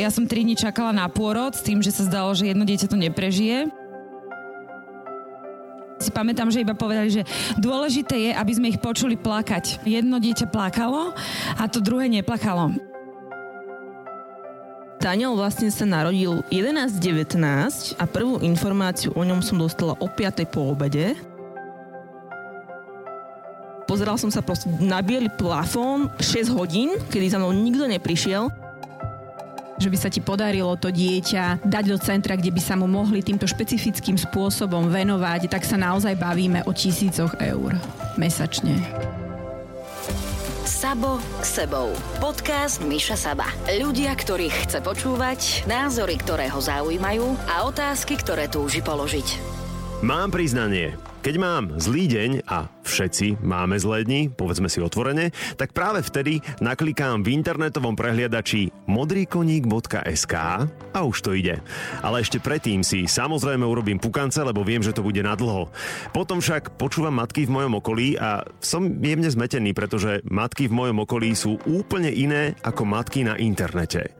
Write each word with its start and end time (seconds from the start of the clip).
Ja 0.00 0.08
som 0.08 0.24
3 0.24 0.48
dní 0.48 0.56
čakala 0.56 0.96
na 0.96 1.12
pôrod 1.12 1.52
s 1.52 1.60
tým, 1.60 1.84
že 1.84 1.92
sa 1.92 2.08
zdalo, 2.08 2.32
že 2.32 2.48
jedno 2.48 2.64
dieťa 2.64 2.88
to 2.88 2.96
neprežije. 2.96 3.68
Si 6.00 6.08
pamätám, 6.08 6.48
že 6.48 6.64
iba 6.64 6.72
povedali, 6.72 7.12
že 7.12 7.28
dôležité 7.60 8.16
je, 8.16 8.30
aby 8.32 8.52
sme 8.56 8.72
ich 8.72 8.80
počuli 8.80 9.20
plakať. 9.20 9.84
Jedno 9.84 10.16
dieťa 10.16 10.48
plakalo 10.48 11.12
a 11.60 11.62
to 11.68 11.84
druhé 11.84 12.08
neplakalo. 12.08 12.72
Daniel 15.04 15.36
vlastne 15.36 15.68
sa 15.68 15.84
narodil 15.84 16.40
11.19 16.48 17.36
a 18.00 18.04
prvú 18.08 18.40
informáciu 18.40 19.12
o 19.12 19.20
ňom 19.20 19.44
som 19.44 19.60
dostala 19.60 19.92
o 20.00 20.08
5. 20.08 20.48
po 20.48 20.72
obede. 20.72 21.12
Pozeral 23.84 24.16
som 24.16 24.32
sa 24.32 24.40
proste 24.40 24.72
na 24.80 25.04
biely 25.04 25.28
plafón 25.36 26.08
6 26.16 26.56
hodín, 26.56 26.96
kedy 27.12 27.36
za 27.36 27.36
mnou 27.36 27.52
nikto 27.52 27.84
neprišiel 27.84 28.48
že 29.80 29.88
by 29.88 29.96
sa 29.96 30.12
ti 30.12 30.20
podarilo 30.20 30.76
to 30.76 30.92
dieťa 30.92 31.64
dať 31.64 31.84
do 31.88 31.96
centra, 31.96 32.36
kde 32.36 32.52
by 32.52 32.60
sa 32.60 32.76
mu 32.76 32.84
mohli 32.84 33.24
týmto 33.24 33.48
špecifickým 33.48 34.20
spôsobom 34.20 34.92
venovať, 34.92 35.48
tak 35.48 35.64
sa 35.64 35.80
naozaj 35.80 36.20
bavíme 36.20 36.60
o 36.68 36.72
tisícoch 36.76 37.32
eur 37.40 37.74
mesačne. 38.20 38.76
Sabo 40.68 41.20
k 41.40 41.44
sebou. 41.44 41.92
Podcast 42.20 42.80
Miša 42.84 43.16
Saba. 43.16 43.48
Ľudia, 43.68 44.12
ktorých 44.16 44.68
chce 44.68 44.78
počúvať, 44.80 45.68
názory, 45.68 46.20
ktoré 46.20 46.48
ho 46.52 46.60
zaujímajú 46.60 47.36
a 47.48 47.68
otázky, 47.68 48.16
ktoré 48.16 48.48
túži 48.48 48.80
položiť. 48.80 49.40
Mám 50.00 50.32
priznanie. 50.32 50.96
Keď 51.20 51.34
mám 51.36 51.64
zlý 51.76 52.08
deň 52.08 52.30
a 52.48 52.72
všetci 52.82 53.42
máme 53.44 53.76
zlé 53.76 54.04
dni, 54.04 54.20
povedzme 54.32 54.68
si 54.68 54.82
otvorene, 54.82 55.32
tak 55.56 55.72
práve 55.76 56.02
vtedy 56.04 56.40
naklikám 56.60 57.22
v 57.22 57.36
internetovom 57.36 57.94
prehliadači 57.94 58.72
modrýkoník.sk 58.88 60.34
a 60.90 60.98
už 61.06 61.16
to 61.22 61.36
ide. 61.36 61.62
Ale 62.00 62.24
ešte 62.24 62.42
predtým 62.42 62.82
si 62.82 63.06
samozrejme 63.06 63.62
urobím 63.62 64.02
pukance, 64.02 64.40
lebo 64.42 64.66
viem, 64.66 64.82
že 64.82 64.94
to 64.94 65.04
bude 65.04 65.20
nadlho. 65.20 65.70
Potom 66.10 66.42
však 66.42 66.76
počúvam 66.76 67.16
matky 67.20 67.46
v 67.46 67.54
mojom 67.54 67.78
okolí 67.78 68.18
a 68.18 68.42
som 68.58 68.86
jemne 68.86 69.28
zmetený, 69.28 69.72
pretože 69.76 70.24
matky 70.26 70.66
v 70.66 70.76
mojom 70.76 71.04
okolí 71.06 71.32
sú 71.36 71.60
úplne 71.68 72.10
iné 72.10 72.58
ako 72.66 72.82
matky 72.88 73.22
na 73.22 73.38
internete. 73.38 74.12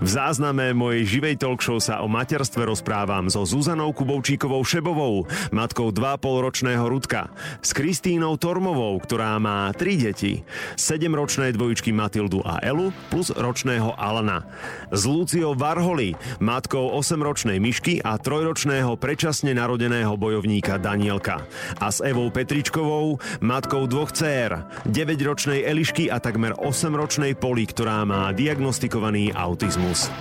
V 0.00 0.08
zázname 0.08 0.72
mojej 0.74 1.04
živej 1.06 1.40
talk 1.40 1.60
show 1.60 1.78
sa 1.78 2.00
o 2.02 2.08
materstve 2.08 2.64
rozprávam 2.66 3.28
so 3.28 3.44
Zuzanou 3.46 3.92
Kubovčíkovou 3.92 4.60
Šebovou, 4.64 5.26
matkou 5.54 5.92
2,5 5.92 6.44
ročného 6.44 6.84
Rudka, 6.86 7.30
s 7.60 7.70
Kristínou 8.04 8.36
Tormovou, 8.36 9.00
ktorá 9.00 9.40
má 9.40 9.72
tri 9.72 9.96
deti, 9.96 10.44
7-ročné 10.76 11.56
dvojičky 11.56 11.88
Matildu 11.88 12.44
a 12.44 12.60
Elu 12.60 12.92
plus 13.08 13.32
ročného 13.32 13.96
Alana, 13.96 14.44
s 14.92 15.08
Luciou 15.08 15.56
Varholi, 15.56 16.12
matkou 16.36 16.92
8-ročnej 17.00 17.56
Myšky 17.56 18.04
a 18.04 18.20
trojročného 18.20 18.92
predčasne 19.00 19.56
narodeného 19.56 20.20
bojovníka 20.20 20.76
Danielka 20.76 21.48
a 21.80 21.88
s 21.88 22.04
Evou 22.04 22.28
Petričkovou, 22.28 23.24
matkou 23.40 23.88
dvoch 23.88 24.12
dcér, 24.12 24.84
9-ročnej 24.84 25.64
Elišky 25.64 26.12
a 26.12 26.20
takmer 26.20 26.52
8-ročnej 26.60 27.32
Poli, 27.40 27.64
ktorá 27.64 28.04
má 28.04 28.36
diagnostikovaný 28.36 29.32
autizmus. 29.32 30.12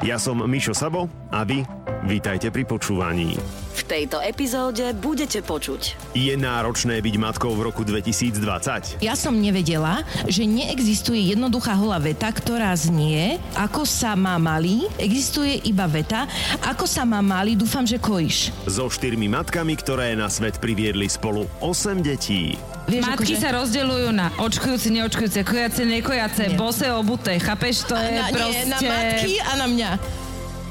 Ja 0.00 0.16
som 0.16 0.40
Mišo 0.48 0.72
Sabo 0.72 1.12
a 1.28 1.44
vy 1.44 1.60
vítajte 2.08 2.48
pri 2.48 2.64
počúvaní. 2.64 3.67
V 3.78 3.86
tejto 3.86 4.18
epizóde 4.18 4.90
budete 4.90 5.38
počuť. 5.38 6.10
Je 6.10 6.34
náročné 6.34 6.98
byť 6.98 7.14
matkou 7.14 7.54
v 7.54 7.70
roku 7.70 7.86
2020? 7.86 8.98
Ja 8.98 9.14
som 9.14 9.38
nevedela, 9.38 10.02
že 10.26 10.42
neexistuje 10.50 11.30
jednoduchá 11.30 11.78
holá 11.78 12.02
veta, 12.02 12.26
ktorá 12.26 12.74
znie, 12.74 13.38
ako 13.54 13.86
sa 13.86 14.18
má 14.18 14.34
malý, 14.34 14.90
existuje 14.98 15.62
iba 15.62 15.86
veta, 15.86 16.26
ako 16.66 16.90
sa 16.90 17.06
má 17.06 17.22
malý, 17.22 17.54
dúfam, 17.54 17.86
že 17.86 18.02
kojíš. 18.02 18.50
So 18.66 18.90
štyrmi 18.90 19.30
matkami, 19.30 19.78
ktoré 19.78 20.18
na 20.18 20.26
svet 20.26 20.58
priviedli 20.58 21.06
spolu 21.06 21.46
8 21.62 22.02
detí. 22.02 22.58
Vieš, 22.90 23.04
Matky 23.14 23.36
akože... 23.36 23.44
sa 23.46 23.50
rozdeľujú 23.62 24.08
na 24.10 24.26
očkujúce, 24.42 24.88
neočkujúce, 24.90 25.46
kojace, 25.46 25.86
nekojace, 25.86 26.50
nie. 26.50 26.58
bose, 26.58 26.88
obuté, 26.90 27.38
chápeš? 27.38 27.86
To 27.86 27.94
je 27.94 28.10
na, 28.10 28.26
proste... 28.34 28.58
Nie, 28.58 28.74
na 28.74 28.78
matky 28.82 29.32
a 29.38 29.52
na 29.54 29.66
mňa. 29.70 29.90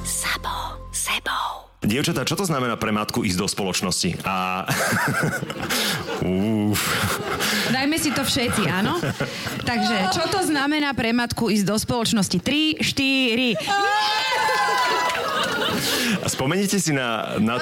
Sabo, 0.03 0.81
sebou. 0.91 1.66
Dievčatá, 1.87 2.27
čo 2.27 2.35
to 2.35 2.43
znamená 2.43 2.75
pre 2.75 2.91
matku 2.91 3.23
ísť 3.23 3.39
do 3.39 3.47
spoločnosti? 3.47 4.19
A... 4.27 4.67
Uf. 6.27 6.83
Dajme 7.71 7.95
si 7.95 8.11
to 8.11 8.27
všetci, 8.27 8.67
áno? 8.67 8.99
Takže, 9.63 10.11
čo 10.11 10.27
to 10.27 10.43
znamená 10.43 10.91
pre 10.91 11.15
matku 11.15 11.47
ísť 11.47 11.63
do 11.63 11.79
spoločnosti? 11.79 12.43
3, 12.43 12.83
4... 12.83 13.55
Spomeníte 16.27 16.75
si 16.81 16.91
na, 16.91 17.39
na 17.39 17.55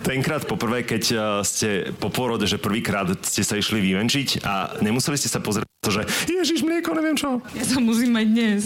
tenkrát 0.00 0.42
poprvé, 0.48 0.82
keď 0.86 1.02
uh, 1.12 1.18
ste 1.44 1.92
po 2.00 2.08
porode, 2.08 2.48
že 2.48 2.56
prvýkrát 2.56 3.04
ste 3.20 3.44
sa 3.44 3.60
išli 3.60 3.84
vyvenčiť 3.84 4.42
a 4.48 4.80
nemuseli 4.80 5.20
ste 5.20 5.28
sa 5.28 5.44
pozrieť 5.44 5.68
to, 5.84 5.92
že 5.92 6.02
Ježiš, 6.26 6.64
mlieko, 6.66 6.96
neviem 6.96 7.14
čo. 7.14 7.38
Ja 7.54 7.64
sa 7.68 7.78
musím 7.78 8.16
mať 8.16 8.26
dnes. 8.32 8.60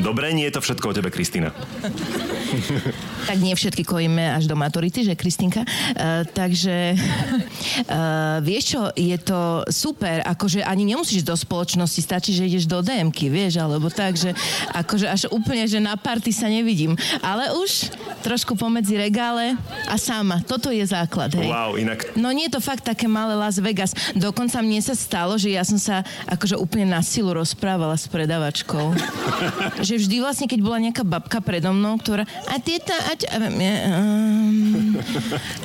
Dobre, 0.00 0.32
nie 0.32 0.46
je 0.48 0.54
to 0.56 0.64
všetko 0.64 0.84
o 0.90 0.96
tebe, 0.96 1.10
Kristýna. 1.12 1.50
tak 3.26 3.38
nie 3.40 3.54
všetky 3.56 3.82
kojíme 3.82 4.38
až 4.38 4.46
do 4.46 4.54
maturity, 4.54 5.02
že 5.02 5.18
Kristinka. 5.18 5.64
Uh, 5.64 6.22
takže 6.30 6.94
uh, 6.94 8.38
vieš 8.48 8.76
čo, 8.76 8.82
je 8.94 9.16
to 9.18 9.64
super, 9.72 10.22
akože 10.22 10.62
ani 10.62 10.84
nemusíš 10.84 11.24
do 11.24 11.34
spoločnosti, 11.34 12.00
stačí, 12.02 12.36
že 12.36 12.46
ideš 12.46 12.68
do 12.68 12.84
DMky, 12.84 13.32
vieš, 13.32 13.58
alebo 13.58 13.88
tak, 13.88 14.14
že 14.14 14.36
akože 14.76 15.06
až 15.08 15.22
úplne, 15.32 15.64
že 15.66 15.80
na 15.82 15.96
party 15.96 16.30
sa 16.30 16.46
nevidím. 16.50 16.94
Ale 17.24 17.50
už 17.56 17.90
trošku 18.22 18.58
pomedzi 18.58 18.98
regále 18.98 19.54
a 19.86 19.96
sama. 19.96 20.42
Toto 20.44 20.68
je 20.68 20.84
základ, 20.84 21.32
hej. 21.38 21.48
Wow, 21.48 21.78
inak... 21.78 22.12
No 22.18 22.34
nie 22.34 22.50
je 22.50 22.58
to 22.58 22.62
fakt 22.64 22.84
také 22.84 23.06
malé 23.06 23.38
Las 23.38 23.56
Vegas. 23.62 23.94
Dokonca 24.12 24.60
mne 24.60 24.82
sa 24.82 24.94
stalo, 24.98 25.38
že 25.38 25.54
ja 25.54 25.62
som 25.62 25.78
sa 25.78 26.02
akože 26.26 26.58
úplne 26.58 26.90
na 26.90 27.00
silu 27.00 27.32
rozprávala 27.32 27.94
s 27.94 28.10
predavačkou. 28.10 28.92
že 29.86 29.94
vždy 29.96 30.16
vlastne, 30.20 30.46
keď 30.50 30.60
bola 30.60 30.78
nejaká 30.82 31.06
babka 31.06 31.38
predo 31.40 31.70
mnou, 31.72 31.96
ktorá 32.00 32.26
a 32.48 32.56
tieto, 32.60 32.92
a, 32.92 33.07
a, 33.08 33.36
um, 33.40 35.00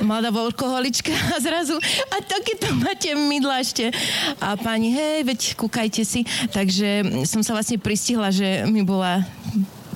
mladá 0.08 0.32
alkoholička 0.32 1.12
a 1.12 1.36
zrazu 1.46 1.76
a 2.08 2.16
to 2.24 2.36
keď 2.40 2.56
to 2.60 2.68
máte 2.80 3.10
mydla 3.12 3.60
ešte. 3.60 3.92
A 4.40 4.56
pani, 4.56 4.92
hej, 4.96 5.28
veď 5.28 5.40
kúkajte 5.58 6.02
si. 6.04 6.24
Takže 6.52 7.04
som 7.28 7.44
sa 7.44 7.52
vlastne 7.52 7.76
pristihla, 7.76 8.32
že 8.32 8.64
mi 8.68 8.80
bola 8.80 9.24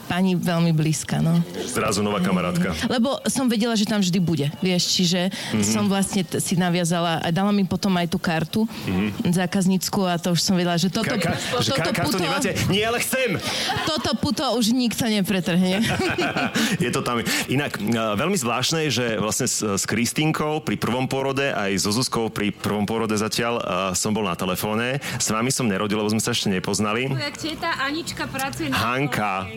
pani 0.08 0.32
veľmi 0.32 0.72
blízka, 0.72 1.20
no. 1.20 1.44
Zrazu 1.68 2.00
nová 2.00 2.24
kamarátka. 2.24 2.72
Lebo 2.88 3.20
som 3.28 3.44
vedela, 3.44 3.76
že 3.76 3.84
tam 3.84 4.00
vždy 4.00 4.18
bude, 4.24 4.48
vieš, 4.64 4.96
čiže 4.96 5.28
mm-hmm. 5.28 5.62
som 5.68 5.84
vlastne 5.84 6.24
t- 6.24 6.40
si 6.40 6.56
naviazala 6.56 7.20
a 7.20 7.28
dala 7.28 7.52
mi 7.52 7.68
potom 7.68 7.92
aj 8.00 8.08
tú 8.08 8.16
kartu 8.16 8.64
mm-hmm. 8.64 9.36
zákaznícku 9.36 10.00
a 10.08 10.16
to 10.16 10.32
už 10.32 10.40
som 10.40 10.56
vedela, 10.56 10.80
že 10.80 10.88
toto, 10.88 11.12
ka- 11.12 11.36
ka- 11.36 11.60
že 11.60 11.76
toto 11.76 11.92
ka- 11.92 12.04
puto... 12.08 12.16
nemáte? 12.24 12.56
Nie, 12.72 12.88
ale 12.88 13.04
chcem! 13.04 13.36
Toto 13.84 14.16
puto 14.16 14.44
už 14.56 14.72
nikto 14.72 15.04
nepretrhne. 15.04 15.84
je 16.84 16.90
to 16.90 17.04
tam. 17.04 17.20
Inak, 17.52 17.76
veľmi 18.16 18.38
zvláštne 18.40 18.88
je, 18.88 18.90
že 19.04 19.06
vlastne 19.20 19.44
s, 19.44 19.60
s 19.60 19.84
Kristinkou 19.84 20.64
pri 20.64 20.80
prvom 20.80 21.04
porode 21.04 21.52
aj 21.52 21.76
so 21.82 21.92
Zuzkou 21.92 22.32
pri 22.32 22.54
prvom 22.54 22.88
porode 22.88 23.18
zatiaľ 23.18 23.54
uh, 23.58 23.64
som 23.92 24.14
bol 24.14 24.24
na 24.24 24.38
telefóne. 24.38 25.02
S 25.18 25.28
vami 25.28 25.52
som 25.52 25.66
nerodil, 25.66 25.98
lebo 25.98 26.08
sme 26.08 26.22
sa 26.22 26.32
ešte 26.32 26.48
nepoznali. 26.48 27.10
Tvoja 27.10 27.32
teta 27.34 27.70
Anička 27.82 28.24
pracuje 28.30 28.70
na 28.70 28.78
Hanka. 28.78 29.50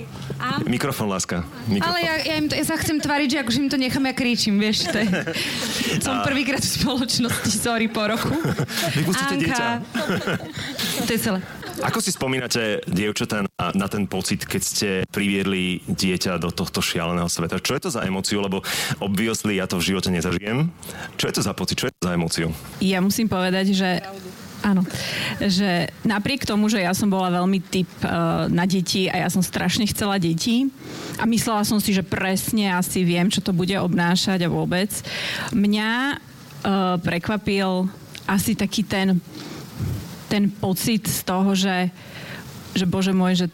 Mikrofón, 0.66 1.08
láska. 1.10 1.44
Mikrofón. 1.68 1.90
Ale 1.92 2.00
ja, 2.02 2.14
ja, 2.22 2.36
im 2.38 2.48
to, 2.50 2.56
ja 2.58 2.66
sa 2.66 2.76
chcem 2.78 2.98
tvariť, 2.98 3.28
že 3.30 3.38
akože 3.46 3.58
im 3.62 3.70
to 3.70 3.78
nechám, 3.78 4.04
ja 4.06 4.14
kričím, 4.14 4.56
vieš. 4.58 4.90
To 4.90 4.98
je, 4.98 5.08
som 6.06 6.22
prvýkrát 6.26 6.62
v 6.62 6.72
spoločnosti, 6.82 7.56
sorry, 7.56 7.88
po 7.88 8.06
roku. 8.08 8.34
Vypustite 8.98 9.36
dieťa. 9.38 9.68
to 11.08 11.12
je 11.12 11.20
celé. 11.20 11.40
Ako 11.82 12.04
si 12.04 12.14
spomínate, 12.14 12.84
dievčatá, 12.86 13.48
na, 13.48 13.68
na 13.74 13.88
ten 13.88 14.06
pocit, 14.06 14.46
keď 14.46 14.62
ste 14.62 14.90
priviedli 15.10 15.82
dieťa 15.90 16.38
do 16.38 16.54
tohto 16.54 16.84
šialeného 16.84 17.32
sveta? 17.32 17.58
Čo 17.58 17.80
je 17.80 17.82
to 17.88 17.90
za 17.90 18.06
emóciu? 18.06 18.44
Lebo 18.44 18.62
obviously 19.02 19.58
ja 19.58 19.66
to 19.66 19.82
v 19.82 19.94
živote 19.94 20.14
nezažijem. 20.14 20.70
Čo 21.18 21.26
je 21.32 21.34
to 21.40 21.42
za 21.42 21.54
pocit? 21.58 21.82
Čo 21.82 21.90
je 21.90 21.94
to 21.96 22.04
za 22.06 22.14
emóciu? 22.14 22.48
Ja 22.84 23.00
musím 23.02 23.32
povedať, 23.32 23.74
že 23.74 24.04
Áno, 24.62 24.86
že 25.42 25.90
napriek 26.06 26.46
tomu, 26.46 26.70
že 26.70 26.86
ja 26.86 26.94
som 26.94 27.10
bola 27.10 27.34
veľmi 27.34 27.60
typ 27.66 27.90
uh, 28.06 28.46
na 28.46 28.70
deti 28.70 29.10
a 29.10 29.26
ja 29.26 29.30
som 29.34 29.42
strašne 29.42 29.90
chcela 29.90 30.22
deti 30.22 30.70
a 31.18 31.26
myslela 31.26 31.66
som 31.66 31.82
si, 31.82 31.98
že 31.98 32.06
presne 32.06 32.70
asi 32.70 33.02
viem, 33.02 33.26
čo 33.26 33.42
to 33.42 33.58
bude 33.58 33.74
obnášať 33.74 34.46
a 34.46 34.54
vôbec, 34.54 34.94
mňa 35.50 35.92
uh, 36.14 36.96
prekvapil 37.02 37.90
asi 38.30 38.54
taký 38.54 38.86
ten, 38.86 39.18
ten 40.30 40.46
pocit 40.54 41.10
z 41.10 41.20
toho, 41.26 41.58
že, 41.58 41.90
že 42.78 42.86
bože 42.86 43.18
môj, 43.18 43.34
že 43.46 43.48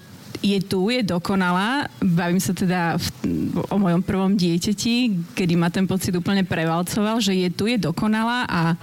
je 0.43 0.59
tu, 0.61 0.91
je 0.93 1.01
dokonalá. 1.01 1.89
Bavím 1.97 2.37
sa 2.37 2.53
teda 2.53 2.99
v, 2.99 3.07
o 3.73 3.77
mojom 3.79 4.05
prvom 4.05 4.37
dieťati, 4.37 5.17
kedy 5.33 5.53
ma 5.57 5.73
ten 5.73 5.89
pocit 5.89 6.13
úplne 6.13 6.45
prevalcoval, 6.45 7.17
že 7.23 7.33
je 7.33 7.49
tu, 7.49 7.65
je 7.65 7.79
dokonalá 7.79 8.45
a 8.45 8.77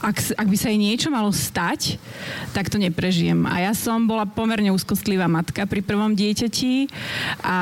ak, 0.00 0.38
ak 0.38 0.46
by 0.48 0.56
sa 0.56 0.72
jej 0.72 0.80
niečo 0.80 1.08
malo 1.12 1.28
stať, 1.34 2.00
tak 2.56 2.72
to 2.72 2.80
neprežijem. 2.80 3.44
A 3.44 3.68
ja 3.68 3.72
som 3.76 4.08
bola 4.08 4.24
pomerne 4.24 4.72
úzkostlivá 4.72 5.28
matka 5.28 5.68
pri 5.68 5.84
prvom 5.84 6.16
dieťati 6.16 6.88
a, 7.44 7.58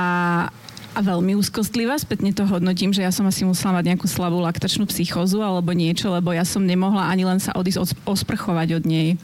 a 0.91 1.01
veľmi 1.01 1.39
úzkostlivá. 1.39 1.95
Spätne 2.03 2.35
to 2.35 2.43
hodnotím, 2.47 2.91
že 2.91 3.07
ja 3.07 3.15
som 3.15 3.23
asi 3.27 3.47
musela 3.47 3.79
mať 3.79 3.95
nejakú 3.95 4.07
slabú 4.11 4.43
laktačnú 4.43 4.91
psychózu 4.91 5.39
alebo 5.39 5.71
niečo, 5.71 6.11
lebo 6.11 6.35
ja 6.35 6.43
som 6.43 6.67
nemohla 6.67 7.07
ani 7.07 7.23
len 7.23 7.39
sa 7.39 7.55
odísť 7.55 8.03
osprchovať 8.03 8.83
od 8.83 8.85
nej. 8.87 9.15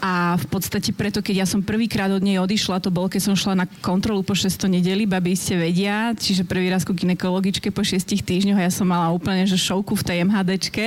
A 0.00 0.40
v 0.40 0.46
podstate 0.48 0.96
preto, 0.96 1.20
keď 1.20 1.44
ja 1.44 1.46
som 1.48 1.60
prvýkrát 1.60 2.08
od 2.08 2.24
nej 2.24 2.40
odišla, 2.40 2.80
to 2.80 2.88
bolo, 2.88 3.12
keď 3.12 3.32
som 3.32 3.34
šla 3.36 3.64
na 3.64 3.66
kontrolu 3.84 4.24
po 4.24 4.32
600 4.32 4.80
nedeli, 4.80 5.04
babi 5.04 5.36
ste 5.36 5.60
vedia, 5.60 6.16
čiže 6.16 6.48
prvý 6.48 6.72
raz 6.72 6.88
ku 6.88 6.96
ginekologičke 6.96 7.68
po 7.68 7.84
6 7.84 8.08
týždňoch 8.08 8.58
a 8.58 8.66
ja 8.66 8.72
som 8.72 8.88
mala 8.88 9.12
úplne 9.12 9.44
že 9.44 9.60
šovku 9.60 9.92
v 9.92 10.04
tej 10.04 10.16
MHDčke, 10.24 10.86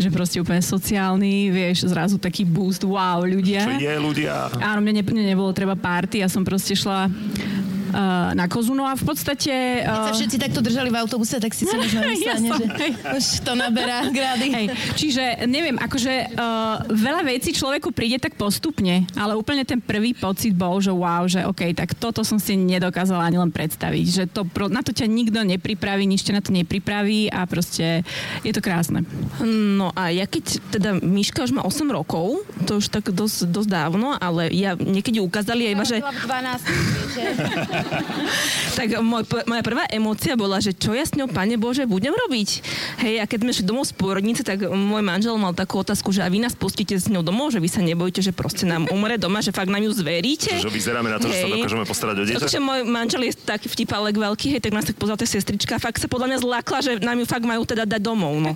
že 0.00 0.08
proste 0.08 0.40
úplne 0.40 0.64
sociálny, 0.64 1.52
vieš, 1.52 1.88
zrazu 1.88 2.16
taký 2.16 2.48
boost, 2.48 2.84
wow, 2.84 3.20
ľudia. 3.24 3.68
Čo 3.68 3.80
je 3.80 3.96
ľudia? 4.00 4.48
Áno, 4.60 4.80
mne, 4.80 5.00
ne, 5.00 5.02
mne 5.04 5.24
nebolo 5.36 5.52
treba 5.52 5.76
párty, 5.76 6.24
ja 6.24 6.28
som 6.32 6.46
proste 6.46 6.72
šla 6.72 7.08
uh, 7.94 8.30
na 8.34 8.46
kozu. 8.50 8.74
No 8.74 8.84
a 8.84 8.98
v 8.98 9.04
podstate... 9.06 9.33
Uh... 9.34 9.90
Keď 9.90 10.02
sa 10.06 10.14
všetci 10.14 10.36
takto 10.38 10.60
držali 10.62 10.88
v 10.92 10.96
autobuse, 11.02 11.36
tak 11.42 11.52
si 11.52 11.66
sa 11.66 11.76
možno 11.82 12.00
myslenie, 12.06 12.50
ja 12.50 12.60
že 12.62 12.86
už 13.18 13.26
to 13.42 13.52
naberá 13.58 14.06
grády. 14.10 14.46
Hej. 14.50 14.66
Čiže 14.94 15.24
neviem, 15.50 15.76
akože 15.80 16.36
uh, 16.36 16.86
veľa 16.88 17.22
vecí 17.26 17.50
človeku 17.54 17.90
príde 17.90 18.22
tak 18.22 18.38
postupne, 18.38 19.06
ale 19.18 19.34
úplne 19.34 19.66
ten 19.66 19.80
prvý 19.82 20.14
pocit 20.14 20.54
bol, 20.54 20.78
že 20.78 20.94
wow, 20.94 21.26
že 21.26 21.42
OK, 21.44 21.74
tak 21.74 21.98
toto 21.98 22.22
som 22.22 22.38
si 22.38 22.54
nedokázala 22.54 23.26
ani 23.26 23.38
len 23.40 23.50
predstaviť, 23.50 24.06
že 24.06 24.24
to, 24.30 24.46
na 24.70 24.80
to 24.84 24.94
ťa 24.94 25.06
nikto 25.10 25.42
nepripraví, 25.42 26.06
nič 26.06 26.22
ťa 26.26 26.36
na 26.38 26.42
to 26.42 26.50
nepripraví 26.54 27.28
a 27.32 27.44
proste 27.48 28.06
je 28.46 28.52
to 28.52 28.60
krásne. 28.62 29.02
No 29.42 29.90
a 29.92 30.12
ja 30.14 30.28
keď 30.28 30.44
teda 30.70 30.90
Miška 31.00 31.44
už 31.44 31.52
má 31.56 31.62
8 31.66 31.84
rokov, 31.90 32.44
to 32.68 32.78
už 32.78 32.88
tak 32.92 33.10
dosť, 33.10 33.50
dosť 33.50 33.68
dávno, 33.70 34.14
ale 34.16 34.52
ja 34.52 34.76
niekedy 34.78 35.18
ukázali 35.20 35.68
aj 35.68 35.72
iba, 35.72 35.84
že... 35.84 35.96
12, 36.00 37.64
tak 38.78 38.88
môj, 39.00 39.23
moja 39.26 39.62
prvá 39.64 39.84
emócia 39.90 40.36
bola, 40.38 40.60
že 40.60 40.72
čo 40.76 40.92
ja 40.92 41.04
s 41.04 41.12
ňou, 41.16 41.28
pane 41.28 41.56
Bože, 41.58 41.84
budem 41.88 42.12
robiť? 42.12 42.48
Hej, 43.02 43.14
a 43.20 43.24
keď 43.24 43.38
sme 43.44 43.50
šli 43.52 43.64
domov 43.66 43.84
z 43.88 43.94
pôrodnice, 43.96 44.42
tak 44.46 44.68
môj 44.68 45.02
manžel 45.02 45.34
mal 45.36 45.52
takú 45.56 45.80
otázku, 45.80 46.14
že 46.14 46.22
a 46.22 46.28
vy 46.28 46.44
nás 46.44 46.54
pustíte 46.54 46.94
s 46.94 47.10
ňou 47.10 47.24
domov, 47.24 47.52
že 47.52 47.58
vy 47.58 47.68
sa 47.68 47.80
nebojíte, 47.82 48.20
že 48.22 48.32
proste 48.32 48.64
nám 48.68 48.88
umre 48.92 49.18
doma, 49.18 49.42
že 49.42 49.50
fakt 49.50 49.68
nám 49.68 49.82
ju 49.82 49.92
zveríte. 49.92 50.54
Že 50.60 50.70
vyzeráme 50.70 51.08
na 51.10 51.18
to, 51.18 51.28
hej. 51.28 51.34
že 51.34 51.42
sa 51.42 51.48
dokážeme 51.50 51.84
postarať 51.84 52.16
o 52.16 52.24
dieťa. 52.24 52.42
Takže 52.44 52.60
môj 52.62 52.80
manžel 52.86 53.22
je 53.28 53.32
taký 53.36 53.66
vtipalek 53.68 54.16
veľký, 54.16 54.46
hej, 54.56 54.60
tak 54.62 54.72
nás 54.72 54.84
tak 54.86 54.96
pozrite 54.96 55.26
sestrička, 55.26 55.80
fakt 55.82 55.98
sa 55.98 56.06
podľa 56.06 56.34
mňa 56.34 56.38
zlákla, 56.44 56.78
že 56.84 56.92
nám 57.02 57.18
ju 57.20 57.26
fakt 57.26 57.44
majú 57.44 57.62
teda 57.66 57.84
dať 57.84 58.00
domov. 58.00 58.38
No. 58.40 58.52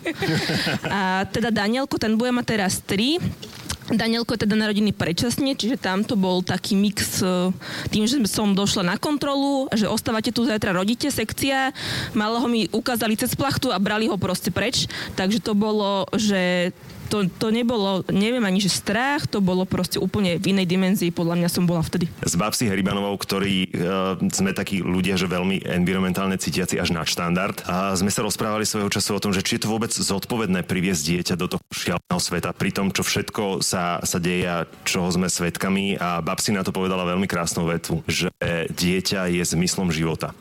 A 0.94 1.26
teda 1.28 1.50
Danielko, 1.50 1.96
ten 1.96 2.14
bude 2.14 2.30
mať 2.30 2.46
teraz 2.56 2.80
3 2.84 3.57
Danielko 3.88 4.36
je 4.36 4.44
teda 4.44 4.52
narodený 4.52 4.92
predčasne, 4.92 5.56
čiže 5.56 5.80
tam 5.80 6.04
to 6.04 6.12
bol 6.12 6.44
taký 6.44 6.76
mix 6.76 7.24
e, 7.24 7.48
tým, 7.88 8.04
že 8.04 8.20
som 8.28 8.52
došla 8.52 8.84
na 8.84 8.96
kontrolu, 9.00 9.64
že 9.72 9.88
ostávate 9.88 10.28
tu 10.28 10.44
zajtra, 10.44 10.76
rodíte 10.76 11.08
sekcia, 11.08 11.72
malého 12.12 12.44
mi 12.52 12.68
ukázali 12.68 13.16
cez 13.16 13.32
plachtu 13.32 13.72
a 13.72 13.80
brali 13.80 14.04
ho 14.04 14.20
proste 14.20 14.52
preč, 14.52 14.84
takže 15.16 15.40
to 15.40 15.56
bolo, 15.56 16.04
že 16.12 16.72
to, 17.08 17.26
to 17.26 17.48
nebolo, 17.48 18.04
neviem 18.12 18.44
ani, 18.44 18.60
že 18.60 18.70
strach, 18.70 19.24
to 19.26 19.40
bolo 19.40 19.64
proste 19.64 19.96
úplne 19.96 20.36
v 20.36 20.52
inej 20.54 20.66
dimenzii, 20.68 21.10
podľa 21.10 21.40
mňa 21.40 21.48
som 21.48 21.64
bola 21.64 21.80
vtedy. 21.80 22.06
S 22.22 22.36
Babsi 22.36 22.68
Heribanovou, 22.68 23.16
ktorí 23.16 23.72
uh, 23.72 24.20
sme 24.30 24.52
takí 24.52 24.84
ľudia, 24.84 25.16
že 25.16 25.26
veľmi 25.26 25.64
environmentálne 25.64 26.36
cítiaci 26.36 26.76
až 26.76 26.92
na 26.92 27.02
štandard. 27.02 27.58
A 27.64 27.96
sme 27.96 28.12
sa 28.12 28.22
rozprávali 28.22 28.68
svojho 28.68 28.92
času 28.92 29.16
o 29.16 29.22
tom, 29.22 29.32
že 29.32 29.42
či 29.42 29.56
je 29.56 29.66
to 29.66 29.72
vôbec 29.72 29.90
zodpovedné 29.90 30.62
priviesť 30.68 31.02
dieťa 31.02 31.34
do 31.40 31.46
toho 31.48 31.62
šialeného 31.72 32.20
sveta, 32.20 32.52
pri 32.52 32.70
tom, 32.70 32.92
čo 32.92 33.02
všetko 33.02 33.64
sa, 33.64 34.04
sa 34.04 34.18
deje 34.20 34.44
a 34.44 34.68
čoho 34.84 35.08
sme 35.08 35.32
svetkami. 35.32 35.96
A 35.96 36.20
Babsi 36.20 36.52
na 36.52 36.60
to 36.60 36.70
povedala 36.74 37.08
veľmi 37.08 37.24
krásnu 37.24 37.64
vetu, 37.66 38.04
že 38.04 38.28
dieťa 38.68 39.32
je 39.32 39.42
zmyslom 39.42 39.88
života. 39.88 40.36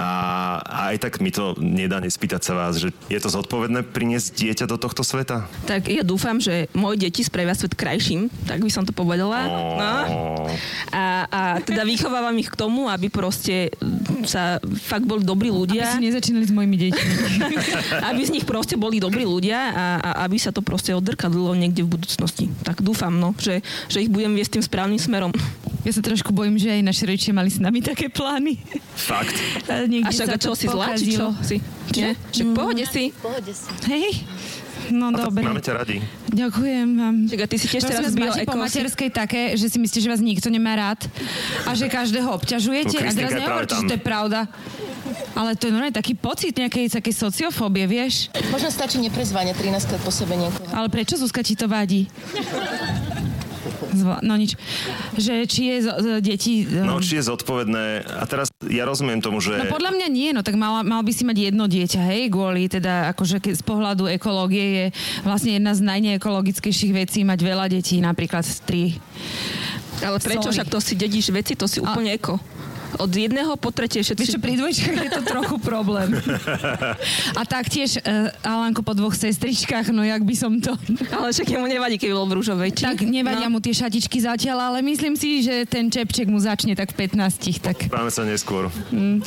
A, 0.00 0.10
a 0.64 0.78
aj 0.94 0.96
tak 1.04 1.12
mi 1.20 1.28
to 1.28 1.54
nedá 1.60 2.00
nespýtať 2.00 2.42
sa 2.42 2.52
vás, 2.56 2.80
že 2.80 2.94
je 3.12 3.18
to 3.20 3.28
zodpovedné 3.28 3.84
priniesť 3.84 4.34
dieťa 4.34 4.64
do 4.70 4.80
tohto 4.80 5.04
sveta? 5.04 5.44
Tak 5.68 5.90
ja 5.98 6.04
dúfam, 6.06 6.38
že 6.38 6.70
moje 6.72 7.02
deti 7.02 7.26
spravia 7.26 7.58
svet 7.58 7.74
krajším, 7.74 8.30
tak 8.46 8.62
by 8.62 8.70
som 8.70 8.86
to 8.86 8.94
povedala. 8.94 9.50
No. 9.50 9.92
A, 10.94 11.26
a 11.26 11.40
teda 11.58 11.82
vychovávam 11.82 12.34
ich 12.38 12.46
k 12.46 12.56
tomu, 12.56 12.86
aby 12.86 13.10
proste 13.10 13.74
sa 14.22 14.62
fakt 14.62 15.04
boli 15.04 15.26
dobrí 15.26 15.50
ľudia. 15.50 15.82
Aby 15.82 15.94
si 15.98 16.06
nezačínali 16.06 16.46
s 16.46 16.52
mojimi 16.54 16.76
deťmi. 16.78 17.12
aby 18.08 18.20
z 18.22 18.30
nich 18.30 18.46
proste 18.46 18.78
boli 18.78 19.02
dobrí 19.02 19.26
ľudia 19.26 19.58
a, 19.74 19.86
a 19.98 20.10
aby 20.26 20.38
sa 20.38 20.54
to 20.54 20.62
proste 20.62 20.94
oddrkadlo 20.94 21.52
niekde 21.58 21.82
v 21.82 21.98
budúcnosti. 21.98 22.46
Tak 22.62 22.80
dúfam, 22.80 23.10
no, 23.10 23.34
že, 23.36 23.60
že 23.90 24.04
ich 24.04 24.10
budem 24.10 24.32
viesť 24.38 24.58
tým 24.58 24.64
správnym 24.64 25.00
smerom. 25.00 25.34
Ja 25.86 25.92
sa 25.94 26.02
trošku 26.02 26.34
bojím, 26.34 26.58
že 26.58 26.74
aj 26.74 26.82
naši 26.84 27.02
rodičia 27.08 27.32
mali 27.32 27.48
s 27.48 27.62
nami 27.62 27.80
také 27.80 28.12
plány. 28.12 28.60
Fakt? 28.92 29.34
A, 29.72 29.84
a 29.86 30.08
však 30.10 30.28
a 30.34 30.38
čo 30.40 30.52
si 30.56 30.66
zlá, 30.66 30.96
či 30.96 31.12
čo? 31.12 31.32
Si? 31.44 31.60
Nie? 31.96 32.16
Však 32.32 32.46
v 32.50 32.52
pohode 32.56 32.84
si. 32.88 33.04
Pohode 33.20 33.52
si. 33.52 33.68
Hej. 33.88 34.24
No 34.90 35.12
a 35.12 35.28
dobre. 35.28 35.44
Máme 35.44 35.62
ťa 35.62 35.72
radi. 35.84 36.00
Ďakujem 36.32 36.88
vám. 36.96 37.14
Čaká, 37.28 37.44
ty 37.48 37.56
si 37.56 37.66
tiež 37.68 37.84
teraz 37.84 38.12
zbil 38.12 38.32
po 38.48 38.56
materskej 38.56 39.10
také, 39.12 39.56
že 39.56 39.68
si 39.68 39.78
myslíte, 39.80 40.04
že 40.04 40.10
vás 40.10 40.22
nikto 40.22 40.48
nemá 40.48 40.76
rád 40.76 41.04
a 41.68 41.76
že 41.76 41.88
každého 41.88 42.28
obťažujete 42.34 42.96
no, 42.96 43.00
a 43.04 43.12
teraz 43.12 43.32
nehovorte, 43.36 43.74
že 43.76 43.84
to 43.88 43.94
je 43.96 44.02
pravda. 44.02 44.40
Ale 45.38 45.54
to 45.54 45.70
je 45.70 45.72
normálne 45.72 45.94
taký 45.94 46.18
pocit 46.18 46.52
nejakej 46.56 46.90
takej 46.98 47.14
sociofóbie, 47.14 47.86
vieš? 47.86 48.28
Možno 48.50 48.68
stačí 48.74 48.98
neprezvanie 48.98 49.54
13 49.54 49.88
krát 49.88 50.02
po 50.02 50.10
sebe 50.10 50.34
niekoho. 50.34 50.66
Ale 50.74 50.90
prečo 50.90 51.14
Zuzka 51.14 51.46
ti 51.46 51.54
to 51.54 51.70
vadí? 51.70 52.10
No 54.22 54.34
nič. 54.34 54.58
Že 55.14 55.46
či 55.46 55.62
je 55.70 55.76
z, 55.84 55.88
z, 55.88 56.06
deti... 56.20 56.52
No, 56.66 56.98
či 56.98 57.18
je 57.18 57.24
zodpovedné. 57.28 58.06
A 58.06 58.24
teraz 58.26 58.50
ja 58.66 58.84
rozumiem 58.84 59.22
tomu, 59.22 59.38
že... 59.38 59.54
No 59.54 59.70
podľa 59.70 59.94
mňa 59.94 60.08
nie, 60.10 60.30
no 60.34 60.42
tak 60.42 60.58
mal, 60.58 60.82
mal 60.82 61.02
by 61.02 61.12
si 61.14 61.22
mať 61.22 61.52
jedno 61.52 61.70
dieťa, 61.70 62.00
hej, 62.10 62.22
kvôli 62.32 62.66
teda 62.66 63.10
akože 63.14 63.40
z 63.54 63.62
pohľadu 63.62 64.10
ekológie 64.10 64.66
je 64.66 64.84
vlastne 65.22 65.56
jedna 65.56 65.72
z 65.72 65.86
najneekologickejších 65.86 66.92
vecí 66.92 67.22
mať 67.22 67.38
veľa 67.40 67.66
detí, 67.70 68.02
napríklad 68.02 68.44
tri. 68.66 68.98
Ale 69.98 70.22
prečo? 70.22 70.50
Sorry. 70.50 70.56
Však 70.62 70.68
to 70.70 70.78
si 70.78 70.94
dedíš 70.94 71.34
veci, 71.34 71.58
to 71.58 71.66
si 71.66 71.82
úplne 71.82 72.14
A... 72.14 72.18
eko 72.18 72.38
od 72.96 73.12
jedného 73.12 73.52
po 73.60 73.68
tretie 73.68 74.00
všetci... 74.00 74.22
Vieš 74.24 74.34
čo, 74.36 74.40
pri 74.40 74.54
dvojčkách 74.56 74.98
je 75.04 75.10
to 75.12 75.22
trochu 75.28 75.56
problém. 75.60 76.16
A 77.38 77.42
taktiež 77.44 78.00
uh, 78.00 78.32
Alanko 78.40 78.80
po 78.80 78.96
dvoch 78.96 79.12
sestričkách, 79.12 79.92
no 79.92 80.00
jak 80.00 80.24
by 80.24 80.34
som 80.34 80.56
to... 80.56 80.72
Ale 81.12 81.36
však 81.36 81.52
mu 81.60 81.68
nevadí, 81.68 82.00
keď 82.00 82.16
bol 82.16 82.26
v 82.30 82.40
rúžovej, 82.40 82.70
či? 82.72 82.88
Tak 82.88 83.04
nevadia 83.04 83.52
no. 83.52 83.56
mu 83.56 83.58
tie 83.60 83.76
šatičky 83.76 84.24
zatiaľ, 84.24 84.72
ale 84.72 84.78
myslím 84.80 85.12
si, 85.18 85.44
že 85.44 85.68
ten 85.68 85.92
čepček 85.92 86.32
mu 86.32 86.40
začne 86.40 86.72
tak 86.72 86.96
v 86.96 87.06
15. 87.12 87.60
Tak... 87.60 87.76
Máme 87.92 88.08
sa 88.08 88.24
neskôr. 88.24 88.72
Mm. 88.88 89.20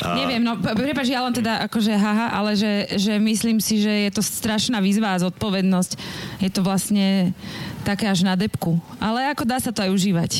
A... 0.00 0.14
Neviem, 0.14 0.42
no 0.46 0.54
prepáč, 0.56 1.10
ja 1.10 1.26
len 1.26 1.34
teda 1.34 1.66
akože 1.66 1.92
haha, 1.98 2.30
ale 2.32 2.54
že, 2.54 2.86
že 2.96 3.18
myslím 3.18 3.58
si, 3.58 3.82
že 3.82 3.90
je 4.08 4.10
to 4.14 4.22
strašná 4.22 4.78
výzva 4.78 5.18
a 5.18 5.22
zodpovednosť. 5.22 5.92
Je 6.38 6.50
to 6.54 6.62
vlastne 6.62 7.34
také 7.82 8.06
až 8.06 8.22
na 8.22 8.38
depku. 8.38 8.78
Ale 9.02 9.26
ako 9.34 9.42
dá 9.42 9.58
sa 9.58 9.74
to 9.74 9.82
aj 9.82 9.90
užívať. 9.90 10.32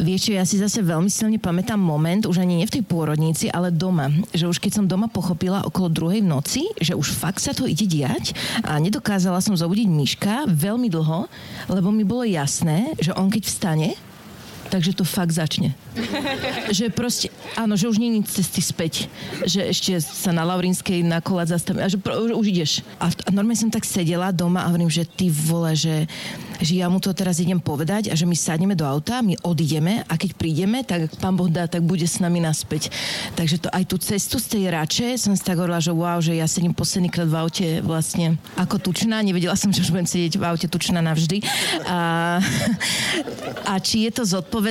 Vieš 0.00 0.32
ja 0.32 0.44
si 0.48 0.56
zase 0.56 0.80
veľmi 0.80 1.08
silne 1.12 1.36
pamätám 1.36 1.76
moment, 1.76 2.24
už 2.24 2.40
ani 2.40 2.60
nie 2.60 2.68
v 2.68 2.80
tej 2.80 2.84
pôrodnici, 2.84 3.52
ale 3.52 3.72
doma. 3.72 4.08
Že 4.32 4.48
už 4.48 4.58
keď 4.60 4.72
som 4.80 4.88
doma 4.88 5.08
pochopila 5.08 5.64
okolo 5.68 5.92
druhej 5.92 6.24
v 6.24 6.30
noci, 6.32 6.62
že 6.80 6.96
už 6.96 7.12
fakt 7.12 7.44
sa 7.44 7.52
to 7.52 7.68
ide 7.68 7.84
diať 7.84 8.32
a 8.64 8.80
nedokázala 8.80 9.40
som 9.44 9.56
zobudiť 9.56 9.88
Myška 9.88 10.34
veľmi 10.48 10.88
dlho, 10.88 11.28
lebo 11.68 11.88
mi 11.92 12.04
bolo 12.08 12.24
jasné, 12.24 12.96
že 13.00 13.12
on 13.12 13.28
keď 13.28 13.42
vstane, 13.44 13.90
takže 14.72 14.96
to 14.96 15.04
fakt 15.04 15.36
začne. 15.36 15.76
že 16.72 16.88
proste, 16.88 17.28
áno, 17.60 17.76
že 17.76 17.92
už 17.92 18.00
je 18.00 18.24
cesty 18.24 18.64
späť. 18.64 19.12
Že 19.44 19.60
ešte 19.68 19.92
sa 20.00 20.32
na 20.32 20.48
Laurinskej 20.48 21.04
na 21.04 21.20
kolať 21.20 21.52
zastavím. 21.52 21.84
A 21.84 21.92
že 21.92 22.00
pro, 22.00 22.16
už 22.16 22.46
ideš. 22.48 22.80
A, 22.96 23.12
a 23.12 23.28
normálne 23.28 23.60
som 23.60 23.68
tak 23.68 23.84
sedela 23.84 24.32
doma 24.32 24.64
a 24.64 24.72
hovorím, 24.72 24.88
že 24.88 25.04
ty 25.04 25.28
vole, 25.28 25.76
že 25.76 26.08
že 26.62 26.78
ja 26.78 26.86
mu 26.86 27.02
to 27.02 27.10
teraz 27.10 27.42
idem 27.42 27.58
povedať 27.58 28.06
a 28.06 28.14
že 28.14 28.22
my 28.22 28.38
sadneme 28.38 28.78
do 28.78 28.86
auta, 28.86 29.18
my 29.18 29.34
odídeme 29.42 30.06
a 30.06 30.14
keď 30.14 30.30
prídeme, 30.38 30.86
tak 30.86 31.10
pán 31.18 31.34
Boh 31.34 31.50
dá, 31.50 31.66
tak 31.66 31.82
bude 31.82 32.06
s 32.06 32.22
nami 32.22 32.38
naspäť. 32.38 32.86
Takže 33.34 33.66
to 33.66 33.68
aj 33.74 33.82
tú 33.90 33.98
cestu 33.98 34.38
z 34.38 34.46
tej 34.46 34.64
rače 34.70 35.18
som 35.18 35.34
si 35.34 35.42
tak 35.42 35.58
hovorila, 35.58 35.82
že 35.82 35.90
wow, 35.90 36.22
že 36.22 36.38
ja 36.38 36.46
sedím 36.46 36.70
posledný 36.70 37.10
v 37.10 37.34
aute 37.34 37.68
vlastne 37.82 38.38
ako 38.54 38.78
tučná. 38.78 39.18
Nevedela 39.26 39.58
som, 39.58 39.74
že 39.74 39.82
už 39.82 39.90
budem 39.90 40.06
sedieť 40.06 40.38
v 40.38 40.44
aute 40.46 40.70
tučná 40.70 41.02
navždy. 41.02 41.42
A, 41.90 42.38
a 43.66 43.74
či 43.82 44.06
je 44.06 44.10
to 44.14 44.22
zodpovedné 44.22 44.61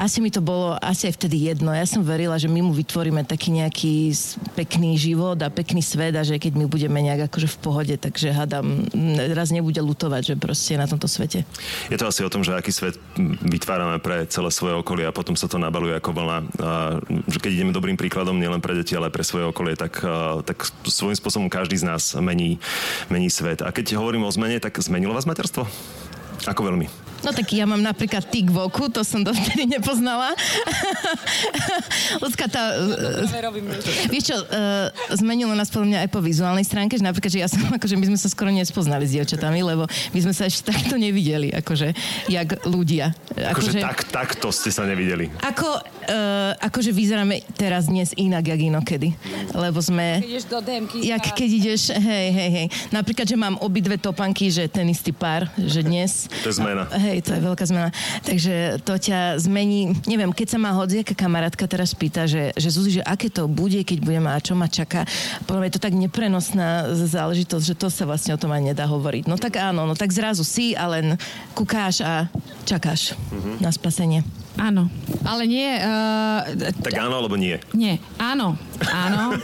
asi 0.00 0.24
mi 0.24 0.32
to 0.32 0.40
bolo 0.40 0.72
asi 0.80 1.12
aj 1.12 1.20
vtedy 1.20 1.52
jedno. 1.52 1.76
Ja 1.76 1.84
som 1.84 2.00
verila, 2.00 2.40
že 2.40 2.48
my 2.48 2.64
mu 2.64 2.72
vytvoríme 2.72 3.20
taký 3.28 3.52
nejaký 3.52 4.16
pekný 4.56 4.96
život 4.96 5.36
a 5.44 5.52
pekný 5.52 5.84
svet 5.84 6.16
a 6.16 6.24
že 6.24 6.40
keď 6.40 6.56
my 6.56 6.64
budeme 6.64 7.04
nejak 7.04 7.28
akože 7.28 7.48
v 7.52 7.58
pohode, 7.60 7.94
takže 8.00 8.32
hadam, 8.32 8.88
raz 9.36 9.52
nebude 9.52 9.76
lutovať, 9.82 10.32
že 10.32 10.34
proste 10.40 10.80
na 10.80 10.88
tomto 10.88 11.04
svete. 11.04 11.44
Je 11.92 11.98
to 12.00 12.08
asi 12.08 12.24
o 12.24 12.32
tom, 12.32 12.40
že 12.40 12.56
aký 12.56 12.72
svet 12.72 12.96
vytvárame 13.44 14.00
pre 14.00 14.24
celé 14.30 14.48
svoje 14.48 14.78
okolie 14.78 15.04
a 15.04 15.12
potom 15.12 15.36
sa 15.36 15.50
to 15.50 15.60
nabaluje 15.60 15.92
ako 15.92 16.10
vlna. 16.16 16.38
A, 16.40 16.42
že 17.28 17.38
keď 17.42 17.50
ideme 17.60 17.76
dobrým 17.76 18.00
príkladom 18.00 18.40
nielen 18.40 18.64
pre 18.64 18.72
deti, 18.72 18.96
ale 18.96 19.12
pre 19.12 19.26
svoje 19.26 19.44
okolie, 19.50 19.76
tak, 19.76 20.00
tak 20.48 20.58
svojím 20.88 21.18
spôsobom 21.18 21.52
každý 21.52 21.76
z 21.76 21.84
nás 21.84 22.16
mení, 22.16 22.56
mení 23.12 23.28
svet. 23.28 23.60
A 23.60 23.68
keď 23.68 24.00
hovorím 24.00 24.24
o 24.24 24.32
zmene, 24.32 24.62
tak 24.62 24.80
zmenilo 24.80 25.12
vás 25.12 25.28
materstvo? 25.28 25.68
Ako 26.48 26.64
veľmi? 26.64 27.09
No 27.20 27.30
tak 27.36 27.52
ja 27.52 27.68
mám 27.68 27.80
napríklad 27.84 28.24
tik 28.28 28.48
v 28.48 28.58
oku, 28.64 28.88
to 28.88 29.04
som 29.04 29.20
dovtedy 29.20 29.68
nepoznala. 29.68 30.32
Ľudská 32.24 32.48
tá... 32.48 32.76
Vieš 34.08 34.24
čo, 34.32 34.36
uh, 34.40 34.88
zmenilo 35.16 35.52
nás 35.52 35.68
podľa 35.68 35.86
mňa 35.86 35.98
aj 36.06 36.08
po 36.08 36.20
vizuálnej 36.24 36.64
stránke, 36.64 36.96
že 36.96 37.04
napríklad, 37.04 37.32
že 37.32 37.40
ja 37.44 37.48
som, 37.48 37.60
akože 37.78 37.96
my 38.00 38.04
sme 38.14 38.18
sa 38.18 38.28
skoro 38.32 38.48
nespoznali 38.48 39.04
s 39.04 39.12
dievčatami, 39.16 39.60
lebo 39.60 39.84
my 39.86 40.18
sme 40.20 40.32
sa 40.32 40.48
ešte 40.48 40.72
takto 40.72 40.96
nevideli, 40.96 41.52
akože, 41.52 41.92
jak 42.32 42.48
ľudia. 42.64 43.12
Akože, 43.36 43.76
akože 43.76 43.80
tak, 43.84 43.98
takto 44.08 44.48
ste 44.48 44.72
sa 44.72 44.88
nevideli. 44.88 45.28
Ako, 45.44 45.68
uh, 45.76 46.52
akože 46.56 46.90
vyzeráme 46.96 47.44
teraz 47.56 47.92
dnes 47.92 48.16
inak, 48.16 48.48
jak 48.48 48.60
inokedy. 48.60 49.12
Lebo 49.52 49.78
sme... 49.84 50.24
Keď 50.24 50.30
ideš 50.30 50.46
do 50.48 50.58
DMky. 50.64 50.98
Jak 51.04 51.24
keď 51.36 51.50
ideš, 51.50 51.82
hej, 51.94 52.28
hej, 52.32 52.50
hej. 52.50 52.66
Napríklad, 52.94 53.26
že 53.28 53.36
mám 53.36 53.60
obidve 53.60 53.98
topanky, 54.00 54.48
že 54.48 54.70
ten 54.70 54.86
istý 54.88 55.12
pár, 55.12 55.50
že 55.58 55.84
dnes... 55.84 56.30
To 56.42 56.48
je 56.50 56.56
zmena. 56.56 56.86
Hej, 56.90 57.09
hej, 57.10 57.26
to 57.26 57.34
je 57.34 57.42
veľká 57.42 57.64
zmena. 57.66 57.90
Takže 58.22 58.78
to 58.86 58.94
ťa 58.94 59.42
zmení, 59.42 59.98
neviem, 60.06 60.30
keď 60.30 60.56
sa 60.56 60.58
ma 60.62 60.70
hodziaká 60.72 61.18
kamarátka 61.18 61.66
teraz 61.66 61.90
pýta, 61.92 62.30
že, 62.30 62.54
že 62.54 62.70
Zuzi, 62.70 63.02
že 63.02 63.02
aké 63.02 63.26
to 63.26 63.50
bude, 63.50 63.82
keď 63.82 63.98
budem 63.98 64.26
a 64.30 64.38
čo 64.38 64.54
ma 64.54 64.70
čaká. 64.70 65.02
Podľa 65.44 65.66
je 65.66 65.74
to 65.74 65.82
tak 65.82 65.94
neprenosná 65.98 66.86
záležitosť, 66.94 67.64
že 67.66 67.74
to 67.74 67.90
sa 67.90 68.06
vlastne 68.06 68.34
o 68.34 68.40
tom 68.40 68.54
aj 68.54 68.62
nedá 68.72 68.86
hovoriť. 68.86 69.26
No 69.26 69.34
tak 69.34 69.58
áno, 69.58 69.84
no 69.84 69.98
tak 69.98 70.14
zrazu 70.14 70.46
si 70.46 70.78
a 70.78 70.86
len 70.86 71.18
kukáš 71.52 72.06
a 72.06 72.30
čakáš 72.62 73.18
mm-hmm. 73.18 73.54
na 73.58 73.70
spasenie. 73.74 74.20
Áno, 74.58 74.90
ale 75.22 75.46
nie... 75.46 75.68
Uh, 75.78 76.72
tak 76.82 76.98
áno, 76.98 77.22
alebo 77.22 77.38
nie? 77.38 77.60
Nie, 77.70 78.02
áno, 78.18 78.58
áno. 78.90 79.38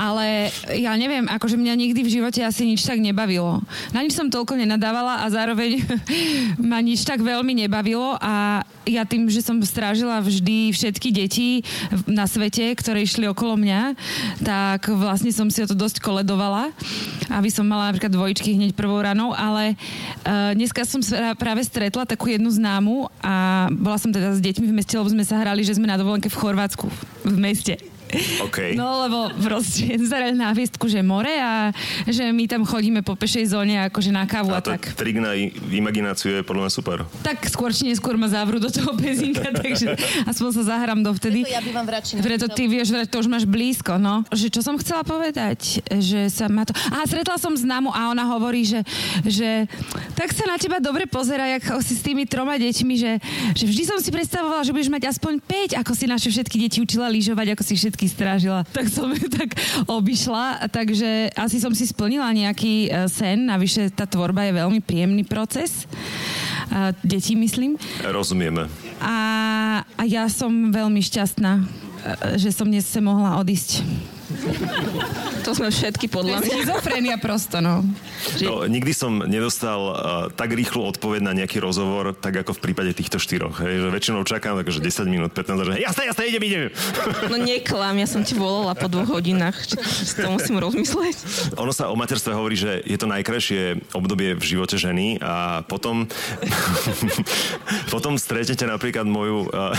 ale 0.00 0.50
ja 0.74 0.96
neviem, 0.98 1.28
akože 1.28 1.60
mňa 1.60 1.74
nikdy 1.76 2.00
v 2.02 2.14
živote 2.18 2.40
asi 2.42 2.66
nič 2.66 2.82
tak 2.82 2.98
nebavilo. 2.98 3.62
Na 3.94 4.02
nič 4.02 4.16
som 4.16 4.32
toľko 4.32 4.58
nenadávala 4.58 5.22
a 5.22 5.26
zároveň 5.30 5.84
ma 6.70 6.82
nič 6.82 7.06
tak 7.06 7.22
veľmi 7.22 7.52
nebavilo 7.62 8.16
a 8.18 8.64
ja 8.88 9.06
tým, 9.06 9.28
že 9.30 9.44
som 9.44 9.60
strážila 9.62 10.18
vždy 10.24 10.72
všetky 10.74 11.08
deti 11.14 11.62
na 12.08 12.26
svete, 12.26 12.74
ktoré 12.74 13.04
išli 13.04 13.28
okolo 13.28 13.54
mňa, 13.60 13.94
tak 14.42 14.90
vlastne 14.90 15.30
som 15.30 15.46
si 15.52 15.62
o 15.62 15.68
to 15.68 15.76
dosť 15.76 16.02
koledovala, 16.02 16.72
aby 17.30 17.52
som 17.52 17.68
mala 17.68 17.92
napríklad 17.92 18.10
dvojičky 18.10 18.56
hneď 18.56 18.72
prvou 18.74 18.98
ranou, 18.98 19.30
ale 19.36 19.76
uh, 20.26 20.56
dneska 20.56 20.82
som 20.88 21.04
práve 21.38 21.62
stretla 21.62 22.08
takú 22.08 22.32
jednu 22.32 22.50
známu 22.50 23.06
a 23.22 23.68
bola 23.70 24.00
som 24.00 24.10
teda 24.10 24.34
s 24.34 24.39
deťmi 24.40 24.66
v 24.72 24.74
meste, 24.74 24.96
lebo 24.96 25.12
sme 25.12 25.24
sa 25.24 25.40
hrali, 25.40 25.60
že 25.62 25.76
sme 25.76 25.86
na 25.86 26.00
dovolenke 26.00 26.32
v 26.32 26.40
Chorvátsku 26.40 26.88
v 27.24 27.36
meste. 27.36 27.89
Okay. 28.50 28.74
No 28.74 29.06
lebo 29.06 29.18
proste 29.38 29.96
zarali 30.10 30.34
na 30.34 30.50
hviezku, 30.52 30.86
že 30.90 31.00
more 31.00 31.30
a 31.30 31.70
že 32.08 32.30
my 32.30 32.44
tam 32.50 32.62
chodíme 32.66 33.00
po 33.06 33.14
pešej 33.14 33.54
zóne 33.54 33.90
akože 33.90 34.10
na 34.10 34.26
kávu 34.26 34.52
a, 34.54 34.58
a 34.58 34.64
tak. 34.64 34.94
trik 34.98 35.22
na 35.22 35.34
imagináciu 35.70 36.40
je 36.40 36.42
podľa 36.42 36.68
mňa 36.68 36.72
super. 36.72 36.98
Tak 37.22 37.46
skôr 37.48 37.70
či 37.70 37.88
neskôr 37.88 38.14
ma 38.18 38.26
zavrú 38.26 38.58
do 38.58 38.68
toho 38.68 38.94
pezinka, 38.98 39.50
takže 39.64 39.94
aspoň 40.26 40.50
sa 40.60 40.62
zahrám 40.76 41.00
dovtedy. 41.00 41.46
Preto 41.46 41.56
ja 41.56 41.62
bývam 41.62 41.84
v 41.86 41.90
Račine. 41.94 42.18
Preto 42.20 42.46
ty 42.50 42.66
vieš, 42.66 42.92
to 43.08 43.16
už 43.22 43.28
máš 43.30 43.44
blízko, 43.46 43.96
no. 43.96 44.26
Že 44.30 44.46
čo 44.52 44.60
som 44.60 44.74
chcela 44.78 45.02
povedať? 45.02 45.82
Že 45.88 46.30
sa 46.30 46.46
ma 46.50 46.66
to... 46.66 46.74
A 46.92 47.06
stretla 47.06 47.36
som 47.38 47.54
známu 47.54 47.90
a 47.90 48.10
ona 48.10 48.26
hovorí, 48.30 48.66
že, 48.66 48.82
že 49.24 49.66
tak 50.14 50.34
sa 50.34 50.46
na 50.46 50.56
teba 50.58 50.78
dobre 50.78 51.06
pozera, 51.06 51.46
jak 51.58 51.82
si 51.82 51.94
s 51.96 52.02
tými 52.02 52.24
troma 52.28 52.56
deťmi, 52.60 52.94
že, 52.96 53.12
že 53.56 53.64
vždy 53.66 53.82
som 53.88 53.98
si 53.98 54.10
predstavovala, 54.12 54.66
že 54.66 54.74
budeš 54.74 54.90
mať 54.92 55.10
aspoň 55.10 55.40
5, 55.74 55.80
ako 55.80 55.92
si 55.96 56.04
naše 56.06 56.28
všetky 56.30 56.56
deti 56.60 56.78
učila 56.80 57.08
lyžovať, 57.10 57.56
ako 57.56 57.62
si 57.64 57.74
všetky 57.76 57.99
všetky 58.00 58.16
strážila. 58.16 58.64
Tak 58.72 58.88
som 58.88 59.12
ju 59.12 59.28
tak 59.28 59.52
obišla, 59.84 60.72
takže 60.72 61.28
asi 61.36 61.60
som 61.60 61.68
si 61.76 61.84
splnila 61.84 62.32
nejaký 62.32 62.88
e, 62.88 63.04
sen, 63.12 63.44
navyše 63.44 63.92
tá 63.92 64.08
tvorba 64.08 64.48
je 64.48 64.56
veľmi 64.56 64.80
príjemný 64.80 65.20
proces. 65.28 65.84
Deti 67.04 67.36
myslím. 67.36 67.76
Rozumieme. 68.00 68.72
A, 69.04 69.16
a 69.84 70.02
ja 70.08 70.24
som 70.32 70.72
veľmi 70.72 71.04
šťastná, 71.04 71.60
e, 71.60 71.62
že 72.40 72.56
som 72.56 72.64
dnes 72.72 72.88
sa 72.88 73.04
mohla 73.04 73.36
odísť. 73.36 73.84
To 75.46 75.56
sme 75.56 75.72
všetky 75.72 76.06
podľa 76.12 76.44
mňa. 76.44 76.52
Schizofrenia 76.52 77.16
prosto, 77.16 77.64
no. 77.64 77.80
no. 78.44 78.68
Nikdy 78.68 78.92
som 78.92 79.24
nedostal 79.24 79.80
uh, 79.80 79.94
tak 80.28 80.52
rýchlu 80.52 80.84
odpoveď 80.84 81.20
na 81.24 81.32
nejaký 81.32 81.64
rozhovor, 81.64 82.12
tak 82.12 82.44
ako 82.44 82.60
v 82.60 82.60
prípade 82.60 82.92
týchto 82.92 83.16
štyroch. 83.16 83.56
Hej, 83.64 83.80
že 83.80 83.88
väčšinou 83.88 84.22
čakám 84.28 84.60
takže 84.60 84.84
10 84.84 85.08
minút, 85.08 85.32
15 85.32 85.64
že 85.64 85.72
jasne, 85.80 86.12
jasne, 86.12 86.22
idem, 86.28 86.42
idem. 86.44 86.62
No 87.32 87.40
neklam, 87.40 87.96
ja 87.96 88.04
som 88.04 88.20
ti 88.20 88.36
volala 88.36 88.76
po 88.76 88.92
dvoch 88.92 89.18
hodinách. 89.18 89.56
To 90.20 90.28
musím 90.36 90.60
rozmyslieť. 90.60 91.16
Ono 91.56 91.72
sa 91.72 91.88
o 91.88 91.96
materstve 91.96 92.36
hovorí, 92.36 92.60
že 92.60 92.84
je 92.84 92.96
to 93.00 93.08
najkrajšie 93.08 93.80
obdobie 93.96 94.36
v 94.36 94.44
živote 94.44 94.76
ženy 94.76 95.16
a 95.24 95.64
potom 95.64 96.04
potom 97.94 98.20
stretnete 98.20 98.68
napríklad 98.68 99.08
moju 99.08 99.48
uh, 99.48 99.72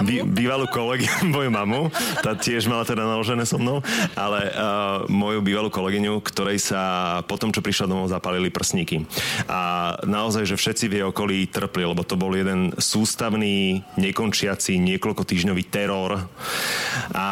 bývalú 0.36 0.64
kolegy, 0.72 1.06
moju 1.28 1.50
mamu, 1.52 1.92
tá 2.24 2.32
tiež 2.32 2.66
mala 2.66 2.88
teda 2.88 3.04
naložené 3.14 3.46
so 3.46 3.62
mnou, 3.62 3.78
ale 4.18 4.50
uh, 4.50 5.06
moju 5.06 5.38
bývalú 5.38 5.70
kolegyňu, 5.70 6.18
ktorej 6.26 6.58
sa 6.58 6.82
po 7.22 7.38
čo 7.38 7.62
prišla 7.62 7.86
domov, 7.86 8.10
zapalili 8.10 8.50
prsníky. 8.50 9.06
A 9.46 9.94
naozaj, 10.02 10.48
že 10.48 10.58
všetci 10.58 10.84
v 10.90 10.94
jej 10.98 11.04
okolí 11.06 11.46
trpli, 11.46 11.86
lebo 11.86 12.02
to 12.02 12.18
bol 12.18 12.32
jeden 12.34 12.74
sústavný, 12.80 13.84
nekončiaci, 13.94 14.80
niekoľko 14.80 15.22
týždňový 15.22 15.62
teror. 15.68 16.24
A 17.12 17.26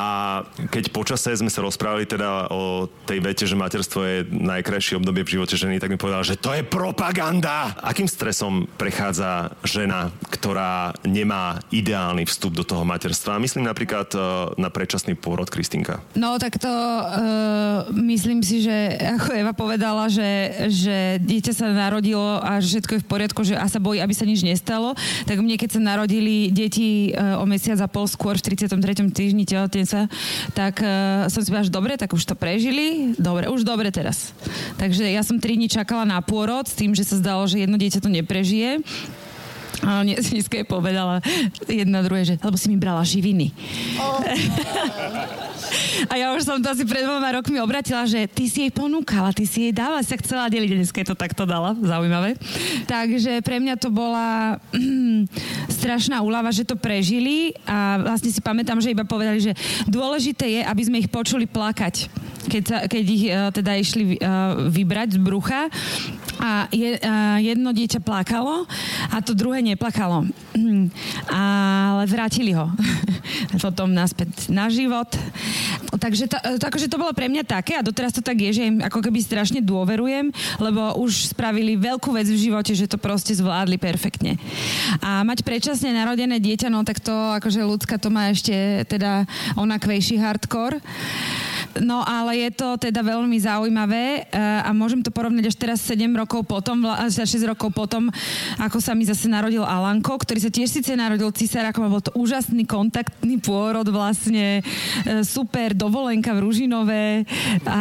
keď 0.68 0.92
počase 0.92 1.32
sme 1.32 1.48
sa 1.48 1.64
rozprávali 1.64 2.04
teda 2.04 2.52
o 2.52 2.86
tej 3.08 3.18
vete, 3.24 3.44
že 3.48 3.58
materstvo 3.58 4.00
je 4.04 4.18
najkrajšie 4.28 5.00
obdobie 5.00 5.24
v 5.24 5.32
živote 5.40 5.56
ženy, 5.56 5.80
tak 5.80 5.90
mi 5.90 5.98
povedala, 5.98 6.26
že 6.26 6.36
to 6.38 6.52
je 6.52 6.62
propaganda! 6.62 7.72
Akým 7.80 8.06
stresom 8.06 8.68
prechádza 8.76 9.56
žena, 9.64 10.12
ktorá 10.28 10.92
nemá 11.08 11.64
ideálny 11.72 12.28
vstup 12.28 12.52
do 12.52 12.62
toho 12.62 12.84
materstva? 12.84 13.40
Myslím 13.40 13.64
napríklad 13.66 14.12
uh, 14.12 14.52
na 14.60 14.68
predčasný 14.68 15.16
pôrod 15.16 15.48
Kristinka. 15.62 16.02
No 16.18 16.42
tak 16.42 16.58
to 16.58 16.66
uh, 16.66 17.86
myslím 17.94 18.42
si, 18.42 18.66
že 18.66 18.98
ako 18.98 19.30
Eva 19.30 19.54
povedala, 19.54 20.10
že, 20.10 20.50
že 20.66 21.22
dieťa 21.22 21.54
sa 21.54 21.70
narodilo 21.70 22.42
a 22.42 22.58
všetko 22.58 22.98
je 22.98 23.02
v 23.06 23.06
poriadku, 23.06 23.46
že 23.46 23.54
a 23.54 23.70
sa 23.70 23.78
bojí, 23.78 24.02
aby 24.02 24.10
sa 24.10 24.26
nič 24.26 24.42
nestalo, 24.42 24.98
tak 25.22 25.38
mne 25.38 25.54
keď 25.54 25.78
sa 25.78 25.80
narodili 25.80 26.50
deti 26.50 27.14
uh, 27.14 27.38
o 27.38 27.46
mesiac 27.46 27.78
a 27.78 27.86
pol 27.86 28.10
skôr 28.10 28.34
v 28.34 28.58
33. 28.58 29.14
týždni 29.14 29.46
tehotenca, 29.46 30.10
tak 30.50 30.82
uh, 30.82 31.30
som 31.30 31.38
si 31.38 31.54
povedala, 31.54 31.70
že 31.70 31.78
dobre, 31.78 31.92
tak 31.94 32.10
už 32.10 32.26
to 32.26 32.34
prežili, 32.34 33.14
dobre, 33.14 33.46
už 33.46 33.62
dobre 33.62 33.94
teraz. 33.94 34.34
Takže 34.82 35.06
ja 35.06 35.22
som 35.22 35.38
3 35.38 35.62
dní 35.62 35.70
čakala 35.70 36.02
na 36.02 36.18
pôrod 36.18 36.66
s 36.66 36.74
tým, 36.74 36.90
že 36.90 37.06
sa 37.06 37.22
zdalo, 37.22 37.46
že 37.46 37.62
jedno 37.62 37.78
dieťa 37.78 38.02
to 38.02 38.10
neprežije. 38.10 38.82
A 39.82 40.06
dneska 40.32 40.62
je 40.62 40.66
povedala 40.66 41.18
jedna 41.66 42.02
druhé, 42.06 42.22
že 42.26 42.34
lebo 42.38 42.56
si 42.58 42.70
mi 42.70 42.78
brala 42.78 43.02
živiny. 43.02 43.50
Oh. 43.98 44.22
A 46.10 46.18
ja 46.18 46.34
už 46.34 46.44
som 46.44 46.58
to 46.58 46.68
asi 46.68 46.82
pred 46.84 47.06
dvoma 47.06 47.32
rokmi 47.32 47.62
obratila, 47.62 48.04
že 48.04 48.26
ty 48.26 48.50
si 48.50 48.66
jej 48.66 48.72
ponúkala, 48.74 49.32
ty 49.32 49.46
si 49.46 49.70
jej 49.70 49.74
dala, 49.74 50.02
sa 50.02 50.18
chcela 50.18 50.50
deliť, 50.50 50.82
dneska 50.82 51.00
je 51.00 51.08
to 51.08 51.16
takto 51.16 51.46
dala, 51.46 51.72
zaujímavé. 51.78 52.36
Takže 52.90 53.40
pre 53.40 53.62
mňa 53.62 53.74
to 53.78 53.88
bola 53.88 54.58
mm, 54.74 55.30
strašná 55.70 56.20
úlava, 56.20 56.50
že 56.50 56.66
to 56.66 56.74
prežili 56.74 57.54
a 57.64 58.02
vlastne 58.02 58.34
si 58.34 58.42
pamätám, 58.42 58.82
že 58.82 58.92
iba 58.92 59.06
povedali, 59.06 59.38
že 59.40 59.52
dôležité 59.88 60.60
je, 60.60 60.62
aby 60.66 60.82
sme 60.82 61.00
ich 61.00 61.08
počuli 61.08 61.46
plakať 61.46 62.10
keď, 62.42 62.62
sa, 62.66 62.78
keď 62.90 63.04
ich 63.06 63.24
uh, 63.30 63.48
teda 63.54 63.72
išli 63.78 64.18
uh, 64.18 64.66
vybrať 64.66 65.16
z 65.16 65.18
brucha 65.22 65.70
a 66.40 66.70
je, 66.72 66.96
uh, 66.96 67.38
jedno 67.42 67.74
dieťa 67.74 68.00
plakalo 68.00 68.64
a 69.10 69.16
to 69.20 69.36
druhé 69.36 69.60
neplakalo. 69.60 70.28
Ale 71.28 72.04
vrátili 72.06 72.54
ho 72.56 72.70
potom 73.64 73.92
naspäť 73.92 74.48
na 74.48 74.70
život. 74.72 75.08
Takže 75.92 76.24
to, 76.28 76.36
akože 76.40 76.88
to 76.88 76.96
bolo 76.96 77.12
pre 77.12 77.28
mňa 77.28 77.44
také 77.44 77.76
a 77.76 77.84
doteraz 77.84 78.16
to 78.16 78.24
tak 78.24 78.40
je, 78.40 78.50
že 78.56 78.62
im 78.68 78.80
ako 78.80 79.04
keby 79.04 79.20
strašne 79.20 79.60
dôverujem, 79.60 80.32
lebo 80.56 80.98
už 80.98 81.36
spravili 81.36 81.76
veľkú 81.76 82.10
vec 82.16 82.26
v 82.26 82.48
živote, 82.48 82.72
že 82.72 82.88
to 82.88 82.96
proste 82.96 83.36
zvládli 83.36 83.76
perfektne. 83.76 84.40
A 85.04 85.20
mať 85.22 85.44
predčasne 85.44 85.92
narodené 85.92 86.40
dieťa, 86.40 86.72
no 86.72 86.82
tak 86.82 87.02
to 87.02 87.12
akože 87.12 87.60
ľudská 87.62 88.00
to 88.00 88.08
má 88.08 88.32
ešte 88.32 88.86
teda 88.88 89.28
onakvejší 89.58 90.16
hardcore. 90.18 90.80
no 91.80 92.02
ale 92.02 92.48
je 92.48 92.50
to 92.56 92.68
teda 92.80 93.00
veľmi 93.04 93.36
zaujímavé 93.36 94.26
uh, 94.28 94.66
a 94.66 94.70
môžem 94.72 95.04
to 95.04 95.12
porovnať 95.14 95.52
až 95.52 95.56
teraz 95.58 95.78
7 95.84 96.08
rokov 96.14 96.21
potom, 96.26 96.86
až 96.86 97.24
6 97.24 97.50
rokov 97.50 97.72
potom, 97.74 98.12
ako 98.60 98.78
sa 98.78 98.92
mi 98.92 99.02
zase 99.06 99.26
narodil 99.26 99.64
Alanko, 99.64 100.20
ktorý 100.20 100.38
sa 100.38 100.50
tiež 100.52 100.68
síce 100.68 100.94
narodil 100.94 101.30
cisárakom 101.32 101.88
bol 101.88 102.04
to 102.04 102.14
úžasný 102.14 102.64
kontaktný 102.64 103.42
pôrod 103.42 103.86
vlastne, 103.90 104.62
uh, 104.62 105.24
super 105.26 105.74
dovolenka 105.74 106.32
v 106.36 106.42
Ružinové 106.42 107.28
a 107.66 107.80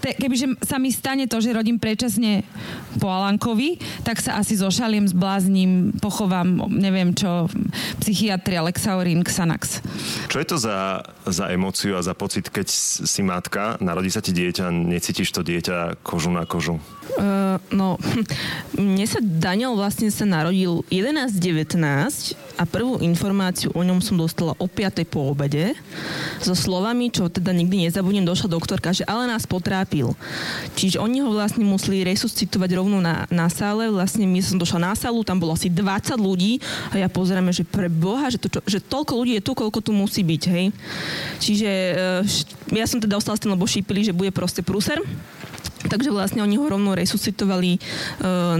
te, 0.00 0.16
kebyže 0.16 0.60
sa 0.64 0.80
mi 0.80 0.90
stane 0.90 1.26
to, 1.30 1.38
že 1.38 1.54
rodím 1.54 1.78
predčasne 1.78 2.42
po 2.98 3.08
Alankovi, 3.10 3.78
tak 4.02 4.18
sa 4.18 4.40
asi 4.40 4.58
zošaliem, 4.58 5.06
zblázním, 5.06 5.96
pochovám, 5.98 6.68
neviem 6.70 7.14
čo, 7.14 7.46
psychiatria, 8.02 8.64
Lexaurin, 8.64 9.22
Xanax. 9.22 9.82
Čo 10.26 10.36
je 10.40 10.46
to 10.46 10.56
za, 10.58 11.04
za 11.26 11.50
emóciu 11.52 11.96
a 11.96 12.02
za 12.02 12.14
pocit, 12.16 12.48
keď 12.50 12.66
si 13.06 13.22
matka, 13.22 13.78
narodí 13.78 14.10
sa 14.10 14.22
ti 14.22 14.34
dieťa, 14.34 14.70
necítiš 14.70 15.30
to 15.30 15.40
dieťa 15.44 16.02
kožu 16.02 16.30
na 16.30 16.44
kožu? 16.44 16.80
Uh, 17.18 17.58
no, 17.74 17.98
mne 18.76 19.06
sa 19.08 19.18
Daniel 19.22 19.74
vlastne 19.74 20.12
sa 20.12 20.22
narodil 20.28 20.86
11.19 20.92 21.74
a 22.60 22.68
prvú 22.68 23.00
informáciu 23.00 23.72
o 23.72 23.80
ňom 23.80 24.04
som 24.04 24.20
dostala 24.20 24.52
o 24.60 24.68
5. 24.68 25.00
po 25.08 25.32
obede 25.32 25.72
so 26.44 26.52
slovami, 26.52 27.08
čo 27.08 27.32
teda 27.32 27.56
nikdy 27.56 27.88
nezabudnem, 27.88 28.28
došla 28.28 28.52
doktorka, 28.52 28.92
že 28.92 29.08
ale 29.08 29.24
nás 29.24 29.48
potrápil. 29.48 30.12
Čiže 30.76 31.00
oni 31.00 31.24
ho 31.24 31.32
vlastne 31.32 31.64
museli 31.64 32.04
resuscitovať 32.04 32.70
rovno 32.76 33.00
na, 33.00 33.24
na 33.32 33.48
sále. 33.48 33.88
Vlastne 33.88 34.28
my 34.28 34.40
som 34.44 34.60
došla 34.60 34.92
na 34.92 34.92
sálu, 34.92 35.24
tam 35.24 35.40
bolo 35.40 35.56
asi 35.56 35.72
20 35.72 36.20
ľudí 36.20 36.60
a 36.92 37.00
ja 37.00 37.08
pozeráme, 37.08 37.48
že 37.48 37.64
pre 37.64 37.88
Boha, 37.88 38.28
že, 38.28 38.36
to, 38.36 38.52
čo, 38.52 38.60
že 38.68 38.78
toľko 38.84 39.12
ľudí 39.16 39.40
je 39.40 39.46
tu, 39.46 39.52
koľko 39.56 39.80
tu 39.80 39.96
musí 39.96 40.20
byť, 40.20 40.42
hej. 40.52 40.66
Čiže 41.40 41.70
uh, 41.96 42.76
ja 42.76 42.84
som 42.84 43.00
teda 43.00 43.16
ostala 43.16 43.40
s 43.40 43.42
tým, 43.42 43.56
lebo 43.56 43.64
šípili, 43.64 44.04
že 44.04 44.12
bude 44.12 44.28
proste 44.36 44.60
prúser. 44.60 45.00
Takže 45.90 46.14
vlastne 46.14 46.46
oni 46.46 46.54
ho 46.54 46.70
rovno 46.70 46.94
resuscitovali 46.94 47.74
e, 47.74 47.80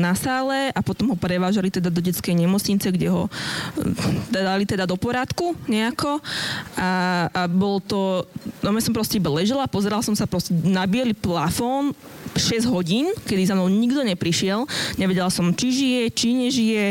na 0.03 0.19
sále 0.19 0.75
a 0.75 0.81
potom 0.83 1.15
ho 1.15 1.17
prevážali 1.17 1.71
teda 1.71 1.87
do 1.87 2.03
detskej 2.03 2.35
nemocnice, 2.35 2.91
kde 2.91 3.07
ho 3.07 3.31
e, 3.31 3.31
dali 4.35 4.67
teda 4.67 4.91
do 4.91 4.99
poradku 4.99 5.55
nejako 5.71 6.19
a, 6.75 6.91
a 7.31 7.43
bol 7.47 7.79
to, 7.79 8.27
no 8.67 8.75
ja 8.75 8.83
som 8.83 8.91
proste 8.91 9.23
iba 9.23 9.31
ležela, 9.31 9.71
pozeral 9.71 10.03
som 10.03 10.19
sa 10.19 10.27
proste 10.27 10.51
na 10.67 10.91
biely 10.91 11.15
plafón 11.15 11.95
6 12.35 12.67
hodín, 12.71 13.11
kedy 13.27 13.43
za 13.47 13.55
mnou 13.59 13.67
nikto 13.67 14.07
neprišiel, 14.07 14.67
nevedela 14.99 15.33
som, 15.33 15.51
či 15.51 15.75
žije, 15.75 16.03
či 16.15 16.29
nežije, 16.35 16.85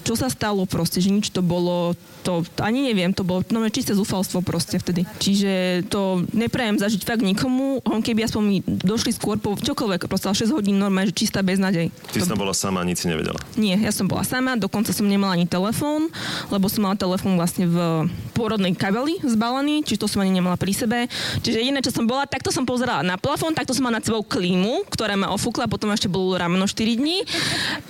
čo 0.00 0.16
sa 0.16 0.32
stalo 0.32 0.64
proste, 0.64 1.04
že 1.04 1.12
nič 1.12 1.28
to 1.28 1.44
bolo, 1.44 1.92
to 2.24 2.40
ani 2.64 2.88
neviem, 2.88 3.12
to 3.12 3.22
bolo 3.22 3.44
no, 3.52 3.64
čisté 3.68 3.92
zúfalstvo 3.92 4.40
proste 4.40 4.80
vtedy. 4.80 5.04
Čiže 5.20 5.84
to 5.92 6.24
neprajem 6.32 6.80
zažiť 6.80 7.04
fakt 7.04 7.20
nikomu, 7.20 7.84
on 7.84 8.00
keby 8.00 8.24
aspoň 8.24 8.42
mi 8.42 8.58
došli 8.64 9.12
skôr 9.12 9.36
po 9.36 9.52
čokoľvek, 9.78 10.10
proste 10.10 10.26
6 10.50 10.58
hodín 10.58 10.82
normálne, 10.82 11.14
že 11.14 11.22
čistá 11.22 11.38
beznadej. 11.38 11.94
Ty 12.10 12.18
to... 12.18 12.26
si 12.26 12.34
bola 12.34 12.50
sama, 12.50 12.82
nic 12.82 12.98
si 12.98 13.06
nevedela? 13.06 13.38
Nie, 13.54 13.78
ja 13.78 13.94
som 13.94 14.10
bola 14.10 14.26
sama, 14.26 14.58
dokonca 14.58 14.90
som 14.90 15.06
nemala 15.06 15.38
ani 15.38 15.46
telefón, 15.46 16.10
lebo 16.50 16.66
som 16.66 16.82
mala 16.82 16.98
telefón 16.98 17.38
vlastne 17.38 17.70
v 17.70 18.10
pôrodnej 18.38 18.70
kabeli 18.78 19.18
zbalený, 19.26 19.82
čiže 19.82 20.06
to 20.06 20.06
som 20.06 20.22
ani 20.22 20.38
nemala 20.38 20.54
pri 20.54 20.70
sebe. 20.70 21.10
Čiže 21.42 21.58
jediné, 21.58 21.82
čo 21.82 21.90
som 21.90 22.06
bola, 22.06 22.30
takto 22.30 22.54
som 22.54 22.62
pozerala 22.62 23.02
na 23.02 23.18
plafón, 23.18 23.58
takto 23.58 23.74
som 23.74 23.90
mala 23.90 23.98
nad 23.98 24.06
sebou 24.06 24.22
klímu, 24.22 24.86
ktorá 24.86 25.18
ma 25.18 25.34
ofúkla, 25.34 25.66
potom 25.66 25.90
ešte 25.90 26.06
bolo 26.06 26.38
rameno 26.38 26.70
4 26.70 26.78
dní. 26.94 27.26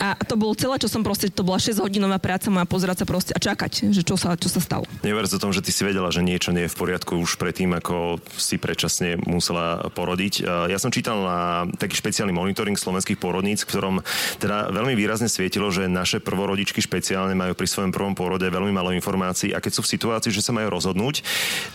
A 0.01 0.17
to 0.25 0.41
bolo 0.41 0.57
celé, 0.57 0.81
čo 0.81 0.89
som 0.89 1.05
proste, 1.05 1.29
to 1.29 1.45
bola 1.45 1.61
6 1.61 1.77
hodinová 1.85 2.17
práca 2.17 2.49
moja 2.49 2.65
pozerať 2.65 3.05
sa 3.05 3.07
proste 3.07 3.33
a 3.37 3.41
čakať, 3.43 3.93
že 3.93 4.01
čo 4.01 4.17
sa, 4.17 4.33
čo 4.41 4.49
sa 4.49 4.65
stalo. 4.65 4.89
Never 5.05 5.21
o 5.29 5.37
tom, 5.37 5.53
že 5.53 5.61
ty 5.61 5.69
si 5.69 5.85
vedela, 5.85 6.09
že 6.09 6.25
niečo 6.25 6.57
nie 6.57 6.65
je 6.65 6.73
v 6.73 6.79
poriadku 6.81 7.21
už 7.21 7.37
predtým, 7.37 7.77
ako 7.77 8.17
si 8.41 8.57
predčasne 8.57 9.21
musela 9.29 9.85
porodiť. 9.93 10.49
Ja 10.73 10.79
som 10.81 10.89
čítal 10.89 11.21
na 11.21 11.69
taký 11.77 12.01
špeciálny 12.01 12.33
monitoring 12.33 12.81
slovenských 12.81 13.21
porodníc, 13.21 13.67
v 13.67 13.77
ktorom 13.77 14.01
teda 14.41 14.73
veľmi 14.73 14.97
výrazne 14.97 15.29
svietilo, 15.29 15.69
že 15.69 15.91
naše 15.91 16.23
prvorodičky 16.25 16.81
špeciálne 16.81 17.37
majú 17.37 17.53
pri 17.53 17.69
svojom 17.69 17.93
prvom 17.93 18.15
porode 18.17 18.49
veľmi 18.49 18.73
malo 18.73 18.95
informácií 18.95 19.53
a 19.53 19.61
keď 19.61 19.73
sú 19.77 19.83
v 19.85 19.93
situácii, 19.99 20.31
že 20.33 20.38
sa 20.43 20.55
majú 20.55 20.73
rozhodnúť, 20.73 21.23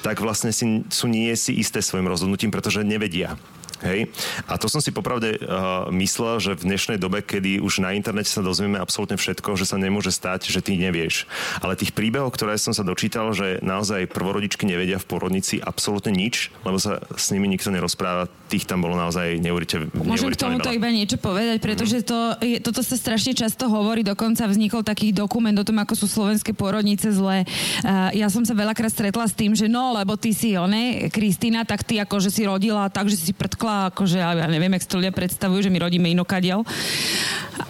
tak 0.06 0.20
vlastne 0.24 0.54
si, 0.54 0.86
sú 0.88 1.06
nie 1.12 1.32
si 1.36 1.56
isté 1.58 1.84
svojim 1.84 2.08
rozhodnutím, 2.08 2.50
pretože 2.50 2.86
nevedia. 2.86 3.36
Hej? 3.84 4.10
A 4.48 4.56
to 4.56 4.72
som 4.72 4.80
si 4.80 4.96
popravde 4.96 5.36
uh, 5.38 5.92
myslel, 5.92 6.40
že 6.40 6.52
v 6.56 6.74
dnešnej 6.74 6.98
dobe, 6.98 7.20
kedy 7.20 7.60
už 7.60 7.84
na 7.84 7.92
internete 7.92 8.32
sa 8.32 8.40
dozvieme 8.40 8.80
absolútne 8.80 9.20
všetko, 9.20 9.60
že 9.60 9.68
sa 9.68 9.76
nemôže 9.76 10.10
stať, 10.10 10.48
že 10.48 10.64
ty 10.64 10.80
nevieš. 10.80 11.28
Ale 11.60 11.76
tých 11.76 11.92
príbehov, 11.92 12.32
ktoré 12.32 12.56
som 12.56 12.72
sa 12.72 12.88
dočítal, 12.88 13.36
že 13.36 13.60
naozaj 13.60 14.08
prvorodičky 14.10 14.64
nevedia 14.64 14.98
v 14.98 15.06
porodnici 15.06 15.60
absolútne 15.60 16.16
nič, 16.16 16.56
lebo 16.64 16.80
sa 16.80 17.04
s 17.14 17.36
nimi 17.36 17.52
nikto 17.52 17.70
nerozpráva, 17.70 18.32
tých 18.48 18.64
tam 18.64 18.86
bolo 18.86 18.96
naozaj 18.96 19.44
neuveriteľne 19.44 19.92
Môžem 19.94 20.32
k 20.32 20.40
tomuto 20.40 20.72
iba 20.72 20.88
niečo 20.94 21.20
povedať, 21.20 21.60
pretože 21.60 22.06
to, 22.06 22.38
je, 22.40 22.64
toto 22.64 22.86
sa 22.86 22.96
strašne 22.96 23.36
často 23.36 23.68
hovorí, 23.68 24.06
dokonca 24.06 24.48
vznikol 24.48 24.86
taký 24.86 25.12
dokument 25.12 25.56
o 25.60 25.68
tom, 25.68 25.82
ako 25.82 25.94
sú 25.98 26.06
slovenské 26.08 26.56
pôrodnice 26.56 27.12
zlé. 27.12 27.44
Uh, 27.84 28.14
ja 28.16 28.32
som 28.32 28.46
sa 28.48 28.56
veľakrát 28.56 28.94
stretla 28.94 29.26
s 29.28 29.36
tým, 29.36 29.58
že 29.58 29.68
no, 29.68 29.92
lebo 29.98 30.16
ty 30.16 30.32
si 30.32 30.56
one, 30.56 31.10
Kristýna, 31.10 31.66
tak 31.66 31.84
ty 31.84 31.98
akože 32.00 32.30
si 32.30 32.46
rodila 32.46 32.88
tak, 32.88 33.10
že 33.10 33.18
si 33.18 33.34
prtkla 33.34 33.73
akože 33.94 34.18
ja 34.20 34.48
neviem, 34.50 34.74
jak 34.76 34.84
si 34.86 34.90
to 34.92 35.00
ľudia 35.00 35.14
predstavujú, 35.16 35.70
že 35.70 35.74
my 35.74 35.80
rodíme 35.82 36.08
inokadiaľ. 36.12 36.62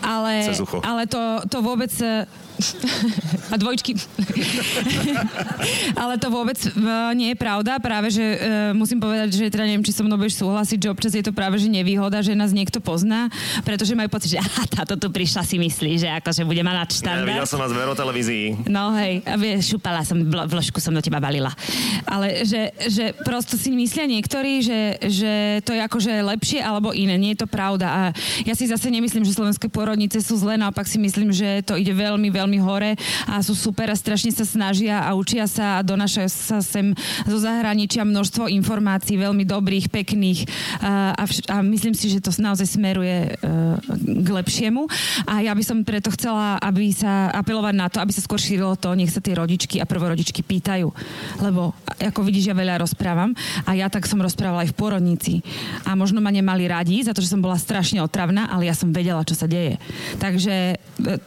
Ale, 0.03 0.47
ale 0.83 1.03
to, 1.07 1.43
to 1.47 1.63
vôbec 1.63 1.91
a 3.49 3.55
dvojčky. 3.57 3.97
Ale 5.97 6.17
to 6.17 6.27
vôbec 6.29 6.57
uh, 6.57 7.11
nie 7.17 7.33
je 7.33 7.37
pravda. 7.37 7.79
Práve, 7.79 8.13
že 8.13 8.23
uh, 8.23 8.37
musím 8.75 9.01
povedať, 9.01 9.33
že 9.33 9.49
teda 9.49 9.65
neviem, 9.65 9.85
či 9.85 9.93
so 9.93 10.03
mnou 10.03 10.17
budeš 10.19 10.41
súhlasiť, 10.41 10.77
že 10.77 10.89
občas 10.91 11.13
je 11.15 11.23
to 11.23 11.31
práve, 11.31 11.57
že 11.61 11.69
nevýhoda, 11.69 12.19
že 12.19 12.35
nás 12.35 12.51
niekto 12.51 12.83
pozná, 12.83 13.31
pretože 13.63 13.95
majú 13.95 14.09
pocit, 14.11 14.35
že 14.35 14.39
aha, 14.41 14.67
táto 14.67 14.99
tu 14.99 15.07
prišla 15.07 15.45
si 15.47 15.55
myslí, 15.55 16.03
že 16.03 16.09
akože 16.19 16.43
bude 16.43 16.59
mať 16.59 16.75
nadštandard. 16.83 17.29
Ja 17.29 17.33
videl 17.39 17.47
som 17.47 17.59
vás 17.63 17.71
v 17.71 17.79
televízii. 17.95 18.45
No 18.67 18.93
hej, 18.99 19.23
a 19.23 19.37
vieš, 19.39 19.77
šupala 19.77 20.03
som, 20.03 20.19
vložku 20.27 20.83
som 20.83 20.91
do 20.91 20.99
teba 20.99 21.23
balila. 21.23 21.53
Ale 22.03 22.43
že, 22.43 22.75
že 22.91 23.15
prosto 23.23 23.55
si 23.55 23.71
myslia 23.71 24.03
niektorí, 24.03 24.59
že, 24.59 24.99
že 25.07 25.63
to 25.63 25.71
je 25.71 25.81
akože 25.81 26.11
lepšie 26.19 26.59
alebo 26.59 26.91
iné. 26.91 27.15
Nie 27.15 27.37
je 27.37 27.45
to 27.45 27.47
pravda. 27.47 27.87
A 27.87 28.01
ja 28.43 28.53
si 28.57 28.67
zase 28.67 28.91
nemyslím, 28.91 29.23
že 29.23 29.31
slovenské 29.31 29.71
pôrodnice 29.71 30.19
sú 30.19 30.35
zlé, 30.35 30.59
naopak 30.59 30.83
si 30.83 30.99
myslím, 30.99 31.31
že 31.31 31.63
to 31.63 31.79
ide 31.79 31.95
veľmi, 31.95 32.27
veľmi 32.27 32.42
veľmi 32.43 32.59
hore 32.59 32.99
a 33.31 33.39
sú 33.39 33.55
super 33.55 33.87
a 33.87 33.95
strašne 33.95 34.35
sa 34.35 34.43
snažia 34.43 34.99
a 34.99 35.15
učia 35.15 35.47
sa 35.47 35.79
a 35.79 35.85
donášajú 35.85 36.29
sa 36.29 36.59
sem 36.59 36.91
zo 37.23 37.37
zahraničia 37.39 38.03
množstvo 38.03 38.51
informácií 38.51 39.15
veľmi 39.15 39.47
dobrých, 39.47 39.87
pekných 39.87 40.43
a, 40.83 41.15
a, 41.15 41.23
a 41.23 41.55
myslím 41.63 41.95
si, 41.95 42.11
že 42.11 42.19
to 42.19 42.35
naozaj 42.43 42.67
smeruje 42.67 43.39
uh, 43.39 43.79
k 43.97 44.27
lepšiemu 44.27 44.85
a 45.25 45.39
ja 45.39 45.55
by 45.55 45.63
som 45.63 45.87
preto 45.87 46.11
chcela, 46.11 46.59
aby 46.59 46.91
sa 46.91 47.31
apelovať 47.31 47.75
na 47.79 47.87
to, 47.87 48.03
aby 48.03 48.11
sa 48.11 48.19
skôr 48.19 48.41
šírilo 48.41 48.75
to, 48.75 48.91
nech 48.91 49.13
sa 49.13 49.23
tie 49.23 49.37
rodičky 49.37 49.79
a 49.79 49.87
prvorodičky 49.87 50.43
pýtajú. 50.43 50.91
Lebo 51.39 51.71
ako 52.01 52.25
vidíš, 52.25 52.51
ja 52.51 52.55
veľa 52.57 52.83
rozprávam 52.83 53.31
a 53.63 53.71
ja 53.77 53.87
tak 53.87 54.09
som 54.09 54.19
rozprávala 54.19 54.65
aj 54.65 54.73
v 54.73 54.79
porodnici. 54.79 55.33
A 55.85 55.93
možno 55.93 56.19
ma 56.19 56.33
nemali 56.33 56.65
radi 56.65 57.05
za 57.05 57.13
to, 57.13 57.21
že 57.21 57.31
som 57.31 57.43
bola 57.43 57.55
strašne 57.55 58.01
otravná, 58.01 58.49
ale 58.49 58.67
ja 58.67 58.75
som 58.75 58.89
vedela, 58.89 59.21
čo 59.21 59.37
sa 59.37 59.45
deje. 59.45 59.77
Takže 60.17 60.55
e, 60.73 60.75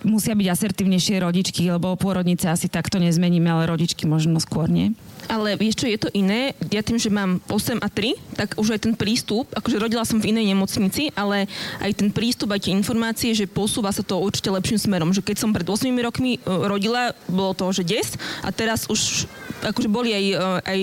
musia 0.02 0.34
byť 0.34 0.48
asertívnejšie 0.50 1.05
staršie 1.06 1.22
rodičky, 1.22 1.62
lebo 1.70 1.94
pôrodnice 1.94 2.50
asi 2.50 2.66
takto 2.66 2.98
nezmeníme, 2.98 3.46
ale 3.46 3.70
rodičky 3.70 4.10
možno 4.10 4.42
skôr 4.42 4.66
nie. 4.66 4.90
Ale 5.30 5.54
vieš 5.54 5.78
čo, 5.78 5.86
je 5.86 6.02
to 6.02 6.10
iné. 6.10 6.50
Ja 6.74 6.82
tým, 6.82 6.98
že 6.98 7.14
mám 7.14 7.38
8 7.46 7.78
a 7.78 7.86
3, 7.86 8.14
tak 8.34 8.58
už 8.58 8.74
aj 8.74 8.90
ten 8.90 8.94
prístup, 8.98 9.46
akože 9.54 9.78
rodila 9.78 10.02
som 10.02 10.18
v 10.18 10.34
inej 10.34 10.50
nemocnici, 10.50 11.14
ale 11.14 11.46
aj 11.78 12.02
ten 12.02 12.10
prístup, 12.10 12.50
aj 12.50 12.66
tie 12.66 12.74
informácie, 12.74 13.38
že 13.38 13.46
posúva 13.46 13.94
sa 13.94 14.02
to 14.02 14.18
určite 14.18 14.50
lepším 14.50 14.82
smerom. 14.82 15.14
Že 15.14 15.22
keď 15.30 15.36
som 15.38 15.54
pred 15.54 15.62
8 15.62 15.94
rokmi 16.02 16.38
e, 16.38 16.40
rodila, 16.42 17.14
bolo 17.30 17.54
to, 17.54 17.70
že 17.70 17.86
des 17.86 18.18
a 18.42 18.50
teraz 18.50 18.90
už 18.90 19.30
akože 19.62 19.86
boli 19.86 20.10
aj, 20.10 20.26
e, 20.26 20.34
aj 20.66 20.80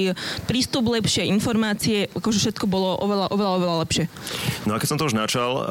prístup 0.47 0.88
lepšie, 0.88 1.27
informácie, 1.27 2.07
akože 2.15 2.47
všetko 2.47 2.63
bolo 2.63 2.95
oveľa, 3.03 3.27
oveľa, 3.27 3.51
oveľa 3.59 3.75
lepšie. 3.83 4.05
No 4.71 4.75
a 4.75 4.79
keď 4.79 4.88
som 4.88 4.99
to 4.99 5.07
už 5.07 5.19
načal, 5.19 5.67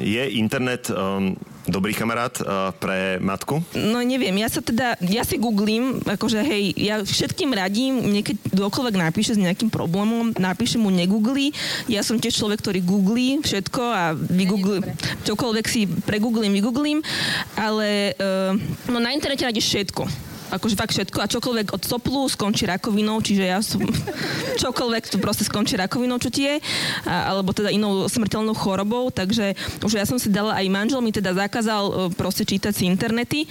je 0.00 0.24
internet 0.36 0.88
um, 0.88 1.36
dobrý 1.72 1.96
kamarát 1.96 2.36
uh, 2.44 2.68
pre 2.76 3.16
matku? 3.16 3.64
No 3.72 4.04
neviem, 4.04 4.36
ja 4.36 4.52
sa 4.52 4.60
teda, 4.60 5.00
ja 5.00 5.24
si 5.24 5.40
googlím, 5.40 6.04
akože 6.04 6.44
hej, 6.44 6.76
ja 6.76 7.00
všetkým 7.00 7.48
radím, 7.56 8.12
niekedy 8.12 8.36
kdokoľvek 8.52 9.00
napíše 9.00 9.32
s 9.32 9.40
nejakým 9.40 9.72
problémom, 9.72 10.36
napíše 10.36 10.76
mu 10.76 10.92
negoogli. 10.92 11.56
Ja 11.88 12.04
som 12.04 12.20
tiež 12.20 12.36
človek, 12.36 12.60
ktorý 12.60 12.84
googlí 12.84 13.40
všetko 13.40 13.82
a 13.82 14.12
vygoogli, 14.12 14.84
čokoľvek 15.24 15.66
si 15.66 15.88
pregooglím, 15.88 16.52
vygooglím, 16.52 17.00
ale 17.56 18.12
uh, 18.20 18.52
no 18.92 19.00
na 19.00 19.16
internete 19.16 19.48
nájdeš 19.48 19.72
všetko 19.72 20.31
akože 20.52 20.76
fakt 20.76 20.92
všetko 20.92 21.18
a 21.24 21.30
čokoľvek 21.30 21.72
od 21.72 21.82
soplu 21.82 22.28
skončí 22.28 22.68
rakovinou, 22.68 23.24
čiže 23.24 23.44
ja 23.48 23.58
som 23.64 23.80
čokoľvek 24.62 25.08
tu 25.08 25.16
proste 25.16 25.48
skončí 25.48 25.80
rakovinou, 25.80 26.20
čo 26.20 26.28
ti 26.28 26.44
je, 26.44 26.60
a, 27.08 27.32
alebo 27.32 27.56
teda 27.56 27.72
inou 27.72 28.04
smrteľnou 28.04 28.52
chorobou, 28.52 29.08
takže 29.08 29.56
už 29.80 29.96
ja 29.96 30.04
som 30.04 30.20
si 30.20 30.28
dala 30.28 30.52
aj 30.60 30.66
manžel 30.68 31.00
mi 31.00 31.10
teda 31.14 31.32
zakázal 31.32 31.84
e, 31.88 31.92
proste 32.12 32.44
čítať 32.44 32.72
si 32.76 32.84
internety, 32.84 33.48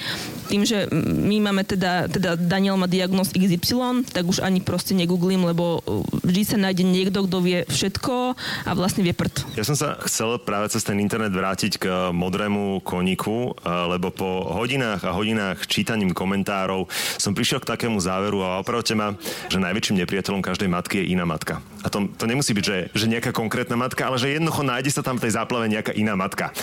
tým, 0.52 0.62
že 0.68 0.86
my 0.92 1.42
máme 1.50 1.64
teda, 1.66 2.06
teda 2.12 2.38
Daniel 2.38 2.78
má 2.78 2.86
diagnoz 2.86 3.34
XY, 3.34 4.06
tak 4.12 4.28
už 4.28 4.44
ani 4.44 4.62
proste 4.62 4.94
negooglím, 4.94 5.50
lebo 5.50 5.82
e, 5.82 6.06
vždy 6.28 6.42
sa 6.46 6.58
nájde 6.60 6.84
niekto, 6.86 7.26
kto 7.26 7.38
vie 7.42 7.60
všetko 7.66 8.36
a 8.68 8.72
vlastne 8.78 9.02
vie 9.02 9.16
prd. 9.16 9.58
Ja 9.58 9.66
som 9.66 9.74
sa 9.74 9.98
chcel 10.06 10.38
práve 10.44 10.70
cez 10.70 10.86
ten 10.86 11.00
internet 11.02 11.34
vrátiť 11.34 11.72
k 11.82 11.86
modrému 12.14 12.84
koníku, 12.86 13.58
e, 13.58 13.68
lebo 13.68 14.12
po 14.12 14.52
hodinách 14.54 15.08
a 15.08 15.16
hodinách 15.16 15.66
čítaním 15.66 16.12
komentárov 16.12 16.91
som 17.18 17.34
prišiel 17.36 17.64
k 17.64 17.70
takému 17.74 17.98
záveru 18.00 18.44
a 18.44 18.60
opravte 18.62 18.94
ma, 18.94 19.16
že 19.50 19.62
najväčším 19.62 20.02
nepriateľom 20.04 20.42
každej 20.46 20.70
matky 20.70 21.02
je 21.02 21.16
iná 21.16 21.26
matka. 21.28 21.64
A 21.82 21.88
to, 21.90 22.06
to 22.14 22.26
nemusí 22.30 22.54
byť, 22.54 22.66
že, 22.66 22.78
že 22.94 23.06
nejaká 23.10 23.34
konkrétna 23.34 23.74
matka, 23.74 24.06
ale 24.06 24.22
že 24.22 24.34
jednoducho 24.38 24.62
nájde 24.62 24.92
sa 24.94 25.02
tam 25.02 25.18
v 25.18 25.28
tej 25.28 25.36
záplave 25.36 25.66
nejaká 25.66 25.94
iná 25.98 26.14
matka. 26.14 26.54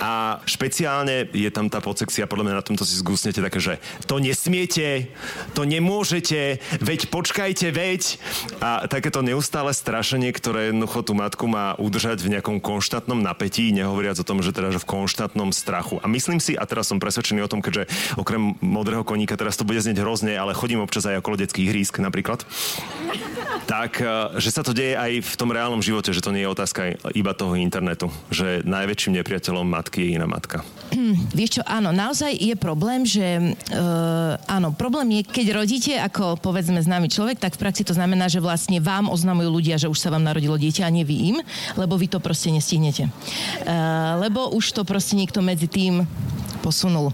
A 0.00 0.40
špeciálne 0.48 1.28
je 1.32 1.50
tam 1.52 1.68
tá 1.68 1.84
podsekcia, 1.84 2.28
podľa 2.28 2.44
mňa 2.48 2.58
na 2.58 2.64
tomto 2.64 2.84
si 2.88 2.96
zgusnete 2.96 3.44
také, 3.44 3.60
že 3.60 3.74
to 4.08 4.16
nesmiete, 4.16 5.12
to 5.52 5.68
nemôžete, 5.68 6.62
veď 6.80 7.00
počkajte, 7.12 7.68
veď. 7.68 8.16
A 8.64 8.88
takéto 8.88 9.20
neustále 9.20 9.76
strašenie, 9.76 10.32
ktoré 10.32 10.72
jednoducho 10.72 11.04
tú 11.04 11.12
matku 11.12 11.44
má 11.46 11.76
udržať 11.76 12.24
v 12.24 12.38
nejakom 12.38 12.58
konštantnom 12.64 13.20
napätí, 13.20 13.68
nehovoriac 13.76 14.16
o 14.16 14.26
tom, 14.26 14.40
že 14.40 14.56
teda 14.56 14.72
že 14.72 14.80
v 14.80 14.88
konštantnom 14.88 15.52
strachu. 15.52 16.00
A 16.00 16.08
myslím 16.08 16.40
si, 16.40 16.56
a 16.56 16.64
teraz 16.64 16.88
som 16.88 16.96
presvedčený 17.02 17.44
o 17.44 17.50
tom, 17.50 17.60
keďže 17.60 17.90
okrem 18.16 18.56
modrého 18.64 19.04
koníka, 19.04 19.36
teraz 19.36 19.60
to 19.60 19.68
bude 19.68 19.84
znieť 19.84 20.00
hrozne, 20.00 20.32
ale 20.32 20.56
chodím 20.56 20.80
občas 20.80 21.04
aj 21.04 21.20
okolo 21.20 21.36
detských 21.36 21.68
hrísk 21.68 22.00
napríklad, 22.00 22.46
tak, 23.66 24.00
eh, 24.00 24.38
že 24.40 24.50
sa 24.50 24.61
to 24.62 24.74
deje 24.74 24.98
aj 24.98 25.22
v 25.22 25.34
tom 25.38 25.50
reálnom 25.50 25.82
živote, 25.84 26.10
že 26.14 26.24
to 26.24 26.34
nie 26.34 26.46
je 26.46 26.52
otázka 26.52 26.98
iba 27.14 27.32
toho 27.34 27.54
internetu, 27.54 28.10
že 28.32 28.62
najväčším 28.66 29.18
nepriateľom 29.20 29.66
matky 29.66 30.08
je 30.08 30.08
iná 30.18 30.26
matka. 30.26 30.64
Vieš 31.32 31.60
čo, 31.60 31.62
áno, 31.64 31.88
naozaj 31.90 32.36
je 32.36 32.54
problém, 32.58 33.02
že 33.08 33.56
uh, 33.56 34.36
áno, 34.44 34.76
problém 34.76 35.20
je, 35.20 35.22
keď 35.24 35.46
rodíte 35.56 35.92
ako 35.96 36.36
povedzme 36.36 36.78
známy 36.80 37.08
človek, 37.08 37.40
tak 37.40 37.56
v 37.56 37.62
praxi 37.64 37.82
to 37.82 37.96
znamená, 37.96 38.28
že 38.28 38.44
vlastne 38.44 38.76
vám 38.78 39.08
oznamujú 39.08 39.48
ľudia, 39.48 39.80
že 39.80 39.88
už 39.88 39.98
sa 39.98 40.12
vám 40.12 40.24
narodilo 40.24 40.60
dieťa 40.60 40.84
a 40.84 40.94
nie 40.94 41.04
vy 41.06 41.16
im, 41.32 41.36
lebo 41.80 41.96
vy 41.96 42.12
to 42.12 42.20
proste 42.20 42.52
nestihnete. 42.52 43.08
Uh, 43.64 44.20
lebo 44.20 44.52
už 44.52 44.76
to 44.76 44.82
proste 44.84 45.16
niekto 45.16 45.40
medzi 45.40 45.66
tým 45.66 46.04
posunul. 46.60 47.10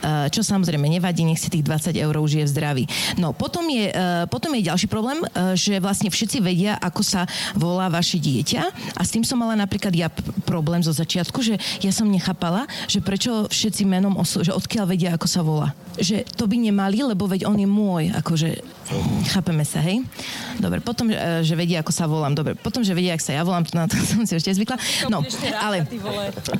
Uh, 0.00 0.30
čo 0.32 0.40
samozrejme 0.40 0.86
nevadí, 0.86 1.26
nech 1.26 1.42
si 1.42 1.50
tých 1.52 1.66
20 1.66 1.98
eur 1.98 2.14
už 2.16 2.40
je 2.40 2.44
v 2.46 2.52
zdraví. 2.52 2.84
No, 3.20 3.34
potom 3.36 3.66
je, 3.68 3.92
potom 4.32 4.54
je 4.54 4.66
ďalší 4.66 4.88
problém, 4.88 5.20
že 5.58 5.82
vlastne 5.82 6.08
všetci 6.08 6.38
vedia, 6.40 6.78
ako 6.88 7.02
sa 7.02 7.26
volá 7.58 7.90
vaše 7.90 8.16
dieťa 8.16 8.62
a 8.94 9.00
s 9.02 9.12
tým 9.12 9.26
som 9.26 9.38
mala 9.38 9.58
napríklad 9.58 9.92
ja 9.92 10.08
problém 10.46 10.80
zo 10.80 10.94
začiatku, 10.94 11.42
že 11.42 11.58
ja 11.82 11.92
som 11.92 12.06
nechápala, 12.06 12.64
že 12.86 13.02
prečo 13.02 13.50
všetci 13.50 13.82
menom, 13.84 14.14
oslo- 14.16 14.46
že 14.46 14.54
odkiaľ 14.54 14.84
vedia, 14.86 15.10
ako 15.14 15.26
sa 15.26 15.40
volá. 15.42 15.74
Že 15.96 16.28
to 16.36 16.44
by 16.44 16.56
nemali, 16.60 17.00
lebo 17.02 17.24
veď 17.24 17.48
on 17.48 17.56
je 17.56 17.68
môj, 17.68 18.12
akože 18.14 18.60
chápeme 19.34 19.64
sa, 19.66 19.82
hej? 19.82 20.04
Dobre, 20.62 20.78
potom, 20.78 21.10
že 21.42 21.54
vedia, 21.58 21.82
ako 21.82 21.92
sa 21.92 22.06
volám. 22.06 22.36
Dobre, 22.36 22.54
potom, 22.54 22.86
že 22.86 22.94
vedia, 22.94 23.16
ako 23.18 23.24
sa 23.24 23.32
ja 23.34 23.42
volám, 23.42 23.64
to 23.66 23.74
na 23.74 23.90
to 23.90 23.98
som 23.98 24.22
si 24.22 24.38
ešte 24.38 24.54
zvykla. 24.54 24.78
No, 25.10 25.24
ale 25.58 25.88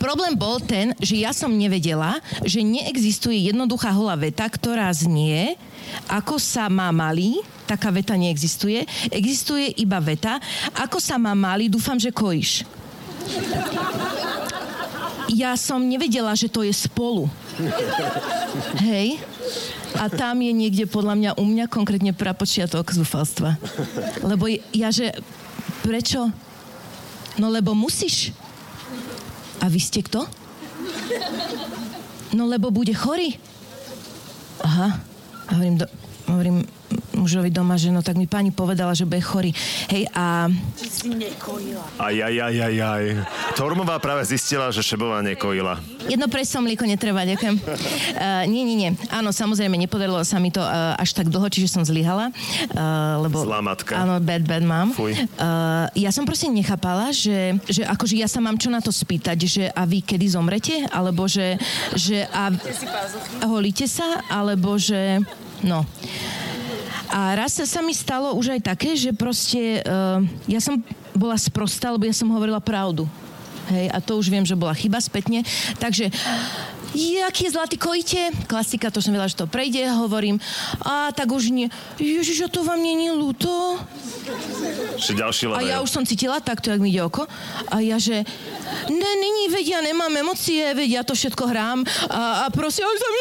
problém 0.00 0.34
bol 0.34 0.58
ten, 0.58 0.96
že 0.98 1.20
ja 1.22 1.30
som 1.30 1.52
nevedela, 1.52 2.18
že 2.42 2.64
neexistuje 2.66 3.46
jednoduchá 3.52 3.94
holá 3.94 4.18
veta, 4.18 4.48
ktorá 4.48 4.90
znie, 4.90 5.54
ako 6.06 6.38
sa 6.38 6.70
má 6.70 6.90
malý, 6.94 7.42
taká 7.66 7.90
veta 7.90 8.14
neexistuje. 8.14 8.86
Existuje 9.10 9.74
iba 9.80 9.98
veta, 9.98 10.38
ako 10.78 11.02
sa 11.02 11.18
má 11.18 11.34
malý, 11.34 11.66
dúfam, 11.66 11.98
že 11.98 12.14
kojíš. 12.14 12.66
Ja 15.26 15.58
som 15.58 15.82
nevedela, 15.82 16.30
že 16.38 16.46
to 16.46 16.62
je 16.62 16.70
spolu. 16.70 17.26
Hej. 18.78 19.18
A 19.96 20.06
tam 20.12 20.38
je 20.38 20.52
niekde 20.54 20.84
podľa 20.86 21.14
mňa 21.18 21.30
u 21.40 21.44
mňa 21.44 21.66
konkrétne 21.66 22.12
prapočiatok 22.14 22.94
zúfalstva. 22.94 23.58
Lebo 24.22 24.46
ja, 24.70 24.92
že 24.94 25.10
prečo? 25.82 26.30
No 27.40 27.50
lebo 27.50 27.74
musíš. 27.74 28.30
A 29.58 29.66
vy 29.66 29.80
ste 29.82 30.04
kto? 30.04 30.28
No 32.36 32.46
lebo 32.46 32.70
bude 32.70 32.92
chorý. 32.92 33.34
Aha. 34.62 35.00
Hovorím, 35.50 35.78
do, 35.78 35.86
hovorím 36.26 36.64
mužovi 37.16 37.50
doma, 37.50 37.74
že 37.80 37.90
no 37.90 38.04
tak 38.04 38.14
mi 38.20 38.28
pani 38.28 38.52
povedala, 38.52 38.92
že 38.92 39.08
bude 39.08 39.24
chorý. 39.24 39.50
Hej, 39.90 40.06
a... 40.12 40.46
Aj, 41.96 42.14
aj, 42.14 42.34
aj, 42.38 42.54
aj, 42.60 42.76
aj. 42.76 43.04
Tormová 43.56 43.96
práve 43.98 44.22
zistila, 44.28 44.68
že 44.70 44.84
Šebová 44.84 45.24
nekojila. 45.24 45.80
Jedno 46.06 46.30
preso 46.30 46.62
mlieko 46.62 46.86
netreba, 46.86 47.26
ďakujem. 47.26 47.56
Uh, 47.58 48.44
nie, 48.52 48.62
nie, 48.62 48.76
nie. 48.78 48.90
Áno, 49.10 49.34
samozrejme, 49.34 49.74
nepodarilo 49.74 50.22
sa 50.22 50.38
mi 50.38 50.54
to 50.54 50.62
uh, 50.62 50.94
až 50.94 51.16
tak 51.16 51.26
dlho, 51.32 51.48
čiže 51.50 51.72
som 51.72 51.82
zlyhala. 51.82 52.30
Uh, 52.70 53.26
lebo, 53.26 53.42
Zlá 53.42 53.58
matka. 53.64 53.98
Áno, 53.98 54.22
bad, 54.22 54.46
bad 54.46 54.62
mom. 54.62 54.94
Fuj. 54.94 55.16
Uh, 55.40 55.90
ja 55.98 56.14
som 56.14 56.22
proste 56.22 56.46
nechápala, 56.52 57.10
že, 57.10 57.58
že 57.66 57.82
akože 57.82 58.14
ja 58.20 58.30
sa 58.30 58.38
mám 58.38 58.54
čo 58.60 58.70
na 58.70 58.78
to 58.78 58.94
spýtať, 58.94 59.38
že 59.42 59.64
a 59.72 59.82
vy 59.82 60.04
kedy 60.04 60.26
zomrete? 60.30 60.86
Alebo 60.94 61.26
že, 61.26 61.58
že 61.98 62.28
a, 62.30 62.54
holíte 63.48 63.90
sa? 63.90 64.22
Alebo 64.30 64.78
že... 64.78 65.18
No. 65.64 65.88
A 67.10 67.38
raz 67.38 67.56
sa, 67.56 67.80
mi 67.82 67.94
stalo 67.94 68.34
už 68.34 68.58
aj 68.58 68.60
také, 68.74 68.98
že 68.98 69.14
proste 69.14 69.80
uh, 69.82 70.18
ja 70.50 70.58
som 70.58 70.78
bola 71.14 71.38
sprostá, 71.38 71.94
lebo 71.94 72.04
ja 72.04 72.14
som 72.14 72.28
hovorila 72.30 72.58
pravdu. 72.58 73.06
Hej, 73.66 73.90
a 73.90 73.98
to 73.98 74.14
už 74.14 74.30
viem, 74.30 74.46
že 74.46 74.54
bola 74.54 74.70
chyba 74.78 75.02
spätne. 75.02 75.42
Takže 75.82 76.10
jaký 76.96 77.44
je 77.44 77.54
zlatý 77.54 77.76
kojite? 77.76 78.32
Klasika, 78.48 78.88
to 78.88 79.04
som 79.04 79.12
vedela, 79.12 79.28
že 79.28 79.36
to 79.36 79.44
prejde. 79.44 79.84
Hovorím, 79.92 80.40
a 80.80 81.12
tak 81.12 81.28
už 81.28 81.52
nie. 81.52 81.68
Ježiš, 82.00 82.46
a 82.46 82.48
to 82.48 82.64
vám 82.64 82.80
je 82.80 83.12
ľúto? 83.12 83.50
Ďalší 84.96 85.52
A 85.52 85.60
ja 85.62 85.76
už 85.84 85.92
som 85.92 86.02
cítila 86.02 86.40
takto, 86.40 86.72
jak 86.72 86.80
mi 86.80 86.90
ide 86.90 87.04
oko. 87.04 87.28
A 87.70 87.84
ja, 87.84 88.00
že 88.00 88.24
ne, 88.88 89.12
není, 89.20 89.52
veď 89.52 89.64
ja 89.78 89.80
nemám 89.84 90.10
emócie, 90.16 90.72
veď 90.74 90.88
ja 90.88 91.02
to 91.04 91.14
všetko 91.14 91.44
hrám. 91.46 91.84
A, 92.10 92.48
a 92.48 92.50
prosím, 92.50 92.88
už 92.88 92.98
som... 92.98 93.12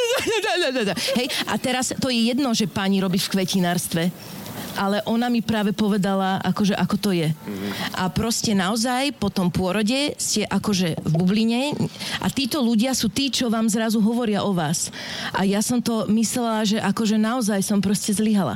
Hej, 1.19 1.27
a 1.45 1.53
teraz 1.59 1.91
to 1.99 2.07
je 2.09 2.31
jedno, 2.31 2.55
že 2.55 2.71
pani 2.71 3.03
robí 3.03 3.19
v 3.19 3.29
kvetinárstve 3.29 4.34
ale 4.75 5.01
ona 5.05 5.27
mi 5.27 5.39
práve 5.39 5.71
povedala, 5.71 6.39
akože 6.43 6.75
ako 6.75 6.95
to 6.99 7.09
je. 7.11 7.29
A 7.95 8.07
proste 8.07 8.51
naozaj 8.51 9.15
po 9.15 9.27
tom 9.27 9.49
pôrode 9.49 10.15
ste 10.15 10.43
akože 10.43 10.99
v 10.99 11.11
bubline 11.15 11.73
a 12.19 12.27
títo 12.29 12.59
ľudia 12.59 12.91
sú 12.91 13.07
tí, 13.07 13.27
čo 13.27 13.47
vám 13.47 13.67
zrazu 13.67 13.99
hovoria 13.99 14.43
o 14.43 14.51
vás. 14.51 14.91
A 15.31 15.43
ja 15.43 15.59
som 15.59 15.79
to 15.79 16.07
myslela, 16.07 16.63
že 16.63 16.77
akože 16.79 17.15
naozaj 17.15 17.59
som 17.63 17.79
proste 17.79 18.11
zlyhala. 18.11 18.55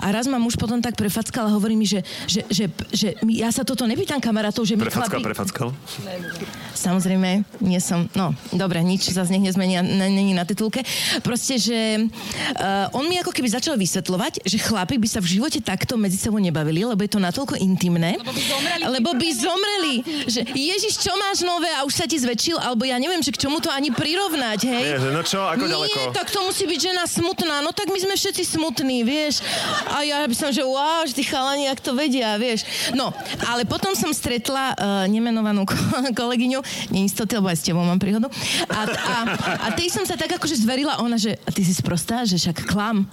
A 0.00 0.06
raz 0.10 0.26
ma 0.26 0.38
muž 0.38 0.56
potom 0.56 0.78
tak 0.80 0.94
prefackal 0.94 1.50
a 1.50 1.54
hovorí 1.54 1.74
mi, 1.74 1.86
že, 1.86 2.02
že, 2.26 2.42
že, 2.50 2.64
že 2.90 3.08
my- 3.22 3.38
ja 3.38 3.50
sa 3.50 3.62
toto 3.62 3.86
nepýtam 3.86 4.18
kamarátov, 4.18 4.64
že 4.66 4.74
my 4.74 4.86
Prefackal, 4.86 5.20
chlapi... 5.20 5.26
prefackal. 5.26 5.68
Samozrejme, 6.76 7.42
nie 7.64 7.80
som, 7.80 8.04
no, 8.12 8.36
dobre, 8.52 8.84
nič 8.84 9.08
zase 9.08 9.32
nech 9.32 9.42
nezmení, 9.42 9.80
n- 9.80 10.12
není 10.12 10.36
na 10.36 10.44
titulke. 10.44 10.84
Proste, 11.24 11.56
že 11.56 12.04
uh, 12.04 12.92
on 12.92 13.08
mi 13.08 13.16
ako 13.16 13.32
keby 13.32 13.48
začal 13.48 13.74
vysvetľovať, 13.74 14.44
že 14.44 14.60
chlapi 14.60 15.00
by 15.00 15.08
sa 15.08 15.18
v 15.18 15.40
živote 15.40 15.58
takto 15.64 15.96
medzi 15.96 16.20
sebou 16.20 16.36
nebavili, 16.36 16.84
lebo 16.84 17.00
je 17.00 17.10
to 17.10 17.20
natoľko 17.20 17.56
intimné. 17.56 18.20
Lebo 18.20 18.30
by 18.30 18.42
zomreli. 18.44 18.82
Lebo 18.84 19.10
by 19.16 19.28
zomreli. 19.32 19.94
Že 20.28 20.40
Ježiš, 20.52 21.00
čo 21.00 21.12
máš 21.16 21.40
nové 21.42 21.72
a 21.72 21.82
už 21.82 21.96
sa 21.96 22.04
ti 22.04 22.20
zväčšil, 22.20 22.60
alebo 22.60 22.84
ja 22.84 23.00
neviem, 23.00 23.24
že 23.24 23.32
k 23.32 23.40
čomu 23.40 23.58
to 23.58 23.72
ani 23.72 23.88
prirovnať, 23.88 24.60
hej? 24.68 24.82
Nie, 24.84 24.98
že 25.00 25.10
no 25.10 25.24
čo, 25.24 25.40
ako 25.40 25.64
Nie, 25.64 25.72
ďaleko? 25.72 25.98
tak 26.12 26.28
to 26.28 26.44
musí 26.44 26.68
byť 26.68 26.80
žena 26.92 27.08
smutná. 27.08 27.64
No 27.64 27.72
tak 27.72 27.88
my 27.88 27.96
sme 27.96 28.14
všetci 28.14 28.44
smutní, 28.44 29.00
vieš. 29.00 29.40
A 29.88 30.04
ja 30.04 30.20
by 30.20 30.34
som, 30.36 30.52
že 30.52 30.60
wow, 30.60 31.08
že 31.08 31.16
tí 31.16 31.24
chalani, 31.24 31.66
jak 31.66 31.80
to 31.80 31.96
vedia, 31.96 32.36
vieš. 32.36 32.68
No, 32.92 33.14
ale 33.48 33.64
potom 33.64 33.96
som 33.96 34.12
stretla 34.12 34.76
uh, 34.76 35.04
nemenovanú 35.08 35.64
ko- 35.64 35.78
kolegyňu, 36.12 36.60
neistoty, 36.90 37.38
lebo 37.38 37.50
aj 37.50 37.58
s 37.58 37.66
tebou 37.66 37.84
mám 37.84 38.00
príhodu. 38.00 38.30
A, 38.70 38.80
a, 38.86 39.16
a 39.64 39.68
tej 39.74 39.92
som 39.92 40.04
sa 40.04 40.18
tak 40.18 40.36
akože 40.36 40.56
zverila, 40.58 41.00
ona, 41.02 41.16
že 41.16 41.38
ty 41.52 41.62
si 41.62 41.72
sprostá, 41.72 42.26
že 42.26 42.38
však 42.38 42.66
klam. 42.66 43.06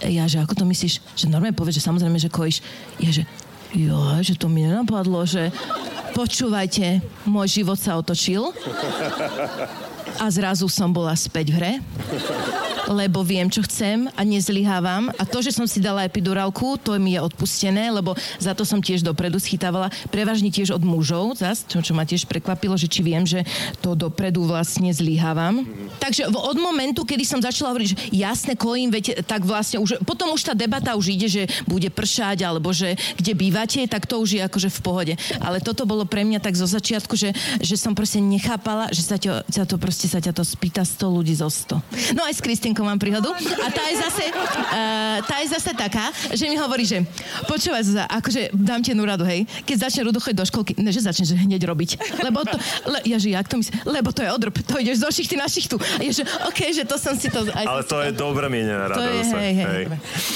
Ja, 0.00 0.24
že 0.24 0.40
ako 0.40 0.56
to 0.56 0.64
myslíš? 0.64 1.04
Že 1.16 1.28
normálne 1.28 1.56
povedz, 1.56 1.76
že 1.76 1.84
samozrejme, 1.84 2.16
že 2.16 2.32
kojíš. 2.32 2.64
Ja, 3.02 3.10
že 3.12 3.28
jo, 3.76 4.00
že 4.24 4.34
to 4.34 4.48
mi 4.48 4.64
nenapadlo, 4.64 5.28
že 5.28 5.52
počúvajte, 6.16 7.04
môj 7.28 7.62
život 7.62 7.78
sa 7.78 7.94
otočil 8.00 8.50
a 10.20 10.28
zrazu 10.28 10.68
som 10.68 10.92
bola 10.92 11.16
späť 11.16 11.48
v 11.48 11.56
hre 11.56 11.72
lebo 12.90 13.22
viem, 13.22 13.46
čo 13.46 13.62
chcem 13.62 14.10
a 14.18 14.22
nezlyhávam. 14.26 15.14
A 15.14 15.22
to, 15.22 15.38
že 15.38 15.54
som 15.54 15.62
si 15.70 15.78
dala 15.78 16.02
epidurálku, 16.02 16.74
to 16.82 16.98
mi 16.98 17.14
je 17.14 17.22
odpustené, 17.22 17.86
lebo 17.94 18.18
za 18.42 18.50
to 18.50 18.66
som 18.66 18.82
tiež 18.82 19.06
dopredu 19.06 19.38
schytávala. 19.38 19.94
Prevažne 20.10 20.50
tiež 20.50 20.74
od 20.74 20.82
mužov, 20.82 21.38
zas, 21.38 21.62
čo, 21.70 21.78
čo 21.78 21.94
ma 21.94 22.02
tiež 22.02 22.26
prekvapilo, 22.26 22.74
že 22.74 22.90
či 22.90 23.06
viem, 23.06 23.22
že 23.22 23.46
to 23.78 23.94
dopredu 23.94 24.42
vlastne 24.42 24.90
zlyhávam. 24.90 25.62
Takže 26.02 26.26
od 26.26 26.58
momentu, 26.58 27.06
kedy 27.06 27.22
som 27.22 27.38
začala 27.38 27.70
hovoriť, 27.70 27.88
že 27.94 27.98
jasne 28.10 28.58
kojím, 28.58 28.90
veď 28.90 29.22
tak 29.22 29.46
vlastne 29.46 29.78
už, 29.78 30.02
potom 30.02 30.34
už 30.34 30.50
tá 30.50 30.52
debata 30.58 30.98
už 30.98 31.14
ide, 31.14 31.30
že 31.30 31.42
bude 31.70 31.86
pršať, 31.94 32.42
alebo 32.42 32.74
že 32.74 32.98
kde 33.14 33.38
bývate, 33.38 33.86
tak 33.86 34.10
to 34.10 34.18
už 34.18 34.34
je 34.34 34.42
akože 34.42 34.66
v 34.66 34.80
pohode. 34.82 35.14
Ale 35.38 35.62
toto 35.62 35.86
bolo 35.86 36.02
pre 36.02 36.26
mňa 36.26 36.42
tak 36.42 36.58
zo 36.58 36.66
začiatku, 36.66 37.14
že, 37.14 37.30
že 37.62 37.78
som 37.78 37.94
proste 37.94 38.18
nechápala, 38.18 38.90
že 38.90 39.06
sa, 39.06 39.14
ťa, 39.14 39.46
sa 39.46 39.62
to 39.62 39.78
proste 39.78 40.09
sa 40.10 40.18
ťa 40.18 40.34
to 40.34 40.42
spýta 40.42 40.82
100 40.82 41.06
ľudí 41.06 41.34
zo 41.38 41.46
100. 41.46 42.18
No 42.18 42.26
aj 42.26 42.34
s 42.34 42.40
Kristinkou 42.42 42.82
mám 42.82 42.98
príhodu. 42.98 43.30
A 43.62 43.68
tá 43.70 43.82
je 43.86 43.96
zase, 44.02 44.24
uh, 44.34 45.22
tá 45.22 45.38
je 45.38 45.48
zase 45.54 45.70
taká, 45.78 46.10
že 46.34 46.50
mi 46.50 46.58
hovorí, 46.58 46.82
že 46.82 47.06
počúvaj 47.46 47.86
Zuzá, 47.86 48.04
akože 48.10 48.50
dám 48.50 48.82
ti 48.82 48.90
jednu 48.90 49.06
radu, 49.06 49.22
hej, 49.22 49.46
keď 49.62 49.86
začne 49.86 50.10
Rudo 50.10 50.18
chodiť 50.18 50.38
do 50.42 50.46
školky, 50.50 50.72
ne, 50.82 50.90
že 50.90 51.06
začneš 51.06 51.38
hneď 51.38 51.62
robiť. 51.62 52.18
Lebo 52.26 52.42
to, 52.42 52.58
le, 52.90 52.98
ja 53.06 53.22
že 53.22 53.30
jak 53.30 53.46
to 53.46 53.62
myslím, 53.62 53.78
lebo 53.86 54.10
to 54.10 54.26
je 54.26 54.30
odrb, 54.34 54.54
to 54.66 54.74
ideš 54.82 55.06
zo 55.06 55.10
šichty 55.14 55.38
na 55.38 55.46
šichtu. 55.46 55.78
A 55.78 56.00
je, 56.02 56.20
že 56.20 56.24
OK, 56.50 56.60
že 56.74 56.82
to 56.82 56.98
som 56.98 57.14
si 57.14 57.30
to... 57.30 57.46
Aj 57.54 57.62
Ale 57.62 57.86
to 57.86 58.02
je 58.02 58.10
dobre 58.10 58.50
mienená 58.50 58.90
rada. 58.90 58.98
To 58.98 59.06
je, 59.06 59.22
zase. 59.22 59.36
hej, 59.38 59.52
hej, 59.54 59.68
Hej. 59.70 59.84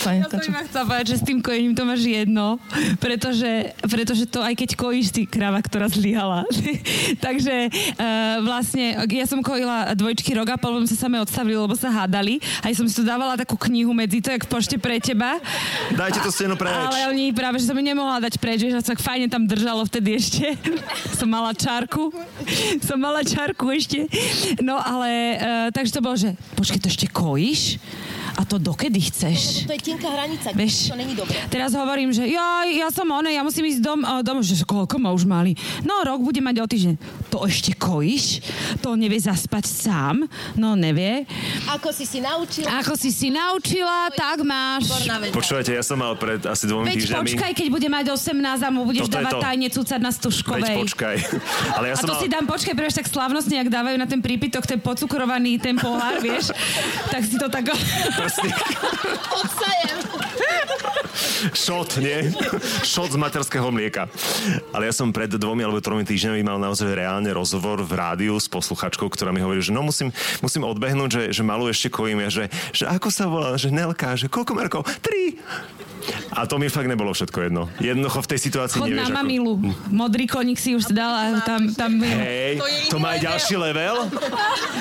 Fajn, 0.04 0.18
Ja 0.22 0.28
som 0.30 0.54
chcela 0.70 0.84
povedať, 0.86 1.06
že 1.10 1.16
s 1.18 1.24
tým 1.26 1.38
kojením 1.42 1.74
to 1.74 1.82
máš 1.82 2.06
jedno, 2.06 2.62
pretože, 3.02 3.74
pretože 3.82 4.24
to 4.30 4.38
aj 4.44 4.54
keď 4.54 4.70
kojíš 4.78 5.06
si 5.10 5.22
kráva, 5.26 5.58
ktorá 5.64 5.90
zlyhala. 5.90 6.46
Takže 7.26 7.56
uh, 7.70 8.44
vlastne 8.44 9.02
ja 9.08 9.26
som 9.26 9.40
kojila 9.54 9.94
dvojčky 9.94 10.34
rok 10.34 10.50
a 10.50 10.58
pol, 10.58 10.74
potom 10.74 10.90
sa 10.90 10.98
same 10.98 11.22
odstavili, 11.22 11.54
lebo 11.54 11.78
sa 11.78 11.86
hádali. 11.86 12.42
Aj 12.58 12.74
som 12.74 12.90
si 12.90 12.98
tu 12.98 13.06
dávala 13.06 13.38
takú 13.38 13.54
knihu 13.70 13.94
medzi 13.94 14.18
to, 14.18 14.34
jak 14.34 14.42
v 14.42 14.50
pošte 14.50 14.74
pre 14.82 14.98
teba. 14.98 15.38
Dajte 15.94 16.18
to 16.26 16.34
steno 16.34 16.58
preč. 16.58 16.74
Ale 16.74 17.14
oni 17.14 17.30
práve, 17.30 17.62
že 17.62 17.70
som 17.70 17.78
mi 17.78 17.86
nemohla 17.86 18.18
dať 18.26 18.34
preč, 18.42 18.66
že 18.66 18.74
sa 18.74 18.82
tak 18.82 18.98
fajne 18.98 19.30
tam 19.30 19.46
držalo 19.46 19.86
vtedy 19.86 20.18
ešte. 20.18 20.58
som 21.22 21.30
mala 21.30 21.54
čárku. 21.54 22.10
som 22.82 22.98
mala 22.98 23.22
čárku 23.22 23.70
ešte. 23.70 24.10
No 24.58 24.74
ale, 24.82 25.38
uh, 25.38 25.68
takže 25.70 25.94
to 25.94 26.00
bolo, 26.02 26.18
že 26.18 26.34
počkej, 26.58 26.82
to 26.82 26.90
ešte 26.90 27.06
kojíš? 27.14 27.78
A 28.34 28.42
to 28.42 28.58
dokedy 28.58 28.98
chceš? 28.98 29.62
To 29.64 29.72
je 29.72 29.80
tenká 29.80 30.10
hranica, 30.10 30.50
Vieš, 30.50 30.90
to 30.90 30.98
není 30.98 31.14
dobré. 31.14 31.38
teraz 31.46 31.70
hovorím, 31.70 32.10
že 32.10 32.26
ja, 32.26 32.66
ja 32.66 32.90
som 32.90 33.06
one, 33.06 33.30
ja 33.30 33.46
musím 33.46 33.70
ísť 33.70 33.78
dom, 33.78 34.02
a 34.02 34.26
dom, 34.26 34.42
že 34.42 34.58
koľko 34.66 34.98
ma 34.98 35.14
už 35.14 35.22
mali. 35.22 35.54
No, 35.86 36.02
rok 36.02 36.18
bude 36.18 36.42
mať 36.42 36.56
o 36.58 36.66
týždeň. 36.66 36.94
To 37.30 37.46
ešte 37.46 37.78
kojíš? 37.78 38.42
To 38.82 38.98
nevie 38.98 39.22
zaspať 39.22 39.64
sám? 39.70 40.26
No, 40.58 40.74
nevie. 40.74 41.30
Ako 41.70 41.94
si 41.94 42.02
si 42.04 42.18
naučila? 42.18 42.82
Ako 42.82 42.98
si 42.98 43.14
si 43.14 43.30
naučila, 43.30 44.10
tak 44.10 44.42
máš. 44.42 44.90
Počúvajte, 45.30 45.70
ja 45.70 45.86
som 45.86 46.02
mal 46.02 46.18
pred 46.18 46.42
asi 46.42 46.66
dvomi 46.66 46.90
Veď 46.90 46.96
týždňami... 47.06 47.22
počkaj, 47.30 47.52
keď 47.54 47.68
bude 47.70 47.86
mať 47.86 48.04
18 48.18 48.34
a 48.34 48.68
mu 48.74 48.82
budeš 48.82 49.06
Toto 49.06 49.14
dávať 49.22 49.32
to. 49.32 49.38
tajne 49.46 49.68
cúcať 49.70 50.00
na 50.02 50.10
Veď 50.10 50.18
stužkovej. 50.18 50.76
počkaj. 50.82 51.16
Ale 51.78 51.86
ja 51.90 51.94
A 51.94 52.00
som 52.02 52.08
to 52.10 52.14
mal... 52.18 52.22
si 52.22 52.26
dám, 52.26 52.44
počkaj, 52.50 52.74
prvé 52.74 52.90
tak 52.90 53.06
slávnostne, 53.06 53.62
ak 53.62 53.68
dávajú 53.70 53.96
na 53.96 54.06
ten 54.10 54.18
prípitok, 54.18 54.66
ten 54.66 54.82
pocukrovaný, 54.82 55.58
ten 55.62 55.78
pohár, 55.78 56.18
vieš, 56.18 56.50
tak 57.08 57.22
si 57.22 57.38
to 57.38 57.46
tak... 57.46 57.70
Alltså, 58.24 58.40
fantastisk. 58.42 60.04
Šot, 61.54 61.98
nie? 62.02 62.30
Šot 62.82 63.14
z 63.14 63.18
materského 63.18 63.68
mlieka. 63.70 64.10
Ale 64.74 64.90
ja 64.90 64.94
som 64.94 65.14
pred 65.14 65.30
dvomi 65.30 65.62
alebo 65.62 65.78
tromi 65.78 66.02
týždňami 66.02 66.42
mal 66.42 66.58
naozaj 66.58 66.90
reálne 66.92 67.30
rozhovor 67.30 67.82
v 67.82 67.92
rádiu 67.94 68.34
s 68.36 68.50
posluchačkou, 68.50 69.06
ktorá 69.10 69.30
mi 69.30 69.40
hovorí, 69.40 69.62
že 69.62 69.70
no 69.70 69.82
musím, 69.86 70.10
musím 70.42 70.66
odbehnúť, 70.66 71.10
že, 71.10 71.22
že 71.40 71.42
malú 71.46 71.70
ešte 71.70 71.88
kojím. 71.90 72.26
Ja, 72.26 72.30
že, 72.30 72.44
že 72.74 72.84
ako 72.90 73.08
sa 73.10 73.24
volá, 73.30 73.54
že 73.54 73.70
Nelka, 73.70 74.18
že 74.18 74.26
koľko 74.26 74.52
merkov? 74.58 74.82
Tri. 75.00 75.38
A 76.34 76.44
to 76.44 76.60
mi 76.60 76.68
fakt 76.68 76.90
nebolo 76.90 77.14
všetko 77.16 77.38
jedno. 77.48 77.62
Jednoducho 77.80 78.20
v 78.20 78.28
tej 78.28 78.40
situácii 78.50 78.78
Chod 78.80 78.88
nevieš 78.90 79.08
na 79.08 79.14
ako... 79.14 79.18
mamilu. 79.24 79.52
Modrý 79.88 80.24
koník 80.28 80.58
si 80.60 80.76
už 80.76 80.92
dala, 80.92 81.40
tam, 81.46 81.72
tam 81.72 81.96
Hej, 82.02 82.60
to 82.92 83.00
má 83.00 83.16
aj 83.16 83.20
ďalší 83.24 83.54
level? 83.56 83.96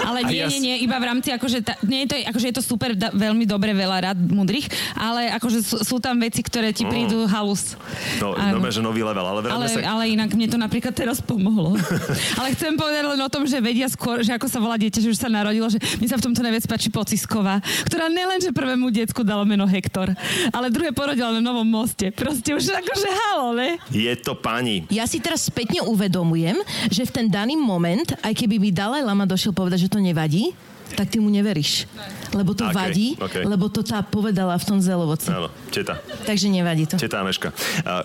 Ale 0.03 0.19
A 0.25 0.27
nie, 0.27 0.43
ja 0.43 0.47
nie, 0.49 0.59
nie, 0.59 0.75
iba 0.83 0.97
v 0.99 1.05
rámci, 1.07 1.31
akože, 1.31 1.63
ta, 1.63 1.79
nie 1.85 2.03
je 2.03 2.07
to, 2.11 2.15
akože 2.27 2.45
je 2.51 2.55
to 2.59 2.63
super, 2.63 2.91
da, 2.97 3.13
veľmi 3.13 3.47
dobre, 3.47 3.71
veľa 3.71 4.11
rád 4.11 4.17
mudrých, 4.19 4.67
ale 4.97 5.31
akože 5.37 5.59
sú, 5.63 5.75
sú 5.85 5.97
tam 6.03 6.19
veci, 6.23 6.39
ktoré 6.39 6.71
ti 6.71 6.87
prídu 6.87 7.27
halus. 7.27 7.75
No, 8.23 8.31
Áno. 8.39 8.63
no, 8.63 8.71
že 8.71 8.79
nový 8.79 9.03
level, 9.03 9.25
ale 9.27 9.39
Ale, 9.51 9.65
sa... 9.67 9.79
ale 9.83 10.03
inak 10.15 10.31
mne 10.31 10.47
to 10.47 10.57
napríklad 10.57 10.95
teraz 10.95 11.19
pomohlo. 11.19 11.75
ale 12.39 12.55
chcem 12.55 12.79
povedať 12.79 13.03
len 13.03 13.19
o 13.19 13.29
tom, 13.29 13.43
že 13.43 13.59
vedia 13.59 13.91
skôr, 13.91 14.23
že 14.23 14.31
ako 14.31 14.47
sa 14.47 14.63
volá 14.63 14.79
dieťa, 14.79 15.03
že 15.03 15.09
už 15.11 15.19
sa 15.19 15.27
narodilo, 15.27 15.67
že 15.67 15.83
mi 15.99 16.07
sa 16.07 16.15
v 16.15 16.23
tomto 16.31 16.39
najviac 16.39 16.63
páči 16.63 16.87
Pocisková, 16.87 17.59
ktorá 17.83 18.07
nelen, 18.07 18.39
že 18.39 18.55
prvému 18.55 18.87
decku 18.93 19.27
dalo 19.27 19.43
meno 19.43 19.67
Hektor, 19.67 20.15
ale 20.55 20.71
druhé 20.71 20.95
porodila 20.95 21.35
na 21.35 21.41
Novom 21.43 21.67
moste. 21.67 22.13
Proste 22.15 22.55
už 22.55 22.71
akože 22.71 23.09
halo, 23.09 23.57
ne? 23.57 23.75
Je 23.91 24.13
to 24.15 24.37
pani. 24.39 24.87
Ja 24.87 25.03
si 25.03 25.19
teraz 25.19 25.51
spätne 25.51 25.83
uvedomujem, 25.83 26.55
že 26.87 27.03
v 27.03 27.11
ten 27.11 27.25
daný 27.27 27.59
moment, 27.59 28.07
aj 28.23 28.31
keby 28.31 28.61
mi 28.61 28.69
Dalaj 28.71 29.03
Lama 29.03 29.27
došiel 29.27 29.51
povedať, 29.51 29.87
že 29.87 29.91
to 29.91 29.99
nevadí, 29.99 30.55
tak 30.93 31.09
ty 31.09 31.17
mu 31.17 31.31
neveríš. 31.31 31.87
Lebo 32.33 32.57
to 32.57 32.65
Okej, 32.65 32.75
vadí, 32.75 33.07
okej. 33.17 33.43
lebo 33.45 33.69
to 33.69 33.85
tá 33.85 34.01
povedala 34.01 34.57
v 34.57 34.65
tom 34.65 34.79
zelovoci. 34.81 35.29
Áno, 35.29 35.53
teta. 35.69 36.01
Takže 36.25 36.49
nevadí 36.49 36.89
to. 36.89 36.97
Teta 36.97 37.21
Aneška, 37.21 37.53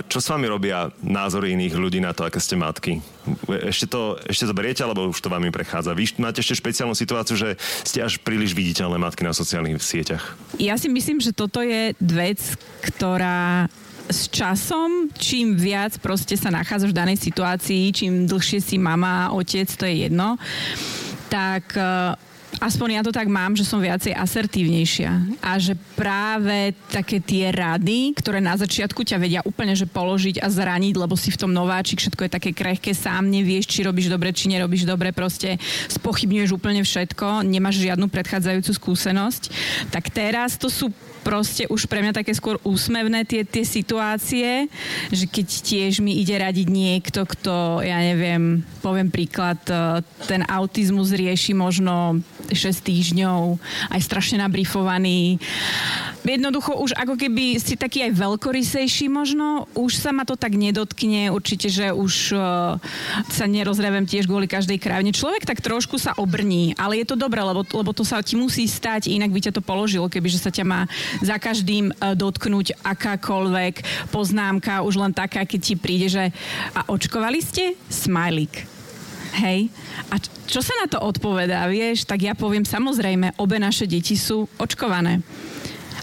čo 0.09 0.19
s 0.21 0.27
vami 0.29 0.49
robia 0.49 0.93
názory 1.01 1.57
iných 1.57 1.75
ľudí 1.77 1.99
na 2.01 2.13
to, 2.13 2.29
aké 2.29 2.37
ste 2.41 2.57
matky? 2.57 3.01
Ešte 3.49 3.89
to, 3.89 4.17
ešte 4.25 4.49
to 4.49 4.55
beriete, 4.57 4.81
alebo 4.85 5.09
už 5.09 5.21
to 5.21 5.33
vám 5.33 5.45
prechádza? 5.49 5.97
Vy 5.97 6.21
máte 6.21 6.41
ešte 6.45 6.61
špeciálnu 6.61 6.97
situáciu, 6.97 7.37
že 7.37 7.57
ste 7.85 8.05
až 8.05 8.21
príliš 8.21 8.53
viditeľné 8.53 9.01
matky 9.01 9.25
na 9.25 9.33
sociálnych 9.33 9.81
sieťach. 9.81 10.37
Ja 10.61 10.77
si 10.77 10.93
myslím, 10.93 11.21
že 11.21 11.33
toto 11.33 11.65
je 11.65 11.97
vec, 12.01 12.41
ktorá 12.85 13.69
s 14.09 14.29
časom, 14.33 15.13
čím 15.21 15.53
viac 15.53 16.01
proste 16.01 16.33
sa 16.41 16.49
nachádzaš 16.49 16.97
v 16.97 17.01
danej 17.01 17.19
situácii, 17.21 17.93
čím 17.93 18.13
dlhšie 18.25 18.61
si 18.65 18.77
mama, 18.81 19.29
otec, 19.37 19.69
to 19.69 19.85
je 19.85 20.09
jedno, 20.09 20.41
tak 21.29 21.77
aspoň 22.59 22.89
ja 22.99 23.03
to 23.03 23.13
tak 23.15 23.31
mám, 23.31 23.55
že 23.55 23.67
som 23.67 23.83
viacej 23.83 24.15
asertívnejšia. 24.15 25.41
A 25.43 25.59
že 25.59 25.79
práve 25.95 26.75
také 26.91 27.23
tie 27.23 27.51
rady, 27.55 28.15
ktoré 28.19 28.39
na 28.43 28.55
začiatku 28.59 29.03
ťa 29.03 29.19
vedia 29.19 29.41
úplne 29.47 29.75
že 29.75 29.87
položiť 29.87 30.43
a 30.43 30.47
zraniť, 30.51 30.95
lebo 30.99 31.15
si 31.15 31.31
v 31.31 31.41
tom 31.41 31.51
nováčik, 31.55 32.03
všetko 32.03 32.27
je 32.27 32.35
také 32.35 32.51
krehké, 32.53 32.93
sám 32.95 33.31
nevieš, 33.31 33.71
či 33.71 33.87
robíš 33.87 34.11
dobre, 34.11 34.35
či 34.35 34.51
nerobíš 34.51 34.85
dobre, 34.85 35.15
proste 35.15 35.57
spochybňuješ 35.89 36.51
úplne 36.55 36.83
všetko, 36.83 37.47
nemáš 37.47 37.81
žiadnu 37.83 38.11
predchádzajúcu 38.11 38.71
skúsenosť. 38.75 39.43
Tak 39.91 40.11
teraz 40.11 40.59
to 40.59 40.71
sú 40.71 40.91
proste 41.29 41.69
už 41.69 41.85
pre 41.85 42.01
mňa 42.01 42.17
také 42.17 42.33
skôr 42.33 42.57
úsmevné 42.65 43.29
tie, 43.29 43.45
tie 43.45 43.61
situácie, 43.61 44.65
že 45.13 45.29
keď 45.29 45.47
tiež 45.61 46.01
mi 46.01 46.17
ide 46.17 46.33
radiť 46.41 46.65
niekto, 46.73 47.29
kto, 47.29 47.85
ja 47.85 48.01
neviem, 48.01 48.65
poviem 48.81 49.13
príklad, 49.13 49.61
e, 49.69 50.01
ten 50.25 50.41
autizmus 50.49 51.13
rieši 51.13 51.53
možno 51.53 52.25
6 52.49 52.81
týždňov, 52.81 53.61
aj 53.93 54.01
strašne 54.01 54.41
nabrifovaný. 54.41 55.37
Jednoducho 56.25 56.81
už 56.81 56.97
ako 56.97 57.21
keby 57.21 57.61
si 57.61 57.77
taký 57.77 58.09
aj 58.09 58.17
veľkorysejší 58.17 59.13
možno, 59.13 59.69
už 59.77 60.01
sa 60.01 60.17
ma 60.17 60.25
to 60.25 60.33
tak 60.33 60.57
nedotkne, 60.57 61.29
určite, 61.29 61.69
že 61.69 61.93
už 61.93 62.33
uh, 62.33 62.81
sa 63.29 63.45
nerozrevem 63.45 64.09
tiež 64.09 64.25
kvôli 64.25 64.49
každej 64.49 64.81
krávne. 64.81 65.13
Človek 65.13 65.45
tak 65.45 65.61
trošku 65.61 66.01
sa 66.01 66.17
obrní, 66.17 66.73
ale 66.81 67.01
je 67.05 67.07
to 67.13 67.17
dobré, 67.21 67.45
lebo, 67.45 67.65
lebo 67.65 67.91
to 67.93 68.05
sa 68.05 68.21
ti 68.25 68.37
musí 68.37 68.65
stať, 68.65 69.13
inak 69.13 69.33
by 69.33 69.41
ťa 69.45 69.53
to 69.57 69.63
položilo, 69.65 70.09
kebyže 70.09 70.41
sa 70.41 70.53
ťa 70.53 70.65
má 70.65 70.81
za 71.23 71.37
každým 71.37 71.91
uh, 71.91 72.15
dotknúť 72.15 72.81
akákoľvek 72.83 74.09
poznámka, 74.13 74.85
už 74.85 74.99
len 75.01 75.13
taká, 75.15 75.45
keď 75.45 75.61
ti 75.61 75.75
príde, 75.75 76.09
že 76.11 76.25
a 76.75 76.87
očkovali 76.89 77.41
ste? 77.43 77.75
Smajlik. 77.91 78.67
Hej. 79.39 79.69
A 80.09 80.19
čo 80.49 80.65
sa 80.65 80.73
na 80.81 80.87
to 80.89 80.99
odpovedá, 80.99 81.69
vieš? 81.69 82.09
Tak 82.09 82.25
ja 82.25 82.35
poviem, 82.35 82.65
samozrejme, 82.65 83.37
obe 83.37 83.61
naše 83.61 83.85
deti 83.85 84.17
sú 84.17 84.49
očkované. 84.57 85.21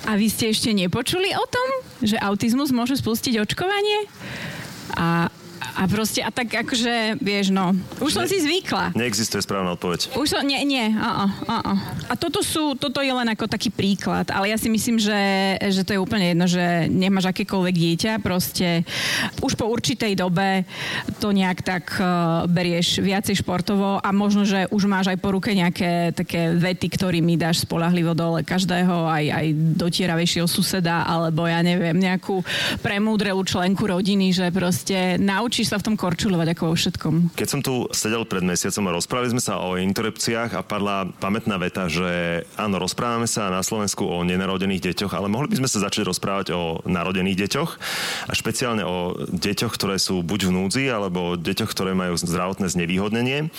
A 0.06 0.14
vy 0.14 0.30
ste 0.30 0.54
ešte 0.54 0.70
nepočuli 0.70 1.34
o 1.34 1.46
tom, 1.50 1.68
že 2.06 2.22
autizmus 2.22 2.70
môže 2.70 2.94
spustiť 3.02 3.42
očkovanie? 3.42 4.06
A, 4.94 5.34
a 5.76 5.84
proste, 5.92 6.24
a 6.24 6.32
tak 6.32 6.48
akože, 6.48 7.20
vieš, 7.20 7.52
no, 7.52 7.76
už 8.00 8.16
som 8.16 8.24
Ne- 8.24 8.32
si 8.32 8.40
zvykla. 8.40 8.96
Neexistuje 8.96 9.44
správna 9.44 9.76
odpoveď. 9.76 10.16
Už 10.16 10.32
som, 10.32 10.42
nie, 10.48 10.64
nie, 10.64 10.96
a, 10.96 11.10
a, 11.10 11.26
a, 11.52 11.56
a. 11.62 11.74
a 12.10 12.14
toto 12.16 12.40
sú, 12.40 12.80
toto 12.80 13.04
je 13.04 13.12
len 13.12 13.28
ako 13.28 13.52
taký 13.52 13.70
príklad, 13.70 14.32
ale 14.32 14.50
ja 14.50 14.58
si 14.58 14.72
myslím, 14.72 14.98
že, 14.98 15.20
že 15.60 15.84
to 15.84 15.94
je 15.96 16.00
úplne 16.00 16.32
jedno, 16.32 16.46
že 16.48 16.88
nemáš 16.88 17.28
akékoľvek 17.36 17.76
dieťa, 17.76 18.12
proste 18.24 18.88
už 19.44 19.60
po 19.60 19.68
určitej 19.68 20.16
dobe 20.16 20.64
to 21.20 21.36
nejak 21.36 21.60
tak 21.60 22.00
uh, 22.00 22.48
berieš 22.48 23.04
viacej 23.04 23.44
športovo 23.44 24.00
a 24.00 24.10
možno, 24.16 24.48
že 24.48 24.72
už 24.72 24.88
máš 24.88 25.12
aj 25.12 25.20
po 25.20 25.36
ruke 25.36 25.52
nejaké 25.52 26.16
také 26.16 26.56
vety, 26.56 26.88
ktorými 26.88 27.36
dáš 27.36 27.68
spolahlivo 27.68 28.16
dole 28.16 28.48
každého, 28.48 29.12
aj, 29.12 29.26
aj 29.28 29.48
dotieravejšieho 29.76 30.48
suseda, 30.48 31.04
alebo 31.04 31.44
ja 31.44 31.60
neviem, 31.60 32.00
nejakú 32.00 32.40
premúdrelú 32.80 33.44
členku 33.44 33.84
rodiny, 33.84 34.32
že 34.32 34.48
proste 34.56 35.20
naučíš 35.20 35.65
Učíš 35.66 35.74
sa 35.74 35.82
v 35.82 35.90
tom 35.90 35.98
korčulovať 35.98 36.54
ako 36.54 36.64
vo 36.70 36.76
všetkom. 36.78 37.14
Keď 37.34 37.48
som 37.50 37.58
tu 37.66 37.90
sedel 37.90 38.22
pred 38.30 38.46
mesiacom 38.46 38.86
a 38.86 39.02
rozprávali 39.02 39.34
sme 39.34 39.42
sa 39.42 39.58
o 39.66 39.82
interrupciách 39.82 40.54
a 40.54 40.62
padla 40.62 41.10
pamätná 41.18 41.58
veta, 41.58 41.90
že 41.90 42.46
áno, 42.54 42.78
rozprávame 42.78 43.26
sa 43.26 43.50
na 43.50 43.66
Slovensku 43.66 44.06
o 44.06 44.22
nenarodených 44.22 44.94
deťoch, 44.94 45.18
ale 45.18 45.26
mohli 45.26 45.50
by 45.50 45.66
sme 45.66 45.70
sa 45.74 45.90
začať 45.90 46.06
rozprávať 46.06 46.54
o 46.54 46.86
narodených 46.86 47.50
deťoch 47.50 47.72
a 48.30 48.34
špeciálne 48.38 48.86
o 48.86 49.18
deťoch, 49.26 49.74
ktoré 49.74 49.98
sú 49.98 50.22
buď 50.22 50.54
v 50.54 50.54
núdzi, 50.54 50.86
alebo 50.86 51.34
deťoch, 51.34 51.74
ktoré 51.74 51.98
majú 51.98 52.14
zdravotné 52.14 52.70
znevýhodnenie. 52.70 53.50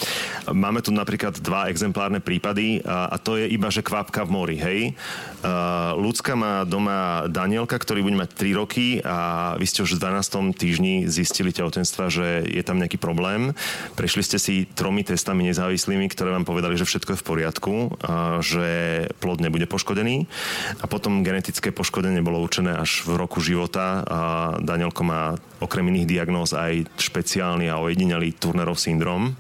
Máme 0.47 0.87
tu 0.87 0.95
napríklad 0.95 1.43
dva 1.43 1.75
exemplárne 1.75 2.23
prípady 2.23 2.87
a, 2.87 3.11
a 3.11 3.19
to 3.19 3.35
je 3.35 3.51
iba, 3.51 3.67
že 3.67 3.83
kvapka 3.83 4.23
v 4.23 4.31
mori, 4.31 4.57
hej. 4.63 4.81
Uh, 5.43 5.99
ľudská 5.99 6.39
má 6.39 6.63
doma 6.63 7.27
Danielka, 7.27 7.75
ktorý 7.75 8.07
bude 8.07 8.15
mať 8.15 8.31
3 8.39 8.61
roky 8.63 9.03
a 9.03 9.59
vy 9.59 9.67
ste 9.67 9.83
už 9.83 9.99
v 9.99 10.23
12. 10.23 10.55
týždni 10.55 10.95
zistili 11.11 11.51
tehotenstva, 11.97 12.13
že 12.13 12.45
je 12.45 12.63
tam 12.63 12.77
nejaký 12.77 13.01
problém. 13.01 13.57
Prešli 13.97 14.23
ste 14.23 14.37
si 14.37 14.69
tromi 14.77 15.01
testami 15.01 15.49
nezávislými, 15.49 16.07
ktoré 16.13 16.31
vám 16.37 16.45
povedali, 16.45 16.77
že 16.77 16.85
všetko 16.85 17.17
je 17.17 17.21
v 17.21 17.27
poriadku, 17.27 17.75
a 18.05 18.45
že 18.45 18.67
plod 19.19 19.41
nebude 19.41 19.65
poškodený. 19.65 20.29
A 20.83 20.85
potom 20.85 21.25
genetické 21.25 21.73
poškodenie 21.73 22.21
bolo 22.21 22.45
určené 22.45 22.77
až 22.77 23.09
v 23.09 23.17
roku 23.17 23.41
života 23.41 24.05
a 24.05 24.21
Danielko 24.61 25.03
má 25.03 25.35
okrem 25.65 25.89
iných 25.89 26.07
diagnóz 26.09 26.53
aj 26.53 26.85
špeciálny 27.01 27.73
a 27.73 27.81
ojedinelý 27.81 28.37
Turnerov 28.37 28.77
syndrom, 28.77 29.33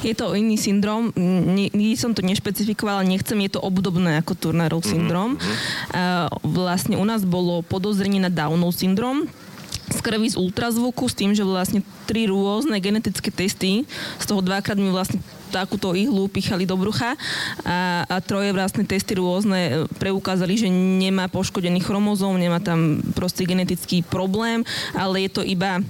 je 0.00 0.12
to 0.12 0.32
iný 0.36 0.56
syndrom, 0.60 1.12
nikdy 1.14 1.96
som 1.96 2.12
to 2.12 2.20
nešpecifikovala, 2.24 3.06
nechcem, 3.06 3.38
je 3.44 3.56
to 3.56 3.60
obdobné 3.60 4.20
ako 4.20 4.36
Turnerov 4.36 4.82
mhm, 4.84 4.88
syndrom. 4.88 5.30
Mm-hmm. 5.36 5.56
Uh, 5.94 6.26
vlastne 6.44 6.94
u 7.00 7.04
nás 7.06 7.24
bolo 7.24 7.64
podozrenie 7.64 8.20
na 8.20 8.32
Downov 8.32 8.76
syndrom, 8.76 9.28
z 9.90 9.98
krvi 10.00 10.30
z 10.30 10.38
ultrazvuku 10.38 11.04
s 11.10 11.14
tým, 11.18 11.34
že 11.34 11.42
vlastne 11.42 11.82
tri 12.06 12.30
rôzne 12.30 12.78
genetické 12.78 13.34
testy, 13.34 13.84
z 14.18 14.24
toho 14.24 14.40
dvakrát 14.40 14.78
mi 14.78 14.88
vlastne 14.88 15.18
takúto 15.50 15.98
ihlu 15.98 16.30
pichali 16.30 16.62
do 16.62 16.78
brucha 16.78 17.18
a, 17.66 18.06
a 18.06 18.16
troje 18.22 18.54
vlastne 18.54 18.86
testy 18.86 19.18
rôzne 19.18 19.90
preukázali, 19.98 20.54
že 20.54 20.70
nemá 20.70 21.26
poškodený 21.26 21.82
chromozóm, 21.82 22.38
nemá 22.38 22.62
tam 22.62 23.02
proste 23.18 23.42
genetický 23.42 24.06
problém, 24.06 24.62
ale 24.94 25.26
je 25.26 25.30
to 25.34 25.42
iba 25.42 25.82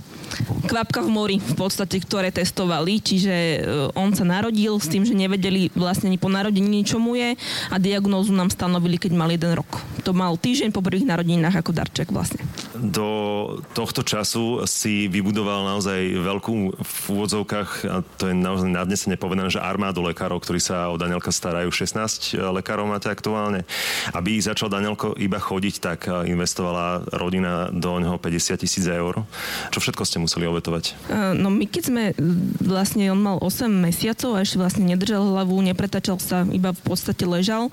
kvapka 0.71 1.03
v 1.03 1.11
mori 1.11 1.37
v 1.43 1.55
podstate, 1.59 1.99
ktoré 1.99 2.31
testovali, 2.31 3.03
čiže 3.03 3.35
e, 3.35 3.59
on 3.99 4.15
sa 4.15 4.23
narodil 4.23 4.79
s 4.79 4.87
tým, 4.87 5.03
že 5.03 5.19
nevedeli 5.19 5.75
vlastne 5.75 6.07
ani 6.07 6.19
po 6.21 6.31
narodení, 6.31 6.87
čo 6.87 7.03
mu 7.03 7.19
je 7.19 7.35
a 7.71 7.77
diagnózu 7.83 8.31
nám 8.31 8.55
stanovili, 8.55 8.97
keď 8.97 9.13
mal 9.19 9.31
jeden 9.35 9.59
rok. 9.59 9.83
To 10.07 10.15
mal 10.15 10.39
týždeň 10.39 10.71
po 10.71 10.81
prvých 10.81 11.11
narodinách 11.11 11.59
ako 11.59 11.75
darček 11.75 12.15
vlastne. 12.15 12.47
Do 12.79 13.09
tohto 13.75 14.07
času 14.07 14.65
si 14.65 15.11
vybudoval 15.11 15.67
naozaj 15.67 16.01
veľkú 16.17 16.55
v 16.79 16.95
úvodzovkách, 17.11 17.71
a 17.91 17.97
to 18.17 18.31
je 18.31 18.35
naozaj 18.39 18.71
nadnesene 18.71 19.19
povedané, 19.19 19.51
že 19.51 19.61
armádu 19.61 20.01
lekárov, 20.07 20.41
ktorí 20.41 20.63
sa 20.63 20.89
o 20.89 20.97
Danielka 20.97 21.35
starajú. 21.35 21.69
16 21.69 22.39
lekárov 22.39 22.87
máte 22.87 23.11
aktuálne. 23.11 23.67
Aby 24.15 24.39
začal 24.41 24.71
Danielko 24.71 25.19
iba 25.19 25.43
chodiť, 25.43 25.75
tak 25.83 26.07
investovala 26.07 27.11
rodina 27.11 27.69
do 27.75 27.99
neho 27.99 28.17
50 28.17 28.63
tisíc 28.63 28.87
eur. 28.87 29.27
Čo 29.75 29.79
všetko 29.83 30.03
ste 30.07 30.20
museli 30.21 30.45
obetovať? 30.45 30.95
No 31.35 31.49
my 31.49 31.65
keď 31.65 31.83
sme, 31.89 32.05
vlastne 32.61 33.09
on 33.09 33.21
mal 33.21 33.37
8 33.41 33.67
mesiacov 33.67 34.37
a 34.37 34.45
ešte 34.45 34.61
vlastne 34.61 34.85
nedržal 34.85 35.25
hlavu, 35.25 35.57
nepretačal 35.65 36.21
sa, 36.21 36.45
iba 36.53 36.77
v 36.77 36.83
podstate 36.85 37.25
ležal, 37.25 37.73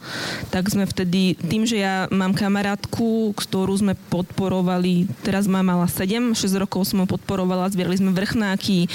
tak 0.50 0.72
sme 0.72 0.88
vtedy, 0.88 1.36
tým, 1.36 1.68
že 1.68 1.84
ja 1.84 2.08
mám 2.08 2.32
kamarátku, 2.32 3.36
ktorú 3.36 3.76
sme 3.76 3.94
podporovali, 4.08 5.12
teraz 5.22 5.46
má 5.46 5.60
mala 5.60 5.92
7, 5.92 6.32
6 6.34 6.64
rokov 6.64 6.88
som 6.88 7.04
ho 7.04 7.08
podporovala, 7.08 7.70
zbierali 7.70 8.00
sme 8.00 8.16
vrchnáky, 8.16 8.88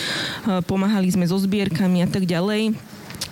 pomáhali 0.64 1.12
sme 1.12 1.28
so 1.28 1.36
zbierkami 1.36 2.02
a 2.02 2.08
tak 2.08 2.24
ďalej 2.24 2.72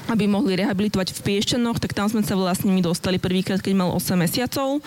aby 0.08 0.24
mohli 0.24 0.56
rehabilitovať 0.56 1.12
v 1.12 1.20
Piešťanoch, 1.20 1.82
tak 1.82 1.92
tam 1.92 2.08
sme 2.08 2.24
sa 2.24 2.38
vlastne 2.38 2.72
my 2.72 2.80
dostali 2.80 3.20
prvýkrát, 3.20 3.60
keď 3.60 3.74
mal 3.76 3.90
8 3.92 4.16
mesiacov. 4.16 4.80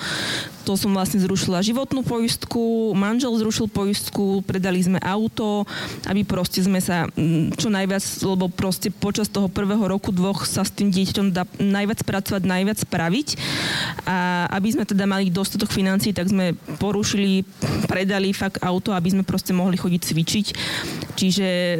To 0.63 0.73
som 0.80 0.95
vlastne 0.95 1.19
zrušila 1.19 1.60
životnú 1.60 2.08
poistku, 2.08 2.95
manžel 2.95 3.36
zrušil 3.36 3.67
poistku, 3.67 4.39
predali 4.47 4.80
sme 4.80 4.99
auto, 5.04 5.67
aby 6.08 6.23
proste 6.23 6.63
sme 6.63 6.80
sa 6.80 7.04
mm, 7.12 7.60
čo 7.60 7.67
najviac, 7.67 8.04
lebo 8.23 8.47
proste 8.47 8.88
počas 8.88 9.28
toho 9.28 9.52
prvého 9.52 9.84
roku, 9.84 10.15
dvoch 10.15 10.47
sa 10.47 10.63
s 10.63 10.71
tým 10.71 10.88
dieťaťom 10.88 11.36
dá 11.36 11.43
najviac 11.60 12.08
pracovať, 12.08 12.41
najviac 12.47 12.78
spraviť. 12.80 13.28
A 14.08 14.47
aby 14.56 14.69
sme 14.71 14.88
teda 14.88 15.04
mali 15.04 15.28
dostatok 15.28 15.71
financií, 15.76 16.15
tak 16.15 16.32
sme 16.32 16.56
porušili, 16.80 17.43
predali 17.91 18.32
fakt 18.32 18.63
auto, 18.63 18.95
aby 18.95 19.12
sme 19.12 19.28
proste 19.28 19.52
mohli 19.52 19.76
chodiť 19.76 20.02
cvičiť. 20.02 20.45
Čiže 21.13 21.47
e, 21.47 21.78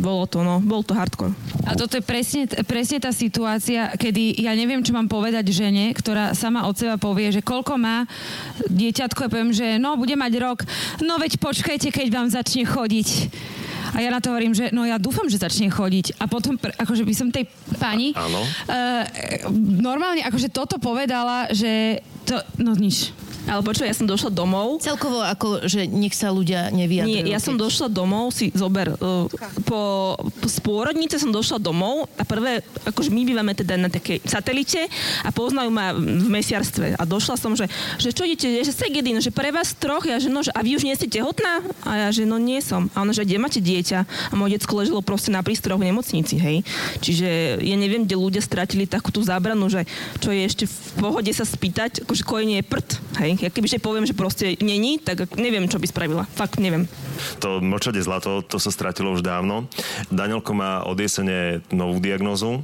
bolo 0.00 0.24
to, 0.24 0.40
no, 0.40 0.58
bol 0.64 0.80
to 0.80 0.96
hardcore. 0.96 1.36
A 1.68 1.76
toto 1.76 2.00
je 2.00 2.04
presne, 2.08 2.48
presne 2.64 3.04
tá 3.04 3.12
situácia, 3.12 3.92
kedy 3.92 4.40
ja 4.40 4.56
neviem, 4.56 4.80
čo 4.80 4.96
mám 4.96 5.12
povedať 5.12 5.52
žene, 5.52 5.92
ktorá 5.92 6.32
sama 6.32 6.64
od 6.64 6.72
seba 6.72 6.96
povie, 6.96 7.28
že 7.28 7.44
koľko 7.44 7.76
má 7.76 8.08
dieťatko, 8.72 9.28
ja 9.28 9.32
poviem, 9.32 9.52
že 9.52 9.76
no, 9.76 10.00
bude 10.00 10.16
mať 10.16 10.32
rok, 10.40 10.64
no 11.04 11.20
veď 11.20 11.36
počkajte, 11.36 11.92
keď 11.92 12.08
vám 12.08 12.32
začne 12.32 12.64
chodiť. 12.64 13.08
A 13.96 14.04
ja 14.04 14.12
na 14.12 14.20
to 14.20 14.32
hovorím, 14.32 14.52
že 14.52 14.68
no 14.72 14.84
ja 14.84 15.00
dúfam, 15.00 15.28
že 15.32 15.40
začne 15.40 15.72
chodiť. 15.72 16.20
A 16.20 16.28
potom, 16.28 16.60
akože 16.60 17.08
by 17.08 17.14
som 17.16 17.32
tej 17.32 17.48
pani 17.80 18.12
Áno. 18.12 18.44
Uh, 18.68 19.04
normálne 19.80 20.20
akože 20.24 20.52
toto 20.52 20.76
povedala, 20.76 21.48
že 21.52 22.04
to, 22.28 22.36
no 22.60 22.76
nič. 22.76 23.16
Ale 23.48 23.64
počuj, 23.64 23.88
ja 23.88 23.96
som 23.96 24.04
došla 24.04 24.28
domov. 24.28 24.78
Celkovo 24.84 25.24
ako, 25.24 25.64
že 25.64 25.88
nech 25.88 26.12
sa 26.12 26.28
ľudia 26.28 26.68
nevyjadrujú. 26.68 27.24
Nie, 27.24 27.32
ja 27.32 27.40
som 27.40 27.56
došla 27.56 27.88
domov, 27.88 28.36
si 28.36 28.52
zober, 28.52 28.92
uh, 29.00 29.24
po, 29.64 30.14
po 30.20 30.48
spôrodnice 30.48 31.16
som 31.16 31.32
došla 31.32 31.56
domov 31.56 32.12
a 32.20 32.22
prvé, 32.28 32.60
akože 32.84 33.08
my 33.08 33.24
bývame 33.24 33.56
teda 33.56 33.80
na 33.80 33.88
takej 33.88 34.20
satelite 34.28 34.84
a 35.24 35.32
poznajú 35.32 35.72
ma 35.72 35.96
v 35.96 36.28
mesiarstve. 36.28 37.00
A 37.00 37.02
došla 37.08 37.40
som, 37.40 37.56
že, 37.56 37.64
že 37.96 38.12
čo 38.12 38.28
idete, 38.28 38.60
že 38.60 38.76
Segedin, 38.76 39.16
že 39.24 39.32
pre 39.32 39.48
vás 39.48 39.72
troch, 39.72 40.04
ja 40.04 40.20
že 40.20 40.28
no, 40.28 40.44
že, 40.44 40.52
a 40.52 40.60
vy 40.60 40.76
už 40.76 40.84
nie 40.84 40.92
ste 40.92 41.08
tehotná? 41.08 41.64
A 41.88 42.06
ja 42.06 42.08
že 42.12 42.28
no 42.28 42.36
nie 42.36 42.60
som. 42.60 42.92
A 42.92 43.00
ona, 43.00 43.16
že 43.16 43.24
kde 43.24 43.40
máte 43.40 43.64
dieťa? 43.64 43.98
A 44.04 44.32
moje 44.36 44.60
detsko 44.60 44.76
leželo 44.76 45.00
proste 45.00 45.32
na 45.32 45.40
prístroch 45.40 45.80
v 45.80 45.88
nemocnici, 45.88 46.36
hej. 46.36 46.60
Čiže 47.00 47.58
ja 47.64 47.76
neviem, 47.80 48.04
kde 48.04 48.20
ľudia 48.20 48.44
stratili 48.44 48.84
takú 48.84 49.08
tú 49.08 49.24
zábranu, 49.24 49.72
že 49.72 49.88
čo 50.20 50.28
je 50.28 50.44
ešte 50.44 50.64
v 50.68 50.92
pohode 51.00 51.32
sa 51.32 51.48
spýtať, 51.48 52.04
akože 52.04 52.22
kojenie 52.28 52.60
je 52.60 52.66
prd, 52.68 52.88
hej. 53.24 53.32
Ja 53.38 53.48
kebyže 53.54 53.78
poviem, 53.78 54.02
že 54.02 54.18
proste 54.18 54.58
není, 54.58 54.98
tak 54.98 55.30
neviem, 55.38 55.70
čo 55.70 55.78
by 55.78 55.86
spravila. 55.86 56.24
Fakt 56.34 56.58
neviem. 56.58 56.90
To 57.42 57.62
mlčať 57.62 57.98
je 57.98 58.06
zlato, 58.06 58.42
to 58.42 58.58
sa 58.58 58.70
stratilo 58.70 59.14
už 59.14 59.22
dávno. 59.22 59.66
Danielko 60.10 60.54
má 60.54 60.82
od 60.86 60.98
jesene 60.98 61.62
novú 61.70 62.02
diagnózu. 62.02 62.62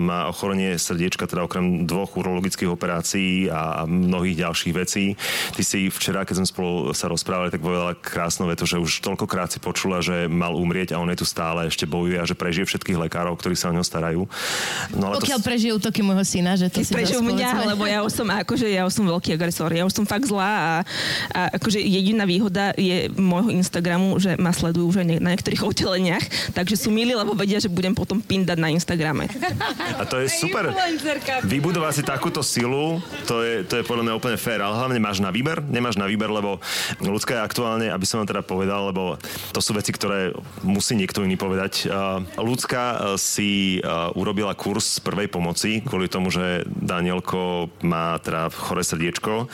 Má 0.00 0.28
ochorenie 0.28 0.76
srdiečka, 0.80 1.28
teda 1.28 1.44
okrem 1.44 1.84
dvoch 1.84 2.16
urologických 2.16 2.72
operácií 2.72 3.52
a 3.52 3.84
mnohých 3.84 4.40
ďalších 4.40 4.74
vecí. 4.76 5.16
Ty 5.52 5.62
si 5.64 5.92
včera, 5.92 6.24
keď 6.24 6.44
sme 6.44 6.48
spolu 6.48 6.72
sa 6.96 7.12
rozprávali, 7.12 7.52
tak 7.52 7.60
povedala 7.60 7.92
krásnu 7.92 8.48
vetu, 8.48 8.64
že 8.64 8.80
už 8.80 9.04
toľkokrát 9.04 9.52
si 9.52 9.58
počula, 9.60 10.00
že 10.00 10.28
mal 10.30 10.56
umrieť 10.56 10.96
a 10.96 11.00
on 11.00 11.12
je 11.12 11.20
tu 11.20 11.26
stále, 11.28 11.68
ešte 11.68 11.84
bojuje 11.84 12.16
a 12.16 12.28
že 12.28 12.38
prežije 12.38 12.64
všetkých 12.68 13.00
lekárov, 13.08 13.36
ktorí 13.36 13.52
sa 13.52 13.68
o 13.68 13.76
neho 13.76 13.84
starajú. 13.84 14.24
No, 14.96 15.12
ale 15.12 15.20
Pokiaľ 15.20 15.40
to... 15.42 15.46
prežije 15.46 15.72
útoky 15.76 16.00
môjho 16.00 16.24
syna, 16.24 16.56
že 16.56 16.72
to 16.72 16.80
si 16.80 16.94
prežijú 16.94 17.20
mňa, 17.20 17.74
lebo 17.74 17.84
ja 17.84 18.00
už 18.06 18.12
som, 18.22 18.28
akože 18.30 18.70
ja 18.70 18.86
už 18.86 18.92
som 18.96 19.04
veľký 19.04 19.36
agresor. 19.36 19.74
Ja 19.74 19.82
už 19.84 19.92
som 19.92 20.05
fakt 20.06 20.30
zlá 20.30 20.46
a, 20.46 20.74
a 21.34 21.40
akože 21.58 21.82
jediná 21.82 22.24
výhoda 22.24 22.72
je 22.78 23.10
môjho 23.14 23.50
Instagramu, 23.52 24.16
že 24.22 24.38
ma 24.38 24.54
sledujú 24.54 24.94
už 24.94 24.96
aj 25.02 25.06
na 25.20 25.34
niektorých 25.34 25.62
oddeleniach, 25.66 26.24
takže 26.54 26.78
sú 26.78 26.94
milí, 26.94 27.12
lebo 27.12 27.34
vedia, 27.34 27.58
že 27.58 27.68
budem 27.68 27.92
potom 27.92 28.22
pindať 28.22 28.58
na 28.58 28.70
Instagrame. 28.70 29.26
A 29.98 30.06
to 30.06 30.22
je 30.22 30.30
super. 30.30 30.70
Vybudovať 31.44 31.92
si 32.00 32.02
takúto 32.06 32.40
silu, 32.40 33.02
to 33.26 33.42
je, 33.42 33.66
to 33.66 33.82
je 33.82 33.84
podľa 33.84 34.06
mňa 34.06 34.14
úplne 34.18 34.38
fér, 34.38 34.62
ale 34.62 34.78
hlavne 34.78 35.02
máš 35.02 35.18
na 35.18 35.34
výber, 35.34 35.60
nemáš 35.66 35.98
na 35.98 36.06
výber, 36.06 36.30
lebo 36.30 36.62
ľudská 37.02 37.40
je 37.40 37.46
aktuálne, 37.46 37.86
aby 37.90 38.06
som 38.06 38.22
vám 38.22 38.30
teda 38.30 38.42
povedal, 38.46 38.94
lebo 38.94 39.18
to 39.50 39.60
sú 39.60 39.74
veci, 39.74 39.90
ktoré 39.90 40.30
musí 40.62 40.94
niekto 40.94 41.26
iný 41.26 41.34
povedať. 41.34 41.90
Ľudská 42.38 43.16
si 43.18 43.82
urobila 44.14 44.54
kurz 44.54 45.02
prvej 45.02 45.26
pomoci 45.26 45.82
kvôli 45.82 46.06
tomu, 46.06 46.30
že 46.30 46.62
Danielko 46.68 47.72
má 47.82 48.20
teda 48.22 48.52
chore 48.52 48.84
srdiečko. 48.84 49.48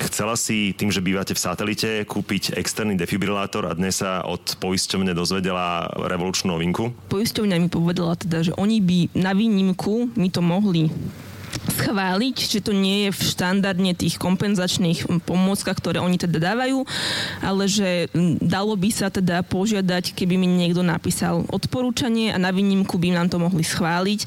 Chcela 0.00 0.38
si 0.40 0.72
tým, 0.72 0.88
že 0.88 1.04
bývate 1.04 1.36
v 1.36 1.42
satelite, 1.42 1.90
kúpiť 2.08 2.56
externý 2.56 2.96
defibrilátor 2.96 3.68
a 3.68 3.76
dnes 3.76 4.00
sa 4.00 4.24
od 4.24 4.56
poisťovne 4.56 5.12
dozvedela 5.12 5.88
revolučnú 6.08 6.56
novinku? 6.56 6.96
Poisťovňa 7.12 7.56
mi 7.60 7.68
povedala 7.68 8.16
teda, 8.16 8.40
že 8.40 8.52
oni 8.56 8.80
by 8.80 8.98
na 9.18 9.36
výnimku 9.36 10.16
mi 10.16 10.28
to 10.32 10.40
mohli 10.40 10.88
schváliť, 11.52 12.36
že 12.36 12.60
to 12.64 12.72
nie 12.72 13.08
je 13.08 13.10
v 13.14 13.20
štandardne 13.22 13.92
tých 13.92 14.16
kompenzačných 14.16 15.08
pomôckach, 15.26 15.76
ktoré 15.76 15.98
oni 16.00 16.16
teda 16.16 16.52
dávajú, 16.52 16.84
ale 17.44 17.64
že 17.68 18.08
dalo 18.40 18.74
by 18.78 18.90
sa 18.92 19.08
teda 19.12 19.44
požiadať, 19.44 20.16
keby 20.16 20.40
mi 20.40 20.48
niekto 20.48 20.80
napísal 20.80 21.44
odporúčanie 21.50 22.32
a 22.32 22.38
na 22.40 22.54
výnimku 22.54 22.96
by 22.96 23.14
nám 23.14 23.28
to 23.28 23.36
mohli 23.40 23.64
schváliť. 23.66 24.20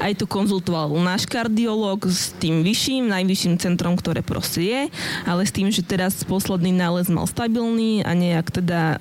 Aj 0.00 0.12
to 0.16 0.28
konzultoval 0.28 0.92
náš 1.00 1.24
kardiolog 1.24 2.04
s 2.08 2.36
tým 2.36 2.60
vyšším, 2.66 3.08
najvyšším 3.08 3.54
centrom, 3.60 3.96
ktoré 3.96 4.20
proste 4.20 4.60
je, 4.62 4.82
ale 5.24 5.44
s 5.46 5.54
tým, 5.54 5.72
že 5.72 5.86
teraz 5.86 6.22
posledný 6.24 6.72
nález 6.74 7.08
mal 7.08 7.24
stabilný 7.24 8.04
a 8.04 8.12
nejak 8.12 8.50
teda 8.50 9.00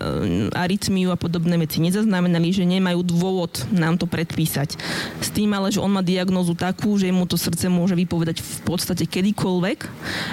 arytmiu 0.56 1.12
a 1.12 1.17
podobné 1.19 1.60
veci 1.60 1.84
nezaznamenali, 1.84 2.54
že 2.54 2.67
nemajú 2.67 3.02
dôvod 3.04 3.67
nám 3.74 4.00
to 4.00 4.06
predpísať. 4.06 4.80
S 5.19 5.30
tým 5.32 5.52
ale, 5.56 5.74
že 5.74 5.84
on 5.84 5.91
má 5.91 6.02
diagnózu 6.06 6.56
takú, 6.56 6.95
že 6.95 7.12
mu 7.12 7.26
to 7.26 7.36
srdce 7.49 7.65
môže 7.73 7.97
vypovedať 7.97 8.45
v 8.45 8.57
podstate 8.62 9.09
kedykoľvek. 9.09 9.79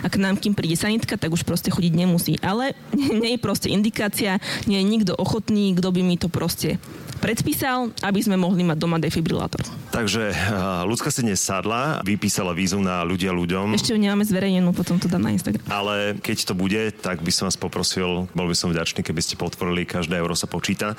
Ak 0.04 0.20
nám 0.20 0.36
kým 0.36 0.52
príde 0.52 0.76
sanitka, 0.76 1.16
tak 1.16 1.32
už 1.32 1.48
proste 1.48 1.72
chodiť 1.72 1.92
nemusí. 1.96 2.36
Ale 2.44 2.76
nie 3.20 3.34
je 3.34 3.40
proste 3.40 3.72
indikácia, 3.72 4.36
nie 4.68 4.76
je 4.76 4.86
nikto 4.86 5.12
ochotný, 5.16 5.72
kto 5.72 5.88
by 5.88 6.00
mi 6.04 6.20
to 6.20 6.28
proste 6.28 6.76
predpísal, 7.18 7.90
aby 8.04 8.20
sme 8.22 8.36
mohli 8.36 8.62
mať 8.62 8.78
doma 8.78 9.00
defibrilátor. 9.00 9.64
Takže 9.90 10.30
uh, 10.30 10.84
ľudská 10.84 11.08
si 11.08 11.24
dnes 11.24 11.40
sadla, 11.40 12.04
vypísala 12.04 12.52
vízu 12.52 12.78
na 12.78 13.02
ľudia 13.02 13.32
ľuďom. 13.32 13.72
Ešte 13.74 13.92
ju 13.92 13.98
nemáme 13.98 14.22
zverejnenú, 14.22 14.70
potom 14.76 15.00
to 15.00 15.08
dám 15.08 15.24
na 15.24 15.32
Instagram. 15.32 15.64
Ale 15.68 16.20
keď 16.20 16.52
to 16.52 16.54
bude, 16.54 16.82
tak 17.00 17.24
by 17.24 17.32
som 17.32 17.48
vás 17.48 17.56
poprosil, 17.58 18.28
bol 18.32 18.46
by 18.46 18.56
som 18.56 18.70
vďačný, 18.70 19.00
keby 19.00 19.20
ste 19.24 19.40
potvorili, 19.40 19.88
každé 19.88 20.16
euro 20.20 20.36
sa 20.36 20.46
počíta. 20.46 20.94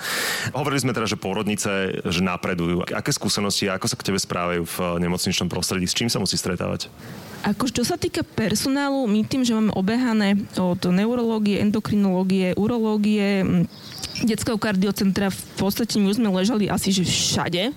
Hovorili 0.52 0.84
sme 0.84 0.96
teda, 0.98 1.08
že 1.08 1.18
pôrodnice, 1.20 2.02
že 2.02 2.22
napredujú. 2.22 2.90
Aké 2.90 3.14
skúsenosti, 3.14 3.70
ako 3.70 3.86
sa 3.86 3.96
k 3.96 4.06
tebe 4.12 4.20
správajú 4.20 4.64
v 4.66 4.78
nemocničnom 5.02 5.48
prostredí, 5.48 5.86
s 5.86 5.96
čím 5.96 6.10
sa 6.10 6.18
musí 6.18 6.36
stretávať? 6.36 6.90
Ako 7.46 7.70
čo 7.70 7.86
sa 7.86 7.96
týka 7.96 8.26
personálu, 8.26 9.06
my 9.06 9.22
tým, 9.22 9.46
že 9.46 9.54
máme 9.54 9.70
obehané 9.78 10.36
od 10.58 10.82
neurológie, 10.90 11.62
endokrinológie, 11.62 12.58
urológie, 12.58 13.46
detského 14.26 14.58
kardiocentra 14.58 15.30
v 15.30 15.42
podstate 15.60 16.02
my 16.02 16.10
sme 16.16 16.30
ležali 16.34 16.72
asi 16.72 16.90
že 16.90 17.06
všade. 17.06 17.70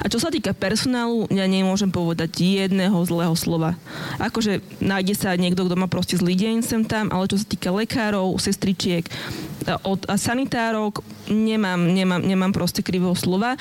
A 0.00 0.04
čo 0.08 0.18
sa 0.20 0.28
týka 0.28 0.52
personálu, 0.52 1.24
ja 1.32 1.48
nemôžem 1.48 1.88
povedať 1.88 2.42
jedného 2.42 2.96
zlého 3.08 3.32
slova. 3.36 3.78
Akože 4.20 4.60
nájde 4.82 5.14
sa 5.16 5.36
niekto, 5.38 5.64
kto 5.64 5.76
má 5.78 5.88
proste 5.88 6.18
zlý 6.18 6.36
deň 6.36 6.54
sem 6.64 6.82
tam, 6.84 7.08
ale 7.08 7.28
čo 7.28 7.40
sa 7.40 7.46
týka 7.48 7.72
lekárov, 7.72 8.36
sestričiek, 8.36 9.06
od 9.82 10.06
sanitárok 10.16 11.04
nemám, 11.30 11.80
nemám, 11.94 12.22
nemám 12.22 12.52
proste 12.52 12.82
krivého 12.82 13.14
slova. 13.14 13.56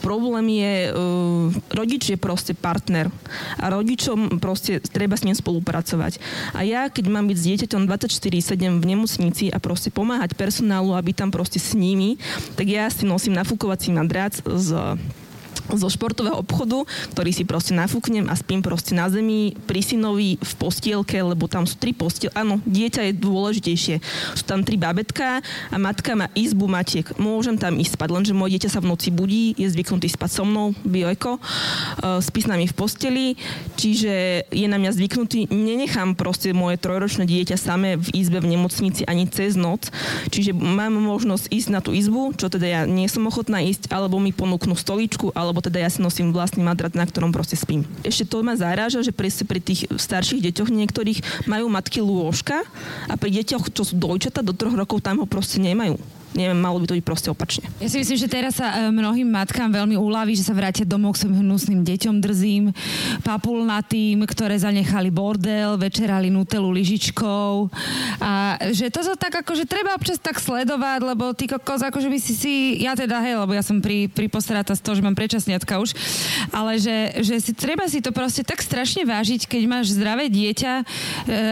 Problém 0.00 0.46
je, 0.48 0.74
uh, 0.90 1.50
rodič 1.74 2.14
je 2.14 2.18
proste 2.18 2.54
partner 2.54 3.10
a 3.58 3.66
rodičom 3.70 4.38
proste 4.38 4.80
treba 4.80 5.18
s 5.18 5.26
ním 5.26 5.34
spolupracovať. 5.34 6.22
A 6.54 6.62
ja, 6.62 6.86
keď 6.88 7.04
mám 7.10 7.26
byť 7.26 7.36
s 7.36 7.46
dieťaťom 7.46 7.82
24-7 7.86 8.80
v 8.80 8.84
nemocnici 8.84 9.44
a 9.50 9.58
proste 9.58 9.90
pomáhať 9.90 10.38
personálu, 10.38 10.94
aby 10.94 11.10
tam 11.12 11.34
proste 11.34 11.58
s 11.58 11.74
nimi, 11.74 12.16
tak 12.54 12.70
ja 12.70 12.86
si 12.88 13.04
nosím 13.06 13.34
nafúkovací 13.36 13.90
nadrác 13.90 14.38
z 14.44 14.98
zo 15.76 15.90
športového 15.90 16.38
obchodu, 16.38 16.86
ktorý 17.12 17.30
si 17.34 17.44
proste 17.44 17.74
nafúknem 17.74 18.30
a 18.30 18.34
spím 18.38 18.62
proste 18.62 18.94
na 18.94 19.10
zemi 19.10 19.54
pri 19.66 19.82
synovi 19.82 20.38
v 20.38 20.52
postielke, 20.56 21.18
lebo 21.20 21.50
tam 21.50 21.66
sú 21.66 21.76
tri 21.76 21.90
postiel. 21.90 22.32
Áno, 22.32 22.62
dieťa 22.64 23.10
je 23.10 23.18
dôležitejšie. 23.18 23.96
Sú 24.38 24.44
tam 24.46 24.62
tri 24.62 24.78
babetka 24.78 25.42
a 25.68 25.76
matka 25.76 26.14
má 26.14 26.30
izbu 26.32 26.70
matiek. 26.70 27.06
Môžem 27.18 27.58
tam 27.58 27.76
ísť 27.76 27.98
spať, 27.98 28.08
lenže 28.14 28.32
moje 28.32 28.56
dieťa 28.56 28.70
sa 28.76 28.80
v 28.82 28.90
noci 28.92 29.08
budí, 29.10 29.54
je 29.58 29.68
zvyknutý 29.68 30.08
spať 30.10 30.30
so 30.40 30.44
mnou, 30.46 30.76
bioeko, 30.82 31.36
uh, 31.38 32.18
spí 32.22 32.44
s 32.44 32.50
nami 32.50 32.66
v 32.66 32.74
posteli, 32.74 33.26
čiže 33.76 34.46
je 34.48 34.66
na 34.68 34.78
mňa 34.78 34.92
zvyknutý. 34.94 35.48
Nenechám 35.50 36.14
proste 36.14 36.52
moje 36.52 36.78
trojročné 36.78 37.24
dieťa 37.28 37.56
samé 37.56 37.96
v 37.96 38.08
izbe 38.16 38.40
v 38.40 38.56
nemocnici 38.56 39.04
ani 39.04 39.28
cez 39.28 39.56
noc, 39.56 39.88
čiže 40.32 40.52
mám 40.56 40.96
možnosť 40.96 41.48
ísť 41.52 41.68
na 41.72 41.80
tú 41.80 41.92
izbu, 41.92 42.36
čo 42.36 42.52
teda 42.52 42.66
ja 42.66 42.80
nie 42.84 43.06
som 43.08 43.24
ochotná 43.28 43.60
ísť, 43.60 43.88
alebo 43.92 44.20
mi 44.20 44.34
ponúknú 44.34 44.76
stoličku, 44.76 45.32
alebo 45.32 45.59
lebo 45.60 45.68
teda 45.68 45.84
ja 45.84 45.92
si 45.92 46.00
nosím 46.00 46.32
vlastný 46.32 46.64
madrat, 46.64 46.96
na 46.96 47.04
ktorom 47.04 47.36
proste 47.36 47.52
spím. 47.52 47.84
Ešte 48.00 48.24
to 48.24 48.40
ma 48.40 48.56
zaráža, 48.56 49.04
že 49.04 49.12
pri, 49.12 49.28
pri 49.44 49.60
tých 49.60 49.92
starších 49.92 50.40
deťoch 50.48 50.72
niektorých 50.72 51.44
majú 51.44 51.68
matky 51.68 52.00
lôžka 52.00 52.64
a 53.04 53.14
pri 53.20 53.44
deťoch, 53.44 53.68
čo 53.68 53.84
sú 53.84 54.00
dojčata 54.00 54.40
do 54.40 54.56
troch 54.56 54.72
rokov, 54.72 55.04
tam 55.04 55.20
ho 55.20 55.28
proste 55.28 55.60
nemajú 55.60 56.00
neviem, 56.34 56.58
malo 56.58 56.78
by 56.78 56.86
to 56.86 56.96
byť 56.98 57.04
proste 57.06 57.28
opačne. 57.30 57.66
Ja 57.82 57.88
si 57.90 57.98
myslím, 57.98 58.18
že 58.18 58.28
teraz 58.30 58.58
sa 58.58 58.86
e, 58.86 58.94
mnohým 58.94 59.26
matkám 59.26 59.70
veľmi 59.70 59.98
uľaví, 59.98 60.38
že 60.38 60.46
sa 60.46 60.54
vrátia 60.54 60.86
domov 60.86 61.18
k 61.18 61.26
svojim 61.26 61.42
hnusným 61.42 61.82
deťom 61.82 62.16
drzím, 62.22 62.64
papulnatým, 63.26 64.22
ktoré 64.26 64.54
zanechali 64.58 65.10
bordel, 65.10 65.74
večerali 65.74 66.30
nutelu 66.30 66.70
lyžičkou 66.70 67.70
a 68.22 68.60
že 68.70 68.92
to 68.92 69.02
sa 69.02 69.14
tak 69.18 69.42
akože 69.42 69.66
treba 69.66 69.96
občas 69.98 70.22
tak 70.22 70.38
sledovať, 70.38 71.00
lebo 71.02 71.34
ty 71.34 71.50
kokos, 71.50 71.82
akože 71.82 72.06
by 72.06 72.18
si 72.22 72.34
si, 72.36 72.54
ja 72.82 72.94
teda 72.94 73.18
hej, 73.22 73.34
lebo 73.40 73.52
ja 73.54 73.62
som 73.64 73.82
pri, 73.82 74.06
pri 74.06 74.30
z 74.30 74.80
toho, 74.80 74.94
že 74.94 75.02
mám 75.04 75.18
predčasniatka 75.18 75.82
už, 75.82 75.92
ale 76.54 76.78
že, 76.78 77.20
že 77.20 77.36
si, 77.42 77.52
treba 77.52 77.90
si 77.90 77.98
to 77.98 78.14
proste 78.14 78.46
tak 78.46 78.62
strašne 78.62 79.02
vážiť, 79.02 79.50
keď 79.50 79.62
máš 79.66 79.92
zdravé 79.92 80.30
dieťa 80.30 80.72
e, 80.80 80.84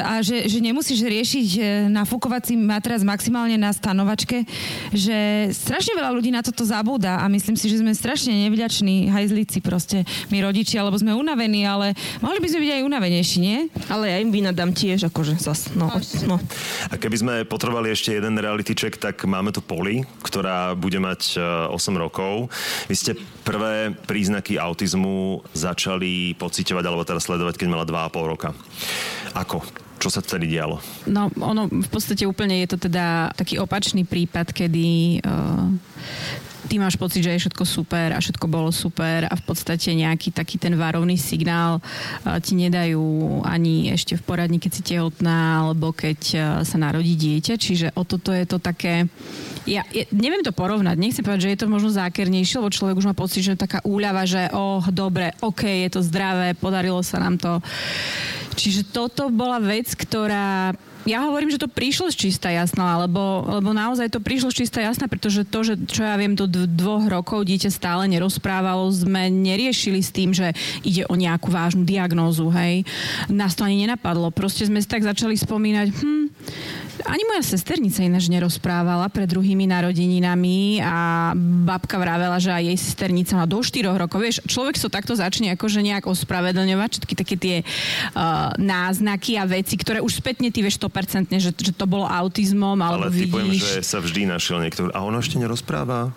a 0.01 0.23
že, 0.23 0.47
že 0.47 0.59
nemusíš 0.63 1.03
riešiť 1.03 1.49
e, 1.57 1.61
nafúkovací 1.91 2.55
materac 2.55 3.03
maximálne 3.03 3.59
na 3.59 3.75
stanovačke, 3.75 4.47
že 4.93 5.51
strašne 5.53 5.97
veľa 5.97 6.11
ľudí 6.15 6.31
na 6.33 6.45
toto 6.45 6.65
zabúda 6.65 7.21
a 7.21 7.27
myslím 7.31 7.57
si, 7.57 7.69
že 7.69 7.81
sme 7.81 7.93
strašne 7.93 8.33
nevďační 8.49 9.11
hajzlici 9.13 9.59
proste, 9.61 10.05
my 10.33 10.43
rodičia, 10.45 10.85
lebo 10.85 10.97
sme 10.97 11.17
unavení, 11.17 11.65
ale 11.65 11.93
mohli 12.21 12.39
by 12.41 12.49
sme 12.49 12.65
byť 12.65 12.73
aj 12.79 12.83
unavenejší, 12.87 13.37
nie? 13.41 13.59
Ale 13.89 14.05
ja 14.11 14.19
im 14.21 14.33
vynadám 14.33 14.73
tiež, 14.73 15.09
akože 15.09 15.41
zas, 15.41 15.73
no, 15.75 15.93
no. 16.27 16.37
A 16.89 16.95
keby 16.97 17.17
sme 17.19 17.35
potrebovali 17.49 17.93
ešte 17.93 18.17
jeden 18.17 18.37
reality 18.39 18.73
check, 18.77 18.97
tak 18.97 19.21
máme 19.25 19.51
tu 19.55 19.61
Poli, 19.65 20.05
ktorá 20.23 20.73
bude 20.77 20.99
mať 21.03 21.39
8 21.39 21.75
e, 21.75 21.97
rokov. 21.99 22.49
Vy 22.87 22.95
ste 22.95 23.13
prvé 23.45 23.97
príznaky 24.05 24.61
autizmu 24.61 25.43
začali 25.57 26.37
pociťovať 26.37 26.85
alebo 26.85 27.07
teda 27.07 27.21
sledovať, 27.21 27.55
keď 27.57 27.69
mala 27.69 27.85
2,5 27.89 28.33
roka. 28.33 28.49
Ako? 29.35 29.88
Čo 29.99 30.09
sa 30.15 30.23
vtedy 30.23 30.47
dialo? 30.47 30.79
No, 31.11 31.27
ono 31.43 31.67
v 31.67 31.89
podstate 31.91 32.23
úplne 32.23 32.63
je 32.63 32.69
to 32.71 32.79
teda 32.89 33.35
taký 33.35 33.59
opačný 33.59 34.07
prípad, 34.07 34.55
kedy 34.55 35.19
uh, 35.27 35.67
ty 36.69 36.77
máš 36.77 37.01
pocit, 37.01 37.25
že 37.25 37.33
je 37.33 37.43
všetko 37.49 37.65
super 37.65 38.13
a 38.13 38.21
všetko 38.21 38.47
bolo 38.47 38.69
super 38.69 39.25
a 39.25 39.35
v 39.35 39.43
podstate 39.43 39.97
nejaký 39.97 40.37
taký 40.37 40.61
ten 40.61 40.77
varovný 40.77 41.17
signál 41.17 41.81
uh, 41.81 42.37
ti 42.39 42.53
nedajú 42.55 43.41
ani 43.43 43.89
ešte 43.97 44.21
v 44.21 44.23
poradni, 44.29 44.61
keď 44.61 44.71
si 44.77 44.83
tehotná 44.85 45.65
alebo 45.65 45.97
keď 45.97 46.21
uh, 46.37 46.43
sa 46.63 46.77
narodí 46.77 47.17
dieťa. 47.17 47.55
Čiže 47.57 47.87
o 47.97 48.05
toto 48.05 48.31
je 48.31 48.45
to 48.45 48.61
také... 48.61 49.09
Ja, 49.65 49.85
ja 49.93 50.05
neviem 50.13 50.45
to 50.45 50.53
porovnať, 50.53 50.97
nechcem 51.01 51.25
povedať, 51.25 51.49
že 51.49 51.53
je 51.57 51.61
to 51.65 51.73
možno 51.73 51.89
zákernejšie, 51.93 52.61
lebo 52.61 52.73
človek 52.73 53.01
už 53.01 53.09
má 53.09 53.17
pocit, 53.17 53.41
že 53.45 53.57
je 53.57 53.65
taká 53.65 53.81
úľava, 53.85 54.29
že 54.29 54.53
oh, 54.53 54.85
dobre, 54.93 55.33
ok, 55.41 55.89
je 55.89 55.91
to 55.93 56.01
zdravé, 56.05 56.53
podarilo 56.57 57.01
sa 57.01 57.21
nám 57.21 57.41
to 57.41 57.61
Čiže 58.59 58.91
toto 58.91 59.31
bola 59.31 59.63
vec, 59.63 59.95
ktorá 59.95 60.75
ja 61.09 61.25
hovorím, 61.25 61.49
že 61.49 61.65
to 61.65 61.73
prišlo 61.73 62.13
z 62.13 62.29
čista 62.29 62.53
jasná, 62.53 63.01
lebo, 63.01 63.49
lebo 63.49 63.73
naozaj 63.73 64.13
to 64.13 64.21
prišlo 64.21 64.53
z 64.53 64.65
čista 64.65 64.85
jasná, 64.85 65.09
pretože 65.09 65.49
to, 65.49 65.65
že 65.65 65.81
čo 65.89 66.05
ja 66.05 66.13
viem, 66.21 66.37
do 66.37 66.45
dvoch 66.49 67.09
rokov 67.09 67.49
dieťa 67.49 67.73
stále 67.73 68.05
nerozprávalo, 68.13 68.85
sme 68.93 69.33
neriešili 69.33 70.05
s 70.05 70.13
tým, 70.13 70.37
že 70.37 70.53
ide 70.85 71.09
o 71.09 71.17
nejakú 71.17 71.49
vážnu 71.49 71.89
diagnózu, 71.89 72.53
hej. 72.53 72.85
Nás 73.33 73.57
to 73.57 73.65
ani 73.65 73.89
nenapadlo. 73.89 74.29
Proste 74.29 74.69
sme 74.69 74.85
si 74.85 74.89
tak 74.89 75.01
začali 75.01 75.33
spomínať, 75.33 75.87
hm, 75.97 76.25
ani 77.07 77.23
moja 77.29 77.43
sesternica 77.47 78.03
ináč 78.03 78.27
nerozprávala 78.27 79.07
pred 79.13 79.31
druhými 79.31 79.71
narodeninami 79.71 80.83
a 80.83 81.31
babka 81.63 82.01
vravela, 82.01 82.43
že 82.43 82.51
aj 82.51 82.65
jej 82.75 82.79
sesternica 82.79 83.33
má 83.39 83.45
do 83.47 83.63
4 83.63 83.95
rokov. 83.95 84.19
Vieš, 84.19 84.37
človek 84.49 84.75
sa 84.75 84.89
so 84.89 84.91
takto 84.91 85.13
začne 85.13 85.53
akože 85.55 85.85
nejak 85.85 86.09
ospravedlňovať, 86.09 86.89
všetky 86.97 87.15
také 87.15 87.35
tie 87.37 87.57
uh, 87.61 88.57
náznaky 88.57 89.37
a 89.37 89.45
veci, 89.45 89.77
ktoré 89.77 90.01
už 90.01 90.25
spätne 90.25 90.49
ty 90.49 90.65
vieš 90.65 90.81
100%, 90.81 91.29
že, 91.37 91.53
že 91.53 91.73
to 91.77 91.85
bolo 91.85 92.09
autizmom, 92.09 92.81
alebo 92.81 93.07
ale 93.07 93.15
ty 93.15 93.29
vidíš... 93.29 93.33
poviem, 93.37 93.53
že 93.61 93.85
sa 93.85 94.01
vždy 94.01 94.21
našiel 94.25 94.65
niekto. 94.65 94.89
A 94.97 95.05
ona 95.05 95.21
ešte 95.21 95.37
nerozpráva? 95.37 96.17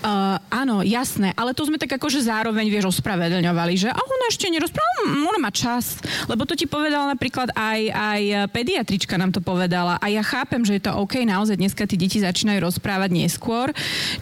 Uh, 0.00 0.38
áno, 0.54 0.86
jasné, 0.86 1.34
ale 1.34 1.50
to 1.52 1.66
sme 1.66 1.82
tak 1.82 1.90
akože 1.98 2.22
zároveň, 2.22 2.70
vieš, 2.70 2.94
ospravedlňovali, 2.94 3.74
že 3.74 3.90
a 3.90 3.98
ona 3.98 4.26
ešte 4.30 4.46
nerozpráva, 4.46 5.10
ona 5.26 5.38
má 5.42 5.50
čas. 5.50 5.98
Lebo 6.30 6.46
to 6.46 6.54
ti 6.54 6.70
povedala 6.70 7.10
napríklad 7.10 7.50
aj, 7.58 7.80
aj 7.90 8.22
pediatrička 8.54 9.18
nám 9.18 9.34
to 9.34 9.42
povedala. 9.42 9.98
A 9.98 10.06
ja 10.06 10.21
chápem, 10.22 10.62
že 10.64 10.78
je 10.78 10.82
to 10.88 10.96
OK, 10.98 11.22
naozaj 11.22 11.58
dneska 11.58 11.86
tí 11.86 11.98
deti 12.00 12.18
začínajú 12.22 12.62
rozprávať 12.62 13.10
neskôr, 13.12 13.70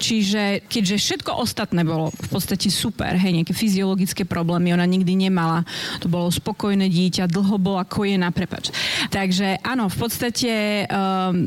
čiže 0.00 0.64
keďže 0.66 0.96
všetko 0.98 1.30
ostatné 1.38 1.84
bolo 1.86 2.10
v 2.10 2.28
podstate 2.28 2.68
super, 2.72 3.14
hej, 3.16 3.32
nejaké 3.40 3.54
fyziologické 3.54 4.24
problémy 4.24 4.74
ona 4.74 4.84
nikdy 4.88 5.28
nemala, 5.28 5.62
to 6.00 6.08
bolo 6.08 6.32
spokojné 6.32 6.88
dieťa, 6.88 7.30
dlho 7.30 7.56
bola 7.60 7.84
kojená, 7.86 8.32
prepač. 8.32 8.72
Takže 9.12 9.60
áno, 9.62 9.86
v 9.92 9.96
podstate 9.96 10.84
um, 10.88 11.46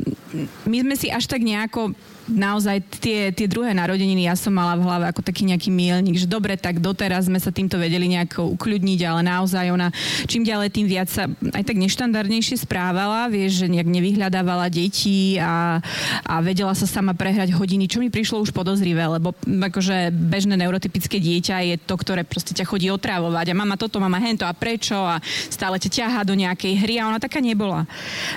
my 0.70 0.76
sme 0.80 0.94
si 0.94 1.10
až 1.10 1.26
tak 1.26 1.42
nejako 1.42 1.94
naozaj 2.28 2.80
tie, 3.00 3.30
tie 3.30 3.46
druhé 3.48 3.76
narodeniny 3.76 4.26
ja 4.28 4.34
som 4.34 4.52
mala 4.54 4.78
v 4.78 4.86
hlave 4.86 5.04
ako 5.12 5.20
taký 5.20 5.44
nejaký 5.44 5.68
milník, 5.68 6.16
že 6.16 6.28
dobre, 6.28 6.56
tak 6.56 6.80
doteraz 6.80 7.28
sme 7.28 7.36
sa 7.36 7.52
týmto 7.52 7.76
vedeli 7.76 8.08
nejako 8.08 8.56
ukľudniť, 8.56 9.00
ale 9.04 9.20
naozaj 9.24 9.72
ona 9.72 9.88
čím 10.24 10.44
ďalej 10.44 10.68
tým 10.72 10.86
viac 10.88 11.08
sa 11.12 11.28
aj 11.28 11.64
tak 11.64 11.76
neštandardnejšie 11.76 12.64
správala, 12.64 13.28
vieš, 13.28 13.64
že 13.64 13.72
nejak 13.72 13.88
nevyhľadávala 13.88 14.72
deti 14.72 15.36
a, 15.36 15.80
a 16.24 16.34
vedela 16.40 16.72
sa 16.72 16.88
sama 16.88 17.12
prehrať 17.12 17.52
hodiny, 17.52 17.88
čo 17.88 18.00
mi 18.00 18.08
prišlo 18.08 18.40
už 18.40 18.50
podozrivé, 18.52 19.04
lebo 19.04 19.36
akože 19.44 20.12
bežné 20.12 20.56
neurotypické 20.56 21.20
dieťa 21.20 21.56
je 21.74 21.76
to, 21.80 21.94
ktoré 21.94 22.24
proste 22.24 22.56
ťa 22.56 22.64
chodí 22.68 22.88
otravovať 22.88 23.52
a 23.52 23.58
mama 23.58 23.76
toto, 23.76 24.00
mama 24.00 24.20
hento 24.20 24.48
a 24.48 24.56
prečo 24.56 24.96
a 24.96 25.20
stále 25.52 25.76
ťa 25.76 25.90
ťaha 25.90 26.20
do 26.24 26.34
nejakej 26.34 26.74
hry 26.80 26.94
a 27.00 27.08
ona 27.08 27.20
taká 27.20 27.38
nebola. 27.44 27.84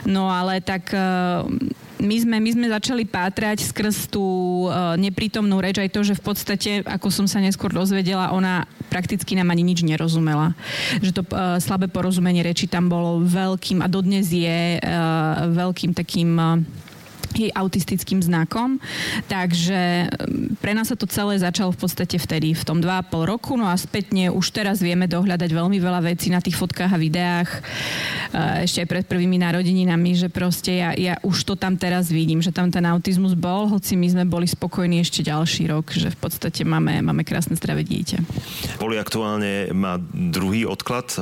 No 0.04 0.28
ale 0.28 0.60
tak 0.60 0.92
my 1.98 2.16
sme, 2.22 2.36
my 2.38 2.50
sme 2.54 2.68
začali 2.70 3.04
pátrať 3.10 3.74
skrz 3.74 4.14
tú 4.14 4.24
uh, 4.70 4.94
neprítomnú 4.98 5.58
reč 5.58 5.82
aj 5.82 5.90
to, 5.90 6.02
že 6.06 6.18
v 6.18 6.24
podstate, 6.24 6.72
ako 6.86 7.10
som 7.10 7.26
sa 7.26 7.42
neskôr 7.42 7.74
dozvedela, 7.74 8.34
ona 8.34 8.70
prakticky 8.88 9.34
nám 9.34 9.50
ani 9.50 9.66
nič 9.66 9.82
nerozumela. 9.82 10.54
Že 11.02 11.12
to 11.18 11.22
uh, 11.34 11.58
slabé 11.58 11.90
porozumenie 11.90 12.46
reči 12.46 12.70
tam 12.70 12.90
bolo 12.90 13.26
veľkým 13.26 13.82
a 13.82 13.88
dodnes 13.90 14.30
je 14.30 14.78
uh, 14.78 15.50
veľkým 15.50 15.98
takým 15.98 16.30
uh, 16.38 16.62
jej 17.38 17.52
autistickým 17.54 18.20
znakom. 18.26 18.82
Takže 19.30 20.10
mm, 20.10 20.58
pre 20.58 20.74
nás 20.74 20.90
sa 20.90 20.98
to 20.98 21.06
celé 21.06 21.38
začalo 21.38 21.70
v 21.72 21.80
podstate 21.80 22.18
vtedy, 22.18 22.58
v 22.58 22.64
tom 22.66 22.82
2,5 22.82 23.14
roku, 23.30 23.54
no 23.56 23.70
a 23.70 23.76
spätne 23.78 24.34
už 24.34 24.50
teraz 24.50 24.82
vieme 24.82 25.06
dohľadať 25.06 25.50
veľmi 25.54 25.78
veľa 25.78 26.02
vecí 26.02 26.34
na 26.34 26.42
tých 26.42 26.58
fotkách 26.58 26.92
a 26.94 27.00
videách, 27.00 27.50
ešte 28.64 28.84
aj 28.84 28.88
pred 28.88 29.06
prvými 29.08 29.40
narodeninami, 29.42 30.18
že 30.18 30.28
proste 30.28 30.82
ja, 30.82 30.90
ja 30.94 31.16
už 31.24 31.48
to 31.48 31.54
tam 31.56 31.80
teraz 31.80 32.12
vidím, 32.12 32.44
že 32.44 32.52
tam 32.52 32.70
ten 32.70 32.84
autizmus 32.86 33.34
bol, 33.38 33.70
hoci 33.72 33.96
my 33.96 34.08
sme 34.12 34.24
boli 34.28 34.46
spokojní 34.50 35.02
ešte 35.02 35.24
ďalší 35.24 35.70
rok, 35.72 35.94
že 35.94 36.12
v 36.12 36.18
podstate 36.18 36.68
máme, 36.68 37.00
máme 37.02 37.24
krásne 37.24 37.56
zdravé 37.56 37.88
dieťa. 37.88 38.20
Boli 38.82 39.00
aktuálne, 39.00 39.72
má 39.72 40.00
druhý 40.12 40.68
odklad 40.68 41.14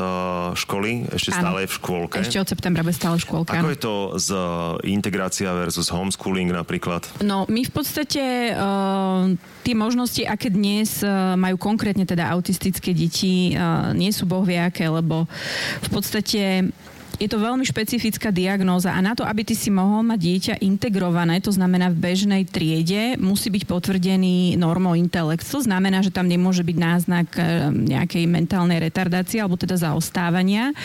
školy, 0.58 1.10
ešte 1.14 1.36
ano. 1.36 1.42
stále 1.42 1.58
je 1.66 1.70
v 1.70 1.76
škôlke. 1.78 2.18
Ešte 2.22 2.38
od 2.42 2.48
septembra 2.50 2.82
bude 2.82 2.96
stále 2.96 3.16
v 3.20 3.24
škôlke. 3.24 3.54
Ako 3.56 3.70
je 3.72 3.80
to 3.80 3.94
z 4.18 4.30
integrácia 4.90 5.50
versus 5.54 5.90
home 5.94 6.05
homeschooling 6.06 6.54
napríklad? 6.54 7.10
No, 7.26 7.50
my 7.50 7.66
v 7.66 7.72
podstate 7.74 8.54
uh, 8.54 9.34
tie 9.66 9.74
možnosti, 9.74 10.22
aké 10.22 10.54
dnes 10.54 11.02
uh, 11.02 11.34
majú 11.34 11.58
konkrétne 11.58 12.06
teda 12.06 12.30
autistické 12.30 12.94
deti, 12.94 13.58
uh, 13.58 13.90
nie 13.98 14.14
sú 14.14 14.30
bohviaké, 14.30 14.86
lebo 14.86 15.26
v 15.82 15.90
podstate 15.90 16.70
je 17.16 17.28
to 17.32 17.40
veľmi 17.40 17.64
špecifická 17.64 18.30
diagnóza 18.32 18.92
a 18.92 19.00
na 19.00 19.16
to, 19.16 19.24
aby 19.24 19.48
ty 19.48 19.56
si 19.56 19.72
mohol 19.72 20.04
mať 20.04 20.20
dieťa 20.20 20.56
integrované, 20.64 21.40
to 21.40 21.52
znamená 21.52 21.88
v 21.92 22.02
bežnej 22.02 22.44
triede, 22.44 23.16
musí 23.16 23.48
byť 23.48 23.64
potvrdený 23.64 24.60
normou 24.60 24.94
intelekt. 25.00 25.48
To 25.48 25.64
znamená, 25.64 26.04
že 26.04 26.12
tam 26.12 26.28
nemôže 26.28 26.66
byť 26.68 26.78
náznak 26.78 27.28
nejakej 27.72 28.28
mentálnej 28.28 28.84
retardácie 28.84 29.40
alebo 29.40 29.56
teda 29.56 29.80
zaostávania, 29.80 30.76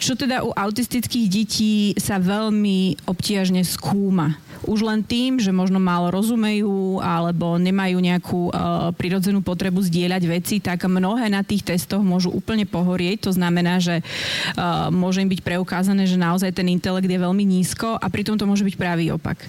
čo 0.00 0.16
teda 0.16 0.40
u 0.40 0.50
autistických 0.56 1.26
detí 1.28 1.92
sa 2.00 2.16
veľmi 2.16 3.04
obtiažne 3.04 3.60
skúma 3.64 4.40
už 4.64 4.80
len 4.84 5.04
tým, 5.04 5.36
že 5.38 5.52
možno 5.52 5.76
málo 5.78 6.08
rozumejú 6.08 6.98
alebo 7.04 7.60
nemajú 7.60 7.98
nejakú 8.00 8.40
uh, 8.48 8.90
prirodzenú 8.96 9.44
potrebu 9.44 9.84
zdieľať 9.84 10.22
veci, 10.24 10.56
tak 10.58 10.88
mnohé 10.88 11.28
na 11.28 11.44
tých 11.44 11.62
testoch 11.62 12.00
môžu 12.00 12.32
úplne 12.32 12.64
pohorieť. 12.64 13.28
To 13.28 13.32
znamená, 13.36 13.78
že 13.78 14.00
uh, 14.00 14.88
môže 14.88 15.20
im 15.20 15.28
byť 15.28 15.40
preukázané, 15.44 15.72
že 16.06 16.20
naozaj 16.20 16.54
ten 16.54 16.68
intelekt 16.70 17.08
je 17.08 17.18
veľmi 17.18 17.42
nízko 17.42 17.98
a 17.98 18.06
pritom 18.12 18.38
to 18.38 18.46
môže 18.46 18.62
byť 18.62 18.76
pravý 18.78 19.10
opak. 19.10 19.40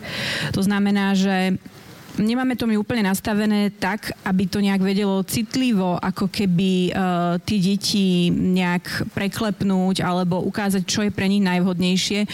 To 0.56 0.62
znamená, 0.64 1.14
že 1.14 1.60
nemáme 2.20 2.56
to 2.56 2.68
my 2.68 2.76
úplne 2.80 3.08
nastavené 3.08 3.72
tak, 3.76 4.12
aby 4.24 4.48
to 4.48 4.60
nejak 4.64 4.82
vedelo 4.82 5.24
citlivo, 5.24 6.00
ako 6.00 6.32
keby 6.32 6.92
uh, 6.92 7.36
tie 7.44 7.60
deti 7.60 8.30
nejak 8.32 9.12
preklepnúť 9.16 10.04
alebo 10.04 10.44
ukázať, 10.44 10.84
čo 10.86 11.04
je 11.06 11.12
pre 11.12 11.28
nich 11.30 11.44
najvhodnejšie. 11.44 12.28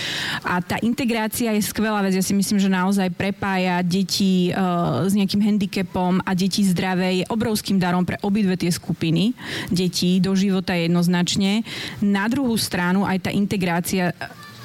A 0.45 0.61
tá 0.61 0.77
integrácia 0.81 1.53
je 1.53 1.63
skvelá 1.63 2.01
vec. 2.05 2.17
Ja 2.17 2.25
si 2.25 2.33
myslím, 2.33 2.57
že 2.57 2.69
naozaj 2.71 3.13
prepája 3.13 3.81
deti 3.85 4.49
uh, 4.51 5.05
s 5.05 5.13
nejakým 5.13 5.41
handicapom 5.41 6.21
a 6.25 6.31
deti 6.33 6.65
zdravé 6.65 7.23
je 7.23 7.29
obrovským 7.29 7.77
darom 7.77 8.05
pre 8.05 8.17
obidve 8.21 8.57
tie 8.57 8.71
skupiny 8.73 9.33
detí 9.69 10.19
do 10.23 10.33
života 10.33 10.73
jednoznačne. 10.73 11.63
Na 12.01 12.25
druhú 12.27 12.55
stranu 12.57 13.05
aj 13.05 13.29
tá 13.29 13.31
integrácia 13.31 14.13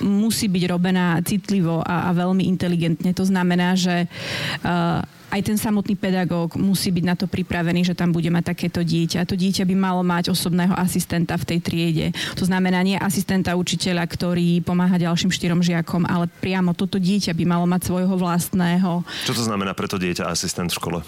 musí 0.05 0.49
byť 0.51 0.64
robená 0.68 1.20
citlivo 1.24 1.80
a, 1.80 2.09
a 2.09 2.11
veľmi 2.12 2.44
inteligentne. 2.44 3.12
To 3.16 3.24
znamená, 3.24 3.78
že 3.78 4.07
uh, 4.07 5.01
aj 5.37 5.53
ten 5.53 5.59
samotný 5.61 6.01
pedagóg 6.01 6.57
musí 6.57 6.89
byť 6.89 7.05
na 7.05 7.12
to 7.12 7.28
pripravený, 7.28 7.84
že 7.84 7.93
tam 7.93 8.09
bude 8.09 8.32
mať 8.32 8.57
takéto 8.57 8.80
dieťa. 8.80 9.28
To 9.28 9.37
dieťa 9.37 9.68
by 9.68 9.76
malo 9.76 10.01
mať 10.01 10.32
osobného 10.32 10.72
asistenta 10.72 11.37
v 11.37 11.45
tej 11.45 11.59
triede. 11.61 12.07
To 12.41 12.49
znamená 12.49 12.80
nie 12.80 12.97
asistenta 12.97 13.53
učiteľa, 13.53 14.09
ktorý 14.09 14.64
pomáha 14.64 14.97
ďalším 14.97 15.28
štyrom 15.28 15.61
žiakom, 15.61 16.09
ale 16.09 16.32
priamo 16.41 16.72
toto 16.72 16.97
dieťa 16.97 17.37
by 17.37 17.45
malo 17.45 17.68
mať 17.68 17.93
svojho 17.93 18.16
vlastného. 18.16 19.05
Čo 19.28 19.37
to 19.37 19.45
znamená 19.45 19.76
pre 19.76 19.84
to 19.84 20.01
dieťa 20.01 20.32
asistent 20.32 20.72
v 20.72 20.78
škole? 20.80 20.99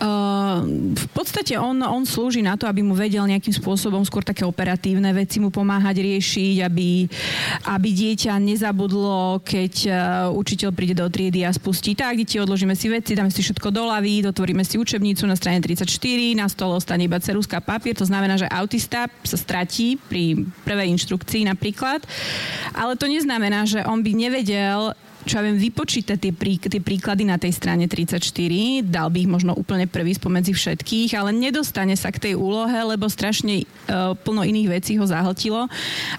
Uh, 0.00 0.64
v 0.96 1.06
podstate 1.12 1.60
on, 1.60 1.76
on 1.84 2.08
slúži 2.08 2.40
na 2.40 2.56
to, 2.56 2.64
aby 2.64 2.80
mu 2.80 2.96
vedel 2.96 3.28
nejakým 3.28 3.52
spôsobom 3.52 4.00
skôr 4.08 4.24
také 4.24 4.48
operatívne 4.48 5.12
veci 5.12 5.44
mu 5.44 5.52
pomáhať 5.52 6.00
riešiť, 6.00 6.56
aby, 6.64 7.04
aby 7.68 7.88
dieťa 7.92 8.32
nezabudlo, 8.40 9.44
keď 9.44 9.74
uh, 9.86 9.96
učiteľ 10.32 10.70
príde 10.72 10.96
do 10.96 11.04
triedy 11.12 11.44
a 11.44 11.52
spustí, 11.52 11.92
tak 11.92 12.16
deti 12.16 12.40
odložíme 12.40 12.72
si 12.72 12.88
veci, 12.88 13.12
dáme 13.12 13.28
si 13.28 13.44
všetko 13.44 13.73
všetko 13.74 13.90
doľaví, 13.90 14.22
dotvoríme 14.30 14.62
si 14.62 14.78
učebnicu 14.78 15.26
na 15.26 15.34
strane 15.34 15.58
34, 15.58 15.90
na 16.38 16.46
stole 16.46 16.78
ostane 16.78 17.10
iba 17.10 17.18
ceruzka 17.18 17.58
papier, 17.58 17.98
to 17.98 18.06
znamená, 18.06 18.38
že 18.38 18.46
autista 18.46 19.10
sa 19.26 19.34
stratí 19.34 19.98
pri 19.98 20.46
prvej 20.62 20.94
inštrukcii 20.94 21.50
napríklad, 21.50 22.06
ale 22.78 22.94
to 22.94 23.10
neznamená, 23.10 23.66
že 23.66 23.82
on 23.82 24.06
by 24.06 24.14
nevedel 24.14 24.94
čo 25.24 25.40
ja 25.40 25.42
viem, 25.44 25.56
vypočítať 25.56 26.20
tie, 26.20 26.32
prí, 26.36 26.60
tie 26.60 26.84
príklady 26.84 27.24
na 27.24 27.40
tej 27.40 27.56
strane 27.56 27.88
34, 27.88 28.20
dal 28.84 29.08
by 29.08 29.24
ich 29.24 29.30
možno 29.30 29.56
úplne 29.56 29.88
prvý 29.88 30.12
spomedzi 30.12 30.52
všetkých, 30.52 31.16
ale 31.16 31.32
nedostane 31.32 31.96
sa 31.96 32.12
k 32.12 32.30
tej 32.30 32.34
úlohe, 32.36 32.76
lebo 32.84 33.08
strašne 33.08 33.64
uh, 33.64 34.12
plno 34.12 34.44
iných 34.44 34.68
vecí 34.68 35.00
ho 35.00 35.08
zahltilo. 35.08 35.64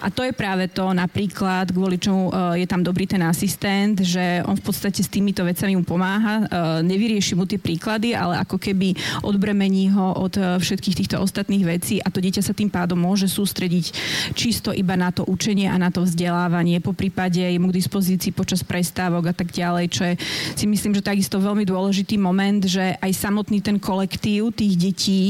A 0.01 0.07
to 0.09 0.25
je 0.25 0.33
práve 0.33 0.65
to 0.73 0.89
napríklad, 0.89 1.69
kvôli 1.69 2.01
čomu 2.01 2.33
uh, 2.33 2.57
je 2.57 2.65
tam 2.65 2.81
dobrý 2.81 3.05
ten 3.05 3.21
asistent, 3.21 4.01
že 4.01 4.41
on 4.49 4.57
v 4.57 4.65
podstate 4.65 5.05
s 5.05 5.09
týmito 5.09 5.45
vecami 5.45 5.77
mu 5.77 5.85
pomáha, 5.85 6.35
uh, 6.41 6.45
nevyrieši 6.81 7.37
mu 7.37 7.45
tie 7.45 7.61
príklady, 7.61 8.17
ale 8.17 8.41
ako 8.41 8.57
keby 8.57 8.97
odbremení 9.21 9.93
ho 9.93 10.17
od 10.17 10.33
uh, 10.41 10.57
všetkých 10.57 11.05
týchto 11.05 11.21
ostatných 11.21 11.63
vecí 11.77 12.01
a 12.01 12.09
to 12.09 12.17
dieťa 12.17 12.41
sa 12.41 12.57
tým 12.57 12.73
pádom 12.73 12.97
môže 12.97 13.29
sústrediť 13.29 13.85
čisto 14.33 14.73
iba 14.73 14.97
na 14.97 15.13
to 15.13 15.21
učenie 15.29 15.69
a 15.69 15.77
na 15.77 15.93
to 15.93 16.01
vzdelávanie. 16.01 16.81
Po 16.81 16.97
prípade 16.97 17.37
je 17.37 17.61
mu 17.61 17.69
k 17.69 17.77
dispozícii 17.77 18.33
počas 18.33 18.65
prestávky 18.65 18.94
prestávok 18.95 19.27
a 19.27 19.35
tak 19.35 19.51
ďalej, 19.51 19.85
čo 19.91 20.07
je 20.07 20.13
si 20.55 20.63
myslím, 20.71 20.95
že 20.95 21.03
takisto 21.03 21.35
veľmi 21.35 21.67
dôležitý 21.67 22.15
moment, 22.15 22.63
že 22.63 22.95
aj 23.03 23.11
samotný 23.11 23.59
ten 23.59 23.75
kolektív 23.75 24.55
tých 24.55 24.79
detí 24.79 25.23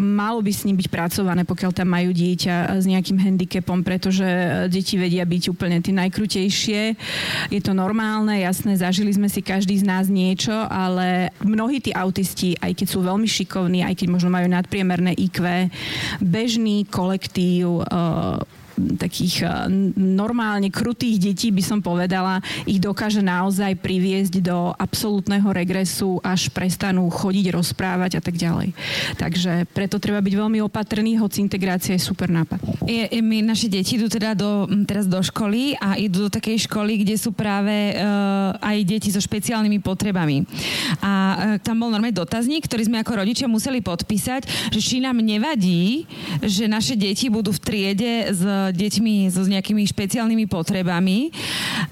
malo 0.00 0.40
by 0.40 0.48
s 0.48 0.64
ním 0.64 0.80
byť 0.80 0.88
pracované, 0.88 1.44
pokiaľ 1.44 1.76
tam 1.76 1.92
majú 1.92 2.16
dieťa 2.16 2.80
s 2.80 2.88
nejakým 2.88 3.20
handicapom, 3.20 3.84
pretože 3.84 4.24
deti 4.72 4.96
vedia 4.96 5.28
byť 5.28 5.52
úplne 5.52 5.84
tie 5.84 5.92
najkrutejšie. 5.92 6.80
Je 7.52 7.60
to 7.60 7.76
normálne, 7.76 8.32
jasné, 8.40 8.80
zažili 8.80 9.12
sme 9.12 9.28
si 9.28 9.44
každý 9.44 9.76
z 9.76 9.84
nás 9.84 10.08
niečo, 10.08 10.56
ale 10.72 11.28
mnohí 11.44 11.84
tí 11.84 11.92
autisti, 11.92 12.56
aj 12.56 12.72
keď 12.72 12.86
sú 12.88 13.04
veľmi 13.04 13.28
šikovní, 13.28 13.84
aj 13.84 14.00
keď 14.00 14.08
možno 14.16 14.32
majú 14.32 14.48
nadpriemerné 14.48 15.12
IQ, 15.12 15.44
bežný 16.24 16.88
kolektív 16.88 17.84
takých 18.96 19.44
eh, 19.44 19.68
normálne 19.98 20.72
krutých 20.72 21.30
detí, 21.30 21.48
by 21.52 21.62
som 21.62 21.78
povedala, 21.84 22.40
ich 22.64 22.80
dokáže 22.80 23.20
naozaj 23.20 23.76
priviesť 23.78 24.40
do 24.40 24.72
absolútneho 24.76 25.46
regresu, 25.52 26.22
až 26.24 26.48
prestanú 26.50 27.06
chodiť, 27.10 27.52
rozprávať 27.52 28.18
a 28.18 28.22
tak 28.22 28.38
ďalej. 28.38 28.72
Takže 29.18 29.68
preto 29.70 30.00
treba 30.00 30.22
byť 30.22 30.34
veľmi 30.34 30.58
opatrný, 30.64 31.18
hoci 31.18 31.42
integrácia 31.42 31.94
je 31.94 32.02
super 32.02 32.30
nápad. 32.30 32.60
Je, 32.88 33.20
my, 33.20 33.44
naše 33.44 33.68
deti 33.68 33.98
idú 33.98 34.06
teda 34.06 34.32
do, 34.38 34.70
teraz 34.86 35.10
do 35.10 35.18
školy 35.18 35.74
a 35.76 35.98
idú 35.98 36.28
do 36.28 36.30
takej 36.30 36.70
školy, 36.70 37.02
kde 37.02 37.18
sú 37.18 37.34
práve 37.34 37.96
uh, 37.98 38.54
aj 38.62 38.76
deti 38.86 39.10
so 39.10 39.18
špeciálnymi 39.18 39.82
potrebami. 39.82 40.46
A 41.02 41.12
uh, 41.12 41.36
tam 41.58 41.82
bol 41.82 41.90
normálny 41.90 42.14
dotazník, 42.14 42.70
ktorý 42.70 42.86
sme 42.86 43.02
ako 43.02 43.24
rodičia 43.24 43.50
museli 43.50 43.82
podpísať, 43.82 44.70
že 44.70 44.80
či 44.80 45.02
nám 45.02 45.18
nevadí, 45.18 46.06
že 46.44 46.70
naše 46.70 46.94
deti 46.94 47.26
budú 47.26 47.50
v 47.50 47.60
triede 47.60 48.12
s 48.30 48.42
deťmi 48.72 49.30
so 49.32 49.44
s 49.44 49.48
nejakými 49.48 49.82
špeciálnymi 49.88 50.44
potrebami. 50.46 51.30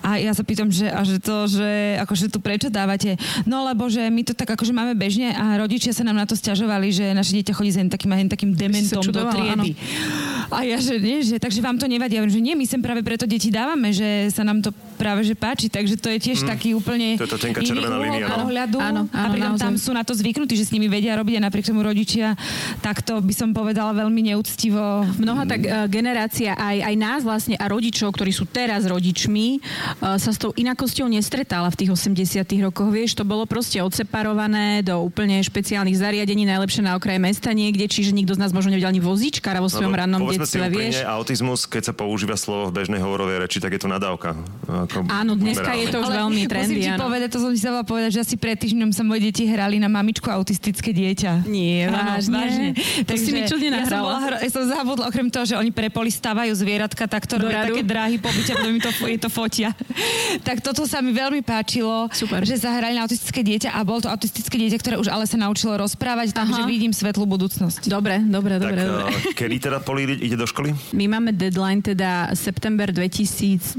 A 0.03 0.21
ja 0.21 0.33
sa 0.33 0.43
pýtam, 0.43 0.71
že, 0.71 0.89
a 0.89 1.03
že 1.03 1.19
to, 1.19 1.47
že 1.49 1.99
akože 2.03 2.31
tu 2.33 2.39
prečo 2.43 2.69
dávate? 2.69 3.19
No 3.45 3.67
lebo, 3.67 3.87
že 3.89 4.07
my 4.09 4.23
to 4.27 4.33
tak 4.33 4.55
akože 4.55 4.73
máme 4.73 4.95
bežne 4.95 5.33
a 5.35 5.57
rodičia 5.61 5.95
sa 5.95 6.07
nám 6.07 6.17
na 6.19 6.27
to 6.27 6.35
stiažovali, 6.37 6.93
že 6.93 7.17
naše 7.17 7.37
dieťa 7.41 7.53
chodí 7.57 7.71
s 7.75 7.79
takým, 7.89 8.31
takým 8.31 8.51
dementom 8.55 9.03
do 9.03 9.23
triedy. 9.33 9.73
Áno. 9.77 10.55
A 10.55 10.63
ja, 10.63 10.79
že 10.79 11.03
nie, 11.03 11.27
že 11.27 11.43
takže 11.43 11.59
vám 11.59 11.77
to 11.77 11.91
nevadí. 11.91 12.17
Ja 12.17 12.23
že 12.27 12.39
nie, 12.39 12.55
my 12.55 12.65
sem 12.65 12.81
práve 12.81 13.03
preto 13.03 13.27
deti 13.27 13.51
dávame, 13.51 13.91
že 13.91 14.31
sa 14.31 14.47
nám 14.47 14.63
to 14.63 14.71
práve 14.97 15.27
že 15.27 15.37
páči, 15.37 15.69
takže 15.69 16.01
to 16.01 16.09
je 16.09 16.19
tiež 16.23 16.43
mm. 16.43 16.49
taký 16.49 16.73
úplne 16.73 17.21
to 17.21 17.29
je 17.29 17.33
to 17.37 17.39
tenká 17.39 17.61
iný 17.61 17.69
červená 17.69 17.97
línia, 18.01 18.25
no. 18.25 18.37
pohľadu 18.41 18.79
Áno, 18.81 19.03
a 19.13 19.29
áno, 19.29 19.33
pritom 19.37 19.55
naozaj. 19.55 19.65
tam 19.69 19.75
sú 19.77 19.91
na 19.93 20.03
to 20.03 20.17
zvyknutí, 20.17 20.57
že 20.57 20.65
s 20.65 20.73
nimi 20.73 20.89
vedia 20.89 21.13
robiť 21.21 21.37
a 21.37 21.41
napriek 21.45 21.69
tomu 21.69 21.85
rodičia 21.85 22.33
takto 22.81 23.21
by 23.21 23.35
som 23.37 23.53
povedala 23.53 23.93
veľmi 23.93 24.33
neúctivo. 24.33 25.05
Mnoha 25.21 25.45
tak 25.45 25.61
uh, 25.67 25.85
generácia 25.91 26.57
aj, 26.73 26.79
aj 26.83 26.95
nás 26.97 27.21
vlastne 27.23 27.55
a 27.59 27.67
rodičov, 27.69 28.15
ktorí 28.15 28.33
sú 28.35 28.49
teraz 28.49 28.87
rodičmi, 28.87 29.61
uh, 30.03 30.17
sa 30.17 30.31
s 30.33 30.39
tou 30.39 30.51
inakosťou 30.57 31.07
nestretala 31.07 31.71
v 31.71 31.85
tých 31.85 31.91
80 31.93 32.43
rokoch. 32.67 32.89
Vieš, 32.91 33.19
to 33.19 33.25
bolo 33.27 33.45
proste 33.47 33.79
odseparované 33.83 34.83
do 34.83 34.99
úplne 35.03 35.39
špeciálnych 35.43 35.97
zariadení, 35.97 36.47
najlepšie 36.47 36.83
na 36.83 36.99
okraji 36.99 37.19
mesta 37.23 37.51
niekde, 37.53 37.87
čiže 37.87 38.11
nikto 38.13 38.35
z 38.35 38.41
nás 38.43 38.51
možno 38.51 38.75
nevedel 38.75 38.91
ani 38.91 39.03
vozíčkara 39.03 39.63
vo 39.63 39.71
svojom 39.71 39.93
Lebo 39.93 40.01
rannom 40.03 40.21
si 40.27 40.39
detstve, 40.39 40.67
vieš. 40.69 41.03
autizmus, 41.07 41.65
keď 41.67 41.83
sa 41.91 41.93
používa 41.95 42.35
slovo 42.39 42.71
v 42.71 42.83
bežnej 42.83 43.01
hovorovej 43.01 43.43
reči, 43.47 43.59
tak 43.63 43.75
je 43.77 43.81
to 43.85 43.89
nadávka. 43.91 44.35
Ako 44.67 45.07
Áno, 45.07 45.39
dneska 45.39 45.73
je 45.75 45.87
to 45.93 46.03
už 46.03 46.11
Ale 46.11 46.17
veľmi 46.27 46.43
musím 46.45 46.51
trendy, 46.51 46.81
ti 46.83 46.91
áno. 46.91 47.01
povedať, 47.07 47.29
to 47.31 47.39
som 47.39 47.51
ti 47.55 47.59
chcela 47.61 47.83
povedať, 47.87 48.11
že 48.17 48.21
asi 48.27 48.35
pred 48.37 48.57
týždňom 48.59 48.91
sa 48.91 49.03
moje 49.07 49.21
deti 49.31 49.47
hrali 49.47 49.79
na 49.79 49.87
mamičku 49.87 50.27
autistické 50.27 50.91
dieťa. 50.91 51.47
Nie, 51.47 51.87
Áno, 51.91 52.19
vážne? 52.19 52.73
To 53.07 53.13
si 53.15 53.31
mi 53.31 53.47
čudne 53.47 53.69
ja 53.71 53.87
som, 53.87 54.03
bola, 54.03 54.41
ja 54.41 54.51
som 54.51 54.65
zabudla, 54.67 55.05
okrem 55.09 55.29
toho, 55.29 55.45
že 55.45 55.55
oni 55.55 55.71
prepoli 55.71 56.11
stavajú 56.11 56.53
zvieratka, 56.57 57.05
tak 57.05 57.29
to 57.29 57.37
Do 57.37 57.47
robia 57.47 57.69
také 57.69 57.85
dráhy 57.85 58.17
pobytia, 58.17 58.57
potom 58.57 58.73
mi 58.73 58.81
to, 58.81 58.91
je 58.91 59.19
to 59.21 59.29
fotia. 59.29 59.71
tak 60.49 60.65
toto 60.65 60.89
sa 60.89 61.05
mi 61.05 61.13
veľmi 61.13 61.45
páčilo, 61.45 62.09
Super. 62.11 62.43
že 62.49 62.57
zahrali 62.57 62.97
na 62.97 63.05
autistické 63.05 63.45
dieťa 63.45 63.77
a 63.77 63.81
bol 63.85 64.01
to 64.01 64.09
autistické 64.09 64.57
dieťa, 64.57 64.79
ktoré 64.81 64.97
už 64.97 65.13
ale 65.13 65.29
sa 65.29 65.37
naučilo 65.37 65.77
rozprávať, 65.77 66.33
takže 66.33 66.65
Aha. 66.65 66.69
vidím 66.69 66.97
svetlú 66.97 67.29
budúcnosť. 67.29 67.87
Dobre, 67.87 68.25
dobre, 68.25 68.57
tak 68.57 68.73
dobre, 68.73 68.81
dobre. 68.83 69.13
uh, 69.13 69.37
kedy 69.39 69.55
teda 69.61 69.79
Poli 69.85 70.09
ide, 70.09 70.37
do 70.37 70.49
školy? 70.49 70.73
My 70.97 71.07
máme 71.07 71.37
deadline 71.37 71.85
teda 71.85 72.33
september 72.33 72.89
2021 72.89 73.77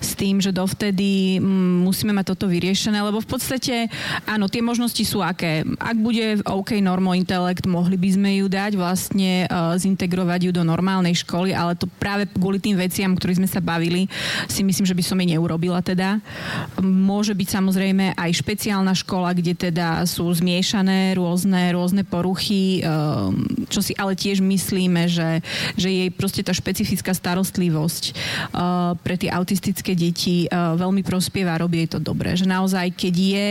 s 0.00 0.10
tým, 0.16 0.40
že 0.40 0.50
dovtedy 0.50 1.38
mm, 1.38 1.84
musíme 1.84 2.16
mať 2.16 2.34
toto 2.34 2.48
vyriešené, 2.48 2.98
lebo 3.04 3.20
v 3.20 3.28
podstate 3.28 3.92
áno, 4.24 4.48
tie 4.48 4.64
možnosti 4.64 5.02
sú 5.04 5.20
aké. 5.20 5.66
Ak 5.76 5.96
bude 5.98 6.40
OK 6.46 6.78
normo 6.78 7.12
intelekt, 7.12 7.68
mohli 7.68 7.98
by 7.98 8.10
sme 8.14 8.30
ju 8.40 8.46
dať 8.48 8.72
vlastne 8.78 9.46
uh, 9.46 9.74
zintegrovať 9.76 10.40
ju 10.48 10.50
do 10.54 10.61
normálnej 10.64 11.14
školy, 11.18 11.54
ale 11.54 11.78
to 11.78 11.86
práve 12.00 12.26
kvôli 12.32 12.58
tým 12.58 12.78
veciam, 12.78 13.12
ktorých 13.14 13.38
sme 13.42 13.48
sa 13.50 13.60
bavili, 13.62 14.08
si 14.48 14.64
myslím, 14.64 14.86
že 14.88 14.96
by 14.96 15.04
som 15.04 15.18
jej 15.20 15.36
neurobila 15.36 15.78
teda. 15.84 16.18
Môže 16.82 17.36
byť 17.36 17.48
samozrejme 17.48 18.16
aj 18.16 18.30
špeciálna 18.40 18.96
škola, 18.96 19.36
kde 19.36 19.54
teda 19.54 20.02
sú 20.08 20.26
zmiešané 20.32 21.14
rôzne, 21.14 21.74
rôzne 21.74 22.02
poruchy, 22.02 22.82
um, 22.82 23.44
čo 23.68 23.84
si 23.84 23.92
ale 23.98 24.16
tiež 24.18 24.40
myslíme, 24.42 25.06
že, 25.06 25.42
že 25.76 25.88
jej 25.88 26.08
proste 26.10 26.42
tá 26.42 26.50
špecifická 26.50 27.12
starostlivosť 27.12 28.02
uh, 28.52 28.94
pre 29.00 29.14
tie 29.20 29.30
autistické 29.30 29.94
deti 29.94 30.46
uh, 30.48 30.74
veľmi 30.78 31.04
prospieva, 31.04 31.60
robí 31.60 31.84
jej 31.84 31.96
to 31.96 32.00
dobre. 32.00 32.34
Že 32.34 32.46
naozaj, 32.48 32.86
keď 32.94 33.14
je 33.14 33.46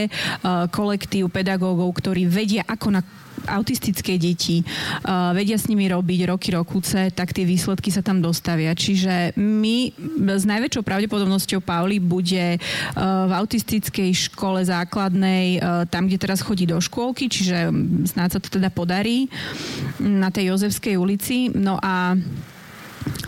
kolektív 0.72 1.30
pedagógov, 1.30 1.91
ktorí 1.97 2.26
vedia, 2.26 2.66
ako 2.66 2.99
na 2.99 3.01
autistické 3.47 4.17
deti, 4.17 4.61
uh, 4.61 5.31
vedia 5.33 5.57
s 5.57 5.69
nimi 5.69 5.87
robiť 5.89 6.19
roky, 6.29 6.53
rokuce, 6.53 7.09
tak 7.13 7.33
tie 7.33 7.45
výsledky 7.47 7.89
sa 7.89 8.05
tam 8.05 8.19
dostavia. 8.19 8.75
Čiže 8.75 9.37
my 9.37 9.93
s 10.37 10.43
najväčšou 10.45 10.83
pravdepodobnosťou 10.85 11.61
Pauli 11.63 11.97
bude 11.97 12.57
uh, 12.57 13.27
v 13.27 13.31
autistickej 13.31 14.11
škole 14.29 14.61
základnej, 14.65 15.61
uh, 15.61 15.85
tam, 15.89 16.05
kde 16.05 16.21
teraz 16.21 16.43
chodí 16.43 16.67
do 16.67 16.77
škôlky, 16.77 17.31
čiže 17.31 17.69
mm, 17.69 18.11
snáď 18.11 18.29
sa 18.37 18.39
to 18.43 18.49
teda 18.51 18.69
podarí, 18.69 19.31
na 20.01 20.33
tej 20.33 20.53
Jozefskej 20.53 20.97
ulici. 20.97 21.53
No 21.53 21.77
a 21.79 22.17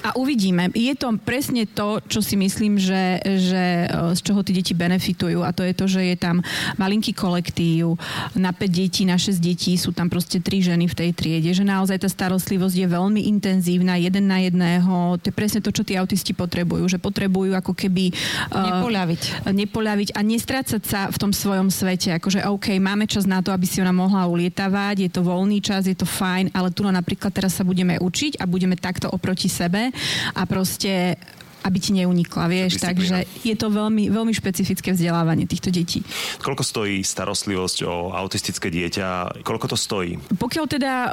a 0.04 0.20
uvidíme. 0.20 0.68
Je 0.76 0.92
to 1.00 1.16
presne 1.16 1.64
to, 1.64 2.04
čo 2.12 2.20
si 2.20 2.36
myslím, 2.36 2.76
že, 2.76 3.24
že 3.24 3.88
e, 3.88 4.14
z 4.14 4.20
čoho 4.20 4.44
tí 4.44 4.52
deti 4.52 4.76
benefitujú 4.76 5.42
a 5.42 5.56
to 5.56 5.64
je 5.64 5.74
to, 5.74 5.86
že 5.88 6.02
je 6.04 6.18
tam 6.20 6.44
malinký 6.76 7.16
kolektív, 7.16 7.96
na 8.36 8.52
5 8.52 8.68
detí, 8.68 9.08
na 9.08 9.16
6 9.16 9.40
detí 9.40 9.80
sú 9.80 9.96
tam 9.96 10.12
proste 10.12 10.44
3 10.44 10.76
ženy 10.76 10.86
v 10.92 10.98
tej 10.98 11.10
triede, 11.16 11.56
že 11.56 11.64
naozaj 11.64 12.04
tá 12.04 12.10
starostlivosť 12.12 12.76
je 12.84 12.88
veľmi 12.92 13.32
intenzívna, 13.32 13.96
jeden 13.96 14.28
na 14.28 14.44
jedného. 14.44 15.16
To 15.24 15.26
je 15.26 15.34
presne 15.34 15.64
to, 15.64 15.72
čo 15.72 15.88
tí 15.88 15.96
autisti 15.96 16.36
potrebujú, 16.36 16.84
že 16.92 17.00
potrebujú 17.00 17.56
ako 17.56 17.72
keby... 17.72 18.12
e, 18.12 18.60
Nepoľaviť. 18.60 19.48
nepoľaviť 19.48 20.10
a 20.14 20.20
nestrácať 20.20 20.82
sa 20.84 21.02
v 21.08 21.18
tom 21.18 21.32
svojom 21.32 21.72
svete. 21.72 22.12
Akože 22.20 22.44
OK, 22.44 22.76
máme 22.78 23.08
čas 23.08 23.24
na 23.24 23.40
to, 23.40 23.56
aby 23.56 23.64
si 23.64 23.80
ona 23.80 23.96
mohla 23.96 24.28
ulietavať, 24.28 25.08
je 25.08 25.12
to 25.16 25.24
voľný 25.24 25.64
čas, 25.64 25.88
je 25.88 25.96
to 25.96 26.04
fajn, 26.04 26.52
ale 26.52 26.76
tu 26.76 26.84
napríklad 26.84 27.32
teraz 27.32 27.56
sa 27.56 27.64
budeme 27.64 27.96
učiť 27.98 28.44
a 28.44 28.46
budeme 28.46 28.76
takto 28.76 29.08
oproti 29.08 29.48
sebe 29.64 29.90
a 30.34 30.46
proste 30.46 31.18
aby 31.64 31.78
ti 31.80 31.96
neunikla, 31.96 32.52
vieš. 32.52 32.84
Takže 32.84 33.24
je 33.42 33.56
to 33.56 33.72
veľmi, 33.72 34.12
veľmi 34.12 34.34
špecifické 34.36 34.92
vzdelávanie 34.92 35.48
týchto 35.48 35.72
detí. 35.72 36.04
Koľko 36.44 36.64
stojí 36.64 37.00
starostlivosť 37.02 37.78
o 37.88 38.12
autistické 38.12 38.68
dieťa? 38.68 39.40
Koľko 39.48 39.72
to 39.72 39.78
stojí? 39.80 40.20
Pokiaľ 40.36 40.66
teda 40.68 40.94
uh, 40.94 41.12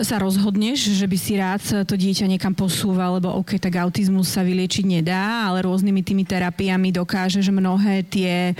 sa 0.00 0.16
rozhodneš, 0.16 0.96
že 0.96 1.04
by 1.04 1.16
si 1.20 1.36
rád 1.36 1.62
to 1.84 1.94
dieťa 1.94 2.24
niekam 2.24 2.56
posúval, 2.56 3.20
lebo 3.20 3.36
OK, 3.36 3.60
tak 3.60 3.76
autizmus 3.76 4.32
sa 4.32 4.40
vyliečiť 4.40 4.84
nedá, 4.88 5.52
ale 5.52 5.60
rôznymi 5.62 6.00
tými 6.00 6.24
terapiami 6.24 6.88
dokážeš 6.94 7.52
mnohé 7.52 8.06
tie, 8.08 8.56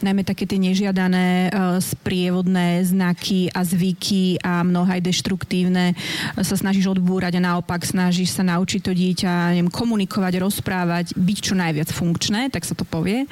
najmä 0.00 0.24
také 0.24 0.48
tie 0.48 0.56
nežiadané 0.56 1.52
uh, 1.52 1.76
sprievodné 1.76 2.80
znaky 2.88 3.52
a 3.52 3.60
zvyky 3.62 4.40
a 4.40 4.64
mnohé 4.64 4.98
aj 4.98 5.02
deštruktívne 5.12 5.92
uh, 5.92 6.40
sa 6.40 6.56
snažíš 6.56 6.88
odbúrať 6.88 7.36
a 7.36 7.44
naopak 7.44 7.84
snažíš 7.84 8.32
sa 8.32 8.46
naučiť 8.46 8.80
to 8.80 8.92
dieťa 8.94 9.58
neviem, 9.58 9.68
komunikovať, 9.68 10.21
rozprávať, 10.30 11.16
byť 11.18 11.38
čo 11.42 11.54
najviac 11.58 11.88
funkčné, 11.90 12.52
tak 12.52 12.62
sa 12.62 12.76
to 12.76 12.86
povie, 12.86 13.26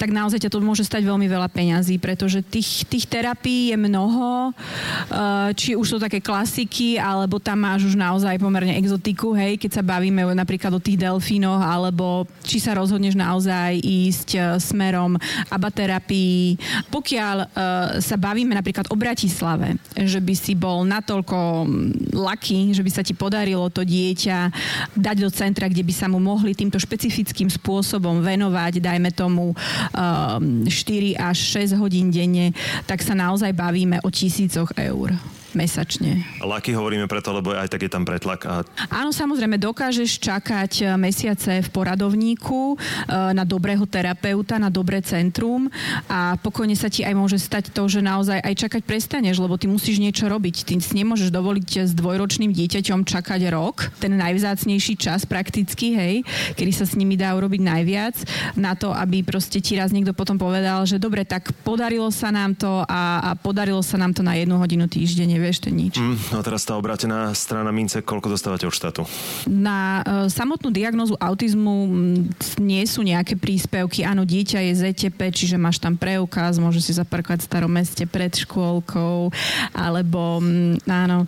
tak 0.00 0.10
naozaj 0.10 0.42
ťa 0.42 0.50
to 0.50 0.64
môže 0.64 0.82
stať 0.82 1.04
veľmi 1.04 1.28
veľa 1.28 1.46
peňazí, 1.52 2.00
pretože 2.00 2.42
tých, 2.42 2.88
tých 2.88 3.04
terapií 3.06 3.70
je 3.70 3.76
mnoho, 3.78 4.50
eh, 4.50 5.50
či 5.54 5.78
už 5.78 5.86
sú 5.86 5.96
také 6.00 6.18
klasiky, 6.18 6.96
alebo 6.98 7.38
tam 7.38 7.62
máš 7.62 7.92
už 7.92 7.94
naozaj 7.94 8.40
pomerne 8.40 8.74
exotiku, 8.80 9.36
hej, 9.36 9.60
keď 9.60 9.80
sa 9.80 9.82
bavíme 9.84 10.24
napríklad 10.34 10.74
o 10.74 10.82
tých 10.82 10.98
delfínoch, 10.98 11.60
alebo 11.60 12.26
či 12.42 12.58
sa 12.58 12.74
rozhodneš 12.74 13.14
naozaj 13.14 13.78
ísť 13.78 14.28
eh, 14.34 14.42
smerom 14.58 15.14
abaterapii. 15.52 16.56
Pokiaľ 16.90 17.36
eh, 17.38 17.48
sa 18.02 18.16
bavíme 18.16 18.56
napríklad 18.56 18.88
o 18.88 18.96
Bratislave, 18.96 19.76
že 19.94 20.18
by 20.18 20.34
si 20.34 20.56
bol 20.56 20.82
natoľko 20.88 21.68
mm, 21.68 22.16
lucky, 22.16 22.72
že 22.72 22.80
by 22.80 22.90
sa 22.90 23.02
ti 23.04 23.12
podarilo 23.12 23.68
to 23.68 23.84
dieťa 23.84 24.38
dať 24.96 25.16
do 25.20 25.30
centra, 25.30 25.68
kde 25.68 25.84
by 25.84 25.94
sa 25.94 26.07
mu 26.08 26.18
mohli 26.18 26.56
týmto 26.56 26.80
špecifickým 26.80 27.52
spôsobom 27.52 28.24
venovať, 28.24 28.80
dajme 28.80 29.12
tomu 29.12 29.52
um, 29.52 30.64
4 30.64 31.20
až 31.20 31.36
6 31.68 31.78
hodín 31.78 32.08
denne, 32.10 32.56
tak 32.88 33.04
sa 33.04 33.12
naozaj 33.14 33.52
bavíme 33.52 34.00
o 34.02 34.08
tisícoch 34.08 34.72
eur 34.74 35.14
mesačne. 35.56 36.24
Laky 36.42 36.74
hovoríme 36.76 37.06
preto, 37.08 37.32
lebo 37.32 37.54
aj 37.54 37.68
tak 37.70 37.86
je 37.86 37.90
tam 37.92 38.04
pretlak. 38.04 38.44
A 38.48 38.64
Áno, 38.88 39.14
samozrejme, 39.14 39.60
dokážeš 39.60 40.20
čakať 40.20 40.72
e, 40.80 40.84
mesiace 41.00 41.62
v 41.64 41.68
poradovníku 41.72 42.74
e, 42.74 42.76
na 43.32 43.46
dobrého 43.46 43.86
terapeuta, 43.88 44.60
na 44.60 44.68
dobré 44.68 45.00
centrum 45.00 45.70
a 46.10 46.36
pokojne 46.40 46.74
sa 46.76 46.92
ti 46.92 47.06
aj 47.06 47.14
môže 47.16 47.38
stať 47.40 47.72
to, 47.72 47.88
že 47.88 48.04
naozaj 48.04 48.42
aj 48.42 48.54
čakať 48.68 48.82
prestaneš, 48.84 49.40
lebo 49.40 49.56
ty 49.56 49.70
musíš 49.70 50.02
niečo 50.02 50.26
robiť. 50.26 50.66
Ty 50.66 50.72
si 50.82 50.92
nemôžeš 50.98 51.30
dovoliť 51.30 51.88
s 51.88 51.92
dvojročným 51.94 52.50
dieťaťom 52.52 53.06
čakať 53.06 53.40
rok, 53.54 53.94
ten 54.02 54.18
najvzácnejší 54.18 54.94
čas 54.98 55.24
prakticky, 55.24 55.94
hej, 55.94 56.14
kedy 56.58 56.72
sa 56.74 56.84
s 56.84 56.98
nimi 56.98 57.14
dá 57.14 57.32
urobiť 57.38 57.60
najviac, 57.62 58.16
na 58.58 58.74
to, 58.74 58.90
aby 58.90 59.22
proste 59.22 59.62
ti 59.62 59.78
raz 59.78 59.94
niekto 59.94 60.12
potom 60.12 60.36
povedal, 60.36 60.82
že 60.84 60.98
dobre, 60.98 61.22
tak 61.22 61.54
podarilo 61.62 62.10
sa 62.10 62.34
nám 62.34 62.58
to 62.58 62.82
a, 62.84 63.22
a 63.22 63.30
podarilo 63.38 63.80
sa 63.80 63.94
nám 63.94 64.10
to 64.10 64.26
na 64.26 64.34
jednu 64.34 64.58
hodinu 64.58 64.90
týždenne, 64.90 65.37
to 65.38 65.70
je 65.70 65.74
nič. 65.74 65.94
mm, 65.96 66.34
no 66.34 66.42
teraz 66.44 66.66
tá 66.66 66.76
obrátená 66.76 67.32
strana 67.32 67.70
mince, 67.72 68.02
koľko 68.04 68.34
dostávate 68.34 68.66
od 68.66 68.74
štátu? 68.74 69.06
Na 69.46 70.02
e, 70.02 70.28
samotnú 70.28 70.68
diagnózu 70.74 71.14
autizmu 71.16 71.88
nie 72.60 72.84
sú 72.84 73.06
nejaké 73.06 73.38
príspevky. 73.38 74.04
Áno, 74.04 74.26
dieťa 74.26 74.60
je 74.68 74.72
ZTP, 74.74 75.30
čiže 75.32 75.56
máš 75.56 75.80
tam 75.80 75.96
preukaz, 75.96 76.58
môžeš 76.58 76.82
si 76.82 76.92
zaparkovať 76.98 77.40
v 77.44 77.48
starom 77.48 77.72
meste 77.72 78.04
pred 78.04 78.34
škôlkou, 78.34 79.30
alebo 79.72 80.42
áno, 80.84 81.24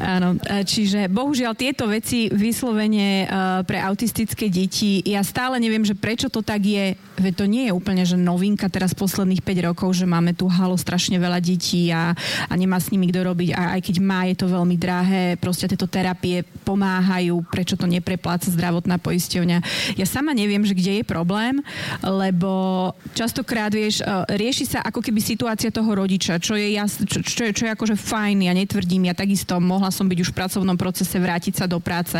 áno. 0.00 0.30
E, 0.40 0.62
Čiže 0.62 1.10
bohužiaľ 1.12 1.52
tieto 1.52 1.84
veci 1.84 2.32
vyslovene 2.32 3.24
e, 3.24 3.26
pre 3.68 3.82
autistické 3.82 4.48
deti, 4.48 5.04
ja 5.04 5.20
stále 5.26 5.58
neviem, 5.58 5.82
že 5.84 5.98
prečo 5.98 6.32
to 6.32 6.40
tak 6.40 6.64
je, 6.64 6.96
veď 7.18 7.32
to 7.36 7.44
nie 7.44 7.64
je 7.68 7.76
úplne, 7.76 8.02
že 8.06 8.16
novinka 8.16 8.70
teraz 8.72 8.96
posledných 8.96 9.44
5 9.44 9.68
rokov, 9.68 9.98
že 9.98 10.08
máme 10.08 10.32
tu 10.32 10.48
halo 10.48 10.78
strašne 10.78 11.18
veľa 11.18 11.42
detí 11.42 11.90
a, 11.90 12.14
a 12.48 12.52
nemá 12.54 12.78
s 12.78 12.88
nimi 12.94 13.10
kto 13.10 13.26
robiť 13.26 13.41
robiť 13.42 13.58
a 13.58 13.74
aj 13.74 13.80
keď 13.82 13.96
má, 13.98 14.22
je 14.30 14.36
to 14.38 14.46
veľmi 14.46 14.76
drahé, 14.78 15.34
proste 15.42 15.66
tieto 15.66 15.90
terapie 15.90 16.46
pomáhajú, 16.62 17.42
prečo 17.50 17.74
to 17.74 17.90
neprepláca 17.90 18.46
zdravotná 18.46 19.02
poisťovňa. 19.02 19.58
Ja 19.98 20.06
sama 20.06 20.30
neviem, 20.30 20.62
že 20.62 20.78
kde 20.78 21.02
je 21.02 21.04
problém, 21.04 21.58
lebo 22.06 22.94
častokrát, 23.18 23.74
vieš, 23.74 23.98
e, 23.98 24.06
rieši 24.38 24.78
sa 24.78 24.86
ako 24.86 25.02
keby 25.02 25.18
situácia 25.18 25.74
toho 25.74 25.90
rodiča, 25.90 26.38
čo 26.38 26.54
je, 26.54 26.78
jas, 26.78 27.02
čo, 27.02 27.18
čo, 27.18 27.42
je, 27.50 27.50
čo 27.50 27.62
je 27.66 27.74
akože 27.74 27.98
fajn, 27.98 28.46
ja 28.46 28.54
netvrdím, 28.54 29.10
ja 29.10 29.14
takisto 29.18 29.58
mohla 29.58 29.90
som 29.90 30.06
byť 30.06 30.18
už 30.22 30.30
v 30.30 30.38
pracovnom 30.38 30.78
procese, 30.78 31.18
vrátiť 31.18 31.58
sa 31.58 31.66
do 31.66 31.82
práce, 31.82 32.14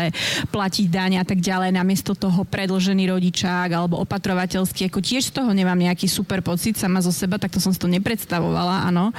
platiť 0.51 0.85
daň 0.91 1.23
a 1.23 1.25
tak 1.25 1.39
ďalej, 1.39 1.71
namiesto 1.71 2.11
toho 2.11 2.43
predlžený 2.43 3.07
rodičák 3.15 3.71
alebo 3.71 4.03
opatrovateľský, 4.03 4.91
ako 4.91 4.99
tiež 4.99 5.31
z 5.31 5.39
toho 5.39 5.55
nemám 5.55 5.79
nejaký 5.79 6.11
super 6.11 6.43
pocit 6.43 6.75
sama 6.75 6.99
zo 6.99 7.15
seba, 7.15 7.39
tak 7.39 7.55
to 7.55 7.63
som 7.63 7.71
si 7.71 7.79
to 7.79 7.87
nepredstavovala, 7.87 8.91
áno. 8.91 9.15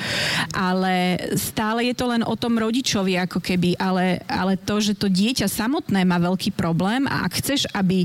Ale 0.52 1.16
stále 1.38 1.86
je 1.86 1.93
to 1.94 2.10
len 2.10 2.22
o 2.26 2.34
tom 2.34 2.58
rodičovi 2.58 3.16
ako 3.22 3.38
keby, 3.40 3.78
ale, 3.78 4.20
ale 4.28 4.58
to, 4.60 4.82
že 4.82 4.98
to 4.98 5.08
dieťa 5.08 5.46
samotné 5.46 6.04
má 6.04 6.20
veľký 6.20 6.52
problém 6.52 7.06
a 7.08 7.24
ak 7.24 7.40
chceš, 7.40 7.70
aby 7.72 8.04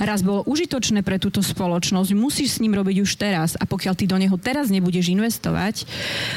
raz 0.00 0.24
bolo 0.24 0.46
užitočné 0.48 1.02
pre 1.02 1.20
túto 1.20 1.42
spoločnosť, 1.42 2.10
musíš 2.16 2.58
s 2.58 2.62
ním 2.62 2.78
robiť 2.78 2.96
už 3.02 3.10
teraz. 3.18 3.58
A 3.60 3.66
pokiaľ 3.68 3.94
ty 3.98 4.06
do 4.06 4.16
neho 4.16 4.34
teraz 4.38 4.70
nebudeš 4.70 5.10
investovať, 5.12 5.84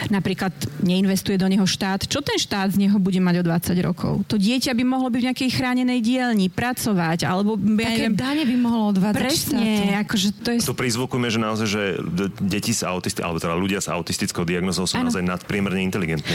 napríklad 0.09 0.51
neinvestuje 0.81 1.37
do 1.39 1.47
neho 1.47 1.63
štát, 1.63 2.09
čo 2.09 2.19
ten 2.19 2.35
štát 2.41 2.73
z 2.73 2.89
neho 2.89 2.97
bude 2.97 3.21
mať 3.21 3.41
o 3.41 3.43
20 3.45 3.87
rokov? 3.87 4.13
To 4.27 4.35
dieťa 4.35 4.73
by 4.73 4.83
mohlo 4.83 5.13
byť 5.13 5.21
v 5.21 5.27
nejakej 5.31 5.49
chránenej 5.53 5.99
dielni, 6.01 6.47
pracovať, 6.49 7.29
alebo 7.29 7.55
ja 7.77 7.93
Také 7.93 8.09
dane 8.11 8.43
by 8.43 8.55
mohlo 8.57 8.83
odvádzať 8.95 9.21
Presne, 9.21 9.93
akože 10.01 10.27
to 10.41 10.49
je... 10.55 10.59
Tu 10.65 10.73
prizvukujeme, 10.73 11.29
že 11.29 11.39
naozaj, 11.39 11.67
že 11.67 11.83
deti 12.41 12.73
s 12.73 12.81
autisti- 12.81 13.21
alebo 13.21 13.37
teda 13.37 13.53
ľudia 13.53 13.79
s 13.83 13.87
autistickou 13.91 14.47
diagnozou 14.47 14.89
sú 14.89 14.97
ano. 14.97 15.09
naozaj 15.11 15.23
nadpriemerne 15.23 15.81
inteligentní. 15.85 16.33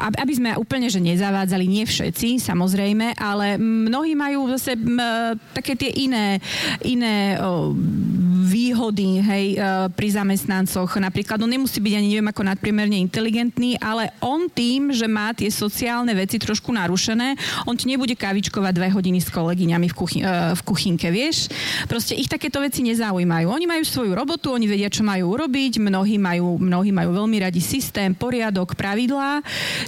Aby 0.00 0.32
sme 0.32 0.56
úplne, 0.56 0.88
že 0.88 1.02
nezavádzali, 1.02 1.64
nie 1.68 1.84
všetci, 1.84 2.40
samozrejme, 2.40 3.20
ale 3.20 3.60
mnohí 3.60 4.16
majú 4.16 4.48
zase 4.56 4.78
také 5.52 5.76
tie 5.76 5.92
iné, 5.92 6.40
iné 6.80 7.36
výhody 8.46 9.20
hej, 9.20 9.46
pri 9.92 10.08
zamestnancoch. 10.08 10.88
Napríklad 10.96 11.36
on 11.42 11.50
nemusí 11.50 11.82
byť 11.82 11.94
ani 11.98 12.08
neviem 12.14 12.30
ako 12.30 12.46
nadpriemerne 12.46 12.96
inteligentný, 13.02 13.74
ale 13.82 14.14
on 14.22 14.46
tým, 14.46 14.94
že 14.94 15.10
má 15.10 15.34
tie 15.34 15.50
sociálne 15.50 16.14
veci 16.14 16.38
trošku 16.38 16.70
narušené, 16.70 17.34
on 17.66 17.74
ti 17.74 17.90
nebude 17.90 18.14
kavičkovať 18.14 18.72
dve 18.72 18.88
hodiny 18.94 19.18
s 19.18 19.28
kolegyňami 19.34 19.86
v, 19.90 19.94
kuchy, 19.94 20.20
v 20.54 20.60
kuchynke, 20.62 21.10
vieš? 21.10 21.50
Proste 21.90 22.14
ich 22.14 22.30
takéto 22.30 22.62
veci 22.62 22.86
nezaujímajú. 22.86 23.50
Oni 23.50 23.66
majú 23.66 23.82
svoju 23.82 24.14
robotu, 24.14 24.54
oni 24.54 24.70
vedia, 24.70 24.86
čo 24.86 25.02
majú 25.02 25.34
urobiť, 25.34 25.82
mnohí 25.82 26.16
majú, 26.16 26.62
mnohí 26.62 26.94
majú 26.94 27.10
veľmi 27.18 27.42
radi 27.42 27.58
systém, 27.58 28.14
poriadok, 28.14 28.78
pravidlá, 28.78 29.25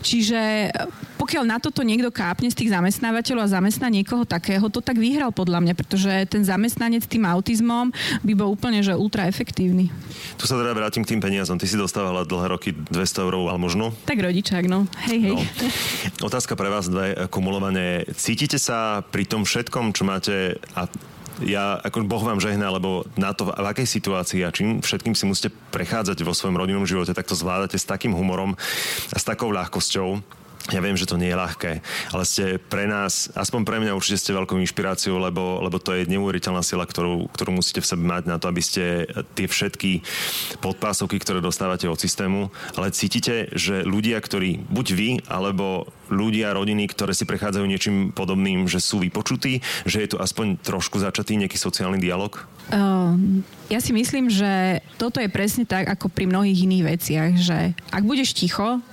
čiže 0.03 0.73
pokiaľ 1.19 1.45
na 1.45 1.59
toto 1.59 1.83
niekto 1.83 2.15
kápne 2.15 2.49
z 2.49 2.57
tých 2.65 2.71
zamestnávateľov 2.73 3.51
a 3.51 3.55
zamestná 3.59 3.91
niekoho 3.91 4.23
takého, 4.23 4.71
to 4.71 4.79
tak 4.79 4.97
vyhral 4.97 5.35
podľa 5.35 5.61
mňa, 5.67 5.75
pretože 5.75 6.13
ten 6.31 6.47
zamestnanec 6.47 7.05
tým 7.05 7.27
autizmom 7.27 7.91
by 8.23 8.33
bol 8.39 8.55
úplne 8.55 8.81
že 8.81 8.95
ultra 8.95 9.27
efektívny. 9.27 9.91
Tu 10.39 10.45
sa 10.47 10.55
teda 10.55 10.73
vrátim 10.73 11.03
k 11.03 11.17
tým 11.17 11.21
peniazom. 11.21 11.59
Ty 11.59 11.67
si 11.67 11.75
dostávala 11.75 12.23
dlhé 12.23 12.47
roky 12.55 12.71
200 12.73 13.27
eur 13.27 13.35
možno? 13.59 13.91
Tak 14.07 14.23
rodičák, 14.23 14.65
no. 14.71 14.87
Hej, 15.11 15.19
hej. 15.21 15.37
No. 15.37 16.31
Otázka 16.31 16.55
pre 16.55 16.71
vás 16.71 16.87
dve, 16.87 17.29
kumulovanie. 17.29 18.07
Cítite 18.15 18.57
sa 18.57 19.03
pri 19.03 19.27
tom 19.27 19.43
všetkom, 19.43 19.91
čo 19.93 20.07
máte 20.07 20.63
a 20.79 20.87
ja, 21.45 21.79
ako 21.83 22.07
Boh 22.07 22.23
vám 22.23 22.43
žehná, 22.43 22.71
lebo 22.71 23.07
na 23.15 23.31
to, 23.35 23.51
v 23.51 23.69
akej 23.71 23.87
situácii 23.87 24.43
a 24.43 24.55
čím 24.55 24.83
všetkým 24.83 25.15
si 25.15 25.25
musíte 25.27 25.51
prechádzať 25.71 26.23
vo 26.27 26.35
svojom 26.35 26.59
rodinnom 26.59 26.89
živote, 26.89 27.15
tak 27.15 27.29
to 27.29 27.39
zvládate 27.39 27.79
s 27.79 27.87
takým 27.87 28.15
humorom 28.15 28.59
a 29.13 29.17
s 29.19 29.25
takou 29.27 29.51
ľahkosťou 29.55 30.38
ja 30.69 30.81
viem, 30.85 30.97
že 30.97 31.09
to 31.09 31.17
nie 31.17 31.33
je 31.33 31.41
ľahké, 31.41 31.73
ale 32.13 32.25
ste 32.29 32.61
pre 32.61 32.85
nás, 32.85 33.33
aspoň 33.33 33.61
pre 33.65 33.81
mňa 33.81 33.97
určite 33.97 34.21
ste 34.21 34.37
veľkou 34.37 34.61
inšpiráciou, 34.61 35.17
lebo, 35.17 35.65
lebo 35.65 35.81
to 35.81 35.97
je 35.97 36.09
neuveriteľná 36.09 36.61
sila, 36.61 36.85
ktorú, 36.85 37.33
ktorú 37.33 37.57
musíte 37.57 37.81
v 37.81 37.89
sebe 37.89 38.05
mať 38.05 38.29
na 38.29 38.37
to, 38.37 38.53
aby 38.53 38.61
ste 38.61 39.09
tie 39.33 39.49
všetky 39.49 40.05
podpásovky, 40.61 41.17
ktoré 41.17 41.41
dostávate 41.41 41.89
od 41.89 41.97
systému, 41.97 42.53
ale 42.77 42.93
cítite, 42.93 43.49
že 43.57 43.81
ľudia, 43.85 44.21
ktorí, 44.21 44.61
buď 44.69 44.87
vy, 44.93 45.11
alebo 45.25 45.89
ľudia, 46.13 46.57
rodiny, 46.57 46.89
ktoré 46.89 47.13
si 47.17 47.29
prechádzajú 47.29 47.65
niečím 47.65 47.97
podobným, 48.13 48.69
že 48.69 48.81
sú 48.81 49.01
vypočutí, 49.01 49.61
že 49.89 50.05
je 50.05 50.09
tu 50.13 50.17
aspoň 50.21 50.61
trošku 50.61 51.01
začatý 51.01 51.37
nejaký 51.41 51.57
sociálny 51.57 52.01
dialog? 52.01 52.45
Uh, 52.69 53.17
ja 53.73 53.81
si 53.81 53.97
myslím, 53.97 54.29
že 54.29 54.85
toto 55.01 55.21
je 55.21 55.33
presne 55.33 55.65
tak, 55.65 55.89
ako 55.89 56.13
pri 56.13 56.29
mnohých 56.29 56.69
iných 56.69 56.85
veciach, 56.85 57.33
že 57.41 57.73
ak 57.89 58.05
budeš 58.05 58.37
ticho, 58.37 58.85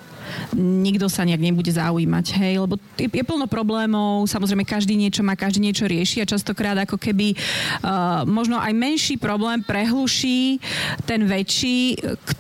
nikto 0.56 1.08
sa 1.12 1.24
nejak 1.28 1.42
nebude 1.42 1.72
zaujímať, 1.72 2.26
hej, 2.42 2.54
lebo 2.62 2.80
je, 2.96 3.08
je 3.10 3.24
plno 3.26 3.46
problémov, 3.46 4.28
samozrejme 4.30 4.64
každý 4.68 4.96
niečo 4.98 5.22
má, 5.22 5.38
každý 5.38 5.64
niečo 5.64 5.86
rieši 5.86 6.24
a 6.24 6.30
častokrát 6.30 6.78
ako 6.84 7.00
keby 7.00 7.36
uh, 7.36 8.24
možno 8.28 8.58
aj 8.60 8.74
menší 8.74 9.16
problém 9.20 9.62
prehluší 9.62 10.60
ten 11.04 11.26
väčší, 11.26 12.00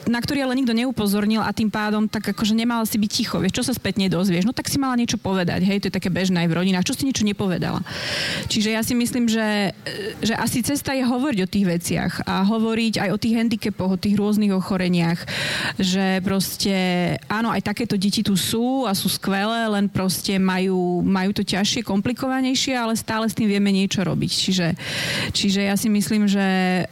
na 0.09 0.19
ktorý 0.19 0.45
ale 0.45 0.57
nikto 0.57 0.73
neupozornil 0.75 1.41
a 1.41 1.55
tým 1.55 1.69
pádom 1.69 2.07
tak 2.09 2.31
akože 2.31 2.53
nemala 2.55 2.85
si 2.87 2.97
byť 2.97 3.11
ticho, 3.11 3.37
vieš, 3.41 3.61
čo 3.61 3.67
sa 3.67 3.73
spätne 3.73 4.07
dozvieš, 4.07 4.47
no 4.47 4.53
tak 4.55 4.69
si 4.71 4.77
mala 4.79 4.95
niečo 4.95 5.19
povedať, 5.19 5.65
hej, 5.65 5.81
to 5.81 5.87
je 5.89 5.97
také 5.97 6.09
bežné 6.13 6.45
aj 6.45 6.49
v 6.51 6.57
rodinách, 6.57 6.87
čo 6.87 6.95
si 6.95 7.07
niečo 7.07 7.27
nepovedala. 7.27 7.81
Čiže 8.47 8.69
ja 8.71 8.81
si 8.81 8.93
myslím, 8.95 9.27
že, 9.27 9.75
že 10.23 10.33
asi 10.37 10.61
cesta 10.61 10.95
je 10.95 11.03
hovoriť 11.03 11.39
o 11.43 11.51
tých 11.51 11.65
veciach 11.65 12.13
a 12.23 12.45
hovoriť 12.45 13.07
aj 13.07 13.09
o 13.11 13.21
tých 13.21 13.35
handicapoch, 13.35 13.95
o 13.95 14.01
tých 14.01 14.15
rôznych 14.15 14.53
ochoreniach, 14.53 15.19
že 15.81 16.21
proste 16.21 16.75
áno, 17.27 17.51
aj 17.51 17.61
tak 17.65 17.74
takéto 17.75 17.99
deti 17.99 18.23
tu 18.23 18.39
sú 18.39 18.87
a 18.87 18.95
sú 18.95 19.11
skvelé, 19.11 19.67
len 19.67 19.91
proste 19.91 20.39
majú, 20.39 21.03
majú 21.03 21.35
to 21.35 21.43
ťažšie, 21.43 21.83
komplikovanejšie, 21.83 22.71
ale 22.71 22.95
stále 22.95 23.27
s 23.27 23.35
tým 23.35 23.51
vieme 23.51 23.67
niečo 23.67 23.99
robiť. 23.99 24.31
Čiže, 24.31 24.67
čiže 25.35 25.67
ja 25.67 25.75
si 25.75 25.91
myslím, 25.91 26.23
že 26.31 26.39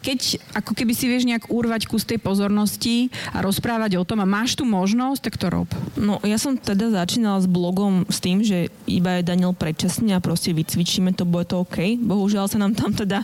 keď 0.04 0.44
ako 0.52 0.76
keby 0.76 0.92
si 0.92 1.08
vieš 1.08 1.24
nejak 1.24 1.48
urvať 1.48 1.88
kus 1.88 2.04
tej 2.04 2.20
pozornosti 2.20 3.08
a 3.32 3.40
rozprávať 3.40 3.96
o 3.96 4.04
tom 4.04 4.20
a 4.20 4.28
máš 4.28 4.60
tu 4.60 4.68
možnosť, 4.68 5.24
tak 5.24 5.40
to 5.40 5.48
rob. 5.48 5.72
No 5.96 6.20
ja 6.28 6.36
som 6.36 6.60
teda 6.60 6.92
začínala 6.92 7.40
s 7.40 7.48
blogom 7.48 8.04
s 8.12 8.20
tým, 8.20 8.44
že 8.44 8.68
iba 8.84 9.24
je 9.24 9.30
Daniel 9.32 9.56
predčasne 9.56 10.12
a 10.12 10.20
proste 10.20 10.52
vycvičíme 10.52 11.16
to, 11.16 11.24
bude 11.24 11.48
to 11.48 11.64
OK. 11.64 11.96
Bohužiaľ 11.96 12.52
sa 12.52 12.60
nám 12.60 12.76
tam 12.76 12.92
teda 12.92 13.24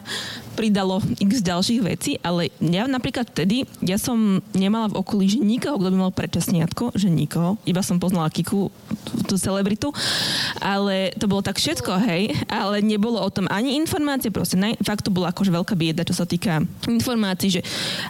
pridalo 0.59 0.99
x 1.23 1.39
ďalších 1.39 1.81
vecí, 1.83 2.11
ale 2.19 2.51
ja 2.59 2.83
napríklad 2.83 3.31
vtedy, 3.31 3.63
ja 3.79 3.95
som 3.95 4.43
nemala 4.51 4.91
v 4.91 4.99
okolí, 4.99 5.31
že 5.31 5.39
nikoho, 5.39 5.79
kto 5.79 5.87
by 5.87 5.97
mal 5.97 6.11
predčasniatko, 6.11 6.99
že 6.99 7.07
nikoho, 7.07 7.48
iba 7.63 7.81
som 7.81 8.01
poznala 8.01 8.29
Kiku, 8.33 8.67
tú 9.25 9.35
celebritu, 9.37 9.89
ale 10.59 11.13
to 11.17 11.25
bolo 11.29 11.41
tak 11.45 11.57
všetko, 11.57 11.91
hej, 12.05 12.33
ale 12.49 12.81
nebolo 12.83 13.21
o 13.21 13.29
tom 13.29 13.47
ani 13.49 13.77
informácie, 13.77 14.33
proste 14.33 14.57
ne, 14.57 14.75
fakt 14.81 15.05
to 15.05 15.13
bola 15.13 15.31
akože 15.31 15.53
veľká 15.53 15.73
bieda, 15.77 16.03
čo 16.05 16.17
sa 16.17 16.25
týka 16.25 16.61
informácií, 16.85 17.59
že 17.59 17.61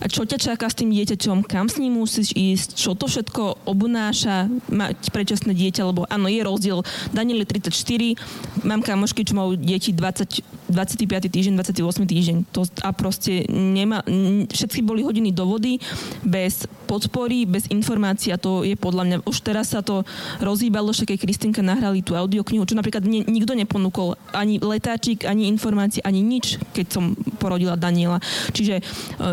čo 0.08 0.24
ťa 0.26 0.40
čaká 0.40 0.68
s 0.68 0.80
tým 0.80 0.92
dieťaťom, 0.92 1.46
kam 1.46 1.68
s 1.68 1.80
ním 1.80 2.00
musíš 2.00 2.32
ísť, 2.34 2.70
čo 2.76 2.96
to 2.96 3.06
všetko 3.06 3.68
obnáša 3.68 4.48
mať 4.72 5.12
predčasné 5.12 5.52
dieťa, 5.54 5.88
lebo 5.88 6.08
áno, 6.08 6.28
je 6.32 6.42
rozdiel, 6.42 6.80
Daniel 7.12 7.44
je 7.44 7.60
34, 7.70 8.66
mám 8.66 8.82
kamošky, 8.82 9.28
čo 9.28 9.38
majú 9.38 9.60
deti 9.60 9.92
20, 9.92 10.59
25. 10.70 11.30
týždeň, 11.30 11.54
28. 11.60 12.06
týždeň. 12.06 12.38
To, 12.54 12.62
a 12.86 12.90
proste 12.94 13.44
nemá, 13.50 14.06
všetky 14.50 14.86
boli 14.86 15.02
hodiny 15.02 15.34
do 15.34 15.50
vody, 15.50 15.82
bez 16.22 16.70
podpory, 16.90 17.46
bez 17.46 17.70
informácií 17.70 18.34
a 18.34 18.42
to 18.42 18.66
je 18.66 18.74
podľa 18.74 19.04
mňa, 19.06 19.18
už 19.30 19.38
teraz 19.46 19.78
sa 19.78 19.86
to 19.86 20.02
rozhýbalo, 20.42 20.90
že 20.90 21.06
keď 21.06 21.22
Kristinka 21.22 21.62
nahrali 21.62 22.02
tú 22.02 22.18
audioknihu, 22.18 22.66
čo 22.66 22.74
napríklad 22.74 23.06
mne 23.06 23.30
nikto 23.30 23.54
neponúkol 23.54 24.18
ani 24.34 24.58
letáčik, 24.58 25.30
ani 25.30 25.46
informácie, 25.46 26.02
ani 26.02 26.26
nič, 26.26 26.58
keď 26.74 26.86
som 26.90 27.14
porodila 27.38 27.78
Daniela. 27.78 28.18
Čiže 28.50 28.82
e, 28.82 28.84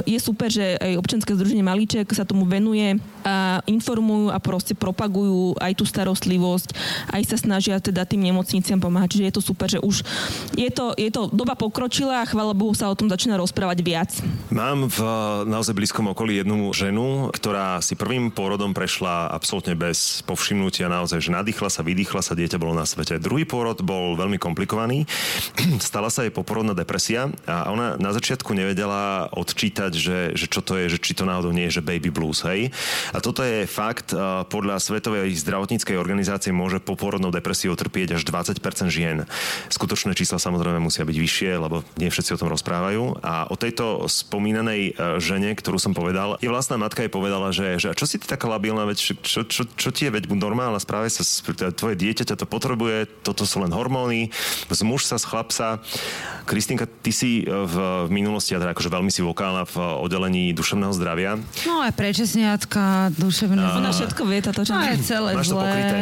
je 0.05 0.18
super, 0.20 0.53
že 0.53 0.76
aj 0.76 1.01
občianske 1.01 1.32
združenie 1.32 1.64
Malíček 1.64 2.12
sa 2.12 2.28
tomu 2.28 2.45
venuje 2.45 3.01
a 3.24 3.64
informujú 3.64 4.30
a 4.30 4.39
proste 4.39 4.76
propagujú 4.76 5.57
aj 5.57 5.72
tú 5.74 5.89
starostlivosť, 5.89 6.76
aj 7.16 7.22
sa 7.24 7.37
snažia 7.41 7.80
teda 7.80 8.05
tým 8.05 8.20
nemocniciam 8.20 8.78
pomáhať. 8.78 9.16
Čiže 9.16 9.26
je 9.26 9.34
to 9.34 9.43
super, 9.43 9.66
že 9.66 9.80
už 9.80 10.05
je 10.55 10.68
to, 10.68 10.93
je 10.95 11.09
to 11.09 11.25
doba 11.32 11.58
pokročila 11.58 12.22
a 12.22 12.28
chvála 12.28 12.56
Bohu 12.56 12.72
sa 12.76 12.90
o 12.90 12.98
tom 12.98 13.10
začína 13.10 13.38
rozprávať 13.40 13.78
viac. 13.82 14.10
Mám 14.50 14.88
v 14.92 14.98
naozaj 15.48 15.74
blízkom 15.74 16.10
okolí 16.12 16.40
jednu 16.40 16.70
ženu, 16.70 17.28
ktorá 17.34 17.82
si 17.82 17.98
prvým 17.98 18.30
pôrodom 18.30 18.72
prešla 18.72 19.30
absolútne 19.30 19.74
bez 19.74 20.22
povšimnutia, 20.24 20.90
naozaj, 20.90 21.22
že 21.22 21.34
nadýchla 21.34 21.68
sa, 21.68 21.82
vydýchla 21.82 22.22
sa, 22.22 22.38
dieťa 22.38 22.58
bolo 22.60 22.76
na 22.76 22.86
svete. 22.86 23.18
Druhý 23.18 23.44
pôrod 23.44 23.78
bol 23.82 24.14
veľmi 24.14 24.38
komplikovaný. 24.38 25.04
Stala 25.82 26.08
sa 26.12 26.24
jej 26.24 26.32
poporodná 26.32 26.72
depresia 26.76 27.32
a 27.48 27.68
ona 27.72 27.98
na 27.98 28.10
začiatku 28.14 28.54
nevedela 28.54 29.28
odčítať, 29.34 29.92
že, 29.94 30.18
že 30.34 30.46
čo 30.46 30.62
to 30.62 30.78
je, 30.78 30.96
že 30.96 30.98
či 31.02 31.12
to 31.16 31.26
náhodou 31.26 31.50
nie 31.50 31.68
je, 31.68 31.80
že 31.80 31.86
baby 31.86 32.08
blues, 32.12 32.44
hej. 32.46 32.70
A 33.12 33.18
toto 33.18 33.42
je 33.42 33.66
fakt, 33.68 34.14
podľa 34.48 34.78
Svetovej 34.78 35.34
zdravotníckej 35.42 35.98
organizácie 35.98 36.54
môže 36.54 36.78
poporodnou 36.78 37.34
depresiou 37.34 37.74
trpieť 37.74 38.20
až 38.20 38.22
20% 38.24 38.62
žien. 38.88 39.26
Skutočné 39.68 40.14
čísla 40.14 40.40
samozrejme 40.40 40.78
musia 40.78 41.04
byť 41.04 41.15
byť 41.16 41.24
vyššie, 41.24 41.50
lebo 41.56 41.80
nie 41.96 42.12
všetci 42.12 42.36
o 42.36 42.40
tom 42.44 42.52
rozprávajú. 42.52 43.24
A 43.24 43.48
o 43.48 43.56
tejto 43.56 44.04
spomínanej 44.04 44.92
e, 44.92 45.16
žene, 45.16 45.56
ktorú 45.56 45.80
som 45.80 45.96
povedal, 45.96 46.36
je 46.44 46.52
vlastná 46.52 46.76
matka 46.76 47.00
jej 47.00 47.08
povedala, 47.08 47.48
že, 47.56 47.80
že 47.80 47.96
čo 47.96 48.04
si 48.04 48.20
ty 48.20 48.28
taká 48.28 48.44
labilná, 48.52 48.84
veď 48.84 49.16
čo, 49.24 49.48
čo, 49.48 49.64
čo 49.64 49.88
ti 49.88 50.04
je, 50.04 50.12
veď 50.12 50.28
normálna, 50.28 50.76
správe 50.76 51.08
sa, 51.08 51.24
tvoje 51.72 51.96
dieťa 51.96 52.28
ťa 52.28 52.36
to 52.36 52.44
potrebuje, 52.44 53.08
toto 53.24 53.48
sú 53.48 53.64
len 53.64 53.72
hormóny, 53.72 54.28
z 54.68 54.82
muž 54.84 55.08
sa, 55.08 55.16
z 55.16 55.24
chlapca. 55.24 55.80
Kristinka, 56.44 56.84
ty 56.84 57.10
si 57.16 57.40
e, 57.40 57.48
v, 57.48 57.74
v 58.06 58.10
minulosti, 58.12 58.52
a 58.52 58.60
teda 58.60 58.76
akože 58.76 58.92
veľmi 58.92 59.08
si 59.08 59.24
vokálna 59.24 59.64
v 59.64 59.76
oddelení 60.04 60.52
duševného 60.52 60.92
zdravia. 60.92 61.40
No 61.64 61.80
aj 61.80 61.96
prečesniatka, 61.96 63.16
duševné. 63.16 63.62
A... 63.64 63.80
Ona 63.80 63.90
všetko 63.96 64.22
vie, 64.28 64.38
táto 64.44 64.60
No 64.66 64.82
je 64.82 64.98
celé 65.00 65.30
Máš 65.32 65.48
to 65.48 65.56
zlé. 65.56 65.64
pokryté. 65.64 65.98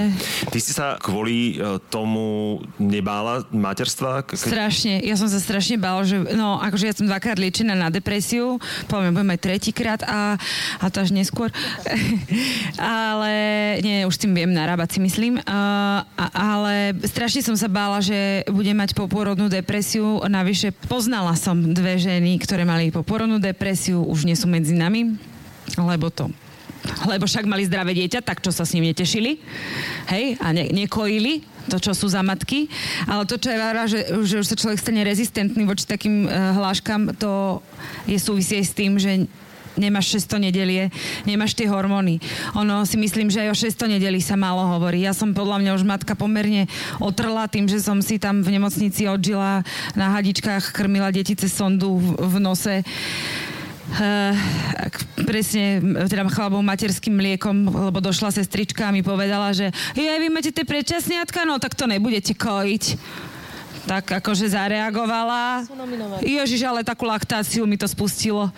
Ty 0.50 0.58
si 0.58 0.72
sa 0.74 0.86
kvôli 0.98 1.56
e, 1.60 1.78
tomu 1.92 2.58
nebála 2.80 3.44
materstva? 3.52 4.24
Ke- 4.24 4.40
Strašne, 4.40 5.03
ja 5.05 5.20
som 5.20 5.28
sa 5.28 5.36
strašne 5.36 5.76
bála, 5.76 6.02
že 6.09 6.16
no, 6.32 6.57
akože 6.57 6.88
ja 6.88 6.94
som 6.96 7.05
dvakrát 7.05 7.36
liečená 7.36 7.76
na 7.76 7.92
depresiu, 7.92 8.57
poviem, 8.88 9.12
budem 9.12 9.36
aj 9.36 9.40
tretíkrát 9.44 10.00
a, 10.09 10.40
a 10.80 10.86
to 10.88 11.05
až 11.05 11.12
neskôr. 11.12 11.52
ale 12.80 13.32
nie, 13.84 14.09
už 14.09 14.16
tým 14.16 14.32
viem 14.32 14.50
narábať 14.50 14.96
si 14.96 14.98
myslím. 15.05 15.40
Uh, 15.44 16.00
ale 16.32 16.96
strašne 17.05 17.44
som 17.44 17.57
sa 17.57 17.68
bála, 17.68 18.00
že 18.00 18.48
budem 18.48 18.76
mať 18.76 18.96
poporodnú 18.96 19.52
depresiu. 19.52 20.24
Navyše 20.24 20.72
poznala 20.88 21.36
som 21.36 21.61
dve 21.61 22.00
ženy, 22.00 22.40
ktoré 22.40 22.64
mali 22.64 22.88
poporodnú 22.88 23.36
depresiu, 23.36 24.00
už 24.00 24.24
nie 24.24 24.34
sú 24.38 24.48
medzi 24.48 24.72
nami, 24.72 25.14
lebo 25.76 26.09
to 26.09 26.32
lebo 27.11 27.24
však 27.24 27.49
mali 27.49 27.64
zdravé 27.64 27.97
dieťa, 27.97 28.20
tak 28.24 28.45
čo 28.45 28.53
sa 28.53 28.68
s 28.68 28.72
ním 28.76 28.93
netešili, 28.93 29.41
hej, 30.12 30.37
a 30.41 30.53
ne, 30.53 30.68
nekojili, 30.72 31.45
to, 31.68 31.80
čo 31.80 31.97
sú 31.97 32.12
za 32.12 32.20
matky. 32.20 32.68
Ale 33.09 33.24
to, 33.24 33.41
čo 33.41 33.49
je 33.49 33.59
vára, 33.59 33.89
že, 33.89 34.05
že 34.24 34.41
už 34.41 34.47
sa 34.53 34.57
človek 34.57 34.78
stane 34.80 35.01
rezistentný 35.01 35.64
voči 35.64 35.89
takým 35.89 36.28
uh, 36.28 36.53
hláškam, 36.61 37.16
to 37.16 37.64
je 38.05 38.20
súvisie 38.20 38.61
s 38.61 38.76
tým, 38.76 39.01
že 39.01 39.24
nemáš 39.74 40.14
600 40.22 40.51
nedelie, 40.51 40.91
nemáš 41.26 41.55
tie 41.59 41.66
hormóny. 41.66 42.22
Ono 42.55 42.87
si 42.87 42.95
myslím, 42.95 43.30
že 43.30 43.43
aj 43.47 43.49
o 43.51 43.57
600 43.59 43.99
nedeli 43.99 44.22
sa 44.22 44.39
málo 44.39 44.62
hovorí. 44.78 45.03
Ja 45.03 45.11
som 45.14 45.35
podľa 45.35 45.61
mňa 45.62 45.70
už 45.74 45.85
matka 45.87 46.14
pomerne 46.14 46.70
otrla 47.03 47.51
tým, 47.51 47.66
že 47.66 47.82
som 47.82 47.99
si 47.99 48.22
tam 48.22 48.47
v 48.47 48.55
nemocnici 48.55 49.11
odžila 49.11 49.66
na 49.99 50.14
hadičkách, 50.14 50.70
krmila 50.70 51.11
deti 51.11 51.35
cez 51.35 51.51
sondu 51.51 51.99
v, 51.99 52.07
v 52.22 52.35
nose. 52.39 52.87
Uh, 53.85 54.32
presne, 55.28 55.80
teda 56.09 56.24
chlapom 56.32 56.64
materským 56.64 57.14
mliekom, 57.14 57.68
lebo 57.68 58.01
došla 58.01 58.32
sestrička 58.32 58.89
a 58.89 58.95
mi 58.95 59.05
povedala, 59.05 59.53
že 59.53 59.70
je, 59.93 60.09
vy 60.09 60.32
máte 60.32 60.51
tie 60.57 60.64
predčasniatka, 60.64 61.45
no 61.45 61.61
tak 61.61 61.76
to 61.76 61.85
nebudete 61.85 62.32
kojiť 62.32 62.85
tak 63.85 64.09
akože 64.09 64.49
zareagovala. 64.49 65.68
Ježiš, 66.24 66.64
ale 66.64 66.80
takú 66.80 67.05
laktáciu 67.05 67.68
mi 67.68 67.76
to 67.76 67.85
spustilo. 67.85 68.49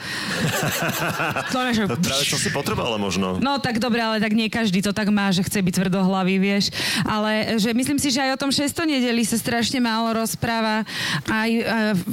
to 1.54 1.58
je, 1.70 1.70
že... 1.74 1.84
No, 1.90 1.98
práve 1.98 2.24
som 2.24 2.38
si 2.38 2.50
potrebovala 2.54 2.96
možno. 2.96 3.42
No 3.42 3.58
tak 3.58 3.82
dobre, 3.82 3.98
ale 3.98 4.22
tak 4.22 4.32
nie 4.32 4.46
každý 4.46 4.80
to 4.82 4.94
tak 4.94 5.10
má, 5.10 5.34
že 5.34 5.42
chce 5.42 5.58
byť 5.62 5.74
tvrdohlavý, 5.82 6.38
vieš. 6.38 6.70
Ale 7.02 7.58
že 7.58 7.74
myslím 7.74 7.98
si, 7.98 8.14
že 8.14 8.22
aj 8.22 8.38
o 8.38 8.40
tom 8.46 8.50
600 8.54 8.86
nedeli 8.86 9.26
sa 9.26 9.34
strašne 9.34 9.82
málo 9.82 10.14
rozpráva 10.14 10.86
aj 11.26 11.50
e, 11.50 11.62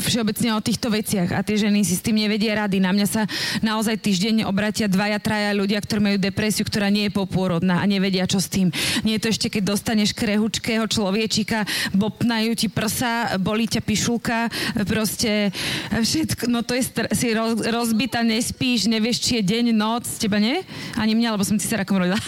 všeobecne 0.09 0.49
o 0.57 0.61
týchto 0.65 0.89
veciach 0.89 1.37
a 1.37 1.45
tie 1.45 1.61
ženy 1.61 1.85
si 1.85 1.93
s 1.93 2.01
tým 2.01 2.17
nevedia 2.17 2.57
rady. 2.65 2.81
Na 2.81 2.89
mňa 2.89 3.07
sa 3.07 3.23
naozaj 3.61 4.01
týždenne 4.01 4.43
obratia 4.49 4.89
dvaja, 4.89 5.21
traja 5.21 5.53
ľudia, 5.53 5.77
ktorí 5.77 6.01
majú 6.01 6.17
depresiu, 6.17 6.65
ktorá 6.65 6.89
nie 6.89 7.07
je 7.07 7.13
popôrodná 7.13 7.79
a 7.79 7.85
nevedia, 7.85 8.25
čo 8.25 8.41
s 8.41 8.49
tým. 8.49 8.73
Nie 9.05 9.21
je 9.21 9.29
to 9.29 9.31
ešte, 9.37 9.47
keď 9.53 9.77
dostaneš 9.77 10.17
krehučkého 10.17 10.89
človečika, 10.89 11.69
bopnajú 11.93 12.57
ti 12.57 12.67
prsa 12.73 13.02
sa, 13.03 13.35
bolí 13.35 13.67
ťa 13.67 13.83
pišulka, 13.83 14.47
proste 14.87 15.51
všetko, 15.91 16.47
no 16.47 16.63
to 16.63 16.79
je, 16.79 16.83
str- 16.87 17.11
si 17.11 17.35
roz, 17.35 17.59
rozbita, 17.59 18.23
nespíš, 18.23 18.87
nevieš, 18.87 19.19
či 19.19 19.31
je 19.39 19.43
deň, 19.43 19.75
noc, 19.75 20.07
teba 20.15 20.39
nie? 20.39 20.63
Ani 20.95 21.11
mňa, 21.11 21.35
lebo 21.35 21.43
som 21.43 21.59
sa 21.59 21.83
rakom 21.83 21.99
rodila. 21.99 22.15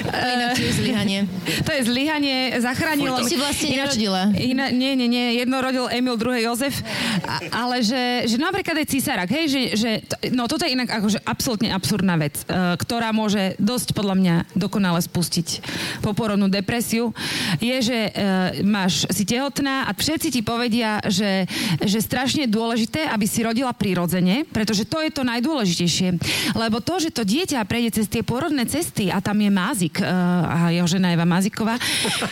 To 0.00 0.64
je 0.64 0.74
zlyhanie. 0.80 1.28
to 1.66 1.70
je 1.76 1.82
zlyhanie, 1.84 2.56
zachránilo... 2.56 3.20
Ty 3.20 3.24
si 3.28 3.36
vlastne 3.36 3.68
nerodila. 3.74 4.32
Iná, 4.32 4.72
nie, 4.72 4.96
nie, 4.96 5.08
nie, 5.10 5.36
jedno 5.44 5.60
rodil 5.60 5.86
Emil, 5.92 6.16
druhé 6.16 6.40
Jozef, 6.40 6.80
a, 7.26 7.36
ale 7.52 7.84
že, 7.84 8.24
že 8.26 8.36
napríklad 8.40 8.80
aj 8.80 8.86
císarak, 8.88 9.28
hej, 9.28 9.44
že, 9.50 9.60
že 9.76 9.90
to, 10.08 10.14
no 10.32 10.48
toto 10.48 10.64
je 10.64 10.72
inak 10.72 10.88
akože 10.88 11.20
absolútne 11.22 11.68
absurdná 11.70 12.16
vec, 12.16 12.40
uh, 12.48 12.74
ktorá 12.80 13.12
môže 13.12 13.60
dosť 13.60 13.92
podľa 13.92 14.14
mňa 14.16 14.34
dokonale 14.56 15.04
spustiť 15.04 15.60
poporodnú 16.00 16.48
depresiu, 16.48 17.12
je, 17.60 17.76
že 17.84 17.98
uh, 18.08 18.64
máš, 18.64 19.04
si 19.12 19.28
tehotná 19.28 19.69
a 19.86 19.90
všetci 19.94 20.28
ti 20.34 20.40
povedia, 20.42 21.00
že, 21.06 21.46
že 21.80 21.98
strašne 22.02 22.46
je 22.46 22.54
dôležité, 22.54 23.06
aby 23.08 23.24
si 23.24 23.40
rodila 23.46 23.72
prirodzene, 23.72 24.44
pretože 24.50 24.84
to 24.84 25.00
je 25.00 25.10
to 25.14 25.22
najdôležitejšie. 25.24 26.18
Lebo 26.58 26.82
to, 26.82 26.98
že 26.98 27.14
to 27.14 27.22
dieťa 27.22 27.62
prejde 27.64 28.02
cez 28.02 28.06
tie 28.10 28.22
porodné 28.26 28.66
cesty 28.66 29.08
a 29.08 29.22
tam 29.22 29.38
je 29.40 29.50
Mázik 29.50 30.02
uh, 30.02 30.06
a 30.46 30.56
jeho 30.74 30.86
žena 30.86 31.14
Eva 31.14 31.26
Máziková, 31.26 31.78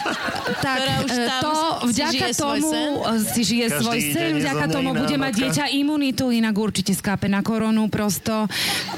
tak 0.66 0.80
eh, 1.06 1.28
to 1.42 1.54
vďaka 1.90 2.26
tomu 2.34 2.72
eh, 3.04 3.20
si 3.22 3.42
žije 3.44 3.66
Každý 3.68 3.84
svoj 3.84 3.98
sen, 4.00 4.32
je 4.34 4.40
vďaka 4.42 4.66
tomu 4.72 4.90
bude 4.96 5.16
mať 5.18 5.32
dieťa 5.38 5.64
imunitu, 5.76 6.30
inak 6.32 6.54
určite 6.56 6.92
skápe 6.96 7.28
na 7.28 7.44
koronu 7.44 7.86
prosto. 7.92 8.48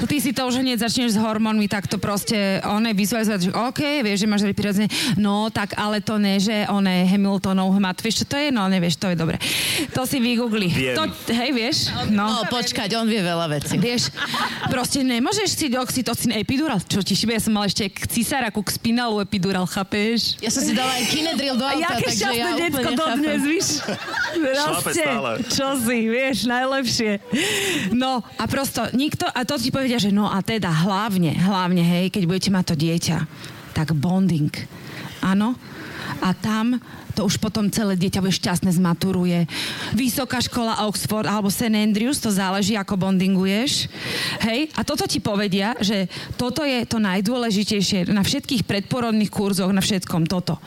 Ty 0.01 0.17
si 0.17 0.31
to 0.31 0.47
už 0.47 0.63
hneď 0.63 0.81
začneš 0.81 1.15
s 1.15 1.21
hormónmi, 1.21 1.67
tak 1.67 1.85
to 1.85 1.99
proste 1.99 2.61
one 2.63 2.95
vizualizovať, 2.95 3.39
že 3.47 3.51
OK, 3.51 3.81
vieš, 4.05 4.25
že 4.25 4.27
máš 4.29 4.41
prirodzene, 4.55 4.87
no 5.19 5.51
tak 5.51 5.75
ale 5.75 5.99
to 5.99 6.17
ne, 6.17 6.39
že 6.39 6.65
one 6.71 7.05
Hamiltonov 7.07 7.75
hmat, 7.77 7.99
vieš, 7.99 8.23
to 8.31 8.39
je? 8.39 8.47
No 8.47 8.71
nevieš, 8.71 8.95
to 8.95 9.11
je 9.11 9.19
dobre. 9.19 9.35
To 9.91 10.07
si 10.07 10.23
vygoogli. 10.23 10.71
Viem. 10.71 10.95
To, 10.95 11.03
hej, 11.35 11.51
vieš? 11.51 11.77
No, 12.07 12.47
počkať, 12.47 12.87
on 12.95 13.11
vie 13.11 13.19
veľa 13.19 13.51
vecí. 13.51 13.75
Vieš, 13.75 14.15
proste 14.71 15.03
nemôžeš 15.03 15.51
si 15.51 15.67
oxytocín 15.75 16.31
epidural. 16.31 16.79
Čo 16.79 17.03
ti 17.03 17.11
šibe, 17.11 17.35
ja 17.35 17.43
som 17.43 17.51
mala 17.51 17.67
ešte 17.67 17.91
k 17.91 18.07
cisáraku, 18.07 18.63
k 18.63 18.71
spinalu 18.71 19.19
epidural, 19.19 19.67
chápeš? 19.67 20.39
Ja 20.39 20.47
som 20.47 20.63
si 20.63 20.71
dala 20.71 20.95
aj 20.95 21.03
kinedril 21.11 21.59
do 21.59 21.65
A 21.67 21.75
auta, 21.75 21.99
jaké 21.99 22.05
takže 22.07 22.25
ja 22.31 22.47
úplne 22.55 22.93
dodnes, 22.95 23.39
chápem. 23.41 23.51
víš? 23.51 23.67
Proste, 24.31 25.03
stále. 25.03 25.31
čo 25.51 25.67
si, 25.81 25.97
vieš, 26.07 26.37
najlepšie. 26.47 27.11
No 27.91 28.23
a 28.23 28.43
prosto 28.47 28.87
nikto, 28.95 29.27
a 29.27 29.43
to 29.43 29.59
ti 29.59 29.73
povedia, 29.73 29.99
že 29.99 30.13
no 30.13 30.29
a 30.31 30.39
teda 30.39 30.71
hlavne, 30.71 31.35
hlavne, 31.35 31.83
hej, 31.83 32.13
keď 32.13 32.23
budete 32.29 32.49
mať 32.53 32.65
to 32.71 32.75
dieťa, 32.79 33.17
tak 33.75 33.91
bonding. 33.97 34.51
Áno? 35.21 35.57
A 36.19 36.35
tam 36.35 36.75
to 37.15 37.27
už 37.27 37.39
potom 37.39 37.71
celé 37.71 37.95
dieťa 37.95 38.23
bude 38.23 38.35
šťastné 38.35 38.71
zmaturuje. 38.75 39.47
Vysoká 39.95 40.39
škola 40.43 40.87
Oxford 40.87 41.27
alebo 41.27 41.47
St. 41.47 41.71
Andrews, 41.71 42.19
to 42.19 42.31
záleží, 42.31 42.75
ako 42.75 42.99
bondinguješ. 42.99 43.87
Hej? 44.43 44.71
A 44.75 44.83
toto 44.83 45.07
ti 45.07 45.23
povedia, 45.23 45.75
že 45.79 46.11
toto 46.35 46.63
je 46.63 46.83
to 46.87 46.99
najdôležitejšie 46.99 48.11
na 48.11 48.23
všetkých 48.23 48.63
predporodných 48.67 49.31
kurzoch, 49.31 49.71
na 49.71 49.83
všetkom 49.83 50.27
toto 50.27 50.59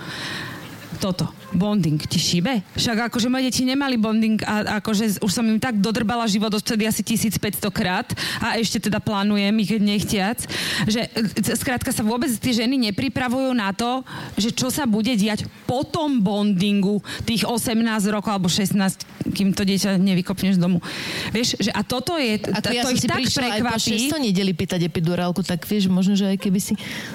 toto, 1.05 1.29
bonding, 1.55 2.03
ti 2.05 2.19
šíbe? 2.19 2.61
Však 2.75 3.09
akože 3.11 3.31
moje 3.31 3.49
deti 3.49 3.63
nemali 3.63 3.95
bonding 3.95 4.43
a 4.43 4.83
akože 4.83 5.23
už 5.23 5.31
som 5.31 5.47
im 5.47 5.63
tak 5.63 5.79
dodrbala 5.79 6.27
život 6.27 6.51
odtedy 6.51 6.85
asi 6.85 7.07
1500 7.07 7.71
krát 7.71 8.11
a 8.43 8.59
ešte 8.59 8.83
teda 8.91 8.99
plánujem 8.99 9.55
ich 9.63 9.73
nechtiac, 9.79 10.43
že 10.91 11.07
e, 11.07 11.55
skrátka 11.55 11.95
sa 11.95 12.03
vôbec 12.03 12.29
tie 12.37 12.53
ženy 12.53 12.91
nepripravujú 12.91 13.55
na 13.55 13.71
to, 13.71 14.03
že 14.35 14.51
čo 14.51 14.69
sa 14.69 14.85
bude 14.85 15.15
diať 15.15 15.47
po 15.65 15.87
tom 15.87 16.21
bondingu 16.21 17.01
tých 17.25 17.47
18 17.47 17.81
rokov 18.11 18.31
alebo 18.35 18.51
16, 18.51 19.33
kým 19.33 19.55
to 19.55 19.63
dieťa 19.63 19.97
nevykopneš 19.97 20.59
z 20.59 20.61
domu. 20.61 20.83
Vieš, 21.31 21.57
že 21.63 21.71
a 21.71 21.81
toto 21.87 22.19
je, 22.19 22.43
Ako 22.43 22.61
to 22.61 22.75
ja 22.75 22.83
ich 22.91 23.01
si 23.01 23.09
tak 23.09 23.23
prišla 23.23 23.47
aj 23.47 23.61
po 23.63 23.65
prekvapí. 23.65 24.13
600 24.13 24.27
nedeli 24.29 24.53
pýtať 24.53 24.81
epidurálku, 24.85 25.41
tak 25.41 25.65
vieš, 25.65 25.89
možno, 25.89 26.15
že 26.19 26.35
aj 26.35 26.39
keby 26.39 26.61
si... 26.61 26.75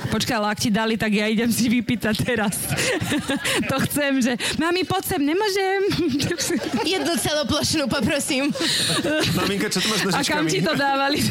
Počkaj, 0.09 0.35
ale 0.35 0.47
ak 0.49 0.59
ti 0.59 0.69
dali, 0.73 0.95
tak 0.97 1.11
ja 1.13 1.25
idem 1.29 1.49
si 1.49 1.69
vypýtať 1.69 2.15
teraz. 2.25 2.55
to 3.71 3.75
chcem, 3.89 4.21
že 4.21 4.28
mami, 4.57 4.81
poď 4.83 5.03
sem, 5.15 5.21
nemôžem. 5.21 5.79
Jednu 6.97 7.13
celoplošnú, 7.17 7.83
poprosím. 7.87 8.51
Maminka, 9.37 9.69
čo 9.69 9.79
tu 9.79 9.87
máš 9.93 10.09
A 10.15 10.21
kam 10.25 10.45
ti 10.49 10.59
to 10.59 10.73
dávali? 10.73 11.21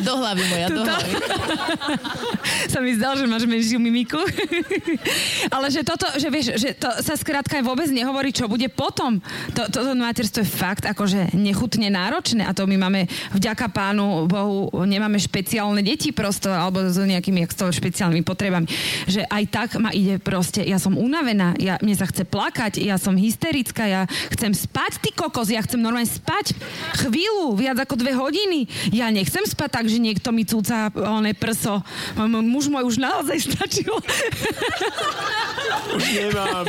Do 0.00 0.12
hlavy 0.18 0.42
moja, 0.48 0.66
do 0.72 0.82
hlavy. 0.82 1.10
sa 2.72 2.78
mi 2.80 2.96
zdal, 2.96 3.20
že 3.20 3.28
máš 3.28 3.44
menšiu 3.44 3.78
mimiku. 3.78 4.18
Ale 5.52 5.68
že 5.68 5.84
toto, 5.84 6.08
že 6.16 6.28
vieš, 6.32 6.56
že 6.56 6.72
to 6.72 6.88
sa 7.04 7.14
skrátka 7.18 7.58
vôbec 7.60 7.90
nehovorí, 7.92 8.32
čo 8.32 8.48
bude 8.48 8.66
potom. 8.72 9.20
To, 9.52 9.68
toto 9.68 9.92
materstvo 9.92 10.42
je 10.42 10.48
fakt 10.48 10.88
akože 10.88 11.36
nechutne 11.36 11.90
náročné 11.92 12.46
a 12.46 12.54
to 12.56 12.64
my 12.64 12.80
máme 12.80 13.10
vďaka 13.34 13.68
pánu 13.68 14.30
Bohu, 14.30 14.72
nemáme 14.88 15.20
špeciálne 15.20 15.84
deti 15.84 16.14
prosto, 16.14 16.48
alebo 16.48 16.86
s 16.86 16.96
nejakými 16.96 17.44
jak 17.44 17.52
s 17.52 17.76
špeciálnymi 17.76 18.24
potrebami. 18.24 18.66
Že 19.10 19.28
aj 19.28 19.44
tak 19.52 19.68
ma 19.76 19.90
ide 19.92 20.16
proste, 20.22 20.64
ja 20.64 20.80
som 20.80 20.96
unavená, 20.96 21.58
ja, 21.60 21.76
mne 21.82 21.94
sa 21.98 22.08
chce 22.08 22.15
plakať, 22.24 22.80
ja 22.80 22.96
som 22.96 23.18
hysterická, 23.18 23.84
ja 23.84 24.02
chcem 24.32 24.54
spať, 24.54 25.02
ty 25.02 25.10
kokos, 25.12 25.50
ja 25.50 25.60
chcem 25.60 25.82
normálne 25.82 26.08
spať 26.08 26.54
chvíľu, 27.04 27.58
viac 27.58 27.76
ako 27.82 27.98
dve 27.98 28.14
hodiny. 28.16 28.70
Ja 28.94 29.10
nechcem 29.12 29.42
spať 29.44 29.82
tak, 29.82 29.86
že 29.90 29.98
niekto 30.00 30.30
mi 30.30 30.46
cúca 30.46 30.88
oné 30.94 31.34
prso. 31.36 31.82
Muž 32.16 32.70
môj 32.70 32.86
už 32.88 32.96
naozaj 33.02 33.42
stačil. 33.50 33.92
Už 35.92 36.04
nemám. 36.14 36.64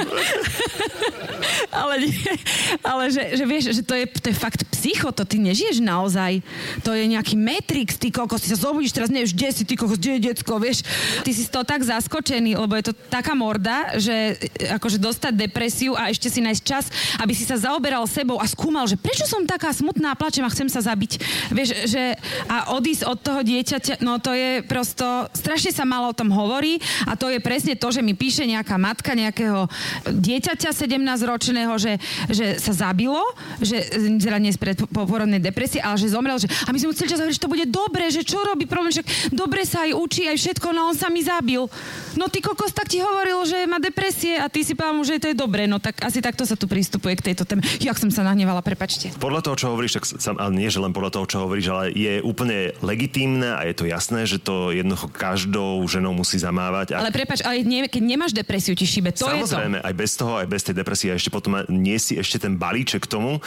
ale, 1.72 1.96
nie, 2.06 2.34
ale 2.82 3.04
že, 3.14 3.24
že 3.38 3.44
vieš, 3.46 3.64
že 3.74 3.84
to 3.86 3.94
je, 3.94 4.06
to 4.10 4.28
je 4.34 4.36
fakt 4.38 4.62
psycho, 4.74 5.14
to 5.14 5.24
ty 5.26 5.38
nežiješ 5.38 5.82
naozaj. 5.82 6.42
To 6.82 6.94
je 6.94 7.06
nejaký 7.06 7.38
Matrix, 7.38 7.98
ty 7.98 8.10
kokos, 8.10 8.46
ty 8.46 8.50
sa 8.54 8.60
zobudíš, 8.60 8.94
teraz 8.94 9.14
nevieš, 9.14 9.34
kde 9.38 9.50
si, 9.54 9.64
ty 9.66 9.74
kokos, 9.78 10.00
kde 10.02 10.18
je 10.18 10.26
decko, 10.34 10.58
vieš. 10.58 10.86
Ty 11.22 11.32
si 11.34 11.46
z 11.46 11.52
toho 11.52 11.66
tak 11.66 11.86
zaskočený, 11.86 12.58
lebo 12.58 12.74
je 12.78 12.90
to 12.90 12.94
taká 13.10 13.38
morda, 13.38 13.98
že 13.98 14.38
akože 14.78 14.98
dostať 14.98 15.34
depresiu 15.38 15.94
a 15.94 16.10
ešte 16.10 16.34
si 16.34 16.42
nájsť 16.42 16.64
čas, 16.66 16.90
aby 17.22 17.38
si 17.38 17.46
sa 17.46 17.62
zaoberal 17.62 18.10
sebou 18.10 18.42
a 18.42 18.50
skúmal, 18.50 18.90
že 18.90 18.98
prečo 18.98 19.30
som 19.30 19.46
taká 19.46 19.70
smutná, 19.70 20.18
plačem 20.18 20.42
a 20.42 20.50
chcem 20.50 20.66
sa 20.66 20.82
zabiť. 20.82 21.22
Vieš, 21.54 21.70
že 21.86 22.18
a 22.50 22.74
odísť 22.74 23.04
od 23.06 23.18
toho 23.22 23.42
dieťaťa, 23.46 24.02
no 24.02 24.18
to 24.18 24.34
je 24.34 24.66
prosto, 24.66 25.30
strašne 25.38 25.70
sa 25.70 25.86
málo 25.86 26.10
o 26.12 26.18
tom 26.18 26.34
hovorí 26.34 26.82
a 27.06 27.14
to 27.14 27.30
je 27.30 27.38
presne 27.38 27.78
to, 27.78 27.88
že 27.94 28.02
mi 28.02 28.18
píše 28.18 28.50
nejaká 28.50 28.76
matka 28.82 29.14
nejakého 29.14 29.70
dieťaťa 30.10 30.74
17-ročného, 30.74 31.74
že, 31.78 32.02
že 32.34 32.58
sa 32.58 32.74
zabilo, 32.74 33.22
že 33.62 33.86
teda 34.18 34.42
nie 34.42 34.56
z 34.56 34.60
poporodnej 34.90 35.44
depresie, 35.44 35.84
ale 35.84 36.00
že 36.02 36.10
zomrel, 36.10 36.42
že 36.42 36.50
a 36.66 36.74
my 36.74 36.78
sme 36.82 36.90
mu 36.90 36.98
celý 36.98 37.10
čas 37.14 37.20
hovorili, 37.22 37.38
že 37.38 37.46
to 37.46 37.54
bude 37.54 37.66
dobre, 37.70 38.04
že 38.10 38.26
čo 38.26 38.42
robí 38.42 38.66
problém, 38.66 38.96
že 38.96 39.04
dobre 39.30 39.68
sa 39.68 39.86
aj 39.86 39.92
učí, 39.94 40.26
aj 40.26 40.38
všetko, 40.40 40.68
no 40.74 40.90
on 40.90 40.96
sa 40.96 41.12
mi 41.12 41.22
zabil. 41.22 41.68
No 42.16 42.32
ty 42.32 42.42
kokos 42.42 42.74
tak 42.74 42.90
ti 42.90 43.04
hovoril, 43.04 43.44
že 43.46 43.68
má 43.70 43.78
depresie 43.78 44.40
a 44.40 44.50
ty 44.50 44.64
si 44.64 44.74
povedal 44.74 45.04
že 45.04 45.20
to 45.20 45.27
je 45.32 45.36
dobre, 45.38 45.66
no 45.66 45.80
tak 45.80 46.04
asi 46.04 46.20
takto 46.20 46.44
sa 46.44 46.60
tu 46.60 46.68
pristupuje 46.70 47.16
k 47.18 47.34
tejto 47.34 47.44
téme. 47.48 47.64
Jak 47.80 47.98
som 47.98 48.12
sa 48.12 48.24
nahnevala, 48.24 48.62
prepačte. 48.62 49.16
Podľa 49.18 49.42
toho, 49.44 49.56
čo 49.56 49.68
hovoríš, 49.74 50.02
tak 50.02 50.06
sa, 50.08 50.32
ale 50.36 50.52
nie, 50.56 50.70
že 50.70 50.84
len 50.84 50.92
podľa 50.92 51.20
toho, 51.20 51.26
čo 51.26 51.38
hovoríš, 51.44 51.68
ale 51.72 51.86
je 51.96 52.20
úplne 52.22 52.76
legitímne 52.84 53.56
a 53.56 53.64
je 53.66 53.76
to 53.76 53.86
jasné, 53.88 54.28
že 54.28 54.40
to 54.42 54.72
jednoducho 54.76 55.08
každou 55.12 55.84
ženou 55.88 56.14
musí 56.14 56.40
zamávať. 56.40 56.98
A... 56.98 57.04
Ale 57.04 57.12
prepač, 57.16 57.42
ale 57.44 57.64
nie, 57.64 57.86
keď 57.88 58.04
nemáš 58.04 58.32
depresiu, 58.32 58.76
ti 58.78 58.88
šíbe, 58.88 59.12
to 59.12 59.28
Samozrejme, 59.28 59.80
je 59.80 59.84
to. 59.84 59.88
aj 59.88 59.96
bez 59.96 60.12
toho, 60.16 60.34
aj 60.40 60.48
bez 60.48 60.62
tej 60.64 60.76
depresie, 60.76 61.10
ešte 61.12 61.30
potom 61.34 61.60
nie 61.68 61.98
si 62.00 62.16
ešte 62.16 62.42
ten 62.42 62.56
balíček 62.56 63.04
k 63.04 63.12
tomu, 63.12 63.44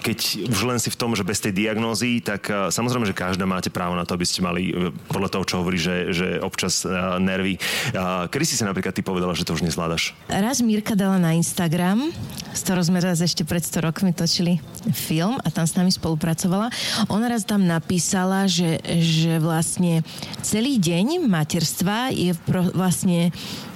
keď 0.00 0.48
už 0.48 0.60
len 0.64 0.78
si 0.80 0.88
v 0.88 0.98
tom, 0.98 1.12
že 1.12 1.26
bez 1.26 1.38
tej 1.42 1.52
diagnózy, 1.52 2.24
tak 2.24 2.48
uh, 2.48 2.72
samozrejme, 2.72 3.06
že 3.06 3.14
každá 3.16 3.44
máte 3.44 3.68
právo 3.68 3.94
na 3.94 4.06
to, 4.08 4.16
aby 4.16 4.26
ste 4.26 4.40
mali 4.40 4.72
uh, 4.72 4.90
podľa 5.10 5.28
toho, 5.34 5.44
čo 5.44 5.54
hovorí, 5.60 5.78
že, 5.78 6.10
že 6.14 6.26
občas 6.40 6.82
uh, 6.86 7.18
nervy. 7.20 7.58
Uh, 7.92 8.26
kedy 8.30 8.44
si 8.46 8.54
sa 8.56 8.66
napríklad 8.70 8.94
ty 8.94 9.02
povedala, 9.02 9.34
že 9.34 9.44
to 9.44 9.54
už 9.54 9.66
nezvládaš? 9.66 10.14
Raz 10.30 10.62
Mirka 10.62 10.94
dala 10.94 11.17
na 11.18 11.34
Instagram, 11.34 12.10
s 12.54 12.66
ktorou 12.66 12.82
sme 12.82 12.98
raz 12.98 13.22
ešte 13.22 13.46
pred 13.46 13.62
100 13.62 13.86
rokmi 13.86 14.10
točili 14.10 14.58
film 14.90 15.38
a 15.42 15.48
tam 15.52 15.68
s 15.68 15.76
nami 15.76 15.92
spolupracovala. 15.92 16.72
Ona 17.12 17.26
raz 17.30 17.44
tam 17.44 17.62
napísala, 17.66 18.48
že, 18.50 18.82
že 18.98 19.38
vlastne 19.38 20.02
celý 20.42 20.80
deň 20.80 21.28
materstva 21.28 22.10
je 22.10 22.34
pro, 22.46 22.66
vlastne 22.72 23.30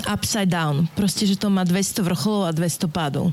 upside 0.09 0.51
down. 0.51 0.91
Proste, 0.99 1.29
že 1.29 1.39
to 1.39 1.47
má 1.53 1.63
200 1.63 2.03
vrcholov 2.03 2.51
a 2.51 2.57
200 2.57 2.91
pádov. 2.91 3.31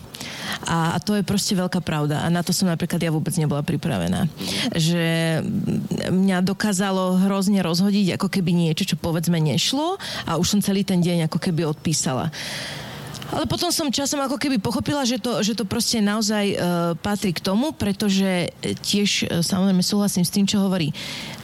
A, 0.70 0.94
a 0.94 0.98
to 1.02 1.18
je 1.18 1.26
proste 1.26 1.58
veľká 1.58 1.82
pravda. 1.82 2.22
A 2.22 2.28
na 2.30 2.46
to 2.46 2.54
som 2.54 2.70
napríklad 2.70 3.02
ja 3.02 3.10
vôbec 3.10 3.34
nebola 3.40 3.66
pripravená. 3.66 4.30
Že 4.76 5.06
mňa 6.14 6.46
dokázalo 6.46 7.26
hrozne 7.26 7.66
rozhodiť, 7.66 8.22
ako 8.22 8.28
keby 8.30 8.54
niečo, 8.54 8.86
čo 8.86 9.02
povedzme 9.02 9.42
nešlo 9.42 9.98
a 10.30 10.38
už 10.38 10.58
som 10.58 10.60
celý 10.62 10.86
ten 10.86 11.02
deň 11.02 11.26
ako 11.26 11.42
keby 11.42 11.66
odpísala. 11.66 12.30
Ale 13.30 13.46
potom 13.46 13.70
som 13.70 13.94
časom 13.94 14.18
ako 14.26 14.42
keby 14.42 14.58
pochopila, 14.58 15.06
že 15.06 15.22
to, 15.22 15.46
že 15.46 15.54
to 15.54 15.62
proste 15.62 16.02
naozaj 16.02 16.46
uh, 16.58 16.58
patrí 16.98 17.30
k 17.30 17.46
tomu, 17.46 17.70
pretože 17.78 18.50
tiež 18.82 19.30
uh, 19.30 19.46
samozrejme 19.46 19.86
súhlasím 19.86 20.26
s 20.26 20.34
tým, 20.34 20.50
čo 20.50 20.66
hovorí 20.66 20.90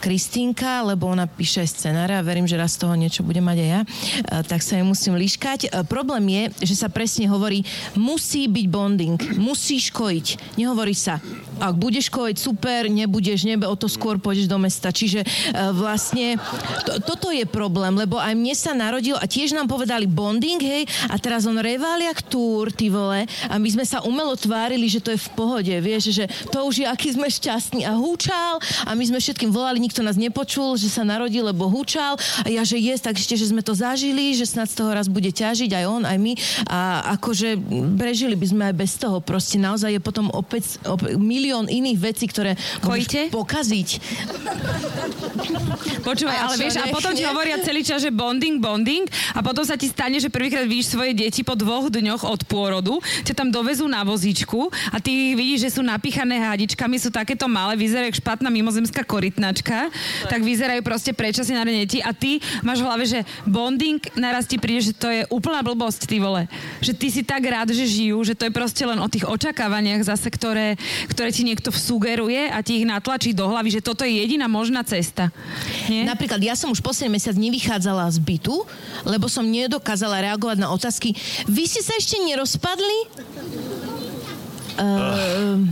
Kristínka, 0.01 0.81
lebo 0.81 1.05
ona 1.05 1.29
píše 1.29 1.61
scenáre 1.65 2.17
a 2.17 2.25
verím, 2.25 2.49
že 2.49 2.57
raz 2.57 2.77
z 2.77 2.85
toho 2.85 2.97
niečo 2.97 3.21
bude 3.21 3.37
mať 3.37 3.57
aj 3.61 3.69
ja, 3.69 3.81
uh, 3.85 4.41
tak 4.41 4.65
sa 4.65 4.81
jej 4.81 4.85
musím 4.85 5.13
líškať. 5.13 5.69
Uh, 5.69 5.85
problém 5.85 6.25
je, 6.25 6.73
že 6.73 6.75
sa 6.81 6.89
presne 6.89 7.29
hovorí, 7.29 7.61
musí 7.93 8.49
byť 8.49 8.65
bonding, 8.65 9.17
musíš 9.37 9.93
kojiť. 9.93 10.57
Nehovorí 10.57 10.97
sa, 10.97 11.21
ak 11.61 11.77
budeš 11.77 12.09
kojiť, 12.09 12.37
super, 12.41 12.89
nebudeš, 12.89 13.45
nebe, 13.45 13.69
o 13.69 13.77
to 13.77 13.85
skôr 13.85 14.17
pôjdeš 14.17 14.49
do 14.49 14.57
mesta. 14.57 14.89
Čiže 14.89 15.21
uh, 15.21 15.69
vlastne 15.69 16.41
to, 16.81 16.97
toto 17.13 17.29
je 17.29 17.45
problém, 17.45 17.93
lebo 17.93 18.17
aj 18.17 18.33
mne 18.33 18.57
sa 18.57 18.73
narodil 18.73 19.13
a 19.21 19.29
tiež 19.29 19.53
nám 19.53 19.69
povedali 19.69 20.09
bonding, 20.09 20.57
hej, 20.57 20.89
a 21.13 21.21
teraz 21.21 21.45
on 21.45 21.61
re 21.61 21.74
Revaliak 21.75 22.23
túr, 22.31 22.71
ty 22.71 22.87
vole, 22.87 23.27
a 23.51 23.59
my 23.59 23.67
sme 23.67 23.83
sa 23.83 23.99
umelo 24.07 24.31
tvárili, 24.39 24.87
že 24.87 25.03
to 25.03 25.11
je 25.11 25.19
v 25.19 25.29
pohode, 25.35 25.75
vieš, 25.83 26.15
že 26.15 26.23
to 26.47 26.63
už 26.63 26.81
je, 26.81 26.87
aký 26.87 27.11
sme 27.11 27.27
šťastní 27.27 27.83
a 27.83 27.99
húčal. 27.99 28.63
A 28.87 28.95
my 28.95 29.03
sme 29.03 29.19
všetkým 29.19 29.51
volali, 29.51 29.83
nikto 29.83 29.99
nás 29.99 30.15
nepočul, 30.15 30.79
že 30.79 30.87
sa 30.87 31.03
narodil, 31.03 31.43
lebo 31.43 31.67
húčal. 31.67 32.15
A 32.15 32.47
ja, 32.47 32.63
že 32.63 32.79
je, 32.79 32.95
tak 32.95 33.19
ešte, 33.19 33.35
že 33.35 33.51
sme 33.51 33.59
to 33.59 33.75
zažili, 33.75 34.31
že 34.31 34.47
snad 34.47 34.71
z 34.71 34.79
toho 34.79 34.95
raz 34.95 35.11
bude 35.11 35.27
ťažiť 35.27 35.67
aj 35.75 35.83
on, 35.83 36.01
aj 36.07 36.15
my. 36.15 36.33
A 36.71 36.79
akože 37.19 37.59
prežili 37.99 38.39
by 38.39 38.47
sme 38.47 38.63
aj 38.71 38.75
bez 38.79 38.95
toho, 38.95 39.19
proste 39.19 39.59
naozaj 39.59 39.99
je 39.99 40.01
potom 40.01 40.31
opäť, 40.31 40.79
opäť 40.87 41.19
milión 41.19 41.67
iných 41.67 41.99
vecí, 41.99 42.25
ktoré 42.31 42.55
Kojíte? 42.79 43.35
pokaziť. 43.35 43.89
Počúvaj, 46.07 46.37
ale 46.39 46.55
vieš, 46.55 46.79
a 46.79 46.87
potom 46.87 47.11
ti 47.11 47.27
hovoria 47.27 47.59
celý 47.59 47.83
čas, 47.83 47.99
že 47.99 48.15
bonding, 48.15 48.63
bonding 48.63 49.03
a 49.35 49.43
potom 49.43 49.67
sa 49.67 49.75
ti 49.75 49.91
stane, 49.91 50.21
že 50.21 50.31
prvýkrát 50.31 50.63
vidíš 50.63 50.95
svoje 50.95 51.11
deti 51.17 51.41
pod 51.41 51.64
dvoch 51.65 51.89
dňoch 51.89 52.21
od 52.21 52.45
pôrodu, 52.45 53.01
ťa 53.25 53.33
tam 53.33 53.49
dovezú 53.49 53.89
na 53.89 54.05
vozíčku 54.05 54.69
a 54.93 55.01
ty 55.01 55.33
vidíš, 55.33 55.65
že 55.65 55.73
sú 55.75 55.81
napíchané 55.81 56.37
hadičkami, 56.37 57.01
sú 57.01 57.09
takéto 57.09 57.49
malé, 57.49 57.73
vyzerajú 57.73 58.13
ako 58.13 58.21
špatná 58.21 58.53
mimozemská 58.53 59.01
korytnačka, 59.01 59.89
tak 60.29 60.45
vyzerajú 60.45 60.85
proste 60.85 61.09
predčasne 61.17 61.57
na 61.57 61.65
deti 61.65 62.05
a 62.05 62.13
ty 62.13 62.37
máš 62.61 62.85
v 62.85 62.85
hlave, 62.85 63.03
že 63.09 63.19
bonding, 63.49 63.97
naraz 64.13 64.45
ti 64.45 64.61
príde, 64.61 64.93
že 64.93 64.93
to 64.93 65.09
je 65.09 65.25
úplná 65.33 65.65
blbosť, 65.65 66.05
ty 66.05 66.21
vole. 66.21 66.45
Že 66.85 66.93
ty 66.93 67.07
si 67.09 67.21
tak 67.25 67.41
rád, 67.41 67.73
že 67.73 67.89
žijú, 67.89 68.21
že 68.21 68.37
to 68.37 68.45
je 68.45 68.53
proste 68.53 68.85
len 68.85 69.01
o 69.01 69.09
tých 69.09 69.25
očakávaniach 69.25 70.05
zase, 70.05 70.29
ktoré, 70.29 70.77
ktoré 71.09 71.33
ti 71.33 71.41
niekto 71.41 71.73
sugeruje 71.73 72.53
a 72.53 72.61
ti 72.61 72.77
ich 72.77 72.85
natlačí 72.85 73.33
do 73.33 73.49
hlavy, 73.49 73.81
že 73.81 73.81
toto 73.81 74.05
je 74.05 74.21
jediná 74.21 74.45
možná 74.45 74.85
cesta. 74.85 75.33
Nie? 75.89 76.05
Napríklad 76.05 76.37
ja 76.45 76.53
som 76.53 76.69
už 76.69 76.85
posledný 76.85 77.17
mesiac 77.17 77.33
nevychádzala 77.33 78.05
z 78.13 78.21
bytu, 78.21 78.67
lebo 79.01 79.25
som 79.25 79.47
nedokázala 79.47 80.21
reagovať 80.29 80.57
na 80.61 80.69
otázky. 80.69 81.15
Vy 81.55 81.63
ste 81.71 81.81
sa 81.87 81.95
ešte 81.95 82.19
nerozpadli? 82.19 82.99
Uh, 84.75 85.63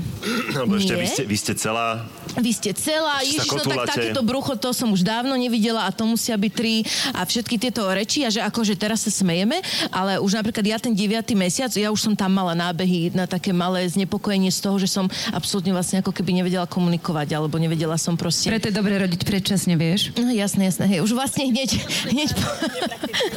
Lebo 0.64 0.80
ešte 0.80 0.96
vy 0.96 1.08
ste, 1.12 1.24
vy 1.28 1.36
ste 1.36 1.54
celá 1.60 2.08
vy 2.38 2.52
ste 2.54 2.72
celá, 2.74 3.22
Ježiš, 3.22 3.50
no 3.54 3.64
tak 3.66 3.94
takéto 3.94 4.22
brucho, 4.26 4.58
to 4.58 4.74
som 4.74 4.90
už 4.90 5.06
dávno 5.06 5.38
nevidela 5.38 5.86
a 5.86 5.94
to 5.94 6.08
musia 6.08 6.34
byť 6.34 6.54
tri 6.54 6.82
a 7.14 7.22
všetky 7.26 7.62
tieto 7.62 7.86
reči 7.86 8.26
a 8.26 8.30
že 8.34 8.42
akože 8.42 8.74
teraz 8.80 9.06
sa 9.06 9.12
smejeme, 9.14 9.62
ale 9.94 10.18
už 10.18 10.40
napríklad 10.42 10.66
ja 10.66 10.78
ten 10.82 10.94
9. 10.96 11.22
mesiac, 11.38 11.70
ja 11.74 11.94
už 11.94 12.00
som 12.00 12.14
tam 12.18 12.34
mala 12.34 12.58
nábehy 12.58 13.14
na 13.14 13.30
také 13.30 13.54
malé 13.54 13.86
znepokojenie 13.86 14.50
z 14.50 14.60
toho, 14.64 14.78
že 14.82 14.90
som 14.90 15.06
absolútne 15.30 15.76
vlastne 15.76 16.02
ako 16.02 16.10
keby 16.10 16.42
nevedela 16.42 16.66
komunikovať, 16.66 17.38
alebo 17.38 17.62
nevedela 17.62 17.98
som 18.00 18.18
proste... 18.18 18.50
Preto 18.50 18.70
je 18.70 18.76
dobre 18.76 18.98
rodiť 18.98 19.22
predčasne, 19.26 19.78
vieš? 19.78 20.14
No 20.18 20.30
jasné, 20.34 20.70
jasné, 20.70 20.86
hej, 20.90 21.00
už 21.06 21.14
vlastne 21.14 21.46
hneď, 21.46 21.70
hneď 22.10 22.30
po... 22.34 22.48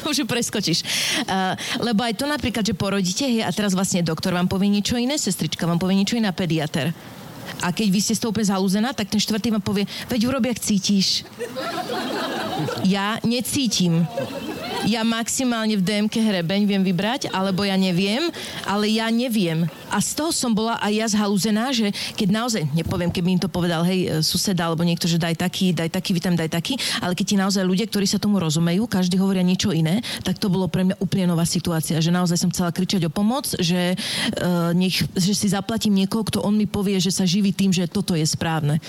už 0.12 0.24
ju 0.24 0.26
preskočíš. 0.28 0.84
Uh, 1.26 1.58
lebo 1.82 2.04
aj 2.04 2.16
to 2.16 2.24
napríklad, 2.24 2.64
že 2.64 2.72
porodíte, 2.76 3.24
hej, 3.26 3.44
a 3.44 3.50
teraz 3.52 3.76
vlastne 3.76 4.00
doktor 4.00 4.32
vám 4.32 4.48
povie 4.48 4.72
niečo 4.72 4.96
iné, 4.96 5.20
sestrička 5.20 5.68
vám 5.68 5.80
povie 5.80 5.98
niečo 5.98 6.16
iné, 6.16 6.28
pediater. 6.36 6.92
A 7.62 7.72
keď 7.72 7.88
vy 7.90 8.00
ste 8.02 8.14
z 8.14 8.20
toho 8.22 8.30
úplne 8.30 8.48
zalúzená, 8.50 8.90
tak 8.92 9.10
ten 9.10 9.20
štvrtý 9.20 9.52
vám 9.52 9.64
povie, 9.64 9.88
veď 10.10 10.20
urobia, 10.28 10.52
ak 10.52 10.62
cítiš. 10.62 11.26
Ja 12.86 13.20
necítim 13.26 14.08
ja 14.86 15.02
maximálne 15.02 15.74
v 15.74 15.82
DMK 15.82 16.14
hrebeň 16.22 16.62
viem 16.62 16.82
vybrať, 16.86 17.26
alebo 17.34 17.66
ja 17.66 17.74
neviem, 17.74 18.30
ale 18.62 18.86
ja 18.94 19.10
neviem. 19.10 19.66
A 19.90 20.02
z 20.02 20.18
toho 20.18 20.30
som 20.34 20.50
bola 20.50 20.78
aj 20.82 20.92
ja 20.92 21.06
zhalúzená, 21.06 21.70
že 21.70 21.94
keď 22.18 22.28
naozaj, 22.30 22.62
nepoviem, 22.74 23.10
keby 23.10 23.38
im 23.38 23.42
to 23.42 23.50
povedal, 23.50 23.86
hej, 23.86 24.22
suseda 24.22 24.66
alebo 24.66 24.82
niekto, 24.82 25.06
že 25.06 25.18
daj 25.18 25.38
taký, 25.38 25.70
daj 25.70 25.90
taký, 25.94 26.10
vy 26.14 26.20
tam 26.22 26.34
daj 26.34 26.50
taký, 26.50 26.74
ale 27.00 27.14
keď 27.14 27.26
ti 27.26 27.36
naozaj 27.38 27.62
ľudia, 27.62 27.86
ktorí 27.86 28.06
sa 28.06 28.18
tomu 28.20 28.42
rozumejú, 28.42 28.86
každý 28.90 29.16
hovoria 29.16 29.46
niečo 29.46 29.70
iné, 29.70 30.02
tak 30.26 30.38
to 30.42 30.50
bolo 30.50 30.66
pre 30.66 30.84
mňa 30.86 30.98
úplne 30.98 31.30
nová 31.30 31.46
situácia, 31.46 32.02
že 32.02 32.10
naozaj 32.10 32.36
som 32.36 32.50
chcela 32.50 32.74
kričať 32.74 33.06
o 33.06 33.10
pomoc, 33.10 33.46
že, 33.62 33.94
uh, 33.96 34.74
nech, 34.74 35.06
že 35.14 35.32
si 35.32 35.48
zaplatím 35.48 35.94
niekoho, 35.96 36.26
kto 36.26 36.38
on 36.42 36.58
mi 36.58 36.66
povie, 36.66 36.98
že 36.98 37.14
sa 37.14 37.22
živí 37.24 37.54
tým, 37.54 37.70
že 37.70 37.86
toto 37.86 38.18
je 38.18 38.26
správne. 38.26 38.82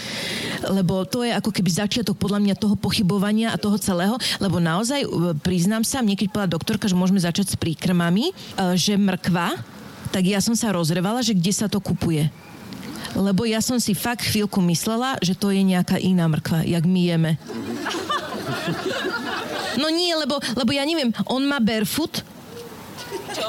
Lebo 0.65 1.05
to 1.05 1.21
je 1.23 1.31
ako 1.31 1.53
keby 1.53 1.69
začiatok 1.69 2.17
podľa 2.17 2.41
mňa 2.41 2.55
toho 2.59 2.75
pochybovania 2.75 3.53
a 3.53 3.61
toho 3.61 3.77
celého, 3.79 4.17
lebo 4.41 4.57
naozaj 4.57 5.05
priznám 5.45 5.85
sa, 5.85 6.01
keď 6.01 6.27
povedala 6.33 6.55
doktorka, 6.57 6.89
že 6.89 6.97
môžeme 6.97 7.21
začať 7.21 7.53
s 7.53 7.59
príkrmami, 7.59 8.31
e, 8.31 8.33
že 8.73 8.97
mrkva, 8.97 9.77
tak 10.09 10.23
ja 10.25 10.39
som 10.41 10.55
sa 10.55 10.73
rozrevala, 10.73 11.21
že 11.21 11.35
kde 11.35 11.53
sa 11.53 11.67
to 11.67 11.77
kupuje. 11.77 12.31
Lebo 13.15 13.47
ja 13.47 13.63
som 13.63 13.79
si 13.79 13.95
fakt 13.97 14.27
chvíľku 14.27 14.59
myslela, 14.67 15.17
že 15.23 15.33
to 15.33 15.49
je 15.49 15.63
nejaká 15.63 15.97
iná 15.97 16.27
mrkva, 16.27 16.67
jak 16.67 16.83
my 16.83 17.01
jeme. 17.01 17.31
No 19.77 19.93
nie, 19.93 20.09
lebo, 20.17 20.41
lebo 20.57 20.71
ja 20.73 20.83
neviem, 20.83 21.13
on 21.29 21.45
má 21.45 21.61
barefoot. 21.61 22.25
Čo? 23.33 23.45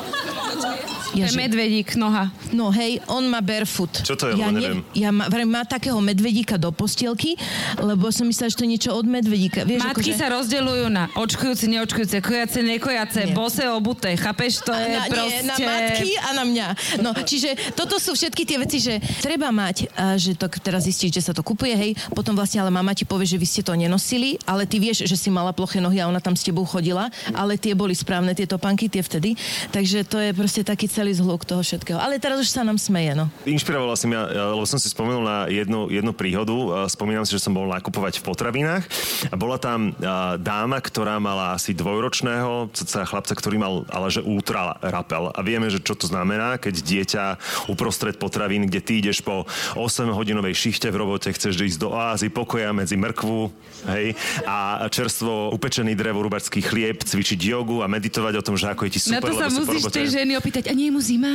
Čo 0.59 0.68
je? 0.74 0.99
Je 1.16 1.24
medvedík, 1.35 1.97
noha. 1.97 2.29
No 2.53 2.68
hej, 2.68 3.01
on 3.09 3.24
má 3.33 3.41
barefoot. 3.41 4.05
Čo 4.05 4.14
to 4.14 4.29
je, 4.29 4.39
ja 4.39 4.53
neviem. 4.53 4.85
Ja 4.93 5.09
má, 5.09 5.26
vrem, 5.33 5.49
má 5.49 5.64
takého 5.64 5.97
medvedíka 6.05 6.61
do 6.61 6.68
postielky, 6.68 7.35
lebo 7.81 8.12
som 8.12 8.29
myslela, 8.29 8.53
že 8.53 8.57
to 8.61 8.64
je 8.68 8.70
niečo 8.76 8.91
od 8.93 9.09
medvedíka. 9.09 9.64
Vieš, 9.64 9.89
Matky 9.89 10.12
akože... 10.12 10.20
sa 10.20 10.29
rozdeľujú 10.29 10.87
na 10.93 11.09
očkujúce, 11.16 11.64
neočkujúce, 11.64 12.20
kojace, 12.20 12.61
nekojace, 12.61 13.20
Nie. 13.24 13.35
bose, 13.35 13.64
obuté. 13.72 14.14
Chápeš? 14.20 14.61
To 14.68 14.72
je 14.76 14.87
na, 14.95 15.09
proste... 15.09 15.43
nie, 15.43 15.49
na 15.49 15.57
matky 15.57 16.11
a 16.20 16.29
na 16.37 16.45
mňa. 16.45 16.66
No, 17.01 17.11
čiže 17.16 17.57
toto 17.72 17.97
sú 17.97 18.12
všetky 18.12 18.45
tie 18.45 18.59
veci, 18.61 18.79
že 18.79 19.01
treba 19.24 19.49
mať, 19.49 19.89
a 19.97 20.14
že 20.20 20.37
to 20.37 20.47
teraz 20.61 20.85
zistíš, 20.85 21.18
že 21.18 21.22
sa 21.24 21.33
to 21.33 21.41
kupuje, 21.41 21.72
hej, 21.72 21.91
potom 22.12 22.37
vlastne 22.37 22.61
ale 22.61 22.68
mama 22.68 22.93
ti 22.93 23.09
povie, 23.09 23.24
že 23.24 23.41
vy 23.41 23.47
ste 23.49 23.62
to 23.64 23.72
nenosili, 23.72 24.37
ale 24.45 24.68
ty 24.68 24.76
vieš, 24.76 25.09
že 25.09 25.16
si 25.16 25.33
mala 25.33 25.57
ploché 25.57 25.81
nohy 25.81 26.05
a 26.05 26.07
ona 26.07 26.20
tam 26.20 26.37
s 26.37 26.45
tebou 26.45 26.68
chodila, 26.68 27.09
ale 27.33 27.57
tie 27.57 27.72
boli 27.72 27.97
správne, 27.97 28.37
tie 28.37 28.45
topánky, 28.45 28.93
tie 28.93 29.01
vtedy. 29.01 29.33
Takže 29.69 30.05
to 30.09 30.16
je 30.19 30.31
proste 30.33 30.62
taký 30.64 30.89
celý 30.89 31.12
zhluk 31.12 31.45
toho 31.45 31.61
všetkého. 31.61 32.01
Ale 32.01 32.16
teraz 32.16 32.41
už 32.41 32.49
sa 32.49 32.64
nám 32.64 32.81
smeje, 32.81 33.12
no. 33.12 33.29
Inšpirovala 33.45 33.95
si 34.01 34.09
mňa, 34.09 34.21
lebo 34.57 34.64
som 34.64 34.81
si 34.81 34.89
spomenul 34.89 35.23
na 35.25 35.39
jednu, 35.49 35.93
jednu 35.93 36.12
príhodu. 36.16 36.89
Spomínam 36.89 37.29
si, 37.29 37.37
že 37.37 37.45
som 37.45 37.53
bol 37.53 37.69
nakupovať 37.69 38.21
v 38.21 38.27
potravinách 38.27 38.85
a 39.29 39.35
bola 39.37 39.61
tam 39.61 39.93
a, 40.01 40.41
dáma, 40.41 40.81
ktorá 40.81 41.21
mala 41.21 41.53
asi 41.53 41.77
dvojročného 41.77 42.73
chlapca, 43.09 43.33
ktorý 43.37 43.57
mal 43.61 43.75
ale 43.93 44.09
že 44.09 44.25
ultra 44.25 44.77
rapel. 44.81 45.29
A 45.33 45.41
vieme, 45.45 45.69
že 45.69 45.85
čo 45.85 45.93
to 45.93 46.09
znamená, 46.09 46.57
keď 46.57 46.75
dieťa 46.81 47.25
uprostred 47.69 48.16
potravín, 48.16 48.64
kde 48.66 48.81
ty 48.81 48.93
ideš 49.05 49.21
po 49.21 49.45
8-hodinovej 49.77 50.57
šichte 50.57 50.89
v 50.89 50.97
robote, 50.97 51.29
chceš 51.31 51.61
ísť 51.61 51.79
do 51.79 51.93
oázy 51.93 52.33
pokoja 52.33 52.73
medzi 52.73 52.97
mrkvu 52.97 53.53
hej, 53.91 54.16
a 54.49 54.89
čerstvo 54.89 55.53
upečený 55.55 55.93
drevorúbačský 55.93 56.64
chlieb, 56.64 57.05
cvičiť 57.05 57.39
jogu 57.39 57.85
a 57.85 57.87
meditovať 57.91 58.35
o 58.39 58.43
tom, 58.43 58.55
že 58.57 58.71
ako 58.71 58.89
je 58.89 58.91
ti 58.97 59.01
super, 59.03 59.29
to 59.29 59.37
sa 59.37 59.51
lebo 59.51 59.57
po 59.57 59.57
musíš 59.62 59.90
tej 59.90 60.06
ženy 60.22 60.32
opýtať, 60.38 60.70
a 60.70 60.72
nie 60.76 60.90
je 60.90 60.92
mu 60.94 61.00
zima? 61.02 61.32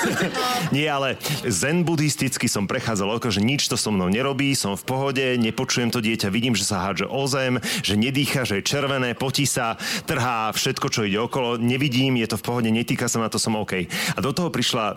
nie, 0.76 0.86
ale 0.86 1.16
zen 1.46 1.82
buddhisticky 1.86 2.46
som 2.46 2.66
prechádzal 2.66 3.18
ako, 3.18 3.28
že 3.32 3.40
nič 3.42 3.66
to 3.66 3.76
so 3.78 3.90
mnou 3.90 4.10
nerobí, 4.10 4.52
som 4.54 4.74
v 4.74 4.84
pohode, 4.84 5.24
nepočujem 5.38 5.90
to 5.90 6.02
dieťa, 6.02 6.30
vidím, 6.32 6.54
že 6.54 6.66
sa 6.66 6.90
hádže 6.90 7.06
o 7.10 7.24
zem, 7.26 7.58
že 7.82 7.94
nedýcha, 7.98 8.46
že 8.46 8.60
je 8.60 8.68
červené, 8.68 9.14
potí 9.14 9.44
sa, 9.44 9.76
trhá 10.06 10.50
všetko, 10.54 10.86
čo 10.90 11.06
ide 11.06 11.18
okolo, 11.18 11.58
nevidím, 11.60 12.18
je 12.18 12.28
to 12.30 12.36
v 12.38 12.44
pohode, 12.46 12.68
netýka 12.70 13.06
sa 13.06 13.18
ma 13.20 13.28
to, 13.28 13.38
som 13.40 13.58
OK. 13.58 13.86
A 13.88 14.18
do 14.18 14.30
toho 14.30 14.48
prišla 14.48 14.84
a, 14.92 14.94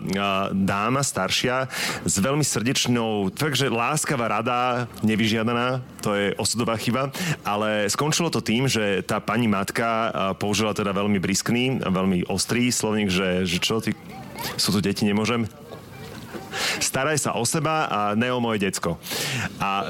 dáma 0.53 1.01
staršia 1.01 1.67
s 2.03 2.15
veľmi 2.19 2.45
srdečnou, 2.45 3.33
takže 3.33 3.69
láskavá 3.69 4.29
rada, 4.29 4.85
nevyžiadaná, 5.01 5.81
to 6.03 6.15
je 6.15 6.35
osudová 6.35 6.75
chyba, 6.75 7.09
ale 7.43 7.87
skončilo 7.87 8.27
to 8.27 8.43
tým, 8.43 8.67
že 8.67 9.01
tá 9.07 9.23
pani 9.23 9.47
matka 9.47 10.11
použila 10.37 10.75
teda 10.75 10.91
veľmi 10.91 11.19
briskný, 11.19 11.83
veľmi 11.83 12.27
ostrý 12.43 12.75
slovník, 12.75 13.07
že, 13.07 13.47
že 13.47 13.55
čo 13.63 13.79
ty, 13.79 13.95
sú 14.59 14.75
tu 14.75 14.83
deti, 14.83 15.07
nemôžem? 15.07 15.47
Staraj 16.79 17.17
sa 17.19 17.31
o 17.37 17.43
seba 17.45 17.87
a 17.87 17.99
ne 18.17 18.31
o 18.33 18.39
moje 18.41 18.63
decko. 18.65 18.97
A, 19.59 19.87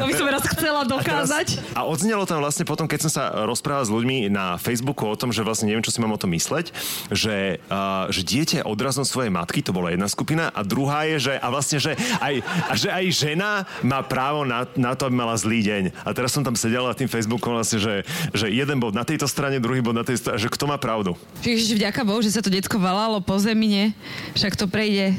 To 0.00 0.06
by 0.08 0.14
som 0.14 0.26
raz 0.30 0.44
chcela 0.48 0.82
dokázať. 0.88 1.46
A, 1.46 1.60
teraz, 1.60 1.76
a 1.76 1.80
odznelo 1.84 2.24
tam 2.24 2.40
vlastne 2.40 2.64
potom, 2.64 2.88
keď 2.88 3.08
som 3.08 3.12
sa 3.12 3.24
rozprával 3.44 3.84
s 3.84 3.92
ľuďmi 3.92 4.32
na 4.32 4.56
Facebooku 4.56 5.04
o 5.04 5.16
tom, 5.18 5.30
že 5.30 5.44
vlastne 5.44 5.68
neviem, 5.68 5.84
čo 5.84 5.92
si 5.92 6.00
mám 6.00 6.14
o 6.14 6.20
tom 6.20 6.32
mysleť, 6.32 6.72
že, 7.12 7.60
uh, 7.68 8.08
že 8.08 8.24
dieťa 8.24 8.54
je 8.60 8.64
odrazom 8.64 9.04
svojej 9.04 9.28
matky, 9.28 9.60
to 9.60 9.74
bola 9.74 9.92
jedna 9.92 10.08
skupina, 10.08 10.48
a 10.54 10.60
druhá 10.64 11.04
je, 11.10 11.30
že, 11.30 11.34
a 11.36 11.46
vlastne, 11.50 11.78
že 11.82 11.92
aj, 12.22 12.34
a 12.44 12.72
že 12.78 12.88
aj 12.88 13.04
žena 13.10 13.50
má 13.82 14.00
právo 14.00 14.46
na, 14.46 14.64
na 14.78 14.96
to, 14.96 15.10
aby 15.10 15.14
mala 15.18 15.34
zlý 15.34 15.60
deň. 15.66 15.82
A 16.06 16.14
teraz 16.14 16.32
som 16.32 16.46
tam 16.46 16.54
sedel 16.54 16.86
na 16.86 16.94
tým 16.94 17.10
Facebookom 17.10 17.56
vlastne, 17.56 17.82
že, 17.82 18.06
že 18.30 18.46
jeden 18.48 18.78
bod 18.78 18.94
na 18.94 19.02
tejto 19.02 19.26
strane, 19.26 19.58
druhý 19.58 19.82
bod 19.82 19.96
na 19.96 20.06
tej 20.06 20.22
strane, 20.22 20.38
že 20.38 20.48
kto 20.48 20.70
má 20.70 20.78
pravdu. 20.78 21.18
Ježiš, 21.42 21.76
vďaka 21.76 22.00
Bohu, 22.06 22.22
že 22.22 22.32
sa 22.32 22.40
to 22.44 22.52
detko 22.52 22.78
valalo 22.78 23.18
po 23.18 23.36
zemi? 23.40 23.96
Však 24.36 24.54
to 24.60 24.68
prejde. 24.68 25.16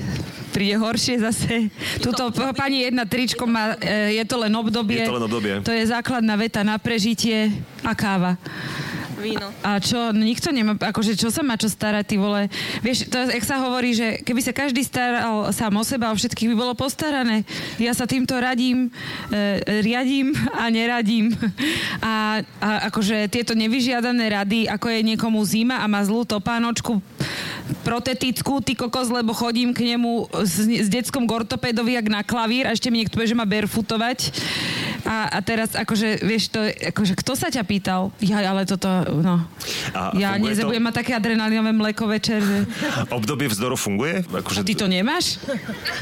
Príde 0.55 0.74
horšie 0.77 1.19
zase. 1.19 1.69
Tuto 2.03 2.31
pani 2.53 2.87
jedna 2.87 3.05
tričko 3.05 3.47
má, 3.47 3.75
e, 3.79 4.15
je 4.19 4.23
to 4.25 4.35
len 4.39 4.53
obdobie. 4.55 5.03
Je 5.03 5.09
to 5.09 5.17
len 5.17 5.25
obdobie. 5.25 5.53
To 5.63 5.71
je 5.71 5.83
základná 5.87 6.35
veta 6.35 6.63
na 6.63 6.77
prežitie 6.77 7.51
a 7.83 7.95
káva. 7.95 8.37
Víno. 9.25 9.49
A 9.65 9.81
čo, 9.81 10.13
no 10.13 10.21
nikto 10.21 10.53
nemá, 10.53 10.77
akože 10.77 11.17
čo 11.17 11.33
sa 11.33 11.41
má 11.41 11.57
čo 11.57 11.65
starať, 11.65 12.05
ty 12.05 12.15
vole. 12.21 12.45
Vieš, 12.85 13.09
to, 13.09 13.17
jak 13.25 13.41
sa 13.41 13.57
hovorí, 13.57 13.97
že 13.97 14.21
keby 14.21 14.41
sa 14.45 14.53
každý 14.53 14.85
staral 14.85 15.49
sám 15.49 15.73
o 15.73 15.83
seba, 15.83 16.13
o 16.13 16.15
všetkých 16.15 16.53
by 16.53 16.55
bolo 16.55 16.73
postarané. 16.77 17.41
Ja 17.81 17.97
sa 17.97 18.05
týmto 18.05 18.37
radím, 18.37 18.93
e, 19.33 19.81
riadím 19.81 20.37
a 20.53 20.69
neradím. 20.69 21.33
A, 22.05 22.45
a 22.61 22.69
akože 22.93 23.25
tieto 23.33 23.57
nevyžiadané 23.57 24.29
rady, 24.29 24.69
ako 24.69 24.93
je 24.93 24.99
niekomu 25.01 25.41
zima 25.41 25.81
a 25.81 25.89
má 25.89 26.05
zlú 26.05 26.21
topánočku, 26.21 27.01
protetickú, 27.81 28.61
ty 28.61 28.77
kokos, 28.77 29.09
lebo 29.09 29.33
chodím 29.33 29.73
k 29.73 29.95
nemu 29.95 30.29
s, 30.45 30.61
s 30.61 30.87
detskom 30.89 31.25
gortopédovi 31.25 31.97
jak 31.97 32.07
na 32.13 32.21
klavír 32.21 32.69
a 32.69 32.73
ešte 32.77 32.93
mi 32.93 33.01
niekto 33.01 33.17
povie, 33.17 33.33
že 33.33 33.39
má 33.39 33.49
barefootovať. 33.49 34.29
A, 35.05 35.37
a 35.37 35.39
teraz 35.45 35.77
akože, 35.77 36.25
vieš, 36.25 36.49
to, 36.49 36.65
akože, 36.65 37.13
kto 37.13 37.33
sa 37.37 37.53
ťa 37.53 37.61
pýtal? 37.65 38.09
Ja, 38.21 38.41
ale 38.41 38.65
toto, 38.65 39.14
no. 39.21 39.43
A 39.93 40.11
ja 40.17 40.35
funguje 40.35 40.41
to? 40.41 40.47
nezabudem 40.51 40.83
mať 40.83 40.95
také 41.03 41.11
adrenalinové 41.15 41.71
mleko 41.71 42.03
večer, 42.09 42.39
že... 42.41 42.57
Obdobie 43.11 43.47
vzdoru 43.51 43.75
funguje? 43.77 44.25
Akože, 44.25 44.65
Ty 44.65 44.73
to 44.75 44.87
nemáš? 44.89 45.37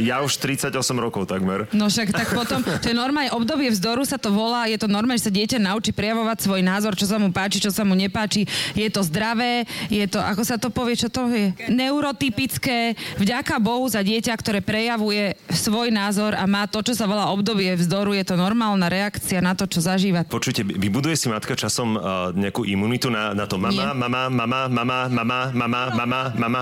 Ja 0.01 0.21
už 0.23 0.37
38 0.39 0.73
rokov 0.97 1.29
takmer. 1.29 1.67
No 1.75 1.89
však 1.89 2.13
tak 2.13 2.29
potom, 2.33 2.63
to 2.63 2.85
je 2.89 2.95
normálne 2.95 3.33
obdobie 3.35 3.69
vzdoru 3.73 4.05
sa 4.07 4.17
to 4.17 4.33
volá, 4.33 4.65
je 4.69 4.77
to 4.79 4.87
normálne, 4.87 5.19
že 5.19 5.29
sa 5.29 5.33
dieťa 5.33 5.57
naučí 5.61 5.91
prejavovať 5.91 6.37
svoj 6.45 6.61
názor, 6.63 6.93
čo 6.97 7.05
sa 7.09 7.17
mu 7.19 7.29
páči, 7.29 7.57
čo 7.59 7.69
sa 7.73 7.83
mu 7.83 7.93
nepáči. 7.97 8.45
Je 8.77 8.87
to 8.89 9.01
zdravé, 9.05 9.65
je 9.89 10.05
to, 10.05 10.21
ako 10.21 10.41
sa 10.45 10.55
to 10.55 10.69
povie, 10.69 10.95
čo 10.97 11.09
to 11.09 11.27
je? 11.29 11.53
Neurotypické. 11.69 12.95
Vďaka 13.17 13.57
Bohu 13.59 13.85
za 13.89 14.01
dieťa, 14.05 14.33
ktoré 14.37 14.59
prejavuje 14.63 15.35
svoj 15.49 15.89
názor 15.91 16.35
a 16.37 16.43
má 16.45 16.65
to, 16.69 16.83
čo 16.83 16.93
sa 16.93 17.09
volá 17.09 17.31
obdobie 17.31 17.75
vzdoru, 17.75 18.15
je 18.15 18.25
to 18.25 18.35
normálna 18.39 18.87
reakcia 18.87 19.39
na 19.41 19.57
to, 19.57 19.65
čo 19.65 19.83
zažíva. 19.83 20.25
Počujte, 20.27 20.63
vybuduje 20.63 21.15
si 21.17 21.27
matka 21.31 21.55
časom 21.57 21.95
uh, 21.95 22.31
nejakú 22.35 22.63
imunitu 22.67 23.02
na, 23.09 23.33
na 23.33 23.45
to 23.47 23.57
mama, 23.57 23.91
Nie. 23.91 23.95
mama, 23.95 24.21
mama, 24.29 24.59
mama, 24.67 24.97
mama, 25.09 25.39
mama, 25.51 25.81
mama, 25.95 26.21
mama. 26.35 26.61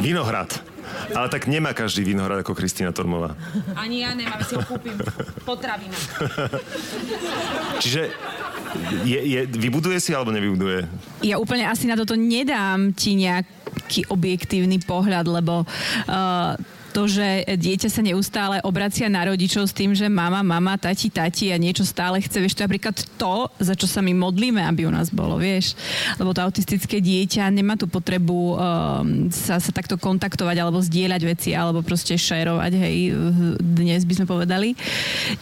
Vinohrad. 0.00 0.50
Ale 1.14 1.26
tak 1.28 1.46
nemá 1.50 1.74
každý 1.74 2.06
vinohrad 2.06 2.40
ako 2.42 2.54
Kristýna 2.54 2.94
Tormová. 2.94 3.34
Ani 3.74 4.06
ja 4.06 4.14
nemám, 4.14 4.40
si 4.46 4.54
ho 4.54 4.62
kúpim. 4.62 4.94
Potravina. 5.42 5.96
Čiže 7.82 8.14
je, 9.04 9.20
je, 9.22 9.40
vybuduje 9.46 9.98
si 10.02 10.10
alebo 10.14 10.34
nevybuduje? 10.34 10.86
Ja 11.22 11.38
úplne 11.38 11.68
asi 11.68 11.86
na 11.86 11.94
toto 11.94 12.18
nedám 12.18 12.90
ti 12.94 13.14
nejaký 13.14 14.10
objektívny 14.10 14.82
pohľad, 14.82 15.26
lebo 15.28 15.62
uh, 15.64 16.52
to, 16.94 17.10
že 17.10 17.42
dieťa 17.42 17.90
sa 17.90 18.06
neustále 18.06 18.62
obracia 18.62 19.10
na 19.10 19.26
rodičov 19.26 19.66
s 19.66 19.74
tým, 19.74 19.90
že 19.98 20.06
mama, 20.06 20.46
mama, 20.46 20.78
tati, 20.78 21.10
tati 21.10 21.50
a 21.50 21.58
niečo 21.58 21.82
stále 21.82 22.22
chce, 22.22 22.38
vieš, 22.38 22.54
to 22.54 22.62
je 22.62 22.66
napríklad 22.70 22.96
to, 23.18 23.50
za 23.58 23.74
čo 23.74 23.90
sa 23.90 23.98
my 23.98 24.14
modlíme, 24.14 24.62
aby 24.62 24.86
u 24.86 24.94
nás 24.94 25.10
bolo, 25.10 25.34
vieš. 25.34 25.74
Lebo 26.22 26.30
to 26.30 26.46
autistické 26.46 27.02
dieťa 27.02 27.50
nemá 27.50 27.74
tú 27.74 27.90
potrebu 27.90 28.54
um, 28.54 28.56
sa, 29.34 29.58
sa 29.58 29.70
takto 29.74 29.98
kontaktovať 29.98 30.56
alebo 30.62 30.78
zdieľať 30.78 31.22
veci, 31.26 31.50
alebo 31.50 31.82
proste 31.82 32.14
šerovať, 32.14 32.72
hej, 32.78 32.96
dnes 33.58 34.06
by 34.06 34.14
sme 34.22 34.26
povedali. 34.30 34.78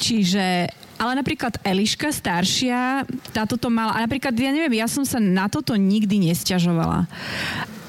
Čiže 0.01 0.73
ale 1.03 1.19
napríklad 1.19 1.59
Eliška 1.67 2.15
staršia, 2.15 3.03
táto 3.35 3.59
to 3.59 3.67
mala, 3.67 3.91
a 3.91 4.07
napríklad, 4.07 4.31
ja 4.39 4.55
neviem, 4.55 4.79
ja 4.79 4.87
som 4.87 5.03
sa 5.03 5.19
na 5.19 5.51
toto 5.51 5.75
nikdy 5.75 6.31
nesťažovala. 6.31 7.11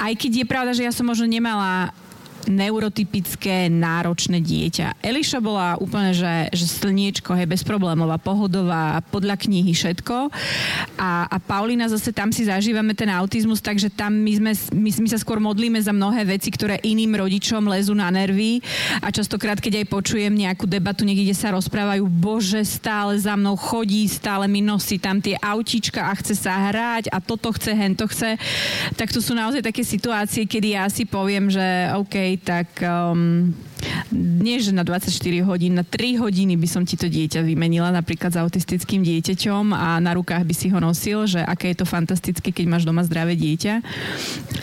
Aj 0.02 0.14
keď 0.18 0.42
je 0.42 0.50
pravda, 0.50 0.74
že 0.74 0.82
ja 0.82 0.90
som 0.90 1.06
možno 1.06 1.30
nemala 1.30 1.94
neurotypické, 2.48 3.68
náročné 3.68 4.40
dieťa. 4.40 5.04
Eliša 5.04 5.44
bola 5.44 5.76
úplne, 5.84 6.16
že, 6.16 6.48
že 6.56 6.64
slniečko, 6.70 7.36
hej, 7.36 7.52
bezproblémová, 7.52 8.16
pohodová, 8.22 9.04
podľa 9.12 9.36
knihy 9.44 9.76
všetko. 9.76 10.32
A, 10.96 11.28
a 11.28 11.38
Paulina 11.44 11.92
zase 11.92 12.16
tam 12.16 12.32
si 12.32 12.48
zažívame 12.48 12.96
ten 12.96 13.12
autizmus, 13.12 13.60
takže 13.60 13.92
tam 13.92 14.16
my, 14.16 14.32
sme, 14.40 14.52
my, 14.72 14.90
my 15.04 15.10
sa 15.12 15.20
skôr 15.20 15.44
modlíme 15.44 15.82
za 15.82 15.92
mnohé 15.92 16.24
veci, 16.24 16.48
ktoré 16.54 16.80
iným 16.88 17.20
rodičom 17.20 17.68
lezú 17.68 17.92
na 17.92 18.08
nervy. 18.14 18.64
A 19.04 19.12
častokrát, 19.12 19.60
keď 19.60 19.84
aj 19.84 19.92
počujem 19.92 20.32
nejakú 20.32 20.70
debatu, 20.70 21.04
niekde 21.04 21.34
kde 21.34 21.50
sa 21.50 21.56
rozprávajú, 21.58 22.06
bože, 22.06 22.62
stále 22.62 23.18
za 23.18 23.34
mnou 23.34 23.58
chodí, 23.58 24.06
stále 24.06 24.46
mi 24.46 24.62
nosí 24.62 25.02
tam 25.02 25.18
tie 25.18 25.34
autíčka 25.42 26.06
a 26.06 26.14
chce 26.14 26.38
sa 26.38 26.70
hrať 26.70 27.10
a 27.10 27.18
toto 27.18 27.50
chce, 27.56 27.74
hento 27.74 28.06
chce, 28.06 28.38
tak 28.94 29.10
to 29.10 29.18
sú 29.18 29.34
naozaj 29.34 29.66
také 29.66 29.82
situácie, 29.82 30.46
kedy 30.46 30.78
ja 30.78 30.86
si 30.92 31.10
poviem, 31.10 31.50
že 31.50 31.64
OK, 31.98 32.33
tak 32.38 32.82
um, 32.82 33.54
nie 34.14 34.64
že 34.64 34.72
na 34.72 34.88
24 34.88 35.12
hodín, 35.44 35.76
na 35.76 35.84
3 35.84 36.22
hodiny 36.22 36.56
by 36.56 36.68
som 36.70 36.84
ti 36.88 36.96
to 36.96 37.12
dieťa 37.12 37.44
vymenila 37.44 37.92
napríklad 37.92 38.32
s 38.32 38.40
autistickým 38.40 39.04
dieťaťom 39.04 39.76
a 39.76 40.00
na 40.00 40.16
rukách 40.16 40.44
by 40.48 40.54
si 40.56 40.68
ho 40.72 40.80
nosil, 40.80 41.26
že 41.28 41.42
aké 41.44 41.74
je 41.74 41.84
to 41.84 41.88
fantastické, 41.88 42.52
keď 42.52 42.66
máš 42.70 42.84
doma 42.84 43.04
zdravé 43.04 43.36
dieťa. 43.36 43.74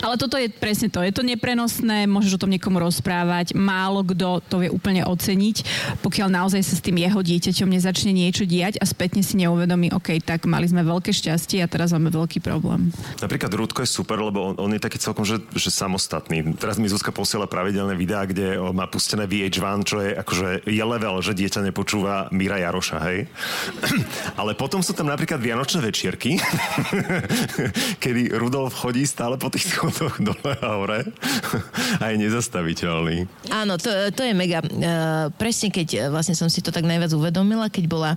Ale 0.01 0.15
toto 0.17 0.37
je 0.37 0.49
presne 0.49 0.89
to. 0.89 1.03
Je 1.05 1.13
to 1.13 1.21
neprenosné, 1.21 2.09
môžeš 2.09 2.37
o 2.37 2.41
tom 2.47 2.53
niekomu 2.53 2.81
rozprávať, 2.81 3.53
málo 3.53 4.01
kto 4.01 4.41
to 4.47 4.55
vie 4.65 4.69
úplne 4.71 5.05
oceniť, 5.05 5.57
pokiaľ 6.01 6.27
naozaj 6.31 6.61
sa 6.65 6.73
s 6.77 6.85
tým 6.85 6.97
jeho 6.97 7.19
dieťaťom 7.21 7.69
nezačne 7.69 8.15
niečo 8.15 8.49
diať 8.49 8.81
a 8.81 8.85
spätne 8.87 9.21
si 9.21 9.37
neuvedomí, 9.37 9.93
OK, 9.93 10.17
tak 10.23 10.49
mali 10.49 10.65
sme 10.65 10.81
veľké 10.81 11.13
šťastie 11.13 11.61
a 11.61 11.67
teraz 11.69 11.93
máme 11.93 12.09
veľký 12.09 12.39
problém. 12.41 12.89
Napríklad 13.19 13.51
Rudko 13.53 13.83
je 13.83 13.89
super, 13.91 14.17
lebo 14.17 14.53
on, 14.53 14.53
on 14.57 14.71
je 14.73 14.81
taký 14.81 14.97
celkom, 14.97 15.27
že, 15.27 15.43
že 15.53 15.69
samostatný. 15.69 16.55
Teraz 16.57 16.79
mi 16.79 16.87
Zuzka 16.87 17.11
posiela 17.13 17.45
pravidelné 17.45 17.93
videá, 17.93 18.23
kde 18.23 18.55
má 18.71 18.87
pustené 18.87 19.10
VH1, 19.15 19.77
čo 19.83 19.97
je 19.99 20.11
akože 20.15 20.47
je 20.69 20.83
level, 20.83 21.15
že 21.19 21.35
dieťa 21.35 21.65
nepočúva 21.67 22.31
Mira 22.31 22.61
Jaroša, 22.61 22.97
hej. 23.09 23.27
Ale 24.39 24.55
potom 24.55 24.79
sú 24.79 24.95
tam 24.95 25.09
napríklad 25.09 25.41
Vianočné 25.41 25.81
večierky, 25.81 26.37
kedy 28.03 28.31
Rudolf 28.37 28.77
chodí 28.77 29.03
stále 29.03 29.35
po 29.35 29.51
tých 29.51 29.73
schodoch 29.73 30.15
dole 30.21 30.53
a 30.61 30.69
hore 30.77 31.01
a 32.01 32.03
je 32.13 32.15
nezastaviteľný. 32.21 33.27
Áno, 33.51 33.75
to, 33.81 33.89
to 34.13 34.21
je 34.21 34.33
mega. 34.37 34.61
Uh, 34.61 35.33
presne 35.35 35.73
keď 35.73 35.87
e, 35.95 35.99
vlastne 36.13 36.37
som 36.37 36.51
si 36.51 36.61
to 36.61 36.69
tak 36.69 36.85
najviac 36.85 37.11
uvedomila, 37.15 37.71
keď 37.71 37.85
bola 37.89 38.11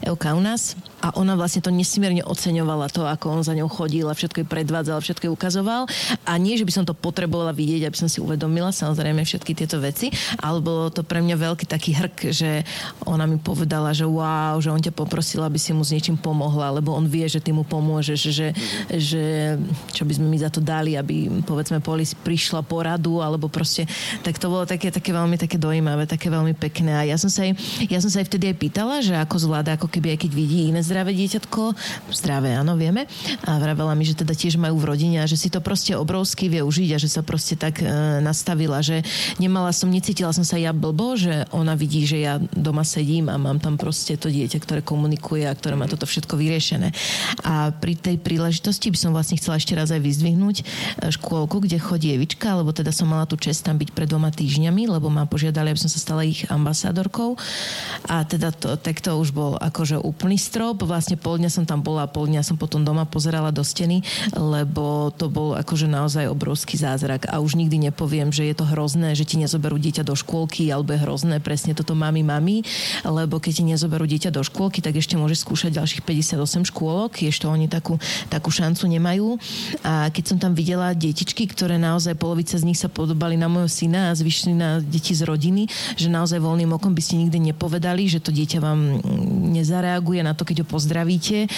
Euka 0.00 0.32
u 0.32 0.40
nás 0.40 0.78
a 1.00 1.12
ona 1.16 1.36
vlastne 1.36 1.64
to 1.64 1.72
nesmierne 1.72 2.24
oceňovala 2.24 2.92
to, 2.92 3.04
ako 3.04 3.40
on 3.40 3.42
za 3.44 3.56
ňou 3.56 3.68
chodil 3.68 4.06
a 4.06 4.16
všetko 4.16 4.44
je 4.44 4.46
predvádzal, 4.48 5.00
všetko 5.00 5.24
je 5.28 5.32
ukazoval. 5.32 5.82
A 6.28 6.32
nie, 6.36 6.56
že 6.60 6.64
by 6.68 6.72
som 6.72 6.84
to 6.84 6.92
potrebovala 6.92 7.56
vidieť, 7.56 7.88
aby 7.88 7.96
som 7.96 8.08
si 8.08 8.20
uvedomila 8.20 8.70
samozrejme 8.72 9.24
všetky 9.24 9.52
tieto 9.56 9.80
veci, 9.80 10.12
ale 10.40 10.58
bolo 10.64 10.88
to 10.88 11.04
pre 11.04 11.20
mňa 11.20 11.36
veľký 11.36 11.68
taký 11.68 11.92
hrk, 11.92 12.18
že 12.32 12.64
ona 13.04 13.28
mi 13.28 13.36
povedala, 13.36 13.92
že 13.92 14.08
wow, 14.08 14.56
že 14.58 14.72
on 14.72 14.80
ťa 14.80 14.96
poprosil, 14.96 15.44
aby 15.44 15.60
si 15.60 15.76
mu 15.76 15.84
s 15.84 15.92
niečím 15.92 16.16
pomohla, 16.16 16.80
lebo 16.80 16.96
on 16.96 17.04
vie, 17.04 17.28
že 17.28 17.44
ty 17.44 17.52
mu 17.52 17.62
pomôžeš, 17.62 18.20
že, 18.32 18.48
že 18.88 19.22
čo 19.92 20.08
by 20.08 20.12
sme 20.16 20.26
mi 20.32 20.40
za 20.40 20.48
to 20.48 20.64
dali, 20.64 20.96
aby 20.96 21.28
povedzme 21.44 21.84
polis 21.84 22.16
prišla 22.16 22.64
poradu, 22.64 23.20
alebo 23.20 23.52
proste, 23.52 23.84
tak 24.24 24.40
to 24.40 24.48
bolo 24.48 24.64
také, 24.64 24.88
také 24.88 25.12
veľmi 25.12 25.36
také 25.36 25.60
dojímavé, 25.60 26.08
také 26.08 26.32
veľmi 26.32 26.56
pekné. 26.56 26.96
A 26.96 27.02
ja 27.04 27.16
som 27.20 27.28
sa 27.28 27.44
aj, 27.44 27.52
ja 27.92 28.00
som 28.00 28.08
sa 28.08 28.24
aj 28.24 28.32
vtedy 28.32 28.48
aj 28.48 28.56
pýtala, 28.56 29.04
že 29.04 29.12
ako 29.20 29.36
zvláda, 29.36 29.76
ako 29.76 29.92
keby 29.92 30.16
aj 30.16 30.18
keď 30.24 30.32
vidí 30.32 30.72
iné 30.72 30.80
zdravé 30.80 31.12
dieťatko, 31.12 31.76
zdravé, 32.16 32.56
áno, 32.56 32.80
vieme. 32.80 33.04
A 33.44 33.60
vravela 33.60 33.92
mi, 33.92 34.08
že 34.08 34.16
teda 34.16 34.32
tiež 34.32 34.56
majú 34.56 34.80
v 34.80 34.88
rodine 34.96 35.20
a 35.20 35.28
že 35.28 35.36
si 35.36 35.52
to 35.52 35.60
proste 35.60 35.92
obrovsky 35.92 36.48
vie 36.48 36.64
užiť 36.64 36.96
a 36.96 36.98
že 36.98 37.12
sa 37.12 37.20
proste 37.20 37.58
tak 37.60 37.84
e, 37.84 37.86
nastavila, 38.24 38.80
že 38.80 39.04
nemala 39.36 39.74
som, 39.74 39.90
necítila 39.90 40.29
som 40.36 40.44
sa 40.44 40.60
ja 40.60 40.76
blbo, 40.76 41.16
že 41.16 41.48
ona 41.50 41.72
vidí, 41.78 42.04
že 42.04 42.20
ja 42.20 42.36
doma 42.52 42.84
sedím 42.84 43.32
a 43.32 43.40
mám 43.40 43.58
tam 43.58 43.80
proste 43.80 44.20
to 44.20 44.28
dieťa, 44.28 44.58
ktoré 44.60 44.80
komunikuje 44.84 45.48
a 45.48 45.56
ktoré 45.56 45.74
má 45.74 45.88
toto 45.88 46.04
všetko 46.04 46.36
vyriešené. 46.36 46.92
A 47.48 47.72
pri 47.72 47.96
tej 47.96 48.20
príležitosti 48.20 48.92
by 48.92 48.98
som 48.98 49.10
vlastne 49.16 49.40
chcela 49.40 49.56
ešte 49.56 49.72
raz 49.72 49.88
aj 49.88 50.02
vyzdvihnúť 50.04 50.56
e, 50.60 50.64
škôlku, 51.08 51.64
kde 51.64 51.80
chodí 51.80 52.12
Evička, 52.12 52.58
lebo 52.58 52.74
teda 52.76 52.92
som 52.92 53.08
mala 53.08 53.24
tú 53.24 53.40
čest 53.40 53.64
tam 53.64 53.80
byť 53.80 53.90
pred 53.96 54.08
dvoma 54.10 54.28
týždňami, 54.28 54.90
lebo 54.90 55.08
ma 55.08 55.24
požiadali, 55.24 55.72
aby 55.72 55.80
som 55.80 55.88
sa 55.88 56.02
stala 56.02 56.28
ich 56.28 56.44
ambasádorkou. 56.52 57.38
A 58.10 58.26
teda 58.28 58.52
to, 58.52 58.76
tak 58.76 59.00
to 59.00 59.16
už 59.16 59.32
bol 59.32 59.56
akože 59.56 59.96
úplný 59.96 60.36
strop 60.36 60.82
vlastne 60.90 61.14
pol 61.14 61.38
dňa 61.38 61.50
som 61.52 61.64
tam 61.64 61.80
bola 61.80 62.04
a 62.04 62.10
pol 62.10 62.26
dňa 62.26 62.42
som 62.42 62.58
potom 62.58 62.82
doma 62.82 63.06
pozerala 63.06 63.54
do 63.54 63.62
steny, 63.62 64.02
lebo 64.34 65.14
to 65.14 65.30
bol 65.30 65.54
akože 65.54 65.86
naozaj 65.86 66.26
obrovský 66.26 66.74
zázrak 66.74 67.30
a 67.30 67.38
už 67.38 67.54
nikdy 67.54 67.90
nepoviem, 67.90 68.34
že 68.34 68.50
je 68.50 68.54
to 68.58 68.66
hrozné, 68.66 69.14
že 69.14 69.22
ti 69.22 69.38
nezoberú 69.38 69.78
dieťa 69.78 70.02
do 70.02 70.18
škôlky 70.20 70.68
alebo 70.68 70.92
je 70.92 71.02
hrozné 71.02 71.36
presne 71.40 71.72
toto 71.72 71.96
mami, 71.96 72.20
mami, 72.20 72.62
lebo 73.02 73.40
keď 73.40 73.52
ti 73.60 73.64
nezoberú 73.64 74.04
dieťa 74.04 74.30
do 74.30 74.44
škôlky, 74.44 74.84
tak 74.84 74.96
ešte 75.00 75.16
môžeš 75.16 75.44
skúšať 75.44 75.80
ďalších 75.80 76.02
58 76.04 76.70
škôlok, 76.70 77.16
ešte 77.24 77.48
oni 77.48 77.66
takú, 77.66 77.96
takú 78.28 78.52
šancu 78.52 78.84
nemajú. 78.86 79.40
A 79.82 80.12
keď 80.12 80.24
som 80.34 80.38
tam 80.38 80.52
videla 80.52 80.92
detičky, 80.92 81.48
ktoré 81.48 81.80
naozaj 81.80 82.18
polovica 82.18 82.54
z 82.54 82.66
nich 82.66 82.78
sa 82.78 82.92
podobali 82.92 83.40
na 83.40 83.48
môjho 83.48 83.70
syna 83.70 84.12
a 84.12 84.16
zvyšli 84.16 84.52
na 84.52 84.78
deti 84.84 85.16
z 85.16 85.24
rodiny, 85.24 85.66
že 85.96 86.12
naozaj 86.12 86.42
voľným 86.42 86.76
okom 86.76 86.92
by 86.92 87.02
ste 87.02 87.20
nikdy 87.20 87.52
nepovedali, 87.52 88.06
že 88.10 88.20
to 88.20 88.34
dieťa 88.34 88.58
vám 88.60 89.00
nezareaguje 89.50 90.20
na 90.20 90.36
to, 90.36 90.44
keď 90.44 90.62
ho 90.62 90.66
pozdravíte, 90.66 91.46
e, 91.46 91.48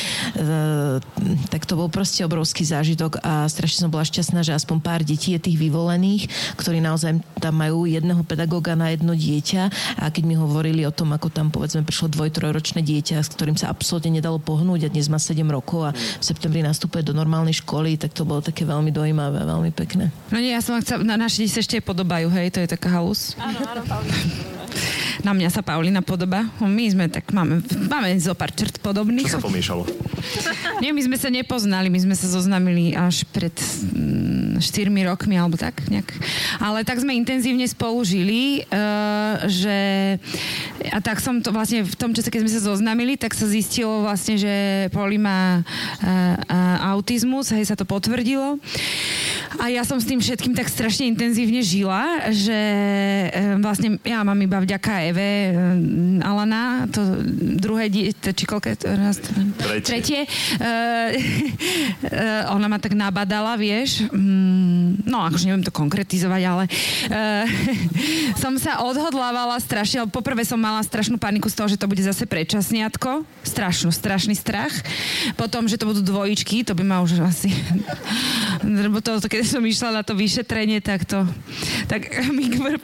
tak 1.51 1.63
to 1.67 1.75
bol 1.75 1.89
proste 1.93 2.23
obrovský 2.23 2.63
zážitok 2.65 3.21
a 3.25 3.47
strašne 3.49 3.89
som 3.89 3.93
bola 3.93 4.07
šťastná, 4.07 4.41
že 4.47 4.57
aspoň 4.57 4.79
pár 4.81 5.01
detí 5.03 5.35
je 5.35 5.41
tých 5.43 5.59
vyvolených, 5.59 6.29
ktorí 6.57 6.79
naozaj 6.81 7.21
tam 7.41 7.55
majú 7.59 7.85
jedného 7.89 8.23
pedagóga 8.53 8.77
na 8.77 8.93
jedno 8.93 9.17
dieťa 9.17 9.63
a 9.97 10.13
keď 10.13 10.29
mi 10.29 10.37
hovorili 10.37 10.85
o 10.85 10.93
tom, 10.93 11.17
ako 11.17 11.33
tam 11.33 11.49
povedzme 11.49 11.89
prišlo 11.89 12.13
dvoj, 12.13 12.37
trojročné 12.37 12.85
dieťa, 12.85 13.25
s 13.25 13.33
ktorým 13.33 13.57
sa 13.57 13.73
absolútne 13.73 14.13
nedalo 14.13 14.37
pohnúť 14.37 14.85
a 14.85 14.93
dnes 14.93 15.09
má 15.09 15.17
7 15.17 15.41
rokov 15.49 15.89
a 15.89 15.97
v 15.97 16.21
septembri 16.21 16.61
nastupuje 16.61 17.01
do 17.01 17.17
normálnej 17.17 17.57
školy, 17.65 17.97
tak 17.97 18.13
to 18.13 18.29
bolo 18.29 18.45
také 18.45 18.69
veľmi 18.69 18.93
dojímavé, 18.93 19.41
veľmi 19.49 19.73
pekné. 19.73 20.13
No 20.29 20.37
nie, 20.37 20.53
ja 20.53 20.61
som 20.61 20.77
chcel, 20.85 21.01
na 21.01 21.17
naše 21.17 21.41
deti 21.41 21.57
sa 21.57 21.65
ešte 21.65 21.81
podobajú, 21.81 22.29
hej, 22.29 22.53
to 22.53 22.61
je 22.61 22.69
taká 22.69 22.93
halus. 22.93 23.33
Áno, 23.41 23.57
áno, 23.65 23.81
Na 25.23 25.33
mňa 25.33 25.49
sa 25.55 25.63
Paulina 25.63 26.03
podoba. 26.03 26.51
My 26.59 26.85
sme 26.91 27.07
tak, 27.07 27.31
máme, 27.31 27.63
máme 27.89 28.11
zo 28.19 28.35
pár 28.35 28.51
črt 28.51 28.83
podobných. 28.83 29.31
Čo 29.31 29.39
sa 29.39 29.45
pomiešalo? 29.45 29.83
Nie, 30.83 30.91
my 30.91 31.03
sme 31.05 31.15
sa 31.15 31.31
nepoznali, 31.31 31.87
my 31.93 32.01
sme 32.03 32.17
sa 32.19 32.27
zoznamili 32.27 32.97
až 32.97 33.23
pred 33.31 33.55
mm, 33.55 34.59
4 34.59 34.91
rokmi 35.07 35.39
alebo 35.39 35.55
tak 35.55 35.79
nejak. 35.87 36.11
Ale 36.59 36.83
tak 36.83 36.99
sme 37.03 37.15
intenzívne 37.15 37.67
spolu 37.71 38.03
žili, 38.03 38.32
uh, 38.69 39.47
že 39.47 39.79
a 40.91 40.99
tak 40.99 41.23
som 41.23 41.39
to 41.39 41.55
vlastne 41.55 41.87
v 41.87 41.97
tom 41.97 42.11
čase, 42.11 42.29
keď 42.29 42.45
sme 42.45 42.53
sa 42.53 42.63
zoznamili, 42.75 43.15
tak 43.15 43.33
sa 43.37 43.47
zistilo 43.47 44.03
vlastne, 44.03 44.35
že 44.35 44.89
Poli 44.91 45.17
má 45.17 45.61
uh, 45.61 45.65
uh, 46.03 46.93
autizmus, 46.97 47.55
hej, 47.55 47.69
sa 47.69 47.79
to 47.79 47.87
potvrdilo. 47.87 48.59
A 49.61 49.69
ja 49.69 49.87
som 49.87 50.01
s 50.01 50.09
tým 50.09 50.19
všetkým 50.19 50.57
tak 50.57 50.67
strašne 50.67 51.07
intenzívne 51.07 51.63
žila, 51.63 52.33
že 52.33 52.61
uh, 53.31 53.57
vlastne 53.63 54.01
ja 54.03 54.25
mám 54.27 54.39
iba 54.43 54.59
vďaka 54.59 54.93
Eve 55.13 55.31
uh, 55.53 56.29
Alana, 56.29 56.91
to 56.91 57.01
druhé 57.61 57.89
dieťa, 57.93 58.31
či 58.35 58.45
to 58.49 58.89
raz? 58.93 59.17
Tretie. 59.61 59.87
Tretie 59.87 60.21
uh, 60.27 61.09
uh, 62.11 62.55
ona 62.57 62.67
ma 62.67 62.79
tak 62.83 62.97
nabadala, 62.99 63.55
vieš, 63.57 64.09
mm, 64.11 65.07
no 65.07 65.23
akože 65.25 65.47
neviem 65.47 65.65
to 65.65 65.73
konkretizovať, 65.75 66.43
ale 66.43 66.65
uh, 66.67 67.47
som 68.39 68.55
sa 68.57 68.83
odhodlávala 68.85 69.59
strašne, 69.59 70.07
poprvé 70.09 70.47
som 70.47 70.59
mala 70.59 70.81
strašnú 70.83 71.19
paniku 71.19 71.51
z 71.51 71.57
toho, 71.59 71.69
že 71.69 71.81
to 71.81 71.91
bude 71.91 72.01
zase 72.01 72.25
predčasniatko, 72.25 73.27
strašnú, 73.43 73.91
strašný 73.91 74.35
strach, 74.39 74.73
potom, 75.35 75.67
že 75.67 75.79
to 75.79 75.89
budú 75.89 76.01
dvojičky, 76.05 76.63
to 76.63 76.77
by 76.77 76.85
ma 76.87 77.03
už 77.03 77.21
asi, 77.23 77.51
lebo 78.63 79.03
to, 79.03 79.19
to 79.19 79.27
keď 79.27 79.43
som 79.47 79.63
išla 79.63 79.91
na 79.91 80.03
to 80.07 80.15
vyšetrenie, 80.15 80.79
tak 80.81 81.05
to, 81.05 81.27
tak 81.91 82.09
mi 82.31 82.49
musím 82.49 82.79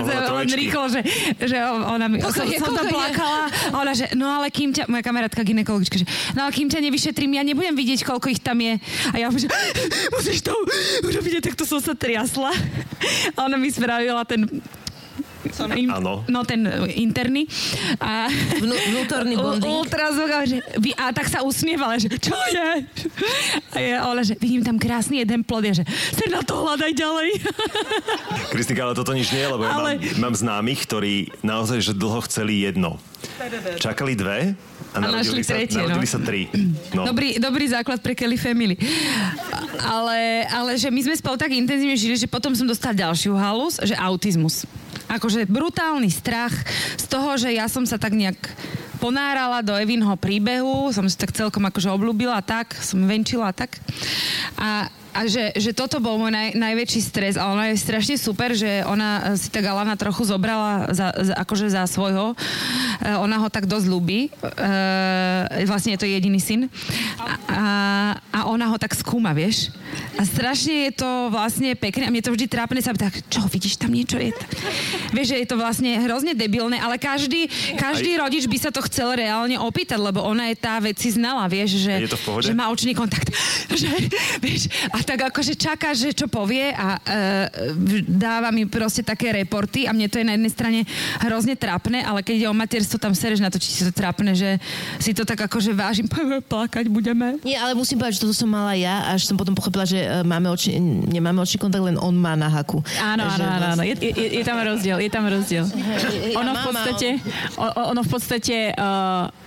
povedať 0.00 0.30
len 0.32 0.48
rýchlo, 0.48 0.84
že, 0.88 1.00
že 1.44 1.56
ona 1.64 2.06
mi, 2.08 2.18
som, 2.24 2.46
som 2.46 2.72
tam 2.72 2.86
plakala, 2.88 3.48
a 3.70 3.74
ona, 3.76 3.92
že 3.92 4.10
no 4.16 4.30
ale 4.30 4.48
kým 4.48 4.72
ťa, 4.72 4.88
moja 4.88 5.02
kamarátka 5.04 5.44
ginekologička, 5.44 6.00
že 6.00 6.06
no 6.32 6.46
ale 6.46 6.52
kým 6.54 6.68
ťa 6.70 6.80
nevyšetrím, 6.80 7.36
ja 7.36 7.42
nebudem 7.44 7.74
vidieť, 7.74 8.06
koľko 8.06 8.32
ich 8.32 8.40
tam 8.40 8.60
je. 8.60 8.78
A 9.12 9.14
ja 9.20 9.28
že 9.34 9.48
musíš 10.14 10.40
to 10.46 10.54
urobiť, 11.02 11.42
tak 11.42 11.54
to 11.58 11.66
som 11.66 11.82
sa 11.82 11.92
triasla. 11.92 12.54
A 13.36 13.38
ona 13.50 13.58
mi 13.58 13.68
spravila 13.68 14.24
ten 14.24 14.46
in, 15.76 15.88
Áno. 15.92 16.24
No 16.26 16.40
ten 16.42 16.64
interný. 16.96 17.44
A, 18.00 18.28
Vnú, 18.58 18.74
vnútorný 18.74 19.34
bonding. 19.44 19.72
Ultrazvuk 19.84 20.30
a, 20.32 20.40
že, 20.48 20.64
a 20.96 21.12
tak 21.12 21.28
sa 21.28 21.44
usmievala, 21.44 22.00
že 22.00 22.08
čo 22.16 22.34
je? 22.50 22.68
A 23.72 23.76
je 23.76 23.92
ona, 24.00 24.22
že 24.24 24.34
vidím 24.40 24.64
tam 24.64 24.80
krásny 24.80 25.20
jeden 25.20 25.44
plod, 25.44 25.68
je, 25.68 25.82
že 25.82 25.84
sa 26.16 26.24
na 26.32 26.40
to 26.40 26.64
hľadaj 26.64 26.90
ďalej. 26.96 27.30
Kristika, 28.50 28.88
ale 28.88 28.96
toto 28.96 29.12
nič 29.12 29.30
nie, 29.30 29.44
lebo 29.44 29.68
ja 29.68 29.76
ale... 29.76 30.00
mám, 30.18 30.32
mám 30.32 30.34
známych, 30.34 30.80
ktorí 30.88 31.14
naozaj 31.44 31.84
že 31.84 31.92
dlho 31.92 32.24
chceli 32.24 32.64
jedno. 32.64 32.96
Čakali 33.82 34.14
dve 34.14 34.54
a, 34.94 34.98
a 35.02 35.10
našli 35.10 35.42
sa, 35.42 35.58
tretie, 35.58 35.82
narodili 35.82 36.06
no. 36.06 36.14
sa 36.14 36.18
tri. 36.22 36.42
No. 36.94 37.02
Dobrý, 37.02 37.36
dobrý 37.42 37.66
základ 37.66 37.98
pre 37.98 38.14
Kelly 38.14 38.38
Family. 38.38 38.78
Ale, 39.82 40.46
ale 40.46 40.70
že 40.78 40.86
my 40.88 41.00
sme 41.02 41.14
spolu 41.18 41.34
tak 41.34 41.50
intenzívne 41.50 41.98
žili, 41.98 42.14
že 42.14 42.30
potom 42.30 42.54
som 42.54 42.64
dostala 42.64 42.94
ďalšiu 42.94 43.34
halus, 43.34 43.82
že 43.82 43.98
autizmus. 43.98 44.62
Akože 45.10 45.50
brutálny 45.50 46.08
strach 46.08 46.54
z 46.94 47.04
toho, 47.10 47.34
že 47.34 47.52
ja 47.52 47.66
som 47.66 47.82
sa 47.82 47.98
tak 47.98 48.14
nejak 48.14 48.38
ponárala 49.02 49.60
do 49.60 49.74
Evinho 49.74 50.14
príbehu, 50.16 50.94
som 50.94 51.04
si 51.10 51.18
tak 51.18 51.34
celkom 51.34 51.66
akože 51.66 51.90
obľúbila 51.90 52.40
tak, 52.40 52.72
som 52.80 53.02
venčila 53.04 53.50
tak. 53.50 53.76
A 54.56 54.88
a 55.14 55.30
že, 55.30 55.54
že 55.54 55.70
toto 55.70 56.02
bol 56.02 56.18
môj 56.18 56.34
naj, 56.34 56.58
najväčší 56.58 57.00
stres 57.00 57.34
a 57.38 57.54
ona 57.54 57.70
je 57.70 57.78
strašne 57.78 58.18
super, 58.18 58.50
že 58.52 58.82
ona 58.82 59.38
si 59.38 59.46
tak 59.48 59.62
Alana 59.62 59.94
trochu 59.94 60.26
zobrala 60.26 60.90
za, 60.90 61.14
za, 61.14 61.34
akože 61.38 61.70
za 61.70 61.86
svojho 61.86 62.34
uh, 62.34 63.22
ona 63.22 63.38
ho 63.38 63.46
tak 63.46 63.70
dosť 63.70 63.86
ľúbi. 63.86 64.34
Uh, 64.42 65.46
vlastne 65.70 65.94
je 65.94 66.00
to 66.02 66.10
jediný 66.10 66.42
syn. 66.42 66.66
A, 67.46 67.64
a 68.34 68.38
ona 68.50 68.66
ho 68.66 68.76
tak 68.76 68.98
skúma, 68.98 69.30
vieš. 69.30 69.70
A 70.18 70.26
strašne 70.26 70.90
je 70.90 70.92
to 70.98 71.30
vlastne 71.30 71.74
pekné 71.78 72.06
a 72.06 72.12
mne 72.12 72.22
to 72.22 72.34
vždy 72.34 72.50
trápne 72.50 72.82
sa 72.82 72.90
tak, 72.94 73.14
čo, 73.30 73.46
vidíš, 73.46 73.78
tam 73.78 73.94
niečo 73.94 74.18
je. 74.18 74.34
Vieš, 75.14 75.26
že 75.34 75.36
je 75.42 75.46
to 75.46 75.56
vlastne 75.58 75.90
hrozne 76.02 76.34
debilné, 76.34 76.82
ale 76.82 76.98
každý, 76.98 77.46
každý 77.78 78.18
rodič 78.18 78.50
by 78.50 78.58
sa 78.58 78.70
to 78.74 78.82
chcel 78.90 79.14
reálne 79.14 79.54
opýtať, 79.58 79.98
lebo 80.02 80.22
ona 80.22 80.50
je 80.50 80.56
tá 80.58 80.82
vec 80.82 80.98
si 80.98 81.14
znala, 81.14 81.46
vieš, 81.46 81.78
že, 81.78 82.10
že 82.42 82.52
má 82.54 82.70
očný 82.70 82.96
kontakt. 82.96 83.30
Že, 83.74 84.06
vieš, 84.38 84.70
a 84.94 85.02
tak 85.04 85.30
akože 85.30 85.54
čaká, 85.54 85.92
že 85.92 86.16
čo 86.16 86.26
povie 86.26 86.72
a 86.72 86.96
uh, 86.96 87.00
dáva 88.04 88.50
mi 88.50 88.64
proste 88.64 89.04
také 89.04 89.30
reporty 89.30 89.84
a 89.84 89.92
mne 89.92 90.08
to 90.08 90.18
je 90.18 90.26
na 90.26 90.34
jednej 90.34 90.52
strane 90.52 90.80
hrozne 91.22 91.54
trápne, 91.54 92.02
ale 92.02 92.24
keď 92.24 92.34
ide 92.34 92.48
o 92.50 92.56
materstvo, 92.56 92.96
tam 92.96 93.12
sereš 93.12 93.44
na 93.44 93.52
to, 93.52 93.60
či 93.60 93.70
si 93.70 93.82
to 93.84 93.92
trápne, 93.92 94.32
že 94.32 94.58
si 94.98 95.12
to 95.12 95.22
tak 95.28 95.44
akože 95.44 95.76
vážim, 95.76 96.08
plakať 96.52 96.88
budeme. 96.88 97.38
Nie, 97.44 97.60
ale 97.60 97.76
musím 97.76 98.00
povedať, 98.00 98.18
že 98.18 98.22
toto 98.26 98.34
som 98.34 98.48
mala 98.50 98.72
ja, 98.74 99.12
až 99.12 99.28
som 99.28 99.36
potom 99.36 99.52
pochopila, 99.52 99.84
že 99.84 100.00
e, 100.02 100.24
máme 100.24 100.48
oči, 100.50 100.76
nemáme 100.80 101.38
očný 101.44 101.60
kontakt, 101.60 101.84
len 101.84 102.00
on 102.00 102.16
má 102.16 102.34
na 102.34 102.48
haku. 102.48 102.80
Áno, 102.98 103.28
áno, 103.28 103.44
áno, 103.44 103.66
áno. 103.78 103.82
Je, 103.84 103.94
je, 104.00 104.40
je 104.40 104.44
tam 104.44 104.58
rozdiel, 104.58 104.98
je 104.98 105.10
tam 105.12 105.24
rozdiel. 105.28 105.64
Ono 106.34 106.50
v 106.50 106.62
podstate, 106.64 107.08
ono 107.60 108.00
v 108.00 108.10
podstate 108.10 108.56
uh, 108.74 109.43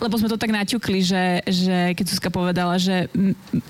lebo 0.00 0.14
sme 0.16 0.28
to 0.30 0.38
tak 0.38 0.52
naťukli, 0.52 1.00
že, 1.02 1.24
že 1.48 1.76
keď 1.96 2.04
Suska 2.06 2.30
povedala, 2.30 2.76
že 2.78 3.10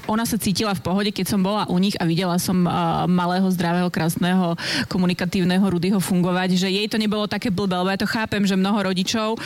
ona 0.05 0.26
sa 0.26 0.36
cítila 0.36 0.76
v 0.76 0.84
pohode, 0.84 1.10
keď 1.14 1.26
som 1.36 1.40
bola 1.40 1.66
u 1.70 1.76
nich 1.80 1.97
a 1.97 2.05
videla 2.05 2.36
som 2.36 2.66
uh, 2.66 3.06
malého, 3.06 3.47
zdravého, 3.48 3.88
krásneho, 3.88 4.59
komunikatívneho 4.90 5.62
Rudyho 5.62 5.98
fungovať, 6.02 6.59
že 6.59 6.68
jej 6.68 6.86
to 6.90 7.01
nebolo 7.01 7.30
také 7.30 7.48
blbé, 7.48 7.80
lebo 7.80 7.90
ja 7.92 8.01
to 8.01 8.09
chápem, 8.09 8.42
že 8.44 8.59
mnoho 8.59 8.90
rodičov, 8.92 9.38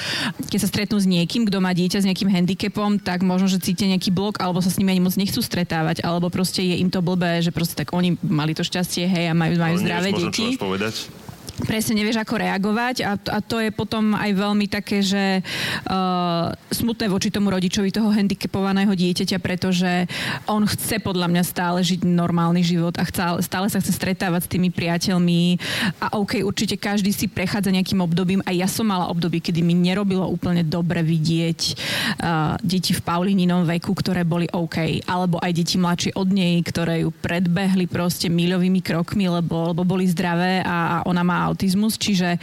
keď 0.51 0.59
sa 0.59 0.69
stretnú 0.69 0.97
s 0.99 1.07
niekým, 1.07 1.47
kto 1.47 1.59
má 1.63 1.71
dieťa 1.71 2.03
s 2.03 2.09
nejakým 2.09 2.31
handicapom, 2.31 2.99
tak 2.99 3.23
možno, 3.23 3.47
že 3.47 3.63
cítia 3.63 3.91
nejaký 3.91 4.11
blok, 4.11 4.41
alebo 4.41 4.61
sa 4.61 4.73
s 4.73 4.79
nimi 4.81 4.97
ani 4.97 5.03
moc 5.05 5.15
nechcú 5.15 5.41
stretávať, 5.41 6.03
alebo 6.03 6.33
proste 6.33 6.65
je 6.65 6.81
im 6.81 6.91
to 6.91 7.05
blbé, 7.05 7.41
že 7.45 7.55
proste 7.55 7.79
tak 7.79 7.93
oni 7.95 8.17
mali 8.25 8.57
to 8.57 8.67
šťastie, 8.67 9.07
hej, 9.07 9.25
a 9.31 9.35
majú, 9.37 9.55
majú 9.57 9.77
zdravé 9.81 10.11
deti. 10.13 10.57
povedať? 10.59 11.24
Presne 11.63 11.95
nevieš, 12.03 12.19
ako 12.19 12.43
reagovať 12.43 13.07
a, 13.07 13.15
a 13.15 13.39
to 13.39 13.63
je 13.63 13.71
potom 13.71 14.19
aj 14.19 14.31
veľmi 14.35 14.67
také, 14.67 15.07
že 15.07 15.39
uh, 15.87 16.51
smutné 16.75 17.07
voči 17.07 17.31
tomu 17.31 17.55
rodičovi 17.55 17.95
toho 17.95 18.11
handicapovaného 18.11 18.91
dieťaťa, 18.91 19.39
pretože 19.39 20.11
on 20.51 20.67
chce 20.67 20.99
podľa 20.99 21.31
mňa 21.31 21.43
stále 21.47 21.79
žiť 21.87 22.03
normálny 22.03 22.67
život 22.67 22.99
a 22.99 23.07
chce, 23.07 23.47
stále 23.47 23.71
sa 23.71 23.79
chce 23.79 23.95
stretávať 23.95 24.51
s 24.51 24.53
tými 24.53 24.75
priateľmi. 24.75 25.59
A 26.03 26.19
OK, 26.19 26.43
určite 26.43 26.75
každý 26.75 27.15
si 27.15 27.31
prechádza 27.31 27.71
nejakým 27.71 28.03
obdobím 28.03 28.43
a 28.43 28.51
ja 28.51 28.67
som 28.67 28.91
mala 28.91 29.07
obdobie, 29.07 29.39
kedy 29.39 29.63
mi 29.63 29.79
nerobilo 29.79 30.27
úplne 30.27 30.67
dobre 30.67 31.07
vidieť 31.07 31.61
uh, 31.71 32.59
deti 32.59 32.91
v 32.91 33.05
Paulininom 33.05 33.63
veku, 33.63 33.95
ktoré 33.95 34.27
boli 34.27 34.51
OK, 34.51 35.07
alebo 35.07 35.39
aj 35.39 35.53
deti 35.55 35.79
mladšie 35.79 36.19
od 36.19 36.29
nej, 36.35 36.59
ktoré 36.67 37.07
ju 37.07 37.15
predbehli 37.15 37.87
proste 37.87 38.27
milovými 38.27 38.83
krokmi, 38.83 39.31
lebo, 39.31 39.71
lebo 39.71 39.87
boli 39.87 40.11
zdravé 40.11 40.65
a, 40.65 40.99
a 41.01 41.07
ona 41.07 41.23
má 41.23 41.44
autizmus, 41.45 42.01
čiže 42.01 42.41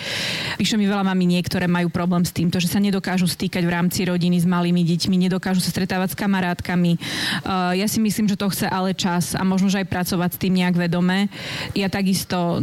píše 0.62 0.78
mi 0.78 0.86
veľa 0.86 1.02
mami 1.02 1.26
niektoré 1.26 1.66
majú 1.66 1.90
problém 1.90 2.22
s 2.22 2.36
týmto, 2.36 2.62
že 2.62 2.70
sa 2.70 2.78
nedokážu 2.78 3.26
stýkať 3.26 3.66
v 3.66 3.74
rámci 3.74 4.06
rodiny 4.06 4.38
s 4.38 4.46
malými 4.46 4.86
deťmi, 4.86 5.16
nedokážu 5.28 5.64
sa 5.64 5.74
stretávať 5.74 6.14
s 6.14 6.20
kamarátkami. 6.20 6.98
Uh, 7.42 7.74
ja 7.76 7.88
si 7.90 7.98
myslím, 8.04 8.30
že 8.30 8.38
to 8.38 8.52
chce 8.52 8.68
ale 8.70 8.94
čas 8.94 9.34
a 9.34 9.42
možno, 9.42 9.72
že 9.72 9.82
aj 9.82 9.90
pracovať 9.90 10.30
s 10.38 10.42
tým 10.42 10.54
nejak 10.62 10.76
vedome. 10.78 11.32
Ja 11.74 11.90
takisto 11.90 12.62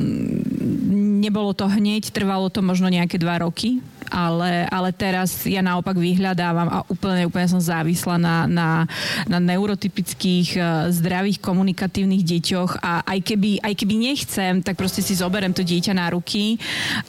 nebolo 1.18 1.52
to 1.52 1.66
hneď, 1.66 2.14
trvalo 2.14 2.48
to 2.48 2.62
možno 2.62 2.86
nejaké 2.86 3.18
dva 3.18 3.42
roky, 3.42 3.82
ale, 4.10 4.64
ale 4.68 4.90
teraz 4.92 5.44
ja 5.44 5.60
naopak 5.60 5.96
vyhľadávam 5.96 6.68
a 6.68 6.78
úplne, 6.88 7.28
úplne 7.28 7.48
som 7.48 7.60
závislá 7.60 8.16
na, 8.16 8.36
na, 8.48 8.68
na 9.28 9.38
neurotypických, 9.38 10.48
e, 10.56 10.60
zdravých, 10.92 11.42
komunikatívnych 11.42 12.24
deťoch 12.24 12.80
a 12.80 13.04
aj 13.04 13.18
keby, 13.24 13.60
aj 13.60 13.74
keby 13.76 13.94
nechcem, 13.96 14.52
tak 14.64 14.76
proste 14.80 15.04
si 15.04 15.16
zoberiem 15.16 15.52
to 15.52 15.64
dieťa 15.64 15.92
na 15.92 16.08
ruky 16.12 16.27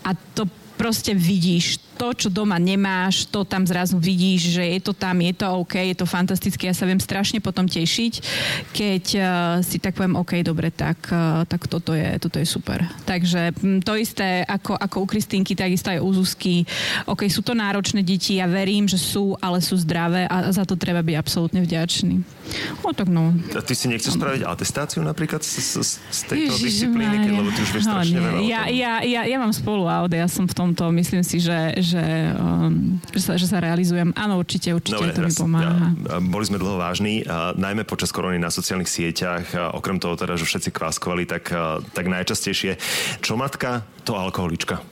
a 0.03 0.13
to 0.33 0.45
proste 0.77 1.13
vidíš 1.13 1.77
to, 1.99 2.15
čo 2.15 2.29
doma 2.31 2.55
nemáš, 2.55 3.27
to 3.27 3.43
tam 3.43 3.67
zrazu 3.67 3.99
vidíš, 3.99 4.55
že 4.55 4.63
je 4.63 4.79
to 4.79 4.95
tam, 4.95 5.19
je 5.19 5.35
to 5.35 5.45
OK, 5.59 5.75
je 5.75 5.97
to 5.99 6.07
fantastické. 6.07 6.71
Ja 6.71 6.75
sa 6.75 6.87
viem 6.87 7.03
strašne 7.03 7.43
potom 7.43 7.67
tešiť, 7.67 8.13
keď 8.71 9.03
uh, 9.19 9.25
si 9.59 9.83
tak 9.83 9.99
poviem, 9.99 10.15
OK, 10.15 10.39
dobre, 10.39 10.71
tak, 10.71 11.11
uh, 11.11 11.43
tak 11.43 11.67
toto, 11.67 11.91
je, 11.91 12.15
toto 12.23 12.39
je 12.39 12.47
super. 12.47 12.87
Takže 13.03 13.51
m, 13.59 13.83
to 13.83 13.99
isté 13.99 14.47
ako, 14.47 14.79
ako 14.79 15.03
u 15.03 15.07
Kristýnky, 15.11 15.59
takisto 15.59 15.91
aj 15.91 15.99
u 15.99 16.09
Zuzky. 16.15 16.63
OK, 17.03 17.27
sú 17.27 17.43
to 17.43 17.51
náročné 17.51 17.99
deti, 17.99 18.39
ja 18.39 18.47
verím, 18.47 18.87
že 18.87 18.95
sú, 18.95 19.35
ale 19.43 19.59
sú 19.59 19.75
zdravé 19.75 20.23
a 20.31 20.55
za 20.55 20.63
to 20.63 20.79
treba 20.79 21.03
byť 21.03 21.15
absolútne 21.19 21.59
vďačný. 21.59 22.23
O, 22.81 22.95
tak 22.95 23.11
no. 23.11 23.35
A 23.53 23.61
ty 23.61 23.75
si 23.75 23.91
nechceš 23.91 24.15
spraviť 24.15 24.47
atestáciu 24.47 25.03
napríklad 25.03 25.43
z, 25.43 25.59
z, 25.59 25.99
z 25.99 26.19
tejto 26.25 26.53
Ježiš, 26.55 26.87
disciplíny, 26.87 27.15
keď, 27.27 27.31
lebo 27.35 27.49
ty 27.53 27.59
už 27.61 27.71
vieš 27.75 27.85
no, 27.85 27.93
strašne 27.99 28.19
veľa 28.23 28.39
ja, 28.47 28.61
ja, 28.71 28.93
ja, 29.05 29.21
ja 29.27 29.37
mám 29.37 29.53
spolu 29.53 29.85
aud, 29.85 30.09
ja 30.09 30.25
som 30.25 30.49
v 30.49 30.55
tomto, 30.55 30.89
myslím 30.95 31.21
si, 31.21 31.37
že, 31.43 31.77
že, 31.89 32.05
um, 32.37 33.01
že, 33.09 33.21
sa, 33.25 33.33
že 33.33 33.49
sa 33.49 33.57
realizujem. 33.57 34.13
Áno, 34.13 34.37
určite, 34.37 34.69
určite 34.69 35.09
Dobre, 35.09 35.17
to 35.17 35.25
mi 35.25 35.33
pomáha. 35.33 35.97
Ja, 36.05 36.21
boli 36.21 36.45
sme 36.45 36.61
dlho 36.61 36.77
vážni, 36.77 37.25
a 37.25 37.57
najmä 37.57 37.89
počas 37.89 38.13
korony 38.13 38.37
na 38.37 38.53
sociálnych 38.53 38.85
sieťach, 38.85 39.49
a 39.57 39.73
okrem 39.73 39.97
toho 39.97 40.13
teda, 40.13 40.37
že 40.37 40.45
všetci 40.45 40.69
kváskovali, 40.69 41.25
tak, 41.25 41.49
tak 41.97 42.05
najčastejšie, 42.05 42.77
čo 43.25 43.33
matka, 43.33 43.81
to 44.05 44.13
alkoholička. 44.13 44.85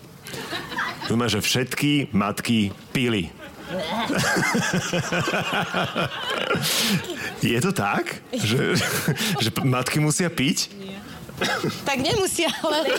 Dúme, 1.05 1.29
že 1.29 1.37
všetky 1.39 2.11
matky 2.11 2.75
pili. 2.91 3.31
Je 7.43 7.59
to 7.59 7.75
tak? 7.75 8.23
Že, 8.31 8.79
že 9.43 9.49
matky 9.63 9.99
musia 9.99 10.29
piť? 10.31 10.71
Tak 11.85 12.01
nemusia, 12.01 12.49
ale... 12.65 12.89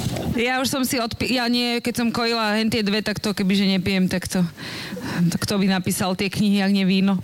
Ja 0.36 0.60
už 0.60 0.68
som 0.68 0.82
si 0.84 1.00
odpi... 1.00 1.32
Ja 1.32 1.48
nie, 1.48 1.80
keď 1.80 2.04
som 2.04 2.08
kojila 2.12 2.60
hen 2.60 2.68
tie 2.68 2.84
dve, 2.84 3.00
tak 3.00 3.18
to 3.18 3.32
kebyže 3.32 3.64
nepijem, 3.64 4.06
tak 4.06 4.28
to... 4.28 4.44
Kto 5.40 5.56
by 5.56 5.66
napísal 5.72 6.12
tie 6.12 6.28
knihy, 6.28 6.60
ak 6.60 6.72
nie 6.72 6.84
víno. 6.84 7.16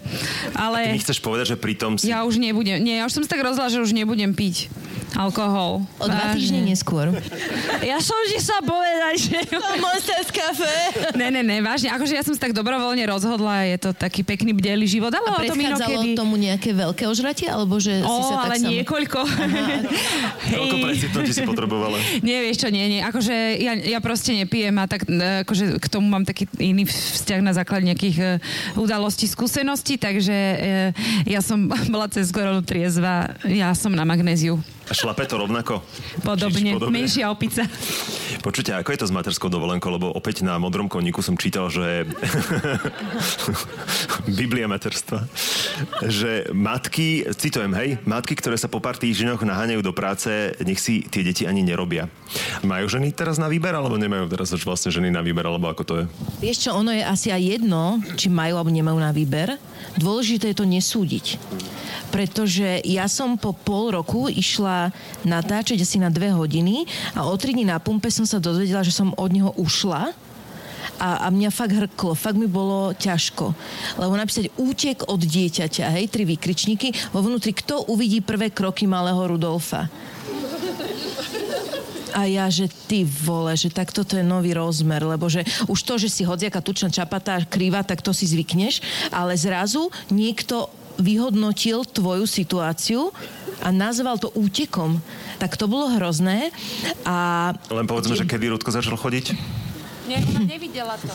Ale... 0.57 0.81
A 0.81 0.87
ty 0.89 0.97
mi 0.97 1.05
chceš 1.05 1.21
povedať, 1.21 1.55
že 1.55 1.57
pritom 1.61 2.01
si... 2.01 2.09
Ja 2.09 2.25
už 2.25 2.41
nebudem... 2.41 2.81
Nie, 2.81 3.01
ja 3.01 3.05
už 3.05 3.21
som 3.21 3.23
si 3.23 3.29
tak 3.29 3.45
rozhodla, 3.45 3.69
že 3.69 3.85
už 3.85 3.93
nebudem 3.93 4.33
piť 4.33 4.73
alkohol. 5.17 5.85
O 6.01 6.07
dva 6.09 6.33
týždne 6.33 6.65
neskôr. 6.65 7.13
Ja 7.85 7.99
som 8.01 8.17
si 8.29 8.39
sa 8.41 8.59
povedať, 8.65 9.15
že... 9.29 9.39
Monster 9.83 10.23
kafe. 10.33 10.75
Ne, 11.15 11.29
ne, 11.29 11.43
ne, 11.45 11.61
vážne. 11.61 11.93
Akože 11.93 12.17
ja 12.17 12.25
som 12.25 12.33
sa 12.33 12.49
tak 12.49 12.57
dobrovoľne 12.57 13.05
rozhodla, 13.07 13.69
je 13.69 13.79
to 13.79 13.91
taký 13.93 14.25
pekný 14.25 14.57
bdelý 14.57 14.89
život. 14.89 15.13
Ale 15.13 15.29
A 15.29 15.45
to 15.45 15.55
inokedy... 15.55 16.17
tomu 16.17 16.41
nejaké 16.41 16.73
veľké 16.73 17.05
ožratie? 17.07 17.47
Alebo 17.47 17.77
že 17.77 18.01
o, 18.01 18.09
si 18.09 18.23
sa 18.29 18.35
ale 18.43 18.57
tak 18.57 18.61
niekoľko. 18.65 19.21
Koľko 20.57 20.77
precitnutí 20.81 21.31
si 21.33 21.43
potrebovala? 21.45 21.97
Nie, 22.25 22.41
vieš 22.43 22.67
čo, 22.67 22.69
nie, 22.73 22.85
nie. 22.89 23.01
Akože 23.05 23.61
ja, 23.61 23.73
ja 23.77 23.99
proste 24.01 24.33
nepijem 24.33 24.75
a 24.81 24.85
tak 24.89 25.05
e, 25.07 25.45
akože 25.45 25.79
k 25.79 25.87
tomu 25.93 26.09
mám 26.09 26.25
taký 26.25 26.49
iný 26.59 26.89
vzťah 26.89 27.41
na 27.45 27.53
základe 27.53 27.85
nejakých 27.87 28.17
uh, 28.19 28.81
udalostí, 28.81 29.29
skúseností, 29.29 30.01
takže 30.01 30.37
uh, 30.37 30.59
ja 31.29 31.45
som 31.45 31.69
bola 31.95 32.09
cez 32.09 32.33
koronu 32.33 32.65
triezva, 32.65 33.37
ja 33.47 33.73
som 33.77 33.93
na 33.93 34.07
magnéziu. 34.07 34.61
A 34.93 34.95
šlape 34.95 35.25
to 35.25 35.41
rovnako? 35.41 35.81
Podobne, 36.21 36.77
podobne. 36.77 36.93
menšia 36.93 37.33
opica. 37.33 37.65
Počujte, 38.45 38.77
ako 38.77 38.93
je 38.93 39.01
to 39.01 39.09
s 39.09 39.17
materskou 39.17 39.49
dovolenkou? 39.49 39.89
Lebo 39.89 40.13
opäť 40.13 40.45
na 40.45 40.61
modrom 40.61 40.85
koníku 40.85 41.25
som 41.25 41.33
čítal, 41.33 41.73
že 41.73 42.05
Biblia 44.37 44.69
materstva, 44.69 45.25
že 46.05 46.45
matky, 46.53 47.25
citujem, 47.33 47.73
hej, 47.73 48.05
matky, 48.05 48.37
ktoré 48.37 48.61
sa 48.61 48.69
po 48.69 48.85
pár 48.85 49.01
týždňoch 49.01 49.41
naháňajú 49.41 49.81
do 49.81 49.97
práce, 49.97 50.29
nech 50.61 50.77
si 50.77 51.09
tie 51.09 51.25
deti 51.25 51.49
ani 51.49 51.65
nerobia. 51.65 52.13
Majú 52.61 52.93
ženy 52.93 53.17
teraz 53.17 53.41
na 53.41 53.49
výber, 53.49 53.73
alebo 53.73 53.97
nemajú 53.97 54.29
teraz 54.29 54.53
už 54.53 54.69
vlastne 54.69 54.93
ženy 54.93 55.09
na 55.09 55.25
výber, 55.25 55.49
alebo 55.49 55.73
ako 55.73 55.83
to 55.89 55.95
je? 55.97 56.05
Vieš 56.45 56.69
čo, 56.69 56.71
ono 56.77 56.93
je 56.93 57.01
asi 57.01 57.33
aj 57.33 57.41
jedno, 57.41 57.97
či 58.21 58.29
majú 58.29 58.61
alebo 58.61 58.69
nemajú 58.69 59.01
na 59.01 59.09
výber. 59.09 59.57
Dôležité 59.97 60.53
je 60.53 60.61
to 60.61 60.69
nesúdiť 60.69 61.41
pretože 62.13 62.83
ja 62.85 63.07
som 63.07 63.39
po 63.39 63.55
pol 63.55 63.95
roku 63.95 64.27
išla 64.27 64.82
natáčať 65.23 65.79
asi 65.85 66.03
na 66.03 66.09
dve 66.09 66.33
hodiny 66.33 66.89
a 67.15 67.29
o 67.29 67.35
tri 67.37 67.55
dní 67.55 67.69
na 67.69 67.79
pumpe 67.79 68.09
som 68.09 68.27
sa 68.27 68.43
dozvedela, 68.43 68.83
že 68.83 68.91
som 68.91 69.15
od 69.15 69.31
neho 69.31 69.53
ušla 69.55 70.11
a, 71.03 71.27
a 71.27 71.35
mňa 71.35 71.51
fakt 71.51 71.75
hrklo, 71.75 72.15
fakt 72.15 72.39
mi 72.39 72.47
bolo 72.47 72.95
ťažko. 72.95 73.51
Lebo 73.99 74.15
napísať 74.15 74.55
útek 74.55 75.07
od 75.11 75.19
dieťaťa, 75.19 75.91
hej, 75.99 76.07
tri 76.07 76.23
výkričníky, 76.23 76.95
vo 77.11 77.23
vnútri, 77.27 77.51
kto 77.51 77.91
uvidí 77.91 78.23
prvé 78.23 78.55
kroky 78.55 78.87
malého 78.87 79.19
Rudolfa. 79.19 79.91
A 82.13 82.29
ja, 82.29 82.45
že 82.53 82.69
ty 82.69 83.09
vole, 83.09 83.57
že 83.57 83.73
tak 83.73 83.89
toto 83.89 84.21
je 84.21 84.25
nový 84.25 84.53
rozmer, 84.53 85.01
lebo 85.01 85.33
že 85.33 85.49
už 85.65 85.81
to, 85.81 85.97
že 85.97 86.13
si 86.13 86.23
hodziaka 86.29 86.61
tučná 86.61 86.93
čapatá 86.93 87.41
krýva, 87.49 87.81
tak 87.81 88.05
to 88.05 88.13
si 88.13 88.29
zvykneš, 88.29 88.85
ale 89.09 89.33
zrazu 89.33 89.89
niekto 90.13 90.69
vyhodnotil 91.03 91.83
tvoju 91.85 92.25
situáciu 92.25 93.11
a 93.63 93.69
nazval 93.75 94.19
to 94.23 94.31
útekom. 94.33 95.03
Tak 95.39 95.59
to 95.59 95.67
bolo 95.67 95.91
hrozné. 95.99 96.55
A... 97.03 97.51
Len 97.71 97.87
povedzme, 97.87 98.15
že 98.15 98.27
kedy 98.27 98.55
Rudko 98.55 98.71
začal 98.71 98.95
chodiť? 98.95 99.35
Nie, 100.03 100.19
ona 100.19 100.43
nevidela 100.43 100.99
to. 100.99 101.15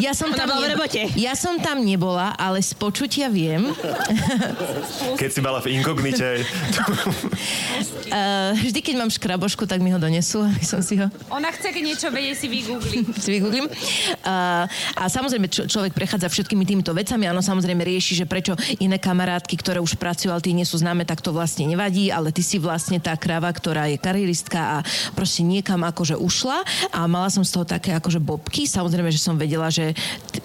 Ja 0.00 0.16
som, 0.16 0.32
tam 0.32 0.48
bola 0.48 0.72
v 0.72 0.72
robote. 0.72 1.02
ja 1.20 1.36
som 1.36 1.60
tam 1.60 1.84
nebola, 1.84 2.32
ale 2.36 2.64
z 2.64 2.72
počutia 2.72 3.28
viem. 3.28 3.68
Keď 5.20 5.30
si 5.30 5.40
mala 5.44 5.60
v 5.60 5.76
inkognite. 5.76 6.40
Uh, 8.08 8.56
vždy, 8.66 8.80
keď 8.80 8.94
mám 8.96 9.10
škrabošku, 9.12 9.68
tak 9.68 9.84
mi 9.84 9.92
ho 9.92 10.00
donesú, 10.00 10.44
aby 10.44 10.64
som 10.64 10.80
si 10.80 10.96
ho 10.96 11.08
Ona 11.32 11.52
chce, 11.52 11.72
keď 11.72 11.82
niečo 11.84 12.08
vedie, 12.08 12.32
si 12.32 12.48
vygoogliť. 12.48 13.04
si 13.24 13.30
vygooglím. 13.36 13.68
Uh, 14.24 14.64
a 14.96 15.04
samozrejme, 15.12 15.52
č- 15.52 15.68
človek 15.68 15.92
prechádza 15.92 16.32
všetkými 16.32 16.64
týmito 16.64 16.96
vecami. 16.96 17.28
Áno, 17.28 17.44
samozrejme 17.44 17.84
rieši, 17.84 18.24
že 18.24 18.24
prečo 18.24 18.56
iné 18.80 18.96
kamarátky, 18.96 19.54
ktoré 19.60 19.78
už 19.82 20.00
pracujú, 20.00 20.32
ale 20.32 20.44
tie 20.44 20.56
nie 20.56 20.64
sú 20.64 20.80
známe, 20.80 21.04
tak 21.04 21.20
to 21.20 21.34
vlastne 21.36 21.68
nevadí, 21.68 22.08
ale 22.08 22.32
ty 22.32 22.40
si 22.40 22.56
vlastne 22.56 22.96
tá 22.96 23.12
krava, 23.18 23.52
ktorá 23.52 23.88
je 23.92 24.00
kariéristka 24.00 24.60
a 24.60 24.76
proste 25.12 25.44
niekam 25.44 25.84
akože 25.84 26.16
ušla 26.16 26.64
a 26.92 27.00
mala 27.10 27.28
som 27.28 27.44
z 27.44 27.52
toho 27.52 27.64
také 27.66 27.92
akože 28.06 28.22
bobky. 28.22 28.70
Samozrejme, 28.70 29.10
že 29.10 29.18
som 29.18 29.34
vedela, 29.34 29.66
že 29.66 29.90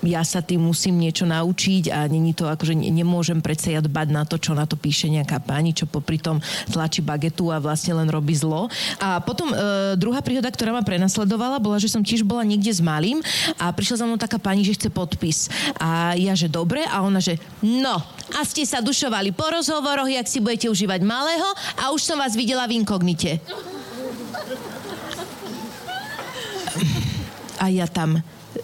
ja 0.02 0.26
sa 0.26 0.42
tým 0.42 0.66
musím 0.66 0.98
niečo 0.98 1.30
naučiť 1.30 1.94
a 1.94 2.10
není 2.10 2.34
to 2.34 2.50
akože 2.50 2.74
ne- 2.74 2.90
nemôžem 2.90 3.38
predsa 3.38 3.70
ja 3.70 3.86
dbať 3.86 4.08
na 4.10 4.26
to, 4.26 4.42
čo 4.42 4.58
na 4.58 4.66
to 4.66 4.74
píše 4.74 5.14
nejaká 5.14 5.38
pani, 5.38 5.78
čo 5.78 5.86
popri 5.86 6.18
tom 6.18 6.42
tlačí 6.74 7.06
bagetu 7.06 7.54
a 7.54 7.62
vlastne 7.62 7.94
len 7.94 8.10
robí 8.10 8.34
zlo. 8.34 8.66
A 8.98 9.22
potom 9.22 9.54
e, 9.54 9.94
druhá 9.94 10.26
príhoda, 10.26 10.50
ktorá 10.50 10.74
ma 10.74 10.82
prenasledovala, 10.82 11.62
bola, 11.62 11.78
že 11.78 11.94
som 11.94 12.02
tiež 12.02 12.26
bola 12.26 12.42
niekde 12.42 12.74
s 12.74 12.82
malým 12.82 13.22
a 13.62 13.70
prišla 13.70 14.02
za 14.02 14.06
mnou 14.10 14.18
taká 14.18 14.42
pani, 14.42 14.66
že 14.66 14.74
chce 14.74 14.90
podpis. 14.90 15.46
A 15.78 16.18
ja, 16.18 16.34
že 16.34 16.50
dobre, 16.50 16.82
a 16.90 17.06
ona, 17.06 17.22
že 17.22 17.38
no, 17.62 18.02
a 18.34 18.42
ste 18.42 18.66
sa 18.66 18.82
dušovali 18.82 19.30
po 19.38 19.46
rozhovoroch, 19.54 20.10
jak 20.10 20.26
si 20.26 20.42
budete 20.42 20.66
užívať 20.66 21.06
malého 21.06 21.46
a 21.78 21.94
už 21.94 22.02
som 22.02 22.18
vás 22.18 22.34
videla 22.34 22.66
v 22.66 22.82
inkognite. 22.82 23.38
A 27.62 27.70
ja 27.70 27.86
tam 27.88 28.18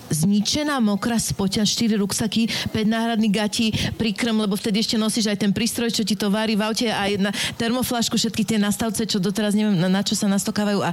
zničená, 0.09 0.79
mokrá, 0.79 1.19
spoťa, 1.19 1.67
4 1.67 1.99
ruksaky, 1.99 2.71
5 2.71 2.87
náhradných 2.87 3.33
gatí, 3.33 3.67
prikrm, 3.95 4.43
lebo 4.43 4.55
vtedy 4.55 4.81
ešte 4.83 4.95
nosíš 4.99 5.31
aj 5.31 5.43
ten 5.43 5.51
prístroj, 5.51 5.91
čo 5.93 6.03
ti 6.07 6.15
to 6.15 6.31
varí 6.31 6.55
v 6.55 6.65
aute, 6.65 6.87
aj 6.87 7.11
na 7.19 7.31
termoflašku, 7.55 8.15
všetky 8.15 8.43
tie 8.43 8.57
nastavce, 8.59 9.03
čo 9.05 9.21
doteraz 9.21 9.53
neviem, 9.53 9.75
na, 9.75 9.89
na 9.91 10.01
čo 10.01 10.15
sa 10.15 10.29
nastokávajú. 10.29 10.79
A, 10.83 10.91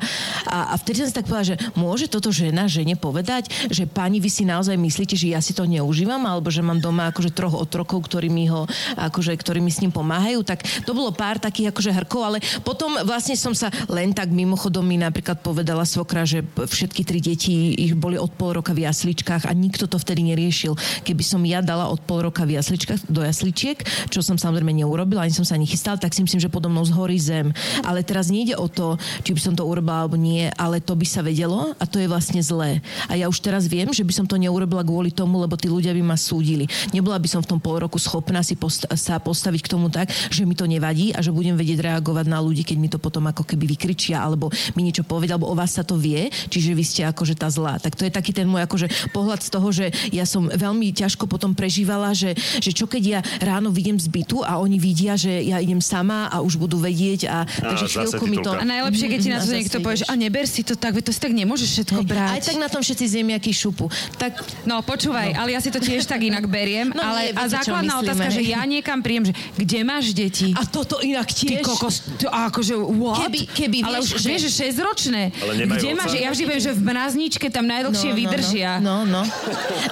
a, 0.48 0.58
a 0.72 0.74
vtedy 0.80 1.02
som 1.02 1.08
si 1.10 1.16
tak 1.16 1.26
povedala, 1.26 1.54
že 1.54 1.60
môže 1.78 2.06
toto 2.10 2.30
žena 2.34 2.66
žene 2.66 2.98
povedať, 2.98 3.50
že 3.70 3.86
pani, 3.88 4.18
vy 4.18 4.30
si 4.30 4.42
naozaj 4.46 4.74
myslíte, 4.74 5.14
že 5.14 5.32
ja 5.32 5.40
si 5.40 5.54
to 5.54 5.64
neužívam, 5.64 6.22
alebo 6.26 6.50
že 6.50 6.64
mám 6.64 6.80
doma 6.82 7.10
akože 7.10 7.30
troch 7.34 7.54
otrokov, 7.54 8.06
ktorí 8.06 8.28
mi 8.28 8.50
ho, 8.50 8.66
akože, 8.98 9.34
ktorí 9.38 9.62
mi 9.62 9.70
s 9.70 9.80
ním 9.80 9.94
pomáhajú, 9.94 10.42
tak 10.42 10.66
to 10.84 10.92
bolo 10.92 11.14
pár 11.14 11.38
takých 11.38 11.70
akože 11.70 11.90
hrkov, 12.04 12.20
ale 12.22 12.38
potom 12.66 12.98
vlastne 13.06 13.38
som 13.38 13.52
sa 13.52 13.70
len 13.88 14.10
tak 14.10 14.30
mimochodom 14.30 14.82
mi 14.84 14.98
napríklad 14.98 15.40
povedala 15.40 15.86
svokra, 15.86 16.26
že 16.26 16.42
všetky 16.56 17.02
tri 17.06 17.20
deti 17.22 17.74
ich 17.74 17.94
boli 17.94 18.18
od 18.18 18.32
pol 18.34 18.58
roka 18.58 18.74
v 18.74 18.86
jasličkách 19.05 19.44
a 19.44 19.52
nikto 19.52 19.85
to 19.85 20.01
vtedy 20.01 20.24
neriešil. 20.32 20.72
Keby 21.05 21.20
som 21.20 21.44
ja 21.44 21.60
dala 21.60 21.93
od 21.93 22.01
pol 22.01 22.24
roka 22.24 22.48
v 22.48 22.56
jasličkách 22.56 23.12
do 23.12 23.20
jasličiek, 23.20 23.76
čo 24.09 24.24
som 24.24 24.40
samozrejme 24.40 24.72
neurobila, 24.72 25.28
ani 25.28 25.36
som 25.36 25.44
sa 25.44 25.60
nechystal, 25.60 26.01
tak 26.01 26.16
si 26.16 26.24
myslím, 26.24 26.40
že 26.40 26.48
podo 26.48 26.72
mnou 26.72 26.89
zhorí 26.89 27.20
zem. 27.20 27.52
Ale 27.85 28.01
teraz 28.01 28.32
nejde 28.32 28.56
o 28.56 28.64
to, 28.64 28.97
či 29.20 29.36
by 29.36 29.40
som 29.44 29.52
to 29.52 29.68
urobila 29.68 30.09
alebo 30.09 30.16
nie, 30.16 30.48
ale 30.56 30.81
to 30.81 30.97
by 30.97 31.05
sa 31.05 31.20
vedelo 31.20 31.76
a 31.76 31.85
to 31.85 32.01
je 32.01 32.09
vlastne 32.09 32.40
zlé. 32.40 32.81
A 33.12 33.20
ja 33.20 33.28
už 33.28 33.44
teraz 33.44 33.68
viem, 33.68 33.93
že 33.93 34.01
by 34.01 34.12
som 34.16 34.24
to 34.24 34.40
neurobila 34.40 34.81
kvôli 34.81 35.12
tomu, 35.12 35.36
lebo 35.44 35.60
tí 35.60 35.68
ľudia 35.68 35.93
by 35.93 36.01
ma 36.01 36.16
súdili. 36.16 36.64
Nebola 36.97 37.20
by 37.20 37.28
som 37.28 37.44
v 37.44 37.52
tom 37.52 37.60
pol 37.60 37.85
roku 37.85 38.01
schopná 38.01 38.40
si 38.40 38.56
post- 38.56 38.89
sa 38.97 39.20
postaviť 39.20 39.60
k 39.68 39.72
tomu 39.76 39.93
tak, 39.93 40.09
že 40.32 40.48
mi 40.48 40.56
to 40.56 40.64
nevadí 40.64 41.12
a 41.12 41.20
že 41.20 41.28
budem 41.28 41.60
vedieť 41.60 41.93
reagovať 41.93 42.24
na 42.24 42.40
ľudí, 42.40 42.64
keď 42.64 42.76
mi 42.81 42.89
to 42.89 42.97
potom 42.97 43.28
ako 43.28 43.44
keby 43.44 43.68
vykričia 43.68 44.24
alebo 44.24 44.48
mi 44.72 44.89
niečo 44.89 45.05
povedia, 45.05 45.36
alebo 45.36 45.52
o 45.52 45.59
vás 45.59 45.76
sa 45.76 45.85
to 45.85 46.01
vie, 46.01 46.32
čiže 46.48 46.72
vy 46.72 46.85
ste 46.86 47.02
akože 47.05 47.36
tá 47.36 47.52
zlá. 47.52 47.76
Tak 47.76 47.98
to 47.98 48.09
je 48.09 48.12
taký 48.14 48.31
ten 48.31 48.47
môj 48.47 48.62
akože 48.64 48.86
pohľad 49.10 49.40
z 49.40 49.48
toho, 49.50 49.68
že 49.70 49.86
ja 50.10 50.24
som 50.24 50.46
veľmi 50.46 50.92
ťažko 50.92 51.26
potom 51.26 51.52
prežívala, 51.52 52.12
že, 52.12 52.32
že 52.58 52.70
čo 52.70 52.86
keď 52.86 53.02
ja 53.02 53.20
ráno 53.40 53.70
vidím 53.70 53.96
z 53.96 54.06
bytu 54.06 54.40
a 54.40 54.58
oni 54.58 54.78
vidia, 54.78 55.14
že 55.14 55.42
ja 55.42 55.58
idem 55.58 55.78
sama 55.78 56.28
a 56.28 56.40
už 56.40 56.56
budú 56.56 56.78
vedieť 56.78 57.26
a 57.26 57.44
takže 57.44 57.86
zase 57.86 57.94
chvíľku 58.16 58.24
mi 58.26 58.38
to... 58.38 58.50
A 58.52 58.64
najlepšie, 58.64 59.06
keď 59.08 59.18
ti 59.18 59.30
na 59.30 59.38
A 59.38 59.44
to 59.44 59.52
niekto 59.60 59.78
povie, 59.80 59.98
že 60.00 60.06
a 60.06 60.14
neber 60.14 60.44
si 60.44 60.62
to 60.62 60.74
tak, 60.74 60.94
veď 60.94 61.04
to 61.08 61.12
si 61.12 61.20
tak 61.20 61.32
nemôžeš 61.32 61.68
všetko 61.72 62.00
brať. 62.04 62.30
Aj 62.36 62.42
tak 62.44 62.58
na 62.58 62.68
tom 62.68 62.80
všetci 62.80 63.04
zemiaky 63.10 63.50
šupu. 63.50 63.86
Tak 64.16 64.36
No 64.64 64.80
počúvaj, 64.80 65.34
no. 65.34 65.38
ale 65.40 65.52
ja 65.52 65.60
si 65.60 65.68
to 65.68 65.78
tiež 65.78 66.04
tak 66.04 66.20
inak 66.20 66.46
beriem, 66.46 66.88
No 66.90 67.00
ale 67.00 67.30
nie, 67.30 67.36
a 67.36 67.42
základná 67.48 67.98
myslíme, 67.98 68.04
otázka, 68.06 68.28
hej. 68.28 68.36
že 68.36 68.42
ja 68.48 68.62
niekam 68.64 68.98
príjem, 69.00 69.24
že 69.28 69.34
kde 69.56 69.78
máš 69.82 70.04
deti? 70.12 70.52
a 70.54 70.62
toto 70.64 71.00
inak 71.00 71.28
Ty 71.28 71.58
tiež... 71.58 71.64
kokos, 71.64 71.94
to, 72.16 72.28
a 72.28 72.48
akože 72.48 72.74
what? 72.76 73.26
Keby- 73.26 73.46
keby 73.50 73.78
ale 73.82 74.00
vieš, 74.00 74.14
už 74.14 74.20
že- 74.20 74.28
vieš, 74.28 74.42
že 74.46 74.52
6 74.72 74.80
ročné. 74.80 75.22
Ale 75.36 75.52
Kde 75.64 75.90
máš, 75.94 76.12
ja 76.14 76.28
vždy 76.30 76.44
viem, 76.44 76.60
že 76.60 76.70
v 76.72 76.82
mrazničke 76.84 77.46
tam 77.48 77.64
najdlhšie 77.66 78.10
vydržia. 78.12 78.70
No, 78.78 78.84
no. 78.84 78.84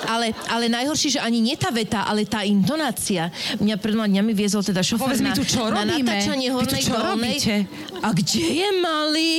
Ale, 0.05 0.27
ale 0.47 0.65
najhoršie, 0.69 1.17
že 1.17 1.21
ani 1.21 1.41
nie 1.41 1.57
tá 1.57 1.69
veta, 1.69 2.05
ale 2.05 2.23
tá 2.23 2.43
intonácia. 2.43 3.33
Mňa 3.57 3.77
pred 3.77 3.95
dňami 3.95 4.33
viezol 4.33 4.61
teda 4.61 4.81
šofér 4.81 5.05
Povedz 5.09 5.21
mi 5.21 5.31
na, 5.31 5.37
tu, 5.37 5.43
čo 5.43 5.67
na 5.67 5.83
robíme? 5.83 6.05
natáčanie 6.05 6.49
hornej 6.49 6.83
čo 6.83 6.93
dolnej. 6.93 7.39
robíte? 7.39 7.55
A 7.99 8.09
kde 8.11 8.45
je 8.59 8.69
malý? 8.79 9.35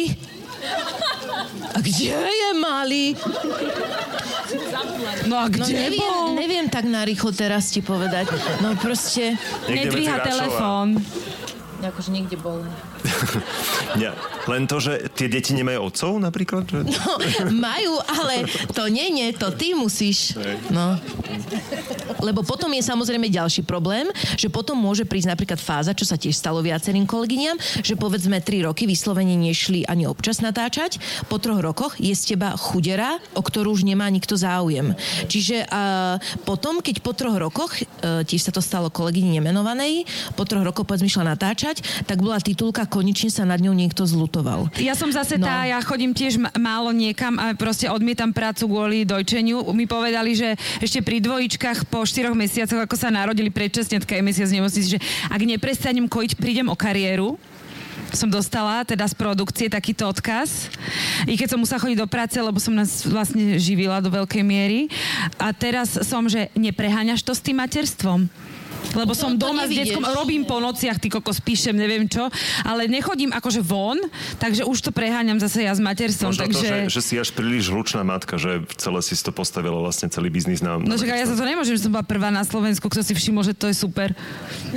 A 1.69 1.77
kde 1.77 2.13
je 2.15 2.49
malý? 2.55 3.05
No 5.25 5.35
a 5.35 5.45
No 5.45 5.53
kde 5.59 5.73
neviem, 5.73 5.99
bol? 5.99 6.33
neviem 6.33 6.65
tak 6.67 6.85
narýchlo 6.85 7.31
teraz 7.31 7.67
ti 7.69 7.81
povedať. 7.81 8.31
No 8.61 8.73
proste, 8.75 9.35
Nedvíha 9.67 10.21
telefón. 10.21 11.01
akože 11.81 12.09
niekde 12.09 12.37
bol. 12.37 12.63
Nie. 13.99 14.11
Len 14.43 14.67
to, 14.67 14.83
že 14.83 15.07
tie 15.15 15.31
deti 15.31 15.55
nemajú 15.55 15.79
otcov 15.87 16.11
napríklad? 16.19 16.67
Že... 16.67 16.79
No, 16.83 17.11
majú, 17.55 17.95
ale 18.03 18.43
to 18.75 18.91
nie, 18.91 19.07
nie, 19.07 19.31
to 19.31 19.55
ty 19.55 19.71
musíš. 19.71 20.35
No. 20.67 20.99
Lebo 22.19 22.43
potom 22.43 22.67
je 22.75 22.83
samozrejme 22.83 23.31
ďalší 23.31 23.63
problém, 23.63 24.11
že 24.35 24.51
potom 24.51 24.75
môže 24.75 25.07
prísť 25.07 25.31
napríklad 25.31 25.59
fáza, 25.59 25.95
čo 25.95 26.03
sa 26.03 26.19
tiež 26.19 26.35
stalo 26.35 26.59
viacerým 26.59 27.07
kolegyňam, 27.07 27.55
že 27.83 27.95
povedzme 27.95 28.43
3 28.43 28.67
roky 28.67 28.83
vyslovene 28.83 29.35
nešli 29.39 29.87
ani 29.87 30.07
občas 30.07 30.43
natáčať, 30.43 30.99
po 31.31 31.39
troch 31.39 31.63
rokoch 31.63 31.95
je 31.99 32.11
z 32.11 32.35
teba 32.35 32.55
chudera, 32.59 33.19
o 33.35 33.41
ktorú 33.43 33.75
už 33.75 33.87
nemá 33.87 34.07
nikto 34.11 34.35
záujem. 34.35 34.95
Čiže 35.31 35.67
uh, 35.67 36.19
potom, 36.43 36.83
keď 36.83 36.99
po 36.99 37.15
troch 37.15 37.35
rokoch, 37.39 37.71
uh, 37.79 38.23
tiež 38.27 38.43
sa 38.43 38.51
to 38.51 38.59
stalo 38.59 38.91
kolegyni 38.91 39.39
nemenovanej, 39.39 40.03
po 40.35 40.43
troch 40.43 40.63
rokoch 40.67 40.87
povedzme 40.87 41.07
išla 41.07 41.35
natáčať, 41.35 41.83
tak 42.03 42.19
bola 42.19 42.43
titulka 42.43 42.83
Konečne 42.93 43.33
sa 43.33 43.41
nad 43.41 43.57
ňou 43.57 43.73
niekto 43.73 44.05
zlutoval. 44.05 44.69
Ja 44.77 44.93
som 44.93 45.09
zase 45.09 45.41
No. 45.41 45.49
tá, 45.49 45.65
ja 45.65 45.81
chodím 45.81 46.13
tiež 46.13 46.37
málo 46.61 46.93
niekam 46.93 47.41
a 47.41 47.57
proste 47.57 47.89
odmietam 47.89 48.29
prácu 48.29 48.69
kvôli 48.69 49.01
dojčeniu. 49.01 49.65
Mi 49.73 49.89
povedali, 49.89 50.37
že 50.37 50.53
ešte 50.77 51.01
pri 51.01 51.17
dvojičkách 51.17 51.89
po 51.89 52.05
štyroch 52.05 52.37
mesiacoch, 52.37 52.77
ako 52.77 52.93
sa 52.93 53.09
narodili 53.09 53.49
predčasne, 53.49 53.97
tak 53.97 54.13
je 54.13 54.21
mesiac 54.21 54.45
nemocnici, 54.53 54.93
že 54.93 55.01
ak 55.25 55.41
neprestanem 55.41 56.05
kojiť, 56.05 56.37
prídem 56.37 56.69
o 56.69 56.77
kariéru 56.77 57.41
som 58.13 58.29
dostala 58.29 58.85
teda 58.85 59.09
z 59.09 59.17
produkcie 59.17 59.67
takýto 59.73 60.05
odkaz. 60.05 60.69
I 61.25 61.33
keď 61.33 61.57
som 61.57 61.59
musela 61.59 61.81
chodiť 61.81 61.97
do 61.97 62.05
práce, 62.05 62.37
lebo 62.37 62.61
som 62.61 62.77
nás 62.77 63.01
vlastne 63.09 63.57
živila 63.57 63.97
do 64.05 64.13
veľkej 64.13 64.45
miery. 64.45 64.85
A 65.41 65.49
teraz 65.49 65.97
som, 66.05 66.29
že 66.29 66.53
nepreháňaš 66.53 67.25
to 67.25 67.33
s 67.33 67.41
tým 67.41 67.57
materstvom. 67.57 68.29
Lebo 68.91 69.15
som 69.15 69.39
to 69.39 69.47
doma 69.47 69.63
s 69.65 69.71
nevidieš. 69.71 69.95
deckom, 69.95 70.03
robím 70.11 70.43
po 70.43 70.59
nociach, 70.59 70.99
ty 70.99 71.07
kokos, 71.07 71.39
píšem, 71.39 71.73
neviem 71.73 72.05
čo, 72.05 72.27
ale 72.67 72.91
nechodím 72.91 73.31
akože 73.31 73.63
von, 73.63 73.97
takže 74.37 74.67
už 74.67 74.77
to 74.83 74.91
preháňam 74.91 75.39
zase 75.39 75.63
ja 75.63 75.71
s 75.71 75.79
materstvom, 75.79 76.35
Možno 76.35 76.51
takže... 76.51 76.67
to, 76.67 76.91
že, 76.91 76.99
že 76.99 77.01
si 77.01 77.13
až 77.17 77.31
príliš 77.31 77.71
hlučná 77.71 78.03
matka, 78.03 78.35
že 78.35 78.67
celé 78.75 78.99
si 79.01 79.15
to 79.17 79.31
postavila 79.31 79.79
vlastne 79.79 80.11
celý 80.11 80.27
biznis 80.27 80.59
na... 80.59 80.77
No 80.77 80.99
čakaj, 80.99 81.17
ja 81.23 81.27
sa 81.29 81.39
to 81.39 81.47
nemôžem, 81.47 81.79
že 81.79 81.87
som 81.87 81.95
bola 81.95 82.05
prvá 82.05 82.29
na 82.29 82.43
Slovensku, 82.43 82.91
kto 82.91 83.01
si 83.01 83.15
všimol, 83.15 83.47
že 83.47 83.55
to 83.55 83.71
je 83.71 83.75
super. 83.75 84.11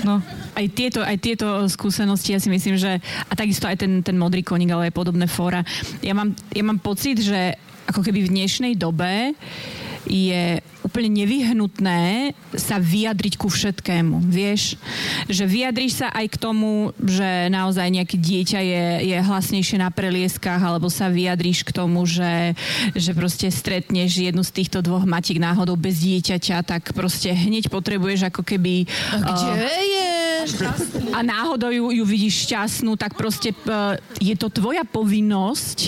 No. 0.06 0.22
Aj 0.54 0.66
tieto, 0.70 1.02
aj 1.02 1.16
tieto 1.20 1.46
skúsenosti, 1.66 2.32
ja 2.32 2.40
si 2.40 2.48
myslím, 2.48 2.78
že 2.78 3.02
a 3.02 3.32
takisto 3.34 3.66
aj 3.66 3.82
ten, 3.82 4.00
ten 4.00 4.16
modrý 4.16 4.46
koník, 4.46 4.70
ale 4.70 4.88
aj 4.88 4.94
podobné 4.94 5.26
fóra. 5.26 5.66
Ja 6.00 6.14
mám, 6.14 6.32
ja 6.54 6.62
mám 6.62 6.78
pocit, 6.80 7.20
že 7.20 7.58
ako 7.86 8.02
keby 8.02 8.26
v 8.26 8.32
dnešnej 8.34 8.72
dobe 8.74 9.34
je 10.06 10.62
úplne 10.86 11.10
nevyhnutné 11.10 12.30
sa 12.54 12.78
vyjadriť 12.78 13.34
ku 13.34 13.50
všetkému, 13.50 14.22
vieš? 14.22 14.78
Že 15.26 15.44
vyjadriš 15.50 15.92
sa 16.00 16.14
aj 16.14 16.26
k 16.30 16.40
tomu, 16.40 16.94
že 17.02 17.50
naozaj 17.50 17.90
nejaké 17.90 18.14
dieťa 18.14 18.60
je, 18.62 18.84
je 19.10 19.18
hlasnejšie 19.18 19.82
na 19.82 19.90
prelieskách, 19.90 20.62
alebo 20.62 20.86
sa 20.86 21.10
vyjadriš 21.10 21.66
k 21.66 21.74
tomu, 21.74 22.06
že, 22.06 22.54
že 22.94 23.10
proste 23.18 23.50
stretneš 23.50 24.14
jednu 24.22 24.46
z 24.46 24.54
týchto 24.62 24.78
dvoch 24.78 25.02
matiek 25.02 25.42
náhodou 25.42 25.74
bez 25.74 25.98
dieťaťa, 25.98 26.62
tak 26.62 26.94
proste 26.94 27.34
hneď 27.34 27.66
potrebuješ 27.66 28.30
ako 28.30 28.46
keby... 28.46 28.86
A 29.10 29.16
kde 29.26 29.50
eh, 29.58 29.82
je? 29.82 29.95
A 31.12 31.20
náhodou 31.24 31.70
ju, 31.72 31.84
ju 32.02 32.04
vidíš 32.04 32.46
šťastnú, 32.48 32.94
tak 32.94 33.16
proste 33.16 33.52
uh, 33.66 33.96
je 34.20 34.34
to 34.36 34.52
tvoja 34.52 34.84
povinnosť, 34.84 35.78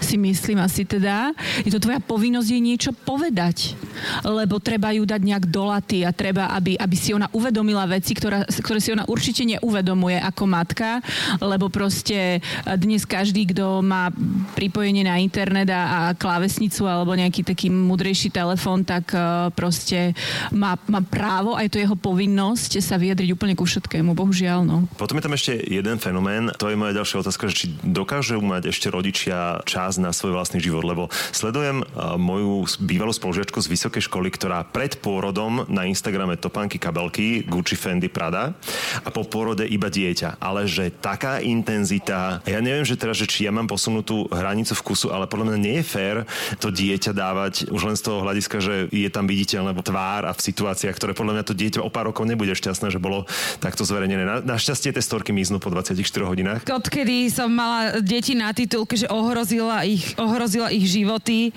si 0.00 0.16
myslím 0.16 0.58
asi 0.62 0.84
teda, 0.88 1.32
je 1.62 1.72
to 1.72 1.82
tvoja 1.82 2.00
povinnosť 2.00 2.48
jej 2.48 2.62
niečo 2.62 2.90
povedať. 2.92 3.76
Lebo 4.22 4.62
treba 4.62 4.94
ju 4.94 5.02
dať 5.04 5.20
nejak 5.20 5.44
do 5.50 5.68
laty 5.68 6.06
a 6.06 6.14
treba, 6.14 6.50
aby, 6.54 6.78
aby 6.78 6.96
si 6.96 7.12
ona 7.12 7.26
uvedomila 7.34 7.84
veci, 7.86 8.14
ktorá, 8.14 8.46
ktoré 8.46 8.78
si 8.78 8.94
ona 8.94 9.04
určite 9.10 9.42
neuvedomuje 9.44 10.18
ako 10.22 10.44
matka, 10.46 11.02
lebo 11.42 11.68
proste 11.68 12.40
dnes 12.78 13.04
každý, 13.04 13.50
kto 13.50 13.82
má 13.82 14.10
pripojenie 14.54 15.04
na 15.04 15.18
internet 15.20 15.68
a, 15.70 15.82
a 15.82 15.98
klávesnicu 16.16 16.86
alebo 16.86 17.14
nejaký 17.14 17.44
taký 17.44 17.68
mudrejší 17.68 18.30
telefón, 18.32 18.86
tak 18.86 19.12
uh, 19.12 19.50
proste 19.52 20.14
má, 20.54 20.78
má 20.88 21.02
právo, 21.02 21.58
aj 21.58 21.68
to 21.74 21.82
jeho 21.82 21.96
povinnosť 21.98 22.80
sa 22.80 22.96
vyjadriť 22.96 23.34
úplne 23.34 23.54
ku 23.58 23.66
všetkému, 23.66 24.07
bohužiaľ. 24.14 24.64
No. 24.64 24.76
Potom 24.96 25.18
je 25.18 25.24
tam 25.24 25.34
ešte 25.34 25.52
jeden 25.58 25.96
fenomén, 25.98 26.52
to 26.56 26.70
je 26.70 26.78
moja 26.78 26.96
ďalšia 26.96 27.20
otázka, 27.26 27.50
že 27.50 27.54
či 27.54 27.66
dokážu 27.82 28.38
mať 28.38 28.70
ešte 28.70 28.88
rodičia 28.88 29.60
čas 29.66 29.98
na 29.98 30.14
svoj 30.14 30.36
vlastný 30.38 30.62
život, 30.62 30.86
lebo 30.86 31.10
sledujem 31.32 31.82
uh, 31.82 32.14
moju 32.20 32.68
bývalú 32.78 33.10
spolužiačku 33.10 33.58
z 33.58 33.70
vysokej 33.72 34.06
školy, 34.06 34.30
ktorá 34.30 34.62
pred 34.62 35.00
pôrodom 35.02 35.66
na 35.66 35.88
Instagrame 35.90 36.38
topánky 36.38 36.78
kabelky 36.78 37.42
Gucci 37.42 37.74
Fendi 37.74 38.06
Prada 38.06 38.54
a 39.02 39.08
po 39.10 39.26
pôrode 39.26 39.66
iba 39.66 39.90
dieťa. 39.90 40.38
Ale 40.38 40.70
že 40.70 40.94
taká 40.94 41.42
intenzita, 41.42 42.44
ja 42.46 42.60
neviem, 42.62 42.86
že 42.86 42.94
teraz, 42.94 43.18
že 43.18 43.26
či 43.26 43.48
ja 43.48 43.52
mám 43.52 43.66
posunutú 43.66 44.30
hranicu 44.30 44.76
vkusu, 44.78 45.10
ale 45.10 45.26
podľa 45.26 45.54
mňa 45.54 45.58
nie 45.58 45.76
je 45.82 45.88
fér 45.88 46.16
to 46.62 46.70
dieťa 46.70 47.12
dávať 47.16 47.72
už 47.72 47.82
len 47.88 47.96
z 47.98 48.02
toho 48.04 48.22
hľadiska, 48.22 48.56
že 48.62 48.74
je 48.92 49.08
tam 49.10 49.26
viditeľné 49.26 49.74
tvár 49.78 50.28
a 50.28 50.32
v 50.36 50.44
situáciách, 50.44 50.96
ktoré 50.96 51.12
podľa 51.16 51.40
mňa 51.40 51.44
to 51.48 51.56
dieťa 51.56 51.80
o 51.80 51.88
pár 51.88 52.12
rokov 52.12 52.28
nebude 52.28 52.52
šťastné, 52.52 52.92
že 52.92 53.00
bolo 53.00 53.24
takto 53.62 53.88
zverejnené. 53.98 54.22
Na, 54.22 54.38
našťastie 54.38 54.94
tie 54.94 55.02
storky 55.02 55.34
miznú 55.34 55.58
po 55.58 55.74
24 55.74 55.98
hodinách. 56.22 56.62
Odkedy 56.62 57.26
som 57.34 57.50
mala 57.50 57.98
deti 57.98 58.38
na 58.38 58.54
titulke, 58.54 58.94
že 58.94 59.10
ohrozila 59.10 59.82
ich, 59.82 60.14
ohrozila 60.14 60.70
ich 60.70 60.86
životy, 60.86 61.50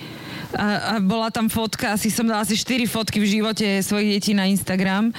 a, 0.58 0.98
a 0.98 1.00
bola 1.00 1.32
tam 1.32 1.48
fotka, 1.48 1.94
asi 1.94 2.12
som 2.12 2.28
dala 2.28 2.44
asi 2.44 2.60
4 2.60 2.84
fotky 2.90 3.24
v 3.24 3.40
živote 3.40 3.64
svojich 3.80 4.20
detí 4.20 4.32
na 4.36 4.50
Instagram 4.52 5.16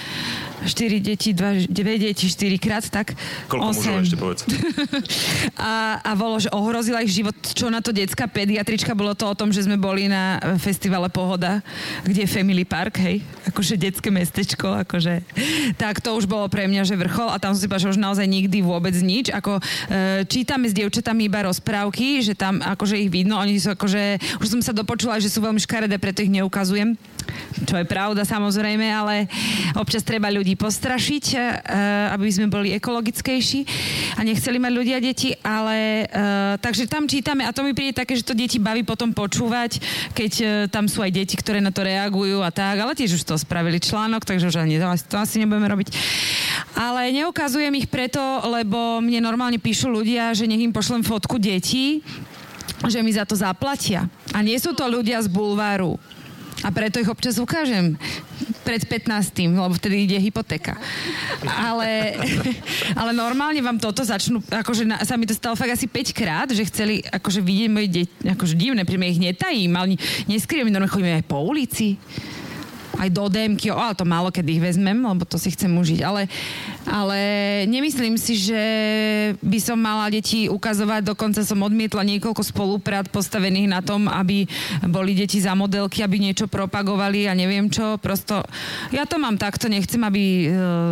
4 0.66 1.02
deti, 1.02 1.34
2, 1.34 1.66
2 1.66 1.98
deti, 1.98 2.30
4 2.30 2.58
krát, 2.62 2.84
tak 2.86 3.18
Koľko 3.50 3.66
8. 3.66 3.74
mužov 3.74 3.94
ešte 4.06 4.16
povedz? 4.18 4.40
a, 5.58 5.98
a 5.98 6.10
bolo, 6.14 6.38
že 6.38 6.48
ohrozila 6.54 7.02
ich 7.02 7.10
život, 7.10 7.34
čo 7.34 7.66
na 7.66 7.82
to 7.82 7.90
detská 7.90 8.30
pediatrička, 8.30 8.94
bolo 8.94 9.14
to 9.18 9.26
o 9.26 9.34
tom, 9.34 9.50
že 9.50 9.66
sme 9.66 9.74
boli 9.74 10.06
na 10.06 10.38
festivale 10.62 11.10
Pohoda, 11.10 11.60
kde 12.06 12.24
je 12.24 12.30
Family 12.30 12.62
Park, 12.62 13.02
hej, 13.02 13.26
akože 13.50 13.74
detské 13.74 14.08
mestečko, 14.14 14.86
akože, 14.86 15.26
tak 15.74 15.98
to 15.98 16.14
už 16.14 16.30
bolo 16.30 16.46
pre 16.46 16.70
mňa, 16.70 16.86
že 16.86 16.94
vrchol 17.12 17.28
a 17.28 17.36
tam 17.36 17.52
som 17.52 17.60
si 17.60 17.68
povedala, 17.68 17.84
že 17.84 17.92
už 17.92 18.00
naozaj 18.00 18.24
nikdy 18.24 18.64
vôbec 18.64 18.96
nič, 18.96 19.28
ako 19.28 19.60
e, 19.60 20.24
čítame 20.24 20.64
s 20.64 20.72
dievčatami 20.72 21.28
iba 21.28 21.44
rozprávky, 21.44 22.24
že 22.24 22.32
tam 22.32 22.64
akože 22.64 22.96
ich 22.96 23.12
vidno, 23.12 23.36
oni 23.36 23.60
sú 23.60 23.76
akože, 23.76 24.16
už 24.40 24.48
som 24.48 24.64
sa 24.64 24.72
dopočula, 24.72 25.20
že 25.20 25.28
sú 25.28 25.44
veľmi 25.44 25.60
škaredé, 25.60 26.00
preto 26.00 26.24
ich 26.24 26.32
neukazujem, 26.32 26.96
čo 27.68 27.76
je 27.76 27.84
pravda 27.84 28.24
samozrejme, 28.24 28.88
ale 28.88 29.28
občas 29.76 30.00
treba 30.00 30.32
ľudí 30.32 30.56
postrašiť, 30.56 31.24
e, 31.32 31.38
aby 32.16 32.32
sme 32.32 32.48
boli 32.48 32.72
ekologickejší 32.80 33.60
a 34.16 34.24
nechceli 34.24 34.56
mať 34.56 34.72
ľudia 34.72 34.98
deti, 35.04 35.36
ale 35.44 36.08
e, 36.08 36.56
takže 36.64 36.88
tam 36.88 37.04
čítame 37.04 37.44
a 37.44 37.52
to 37.52 37.60
mi 37.60 37.76
príde 37.76 37.92
také, 37.92 38.16
že 38.16 38.24
to 38.24 38.32
deti 38.32 38.56
baví 38.56 38.88
potom 38.88 39.12
počúvať, 39.12 39.84
keď 40.16 40.32
e, 40.40 40.44
tam 40.72 40.88
sú 40.88 41.04
aj 41.04 41.12
deti, 41.12 41.36
ktoré 41.36 41.60
na 41.60 41.68
to 41.68 41.84
reagujú 41.84 42.40
a 42.40 42.48
tak, 42.48 42.80
ale 42.80 42.96
tiež 42.96 43.20
už 43.20 43.28
to 43.28 43.36
spravili 43.36 43.76
článok, 43.76 44.24
takže 44.24 44.48
už 44.48 44.56
ani 44.64 44.80
to 44.80 45.16
asi 45.18 45.42
nebudeme 45.42 45.68
robiť. 45.68 45.88
Ale 46.78 47.01
neukazujem 47.10 47.74
ich 47.74 47.88
preto, 47.90 48.20
lebo 48.46 49.02
mne 49.02 49.24
normálne 49.24 49.58
píšu 49.58 49.90
ľudia, 49.90 50.36
že 50.36 50.46
nech 50.46 50.62
im 50.62 50.70
pošlem 50.70 51.02
fotku 51.02 51.40
detí, 51.40 52.04
že 52.86 53.02
mi 53.02 53.10
za 53.14 53.26
to 53.26 53.34
zaplatia. 53.38 54.06
A 54.34 54.42
nie 54.42 54.58
sú 54.58 54.76
to 54.76 54.86
ľudia 54.86 55.22
z 55.22 55.28
bulváru. 55.30 55.98
A 56.62 56.70
preto 56.70 57.02
ich 57.02 57.10
občas 57.10 57.42
ukážem 57.42 57.98
pred 58.62 58.86
15. 58.86 59.34
lebo 59.50 59.74
vtedy 59.74 60.06
ide 60.06 60.18
hypotéka. 60.22 60.78
Ale, 61.42 62.14
ale 63.00 63.10
normálne 63.10 63.58
vám 63.58 63.82
toto 63.82 64.06
začnú, 64.06 64.38
akože 64.46 64.86
na, 64.86 65.02
sa 65.02 65.18
mi 65.18 65.26
to 65.26 65.34
stalo 65.34 65.58
fakt 65.58 65.74
asi 65.74 65.90
5 65.90 66.14
krát, 66.14 66.48
že 66.54 66.62
chceli 66.70 67.02
akože 67.02 67.42
vidieť 67.42 67.70
moje 67.70 67.88
deti, 67.90 68.14
akože 68.22 68.54
divné, 68.54 68.86
pri 68.86 68.94
ich 69.10 69.18
netajím, 69.18 69.74
ale 69.74 69.98
neskrývam, 70.30 70.70
normálne 70.70 70.94
chodíme 70.94 71.18
aj 71.18 71.26
po 71.26 71.42
ulici 71.42 71.98
aj 72.98 73.08
do 73.08 73.24
DMky, 73.28 73.72
ale 73.72 73.96
to 73.96 74.04
málo 74.04 74.28
kedy 74.28 74.58
ich 74.58 74.62
vezmem, 74.62 74.98
lebo 75.00 75.24
to 75.24 75.40
si 75.40 75.52
chcem 75.52 75.72
užiť. 75.72 76.00
Ale, 76.04 76.28
ale 76.84 77.18
nemyslím 77.68 78.20
si, 78.20 78.36
že 78.36 78.62
by 79.40 79.58
som 79.62 79.78
mala 79.80 80.12
deti 80.12 80.46
ukazovať, 80.48 81.08
dokonca 81.08 81.40
som 81.44 81.60
odmietla 81.64 82.04
niekoľko 82.04 82.42
spoluprát 82.44 83.08
postavených 83.08 83.68
na 83.70 83.80
tom, 83.80 84.06
aby 84.10 84.44
boli 84.88 85.16
deti 85.16 85.40
za 85.40 85.56
modelky, 85.56 86.04
aby 86.04 86.20
niečo 86.20 86.46
propagovali 86.46 87.26
a 87.28 87.32
neviem 87.32 87.72
čo. 87.72 87.96
Prosto 87.96 88.44
ja 88.92 89.08
to 89.08 89.16
mám 89.16 89.40
takto, 89.40 89.72
nechcem, 89.72 90.00
aby 90.04 90.22
e, 90.22 90.46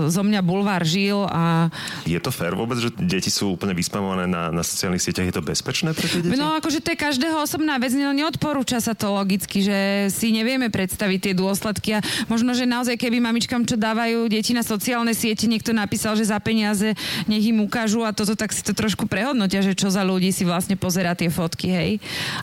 zo 0.09 0.23
mňa 0.25 0.41
bulvár 0.41 0.83
žil 0.87 1.29
a... 1.29 1.69
Je 2.09 2.21
to 2.23 2.33
fér 2.33 2.57
vôbec, 2.57 2.81
že 2.81 2.93
deti 2.97 3.29
sú 3.29 3.55
úplne 3.59 3.77
vyspamované 3.77 4.25
na, 4.25 4.49
na 4.49 4.65
sociálnych 4.65 5.05
sieťach? 5.05 5.29
Je 5.29 5.37
to 5.37 5.45
bezpečné 5.45 5.93
pre 5.93 6.07
tie 6.09 6.25
deti? 6.25 6.39
No 6.41 6.57
akože 6.57 6.81
to 6.81 6.95
je 6.95 6.99
každého 6.99 7.37
osobná 7.45 7.77
vec, 7.77 7.93
neodporúča 7.93 8.81
sa 8.81 8.97
to 8.97 9.13
logicky, 9.13 9.61
že 9.61 10.09
si 10.09 10.33
nevieme 10.33 10.73
predstaviť 10.73 11.19
tie 11.31 11.35
dôsledky 11.37 11.90
a 11.97 12.01
možno, 12.31 12.55
že 12.55 12.69
naozaj 12.69 12.97
keby 12.99 13.19
mamičkám, 13.19 13.67
čo 13.67 13.75
dávajú 13.79 14.31
deti 14.31 14.55
na 14.55 14.63
sociálne 14.63 15.15
siete, 15.17 15.51
niekto 15.51 15.75
napísal, 15.75 16.15
že 16.15 16.29
za 16.29 16.39
peniaze 16.39 16.95
nech 17.27 17.45
im 17.47 17.65
ukážu 17.65 18.07
a 18.07 18.15
toto, 18.15 18.39
tak 18.39 18.55
si 18.55 18.63
to 18.63 18.77
trošku 18.77 19.11
prehodnotia, 19.11 19.65
že 19.65 19.75
čo 19.75 19.91
za 19.91 20.07
ľudí 20.07 20.31
si 20.31 20.47
vlastne 20.47 20.75
pozera 20.79 21.15
tie 21.15 21.29
fotky, 21.29 21.69
hej. 21.71 21.91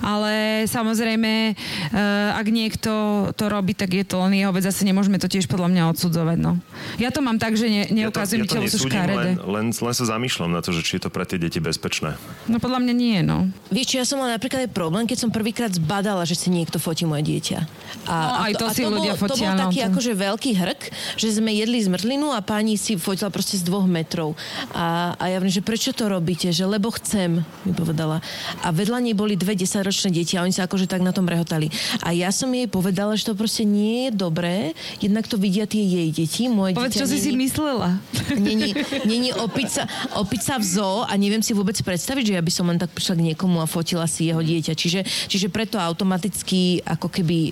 Ale 0.03 0.63
samozrejme, 0.67 1.53
eh, 1.53 2.39
ak 2.39 2.47
niekto 2.49 2.91
to 3.35 3.45
robí, 3.47 3.73
tak 3.73 3.93
je 3.93 4.03
to 4.03 4.21
len 4.23 4.35
jeho 4.35 4.51
vec, 4.53 4.63
zase 4.65 4.83
nemôžeme 4.83 5.21
to 5.21 5.31
tiež 5.31 5.47
podľa 5.47 5.69
mňa 5.71 5.83
odsudzovať, 5.95 6.37
no. 6.39 6.59
Ja 7.01 7.09
to 7.09 7.23
mám 7.23 7.39
tak, 7.41 7.55
že 7.55 7.67
ne, 7.67 7.83
neukazujem 7.89 8.43
ja 8.43 8.49
to, 8.49 8.55
ja 8.59 8.69
to 8.69 8.77
sú 8.77 8.87
škaredé. 8.87 9.29
Len, 9.39 9.45
len, 9.45 9.65
len 9.71 9.93
sa 9.95 10.05
zamýšľam 10.05 10.51
na 10.53 10.61
to, 10.61 10.75
že 10.75 10.81
či 10.83 10.99
je 10.99 11.07
to 11.07 11.09
pre 11.13 11.25
tie 11.27 11.37
deti 11.37 11.57
bezpečné. 11.61 12.17
No 12.47 12.57
podľa 12.57 12.79
mňa 12.83 12.93
nie, 12.93 13.19
no. 13.21 13.49
Vieš, 13.69 13.87
ja 13.97 14.05
som 14.05 14.21
mala 14.21 14.37
napríklad 14.37 14.67
aj 14.67 14.71
problém, 14.73 15.05
keď 15.05 15.17
som 15.27 15.29
prvýkrát 15.29 15.71
zbadala, 15.73 16.23
že 16.23 16.35
si 16.37 16.47
niekto 16.49 16.77
fotí 16.77 17.03
moje 17.03 17.23
dieťa. 17.27 17.59
A, 18.07 18.15
no, 18.15 18.33
aj 18.47 18.53
to, 18.57 18.65
a 18.65 18.69
to 18.71 18.75
si 18.75 18.83
to 18.83 18.89
ľudia 18.89 19.13
bolo, 19.15 19.21
fotia 19.27 19.33
to 19.33 19.36
bol 19.43 19.53
no, 19.53 19.61
taký 19.67 19.79
to... 19.83 19.87
akože 19.93 20.11
veľký 20.17 20.51
hrk, 20.57 20.81
že 21.19 21.27
sme 21.37 21.51
jedli 21.53 21.77
zmrzlinu 21.83 22.33
a 22.33 22.39
pani 22.41 22.79
si 22.79 22.97
fotila 22.97 23.29
proste 23.29 23.59
z 23.59 23.63
dvoch 23.67 23.85
metrov. 23.85 24.33
A, 24.73 25.13
a 25.19 25.23
ja 25.29 25.37
viem, 25.37 25.51
že 25.51 25.61
prečo 25.61 25.93
to 25.93 26.09
robíte? 26.09 26.49
Že 26.49 26.77
lebo 26.77 26.89
chcem, 26.95 27.43
mi 27.65 27.71
povedala. 27.73 28.23
A 28.63 28.71
vedľa 28.73 29.03
nej 29.03 29.15
boli 29.17 29.37
dve 29.37 29.53
desaťročné 29.53 30.09
deti 30.13 30.39
a 30.39 30.43
oni 30.45 30.55
sa 30.55 30.65
akože 30.65 30.89
tak 30.89 31.03
na 31.03 31.11
tom 31.11 31.27
rehotali. 31.27 31.69
A 32.01 32.15
ja 32.15 32.31
som 32.31 32.49
jej 32.49 32.65
povedala, 32.71 33.13
že 33.19 33.27
to 33.27 33.33
proste 33.37 33.67
nie 33.67 34.09
je 34.09 34.11
dobré, 34.15 34.77
jednak 35.03 35.27
to 35.27 35.35
vidia 35.35 35.67
tie 35.67 35.83
jej 35.83 36.09
deti, 36.09 36.47
moje 36.47 36.73
Povedz, 36.77 36.97
čo 36.97 37.07
si 37.09 37.19
si 37.19 37.31
myslela. 37.33 37.99
Není, 38.37 38.73
není 39.07 39.29
opica, 39.35 39.87
opica 40.15 40.59
v 40.59 40.65
zoo 40.65 41.03
a 41.03 41.13
neviem 41.19 41.43
si 41.43 41.51
vôbec 41.51 41.75
predstaviť, 41.79 42.23
že 42.31 42.35
ja 42.37 42.43
by 42.43 42.51
som 42.51 42.65
len 42.67 42.79
tak 42.79 42.91
prišla 42.91 43.19
k 43.19 43.25
niekomu 43.33 43.59
a 43.59 43.67
fotila 43.67 44.05
si 44.07 44.29
jeho 44.29 44.39
dieťa. 44.39 44.73
Čiže, 44.77 45.01
čiže 45.27 45.47
preto 45.51 45.79
automaticky 45.79 46.83
ako 46.83 47.07
keby 47.11 47.37
e, 47.37 47.51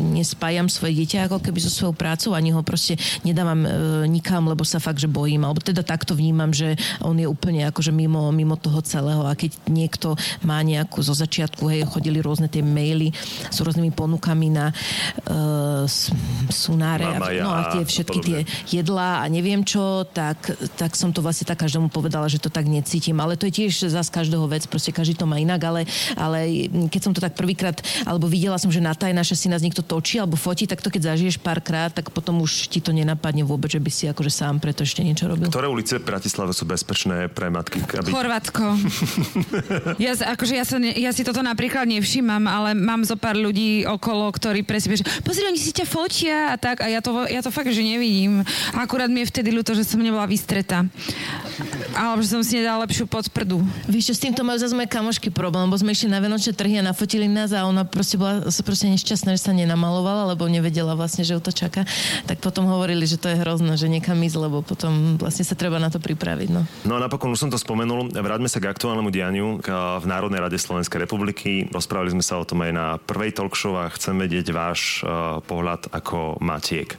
nespájam 0.00 0.68
svoje 0.68 0.96
dieťa 1.02 1.03
ako 1.12 1.44
keby 1.44 1.60
so 1.60 1.70
svojou 1.70 1.92
prácou, 1.92 2.32
ani 2.32 2.56
ho 2.56 2.64
proste 2.64 2.96
nedávam 3.22 3.62
e, 3.64 3.70
nikam, 4.08 4.48
lebo 4.48 4.64
sa 4.64 4.80
fakt, 4.80 4.98
že 5.02 5.10
bojím. 5.10 5.44
Alebo 5.44 5.60
teda 5.60 5.84
takto 5.84 6.16
vnímam, 6.16 6.50
že 6.50 6.78
on 7.04 7.20
je 7.20 7.28
úplne 7.28 7.68
akože 7.68 7.92
mimo, 7.92 8.32
mimo 8.32 8.56
toho 8.56 8.80
celého. 8.80 9.28
A 9.28 9.36
keď 9.36 9.54
niekto 9.68 10.16
má 10.40 10.64
nejakú 10.64 11.04
zo 11.04 11.12
začiatku, 11.12 11.68
hej, 11.68 11.84
chodili 11.84 12.24
rôzne 12.24 12.48
tie 12.48 12.64
maily 12.64 13.12
s 13.52 13.58
rôznymi 13.60 13.92
ponukami 13.92 14.48
na 14.48 14.72
e, 14.72 15.84
sunáre 16.48 17.04
a, 17.04 17.18
no, 17.20 17.50
a 17.52 17.60
tie 17.76 17.82
všetky 17.84 18.18
tie 18.24 18.38
jedlá 18.70 19.20
a 19.20 19.28
neviem 19.28 19.66
čo, 19.66 20.06
tak, 20.08 20.54
tak 20.78 20.96
som 20.96 21.12
to 21.12 21.20
vlastne 21.20 21.44
tak 21.44 21.60
každému 21.60 21.92
povedala, 21.92 22.30
že 22.30 22.40
to 22.40 22.48
tak 22.48 22.64
necítim. 22.64 23.18
Ale 23.20 23.36
to 23.36 23.50
je 23.50 23.64
tiež 23.64 23.90
zase 23.90 24.08
každého 24.08 24.46
vec, 24.48 24.64
proste 24.70 24.94
každý 24.94 25.18
to 25.18 25.28
má 25.28 25.36
inak, 25.36 25.60
ale, 25.64 25.80
ale 26.14 26.68
keď 26.88 27.00
som 27.00 27.12
to 27.12 27.20
tak 27.20 27.34
prvýkrát, 27.34 27.82
alebo 28.06 28.30
videla 28.30 28.56
som, 28.56 28.70
že 28.70 28.80
na 28.80 28.94
taj 28.94 29.10
naše 29.10 29.34
si 29.34 29.50
nás 29.50 29.60
niekto 29.60 29.82
točí 29.82 30.16
alebo 30.16 30.38
fotí, 30.38 30.64
tak 30.70 30.80
to 30.80 30.93
keď 30.94 31.10
zažiješ 31.10 31.42
párkrát, 31.42 31.90
tak 31.90 32.14
potom 32.14 32.38
už 32.38 32.70
ti 32.70 32.78
to 32.78 32.94
nenapadne 32.94 33.42
vôbec, 33.42 33.66
že 33.66 33.82
by 33.82 33.90
si 33.90 34.06
akože 34.06 34.30
sám 34.30 34.62
preto 34.62 34.86
ešte 34.86 35.02
niečo 35.02 35.26
robil. 35.26 35.50
Ktoré 35.50 35.66
ulice 35.66 35.98
v 35.98 36.06
Bratislave 36.06 36.54
sú 36.54 36.62
bezpečné 36.70 37.26
pre 37.26 37.50
matky? 37.50 37.82
Aby... 37.82 38.14
Chorvátsko. 38.14 38.78
ja, 40.04 40.14
akože 40.14 40.54
ja, 40.54 40.62
sa 40.62 40.78
ne, 40.78 40.94
ja 40.94 41.10
si 41.10 41.26
toto 41.26 41.42
napríklad 41.42 41.90
nevšímam, 41.90 42.46
ale 42.46 42.78
mám 42.78 43.02
zo 43.02 43.18
pár 43.18 43.34
ľudí 43.34 43.82
okolo, 43.90 44.30
ktorí 44.30 44.62
presne 44.62 44.94
že 44.94 45.02
pozri, 45.26 45.42
oni 45.42 45.58
si 45.58 45.74
ťa 45.74 45.86
fotia 45.90 46.38
a 46.52 46.56
tak 46.60 46.84
a 46.84 46.86
ja 46.86 47.02
to, 47.02 47.26
ja 47.26 47.42
to 47.42 47.50
fakt, 47.50 47.74
že 47.74 47.82
nevidím. 47.82 48.46
Akurát 48.76 49.10
mi 49.10 49.26
je 49.26 49.30
vtedy 49.34 49.50
ľúto, 49.50 49.74
že 49.74 49.82
som 49.82 49.98
nebola 49.98 50.30
vystretá. 50.30 50.86
Alebo 51.96 52.22
že 52.22 52.30
som 52.30 52.46
si 52.46 52.60
nedala 52.60 52.86
lepšiu 52.86 53.10
podprdu. 53.10 53.64
Víš 53.90 54.12
čo, 54.12 54.14
s 54.14 54.22
týmto 54.22 54.44
majú 54.44 54.60
zase 54.60 54.76
moje 54.76 54.92
kamošky 54.92 55.32
problém, 55.32 55.66
bo 55.66 55.74
sme 55.74 55.96
išli 55.96 56.12
na 56.12 56.20
Vianočné 56.20 56.52
trhy 56.54 56.78
a 56.78 56.86
nafotili 56.86 57.26
nás 57.26 57.50
a 57.50 57.64
ona 57.64 57.82
proste 57.82 58.20
bola 58.20 58.44
proste 58.46 58.86
nešťastná, 58.92 59.34
že 59.34 59.42
sa 59.42 59.56
nenamalovala, 59.56 60.36
lebo 60.36 60.44
nevedela 60.44 60.83
vlastne, 60.92 61.24
že 61.24 61.32
ju 61.32 61.40
to 61.40 61.56
čaká. 61.56 61.88
Tak 62.28 62.44
potom 62.44 62.68
hovorili, 62.68 63.08
že 63.08 63.16
to 63.16 63.32
je 63.32 63.40
hrozné, 63.40 63.80
že 63.80 63.88
niekam 63.88 64.20
ísť, 64.20 64.36
lebo 64.36 64.60
potom 64.60 65.16
vlastne 65.16 65.48
sa 65.48 65.56
treba 65.56 65.80
na 65.80 65.88
to 65.88 65.96
pripraviť. 65.96 66.48
No, 66.52 66.68
no 66.84 66.92
a 66.92 67.00
napokon 67.00 67.32
už 67.32 67.48
som 67.48 67.50
to 67.50 67.56
spomenul, 67.56 68.12
vráťme 68.12 68.52
sa 68.52 68.60
k 68.60 68.68
aktuálnemu 68.68 69.08
dianiu 69.08 69.64
v 69.64 70.04
Národnej 70.04 70.44
rade 70.44 70.60
Slovenskej 70.60 71.08
republiky. 71.08 71.72
Rozprávali 71.72 72.12
sme 72.12 72.20
sa 72.20 72.36
o 72.36 72.44
tom 72.44 72.60
aj 72.60 72.72
na 72.76 72.86
prvej 73.00 73.32
talk 73.32 73.56
show 73.56 73.80
a 73.80 73.88
chcem 73.88 74.20
vedieť 74.20 74.52
váš 74.52 75.00
pohľad 75.48 75.88
ako 75.88 76.44
Matiek. 76.44 76.92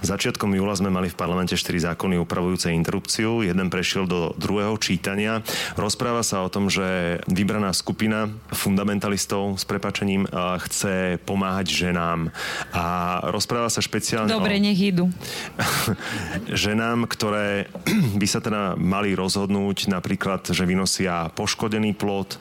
Začiatkom 0.00 0.56
júla 0.56 0.78
sme 0.78 0.88
mali 0.88 1.12
v 1.12 1.18
parlamente 1.18 1.58
4 1.58 1.92
zákony 1.92 2.16
upravujúce 2.22 2.70
interrupciu. 2.70 3.42
Jeden 3.42 3.68
prešiel 3.68 4.06
do 4.06 4.30
druhého 4.38 4.78
čítania. 4.78 5.42
Rozpráva 5.74 6.22
sa 6.22 6.46
o 6.46 6.48
tom, 6.48 6.70
že 6.70 7.18
vybraná 7.26 7.74
skupina 7.74 8.30
fundamentalistov 8.54 9.58
s 9.58 9.64
prepačením 9.66 10.30
chce 10.62 11.18
pomáhať 11.26 11.66
ženám. 11.90 12.30
A 12.70 12.86
rozpráva 13.32 13.68
sa 13.72 13.82
špeciálne 13.82 14.30
Dobre, 14.30 14.56
o... 14.56 14.62
nech 14.62 14.78
idú. 14.78 15.10
ženám, 16.66 17.08
ktoré 17.10 17.68
by 18.20 18.26
sa 18.28 18.38
teda 18.38 18.78
mali 18.78 19.16
rozhodnúť 19.16 19.90
napríklad, 19.90 20.46
že 20.52 20.62
vynosia 20.68 21.32
poškodený 21.34 21.96
plod, 21.96 22.38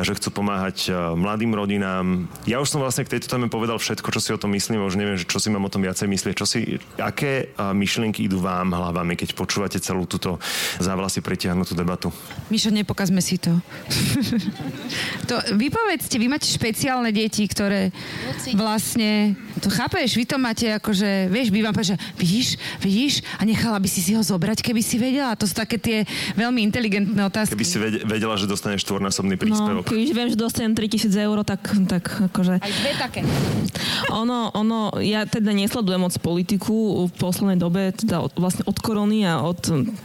že 0.00 0.12
chcú 0.16 0.42
pomáhať 0.42 0.88
e, 0.88 0.90
mladým 0.92 1.52
rodinám. 1.56 2.28
Ja 2.44 2.60
už 2.60 2.76
som 2.76 2.82
vlastne 2.82 3.08
k 3.08 3.16
tejto 3.16 3.32
téme 3.32 3.48
povedal 3.48 3.80
všetko, 3.80 4.12
čo 4.12 4.20
si 4.20 4.30
o 4.34 4.40
tom 4.40 4.52
myslím, 4.52 4.84
už 4.84 4.98
neviem, 5.00 5.16
čo 5.18 5.40
si 5.40 5.48
mám 5.48 5.64
o 5.64 5.72
tom 5.72 5.82
viacej 5.82 6.06
myslieť. 6.10 6.34
Čo 6.36 6.46
si, 6.46 6.76
aké 7.00 7.56
myšlienky 7.56 8.28
idú 8.28 8.42
vám 8.42 8.74
hlavami, 8.74 9.16
keď 9.16 9.32
počúvate 9.32 9.78
celú 9.80 10.04
túto 10.04 10.36
závlasy 10.82 11.24
pretiahnutú 11.24 11.72
debatu? 11.72 12.12
Mišo, 12.52 12.68
nepokazme 12.70 13.24
si 13.24 13.40
to. 13.40 13.56
to 15.30 15.34
vypovedzte, 15.56 16.20
vy 16.20 16.26
máte 16.28 16.46
špeciálne 16.50 17.10
deti, 17.10 17.46
ktoré 17.48 17.94
vlastne, 18.54 19.34
to 19.62 19.72
chápeš, 19.72 20.18
vy 20.18 20.25
to 20.26 20.36
máte 20.36 20.66
akože, 20.76 21.30
vieš, 21.30 21.48
povedať, 21.54 21.86
že 21.86 21.96
vidíš, 22.18 22.48
vidíš, 22.82 23.14
a 23.38 23.42
nechala 23.46 23.78
by 23.80 23.88
si 23.88 24.00
si 24.02 24.12
ho 24.14 24.22
zobrať, 24.22 24.62
keby 24.62 24.82
si 24.82 24.96
vedela. 24.98 25.34
To 25.34 25.46
sú 25.48 25.54
také 25.54 25.78
tie 25.78 26.06
veľmi 26.38 26.62
inteligentné 26.62 27.18
otázky. 27.26 27.58
Keby 27.58 27.66
si 27.66 27.78
vedela, 28.06 28.34
že 28.38 28.46
dostaneš 28.46 28.86
štvornásobný 28.86 29.34
príspevok. 29.38 29.82
No, 29.82 29.88
keď 29.88 30.10
viem, 30.14 30.28
že 30.30 30.36
dostanem 30.38 30.72
3000 30.74 31.10
eur, 31.12 31.36
tak, 31.42 31.60
tak 31.90 32.04
akože... 32.30 32.62
Aj 32.62 32.72
dve 32.72 32.92
také. 32.94 33.20
Ono, 34.14 34.54
ono, 34.54 34.94
ja 35.02 35.26
teda 35.26 35.50
nesledujem 35.50 36.00
moc 36.00 36.14
politiku 36.22 37.06
v 37.10 37.12
poslednej 37.18 37.58
dobe, 37.58 37.90
teda 37.92 38.22
od, 38.22 38.32
vlastne 38.38 38.62
od 38.64 38.76
korony 38.78 39.26
a 39.26 39.42
od, 39.42 39.58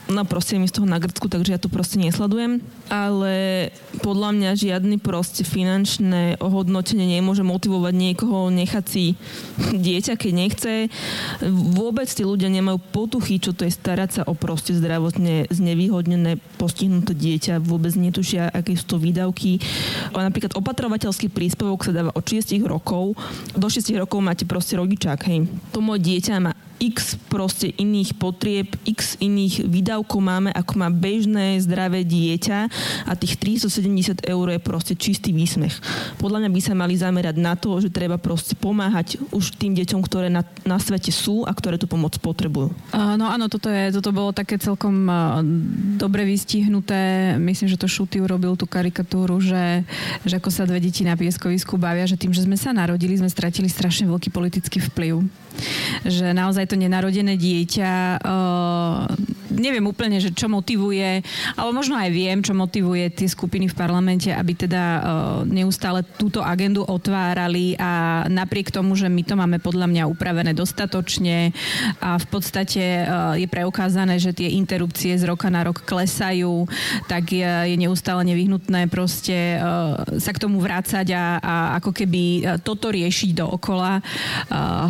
no 0.09 0.21
proste 0.25 0.57
mi 0.57 0.65
z 0.65 0.81
toho 0.81 0.87
na 0.89 0.97
Grcku, 0.97 1.29
takže 1.29 1.53
ja 1.55 1.59
to 1.61 1.69
proste 1.69 2.01
nesledujem. 2.01 2.63
Ale 2.91 3.69
podľa 4.01 4.29
mňa 4.35 4.49
žiadny 4.57 4.97
proste 4.99 5.45
finančné 5.47 6.41
ohodnotenie 6.41 7.07
nemôže 7.07 7.45
motivovať 7.45 7.93
niekoho 7.95 8.51
nechať 8.51 8.85
si 8.89 9.05
dieťa, 9.71 10.00
keď 10.01 10.31
nechce. 10.33 10.73
Vôbec 11.77 12.09
tí 12.09 12.25
ľudia 12.25 12.49
nemajú 12.49 12.81
potuchy, 12.89 13.37
čo 13.37 13.53
to 13.53 13.69
je 13.69 13.73
starať 13.73 14.09
sa 14.09 14.21
o 14.25 14.33
proste 14.33 14.73
zdravotne 14.73 15.45
znevýhodnené 15.53 16.41
postihnuté 16.57 17.13
dieťa. 17.13 17.61
Vôbec 17.61 17.93
netušia, 17.93 18.49
aké 18.49 18.73
sú 18.73 18.95
to 18.95 18.97
výdavky. 18.97 19.61
Napríklad 20.15 20.57
opatrovateľský 20.57 21.29
príspevok 21.29 21.85
sa 21.85 21.93
dáva 21.93 22.09
od 22.17 22.25
6 22.25 22.57
rokov. 22.65 23.13
Do 23.53 23.67
6 23.69 23.93
rokov 24.01 24.19
máte 24.23 24.49
proste 24.49 24.79
rodičák, 24.81 25.19
hej. 25.29 25.45
To 25.75 25.83
moje 25.83 26.01
dieťa 26.07 26.41
má 26.41 26.55
x 26.81 27.13
proste 27.29 27.69
iných 27.77 28.17
potrieb, 28.17 28.73
x 28.89 29.21
iných 29.21 29.69
výdavkov 29.69 30.17
máme, 30.17 30.49
ako 30.49 30.73
má 30.81 30.89
bežné 30.89 31.61
zdravé 31.61 32.01
dieťa 32.01 32.59
a 33.05 33.13
tých 33.13 33.37
370 33.37 34.25
eur 34.25 34.45
je 34.49 34.59
proste 34.59 34.93
čistý 34.97 35.29
výsmech. 35.29 35.77
Podľa 36.17 36.41
mňa 36.41 36.49
by 36.49 36.61
sa 36.65 36.73
mali 36.73 36.97
zamerať 36.97 37.37
na 37.37 37.53
to, 37.53 37.77
že 37.77 37.93
treba 37.93 38.17
proste 38.17 38.57
pomáhať 38.57 39.21
už 39.29 39.53
tým 39.61 39.77
deťom, 39.77 40.01
ktoré 40.01 40.33
na, 40.33 40.41
na 40.65 40.81
svete 40.81 41.13
sú 41.13 41.45
a 41.45 41.53
ktoré 41.53 41.77
tú 41.77 41.85
pomoc 41.85 42.17
potrebujú. 42.17 42.73
No 42.91 43.29
áno, 43.29 43.45
toto, 43.45 43.69
je, 43.69 43.93
toto 43.93 44.09
bolo 44.09 44.33
také 44.33 44.57
celkom 44.57 45.05
dobre 46.01 46.25
vystihnuté. 46.25 47.35
Myslím, 47.37 47.69
že 47.69 47.77
to 47.77 47.85
Šuty 47.85 48.17
urobil 48.23 48.57
tú 48.57 48.65
karikatúru, 48.65 49.37
že, 49.37 49.85
že 50.25 50.41
ako 50.41 50.49
sa 50.49 50.65
dve 50.65 50.81
deti 50.81 51.05
na 51.05 51.13
pieskovisku 51.13 51.77
bavia, 51.77 52.09
že 52.09 52.17
tým, 52.17 52.33
že 52.33 52.41
sme 52.41 52.57
sa 52.57 52.73
narodili, 52.73 53.19
sme 53.19 53.29
stratili 53.29 53.69
strašne 53.69 54.09
veľký 54.09 54.33
politický 54.33 54.81
vplyv. 54.89 55.21
Že 56.07 56.31
naozaj 56.31 56.70
to 56.71 56.79
nenarodené 56.79 57.35
dieťa, 57.35 58.23
uh, 58.23 59.03
neviem 59.51 59.83
úplne, 59.83 60.23
že 60.23 60.31
čo 60.31 60.47
motivuje, 60.47 61.19
ale 61.59 61.69
možno 61.75 61.99
aj 61.99 62.07
viem, 62.15 62.39
čo 62.39 62.55
motivuje 62.55 63.11
tie 63.11 63.27
skupiny 63.27 63.67
v 63.67 63.75
parlamente, 63.75 64.31
aby 64.31 64.55
teda 64.55 64.83
uh, 64.83 65.01
neustále 65.43 66.07
túto 66.15 66.39
agendu 66.39 66.87
otvárali. 66.87 67.75
A 67.75 68.23
napriek 68.31 68.71
tomu, 68.71 68.95
že 68.95 69.11
my 69.11 69.21
to 69.27 69.35
máme 69.35 69.59
podľa 69.59 69.91
mňa 69.91 70.03
upravené 70.07 70.55
dostatočne 70.55 71.51
a 71.99 72.15
v 72.15 72.25
podstate 72.31 73.03
uh, 73.03 73.35
je 73.35 73.51
preukázané, 73.51 74.15
že 74.15 74.31
tie 74.31 74.55
interrupcie 74.55 75.11
z 75.19 75.27
roka 75.27 75.51
na 75.51 75.67
rok 75.67 75.83
klesajú, 75.83 76.63
tak 77.11 77.35
je, 77.35 77.43
je 77.43 77.75
neustále 77.75 78.23
nevyhnutné 78.23 78.87
proste 78.87 79.59
uh, 79.59 79.99
sa 80.15 80.31
k 80.31 80.41
tomu 80.41 80.63
vrácať 80.63 81.11
a, 81.11 81.25
a 81.43 81.55
ako 81.83 81.91
keby 81.91 82.23
toto 82.63 82.93
riešiť 82.93 83.43
dookola, 83.43 83.99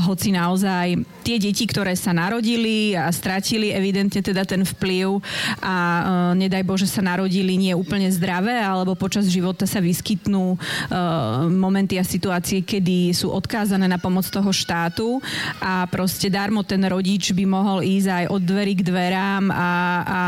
hoci 0.05 0.35
naozaj 0.35 0.99
tie 1.23 1.37
deti, 1.39 1.63
ktoré 1.71 1.95
sa 1.95 2.11
narodili 2.11 2.91
a 2.91 3.07
stratili 3.15 3.71
evidentne 3.71 4.19
teda 4.19 4.43
ten 4.43 4.67
vplyv 4.67 5.23
a 5.63 5.75
uh, 5.79 6.03
nedaj 6.35 6.67
Bože 6.67 6.91
sa 6.91 6.99
narodili 6.99 7.55
nie 7.55 7.71
úplne 7.71 8.11
zdravé, 8.11 8.59
alebo 8.59 8.99
počas 8.99 9.31
života 9.31 9.63
sa 9.63 9.79
vyskytnú 9.79 10.59
uh, 10.59 11.47
momenty 11.47 11.95
a 11.95 12.03
situácie, 12.03 12.59
kedy 12.59 13.15
sú 13.15 13.31
odkázané 13.31 13.87
na 13.87 13.95
pomoc 13.95 14.27
toho 14.27 14.51
štátu 14.51 15.23
a 15.63 15.87
proste 15.87 16.27
darmo 16.27 16.67
ten 16.67 16.83
rodič 16.83 17.31
by 17.31 17.47
mohol 17.47 17.79
ísť 17.79 18.09
aj 18.11 18.25
od 18.27 18.41
dverí 18.43 18.73
k 18.75 18.85
dverám 18.91 19.47
a, 19.47 19.71
a 20.03 20.21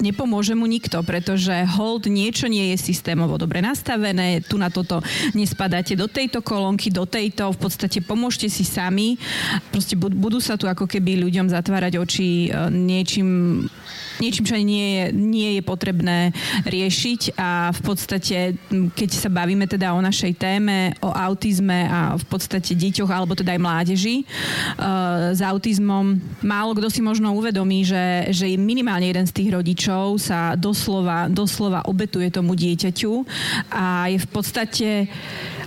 nepomôže 0.00 0.56
mu 0.56 0.66
nikto, 0.66 1.04
pretože 1.04 1.52
hold 1.76 2.08
niečo 2.08 2.48
nie 2.48 2.72
je 2.74 2.76
systémovo 2.80 3.36
dobre 3.36 3.60
nastavené, 3.60 4.42
tu 4.42 4.56
na 4.56 4.72
toto 4.72 5.04
nespadáte 5.36 5.94
do 5.94 6.08
tejto 6.08 6.40
kolónky, 6.40 6.90
do 6.90 7.04
tejto, 7.06 7.52
v 7.54 7.58
podstate 7.60 8.00
pomôžte 8.02 8.48
si 8.48 8.64
sami. 8.66 9.20
Proste 9.70 9.94
budú 9.96 10.40
sa 10.40 10.56
tu 10.56 10.66
ako 10.66 10.88
keby 10.88 11.20
ľuďom 11.20 11.52
zatvárať 11.52 12.00
oči 12.00 12.48
e, 12.48 12.68
niečím 12.72 13.28
niečím, 14.20 14.44
čo 14.44 14.54
nie 14.60 14.86
je, 15.00 15.04
nie 15.16 15.50
je 15.58 15.62
potrebné 15.64 16.30
riešiť. 16.68 17.34
A 17.40 17.72
v 17.72 17.80
podstate, 17.80 18.54
keď 18.70 19.10
sa 19.10 19.32
bavíme 19.32 19.64
teda 19.64 19.96
o 19.96 20.00
našej 20.00 20.36
téme, 20.36 20.94
o 21.00 21.10
autizme 21.10 21.88
a 21.88 22.14
v 22.20 22.24
podstate 22.28 22.76
deťoch 22.76 23.10
alebo 23.10 23.32
teda 23.34 23.56
aj 23.56 23.60
mládeži 23.60 24.22
uh, 24.22 25.32
s 25.32 25.40
autizmom, 25.40 26.20
málo 26.44 26.76
kto 26.76 26.92
si 26.92 27.00
možno 27.00 27.32
uvedomí, 27.34 27.82
že, 27.82 28.30
že 28.30 28.46
minimálne 28.60 29.08
jeden 29.08 29.26
z 29.26 29.34
tých 29.34 29.50
rodičov 29.56 30.20
sa 30.20 30.54
doslova, 30.54 31.26
doslova 31.32 31.88
obetuje 31.88 32.28
tomu 32.30 32.54
dieťaťu. 32.54 33.12
A 33.72 34.12
je 34.12 34.18
v 34.20 34.28
podstate 34.28 34.88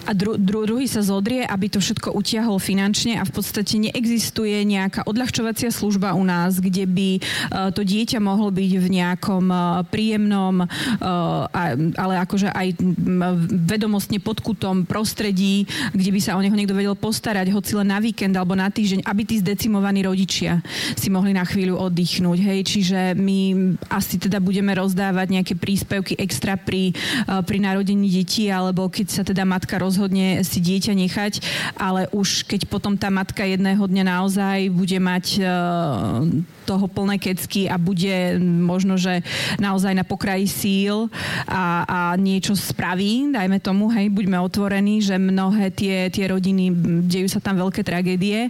a 0.06 0.12
dru, 0.12 0.36
dru, 0.36 0.66
druhý 0.66 0.90
sa 0.90 1.06
zodrie, 1.06 1.46
aby 1.46 1.70
to 1.70 1.80
všetko 1.80 2.12
utiahol 2.16 2.58
finančne 2.58 3.20
a 3.20 3.24
v 3.24 3.32
podstate 3.34 3.78
neexistuje 3.78 4.66
nejaká 4.66 5.06
odľahčovacia 5.06 5.70
služba 5.70 6.18
u 6.18 6.24
nás, 6.26 6.58
kde 6.58 6.86
by 6.90 7.10
uh, 7.20 7.70
to 7.72 7.86
dieťa 7.86 8.20
mohlo 8.20 8.50
byť 8.50 8.72
v 8.80 8.88
nejakom 8.90 9.46
uh, 9.50 9.86
príjemnom, 9.88 10.66
uh, 10.66 11.48
ale 11.98 12.14
akože 12.24 12.50
aj 12.50 12.78
vedomostne 13.68 14.18
podkutom 14.20 14.86
prostredí, 14.88 15.66
kde 15.94 16.12
by 16.12 16.20
sa 16.20 16.36
o 16.36 16.44
neho 16.44 16.56
niekto 16.56 16.76
vedel 16.76 16.98
postarať, 16.98 17.52
hoci 17.54 17.78
len 17.78 17.92
na 17.92 18.00
víkend 18.00 18.34
alebo 18.36 18.58
na 18.58 18.72
týždeň, 18.72 19.06
aby 19.06 19.22
tí 19.28 19.40
zdecimovaní 19.40 20.06
rodičia 20.06 20.64
si 20.96 21.12
mohli 21.12 21.36
na 21.36 21.44
chvíľu 21.44 21.80
oddychnúť. 21.80 22.40
Hej, 22.40 22.60
čiže 22.68 23.00
my 23.20 23.74
asi 23.92 24.18
teda 24.18 24.40
budeme 24.40 24.72
rozdávať 24.74 25.28
nejaké 25.30 25.54
príspevky 25.60 26.16
extra 26.18 26.56
pri, 26.56 26.96
pri 27.26 27.58
narodení 27.60 28.08
detí, 28.08 28.48
alebo 28.50 28.88
keď 28.88 29.08
sa 29.10 29.24
teda 29.26 29.44
matka 29.44 29.80
rozhodne 29.84 30.40
si 30.48 30.64
dieťa 30.64 30.94
nechať, 30.96 31.34
ale 31.76 32.08
už 32.16 32.48
keď 32.48 32.72
potom 32.72 32.96
tá 32.96 33.12
matka 33.12 33.44
jedného 33.44 33.84
dňa 33.84 34.04
naozaj 34.08 34.72
bude 34.72 34.98
mať 35.04 35.26
e, 35.38 35.44
toho 36.64 36.86
plné 36.88 37.20
kecky 37.20 37.68
a 37.68 37.76
bude 37.76 38.40
možno, 38.40 38.96
že 38.96 39.20
naozaj 39.60 39.92
na 39.92 40.08
pokraji 40.08 40.48
síl 40.48 41.12
a, 41.44 41.84
a 41.84 42.00
niečo 42.16 42.56
spraví, 42.56 43.36
dajme 43.36 43.60
tomu, 43.60 43.92
hej, 43.92 44.08
buďme 44.08 44.40
otvorení, 44.40 45.04
že 45.04 45.20
mnohé 45.20 45.76
tie, 45.76 46.08
tie 46.08 46.32
rodiny, 46.32 46.72
dejú 47.04 47.28
sa 47.28 47.44
tam 47.44 47.60
veľké 47.60 47.84
tragédie 47.84 48.48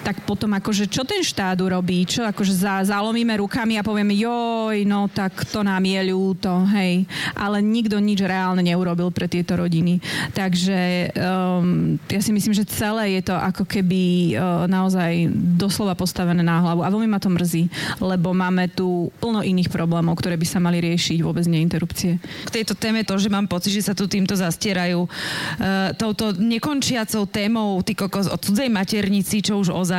tak 0.00 0.24
potom 0.24 0.50
akože 0.56 0.88
čo 0.88 1.04
ten 1.04 1.20
štát 1.22 1.60
urobí? 1.60 2.02
Čo 2.08 2.24
akože 2.26 2.52
za, 2.56 2.82
zalomíme 2.82 3.36
rukami 3.38 3.76
a 3.76 3.86
povieme, 3.86 4.16
joj, 4.16 4.82
no 4.88 5.06
tak 5.12 5.44
to 5.46 5.60
nám 5.60 5.84
je 5.84 6.00
ľúto, 6.10 6.50
hej. 6.74 7.04
Ale 7.36 7.60
nikto 7.60 8.00
nič 8.00 8.24
reálne 8.24 8.64
neurobil 8.64 9.12
pre 9.12 9.28
tieto 9.28 9.54
rodiny. 9.54 10.00
Takže 10.32 11.12
um, 11.14 11.96
ja 12.08 12.20
si 12.24 12.32
myslím, 12.32 12.56
že 12.56 12.66
celé 12.66 13.20
je 13.20 13.30
to 13.30 13.36
ako 13.36 13.68
keby 13.68 14.34
uh, 14.34 14.64
naozaj 14.66 15.30
doslova 15.60 15.92
postavené 15.92 16.40
na 16.40 16.64
hlavu. 16.64 16.80
A 16.82 16.92
veľmi 16.92 17.06
ma 17.06 17.20
to 17.20 17.28
mrzí, 17.28 17.68
lebo 18.00 18.32
máme 18.32 18.72
tu 18.72 19.12
plno 19.20 19.44
iných 19.44 19.68
problémov, 19.68 20.16
ktoré 20.18 20.40
by 20.40 20.46
sa 20.48 20.58
mali 20.58 20.80
riešiť, 20.80 21.20
vôbec 21.20 21.44
nie. 21.46 21.68
K 21.70 22.50
tejto 22.50 22.72
téme 22.74 23.04
to, 23.04 23.14
že 23.20 23.28
mám 23.28 23.44
pocit, 23.44 23.76
že 23.76 23.84
sa 23.84 23.94
tu 23.94 24.08
týmto 24.08 24.32
zastierajú 24.32 25.04
uh, 25.04 25.92
touto 25.94 26.32
nekončiacou 26.34 27.28
témou 27.28 27.76
ty 27.84 27.92
kokos 27.92 28.26
o 28.32 28.40
cudzej 28.40 28.72
maternici, 28.72 29.44
čo 29.44 29.60
už 29.60 29.70
ozaj 29.70 29.89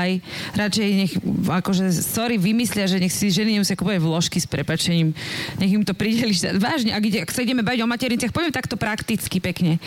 radšej 0.55 0.87
nech, 0.95 1.13
akože, 1.43 1.91
sorry, 1.91 2.39
vymyslia, 2.39 2.87
že 2.87 3.01
nech 3.01 3.11
si 3.11 3.27
ženy 3.33 3.59
nemusia 3.59 3.75
kúpovať 3.75 3.99
vložky 3.99 4.37
s 4.39 4.47
prepačením. 4.47 5.11
Nech 5.59 5.71
im 5.71 5.83
to 5.83 5.91
prideli. 5.91 6.31
Vážne, 6.55 6.95
ak, 6.95 7.03
ide, 7.03 7.19
ak 7.25 7.31
sa 7.31 7.43
ideme 7.43 7.65
baviť 7.65 7.81
o 7.83 7.91
materniciach, 7.91 8.33
poviem 8.33 8.53
takto 8.53 8.79
prakticky 8.79 9.41
pekne. 9.41 9.81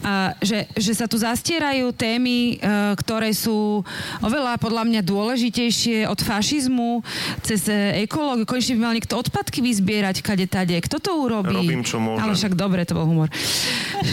Uh, 0.00 0.32
že, 0.40 0.68
že 0.78 0.92
sa 0.96 1.04
tu 1.04 1.20
zastierajú 1.20 1.92
témy, 1.92 2.58
uh, 2.58 2.96
ktoré 2.98 3.32
sú 3.34 3.84
oveľa 4.22 4.56
podľa 4.56 4.84
mňa 4.88 5.00
dôležitejšie 5.04 6.06
od 6.08 6.20
fašizmu 6.20 7.04
cez 7.44 7.66
ekológiu. 8.04 8.48
Konečne 8.48 8.78
by 8.78 8.82
mal 8.82 8.94
niekto 8.96 9.18
odpadky 9.18 9.60
vyzbierať 9.60 10.24
kade 10.24 10.46
tade. 10.48 10.76
Kto 10.80 11.02
to 11.02 11.10
urobí? 11.18 11.54
Robím, 11.54 11.82
čo 11.82 11.98
môžem. 12.00 12.22
Ale 12.22 12.32
však 12.36 12.54
dobre, 12.54 12.86
to 12.86 12.96
bol 12.96 13.06
humor. 13.08 13.28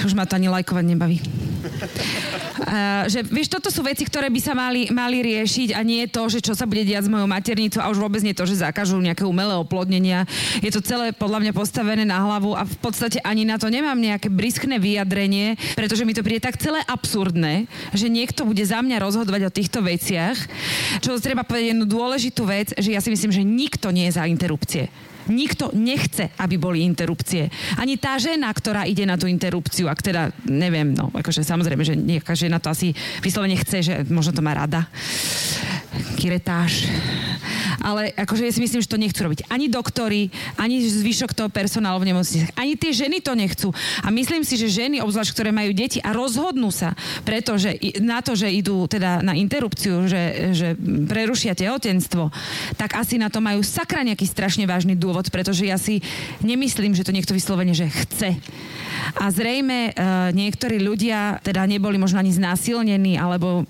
Už 0.03 0.13
ma 0.17 0.25
to 0.25 0.35
ani 0.35 0.51
lajkovať 0.51 0.85
nebaví. 0.85 1.17
Uh, 2.61 3.09
že 3.09 3.25
vieš, 3.25 3.49
toto 3.49 3.73
sú 3.73 3.81
veci, 3.81 4.05
ktoré 4.05 4.29
by 4.29 4.37
sa 4.37 4.53
mali, 4.53 4.85
mali 4.93 5.20
riešiť 5.21 5.77
a 5.77 5.81
nie 5.85 6.05
to, 6.09 6.27
že 6.27 6.41
čo 6.41 6.53
sa 6.57 6.65
bude 6.65 6.83
diať 6.83 7.07
s 7.07 7.13
mojou 7.13 7.29
maternicou 7.29 7.81
a 7.81 7.89
už 7.93 8.01
vôbec 8.01 8.21
nie 8.25 8.35
to, 8.35 8.43
že 8.49 8.61
zakažú 8.61 8.97
nejaké 8.97 9.23
umelé 9.23 9.53
oplodnenia. 9.57 10.25
Je 10.59 10.73
to 10.73 10.81
celé 10.81 11.13
podľa 11.13 11.45
mňa 11.45 11.53
postavené 11.53 12.03
na 12.03 12.21
hlavu 12.21 12.57
a 12.57 12.65
v 12.65 12.77
podstate 12.81 13.21
ani 13.21 13.45
na 13.45 13.61
to 13.61 13.69
nemám 13.69 13.97
nejaké 13.97 14.27
briskné 14.27 14.81
vyjadrenie, 14.81 15.55
pretože 15.77 16.03
mi 16.03 16.17
to 16.17 16.25
príde 16.25 16.43
tak 16.43 16.57
celé 16.57 16.81
absurdné, 16.85 17.69
že 17.93 18.09
niekto 18.09 18.43
bude 18.43 18.61
za 18.65 18.81
mňa 18.81 18.97
rozhodovať 18.99 19.41
o 19.47 19.55
týchto 19.55 19.79
veciach. 19.85 20.37
Čo 20.99 21.21
treba 21.21 21.45
povedať 21.45 21.77
jednu 21.77 21.85
dôležitú 21.85 22.43
vec, 22.49 22.73
že 22.75 22.93
ja 22.93 23.01
si 23.03 23.13
myslím, 23.13 23.31
že 23.31 23.45
nikto 23.45 23.93
nie 23.93 24.09
je 24.09 24.17
za 24.17 24.25
interrupcie. 24.25 24.89
Nikto 25.31 25.71
nechce, 25.71 26.35
aby 26.35 26.59
boli 26.59 26.83
interrupcie. 26.83 27.47
Ani 27.79 27.95
tá 27.95 28.19
žena, 28.19 28.51
ktorá 28.51 28.83
ide 28.83 29.07
na 29.07 29.15
tú 29.15 29.25
interrupciu, 29.31 29.87
ak 29.87 30.03
teda, 30.03 30.35
neviem, 30.45 30.91
no, 30.91 31.07
akože 31.15 31.41
samozrejme, 31.47 31.83
že 31.87 31.95
nejaká 31.95 32.35
žena 32.35 32.59
to 32.59 32.67
asi 32.67 32.91
vyslovene 33.23 33.55
chce, 33.55 33.77
že 33.79 33.93
možno 34.11 34.35
to 34.35 34.43
má 34.43 34.51
rada. 34.51 34.91
Kiretáž. 36.19 36.87
Ale 37.81 38.13
akože 38.13 38.45
ja 38.45 38.53
si 38.53 38.61
myslím, 38.61 38.83
že 38.83 38.91
to 38.91 39.01
nechcú 39.01 39.25
robiť 39.25 39.49
ani 39.49 39.65
doktori, 39.71 40.29
ani 40.59 40.85
zvyšok 40.85 41.33
toho 41.33 41.49
personálu 41.49 41.97
v 42.03 42.13
nemocniciach. 42.13 42.53
Ani 42.53 42.77
tie 42.77 42.93
ženy 42.93 43.23
to 43.25 43.33
nechcú. 43.33 43.73
A 44.05 44.13
myslím 44.13 44.45
si, 44.45 44.59
že 44.59 44.69
ženy, 44.69 45.01
obzvlášť, 45.01 45.33
ktoré 45.33 45.49
majú 45.49 45.73
deti 45.73 45.97
a 46.03 46.13
rozhodnú 46.13 46.69
sa 46.69 46.93
pretože 47.21 47.77
na 48.01 48.19
to, 48.25 48.33
že 48.33 48.49
idú 48.49 48.89
teda 48.89 49.21
na 49.21 49.37
interrupciu, 49.37 50.09
že, 50.09 50.53
že 50.55 50.67
prerušia 51.07 51.53
tehotenstvo, 51.53 52.33
tak 52.75 52.97
asi 52.97 53.21
na 53.21 53.29
to 53.29 53.39
majú 53.39 53.61
sakra 53.61 54.01
nejaký 54.01 54.25
strašne 54.25 54.65
vážny 54.65 54.97
dôvod, 54.97 55.20
pretože 55.29 55.67
ja 55.67 55.77
si 55.77 55.99
nemyslím, 56.41 56.95
že 56.95 57.03
to 57.03 57.13
niekto 57.13 57.35
vyslovene, 57.35 57.75
že 57.75 57.91
chce. 57.91 58.39
A 59.17 59.27
zrejme 59.33 59.91
e, 59.91 59.91
niektorí 60.31 60.79
ľudia 60.79 61.41
teda 61.43 61.65
neboli 61.67 61.99
možno 61.99 62.21
ani 62.21 62.31
znásilnení, 62.31 63.17
alebo 63.19 63.65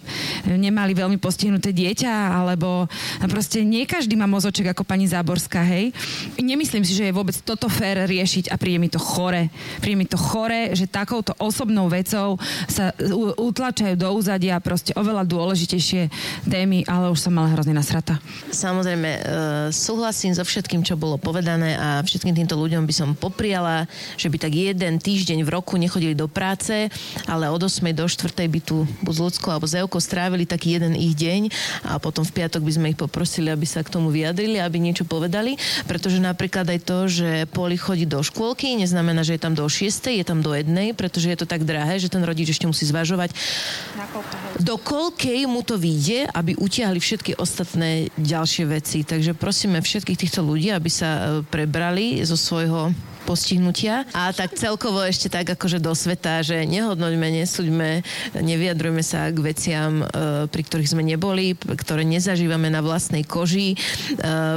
nemali 0.45 0.93
veľmi 0.93 1.17
postihnuté 1.17 1.73
dieťa, 1.73 2.11
alebo 2.37 2.85
proste 3.31 3.65
nie 3.65 3.87
každý 3.87 4.13
má 4.13 4.27
mozoček 4.29 4.75
ako 4.75 4.83
pani 4.85 5.09
Záborská, 5.09 5.65
hej. 5.65 5.95
Nemyslím 6.37 6.85
si, 6.85 6.93
že 6.93 7.09
je 7.09 7.15
vôbec 7.15 7.33
toto 7.41 7.71
fér 7.71 8.05
riešiť 8.05 8.53
a 8.53 8.55
príde 8.59 8.77
mi 8.77 8.89
to 8.91 9.01
chore. 9.01 9.49
Príde 9.81 9.97
mi 9.97 10.05
to 10.05 10.19
chore, 10.19 10.75
že 10.77 10.85
takouto 10.85 11.33
osobnou 11.41 11.89
vecou 11.89 12.37
sa 12.69 12.93
utlačajú 13.39 13.95
do 13.97 14.07
úzadia 14.13 14.61
proste 14.61 14.93
oveľa 14.93 15.25
dôležitejšie 15.25 16.11
témy, 16.45 16.85
ale 16.85 17.09
už 17.09 17.17
som 17.17 17.33
mala 17.33 17.49
hrozne 17.55 17.73
nasrata. 17.73 18.19
Samozrejme, 18.51 19.09
e, 19.09 19.19
súhlasím 19.73 20.35
so 20.35 20.43
všetkým, 20.43 20.83
čo 20.83 20.99
bolo 20.99 21.15
povedané 21.17 21.30
a 21.31 22.03
všetkým 22.03 22.35
týmto 22.35 22.59
ľuďom 22.59 22.83
by 22.83 22.93
som 22.93 23.09
popriala, 23.15 23.87
že 24.19 24.27
by 24.27 24.37
tak 24.37 24.53
jeden 24.53 24.99
týždeň 24.99 25.47
v 25.47 25.53
roku 25.53 25.79
nechodili 25.79 26.11
do 26.11 26.27
práce, 26.27 26.91
ale 27.25 27.47
od 27.47 27.63
8. 27.63 27.79
do 27.95 28.05
4. 28.09 28.27
by 28.35 28.59
tu 28.59 28.83
buď 29.05 29.13
s 29.15 29.19
ľudskou 29.21 29.49
alebo 29.53 29.67
z 29.69 29.79
strávili 30.01 30.43
taký 30.43 30.75
jeden 30.75 30.97
ich 30.97 31.15
deň 31.15 31.41
a 31.87 32.01
potom 32.01 32.25
v 32.25 32.35
piatok 32.35 32.65
by 32.65 32.71
sme 32.73 32.87
ich 32.91 32.99
poprosili, 32.99 33.47
aby 33.53 33.63
sa 33.63 33.85
k 33.85 33.93
tomu 33.93 34.11
vyjadrili, 34.11 34.59
aby 34.59 34.81
niečo 34.81 35.05
povedali, 35.05 35.55
pretože 35.85 36.17
napríklad 36.17 36.67
aj 36.67 36.79
to, 36.83 36.99
že 37.07 37.29
Poli 37.53 37.77
chodí 37.77 38.03
do 38.03 38.19
škôlky, 38.19 38.75
neznamená, 38.75 39.21
že 39.21 39.37
je 39.37 39.41
tam 39.45 39.53
do 39.53 39.63
6, 39.63 39.87
je 40.11 40.25
tam 40.25 40.41
do 40.41 40.51
1, 40.51 40.97
pretože 40.97 41.29
je 41.29 41.37
to 41.37 41.45
tak 41.45 41.63
drahé, 41.63 42.01
že 42.01 42.11
ten 42.11 42.25
rodič 42.25 42.49
ešte 42.51 42.65
musí 42.65 42.83
zvažovať, 42.89 43.31
do 44.57 44.75
koľkej 44.81 45.45
mu 45.45 45.61
to 45.61 45.77
vyjde, 45.77 46.27
aby 46.33 46.57
utiahli 46.57 46.97
všetky 46.97 47.37
ostatné 47.37 48.09
ďalšie 48.17 48.65
veci. 48.65 49.05
Takže 49.05 49.37
prosíme 49.37 49.79
všetkých 49.79 50.27
týchto 50.27 50.41
ľudí, 50.41 50.73
aby 50.73 50.89
sa 50.89 51.20
prebrali 51.49 52.25
zo 52.25 52.37
svojho 52.37 52.93
postihnutia. 53.23 54.03
A 54.11 54.33
tak 54.33 54.57
celkovo 54.57 55.01
ešte 55.05 55.31
tak 55.31 55.47
akože 55.47 55.79
do 55.79 55.93
sveta, 55.93 56.41
že 56.41 56.65
nehodnoťme, 56.65 57.27
nesúďme, 57.41 57.89
nevyjadrujme 58.37 59.03
sa 59.05 59.29
k 59.29 59.37
veciam, 59.39 60.03
e, 60.03 60.45
pri 60.49 60.61
ktorých 60.65 60.91
sme 60.91 61.03
neboli, 61.05 61.53
ktoré 61.55 62.05
nezažívame 62.05 62.69
na 62.69 62.81
vlastnej 62.83 63.25
koži, 63.25 63.73
e, 63.73 63.77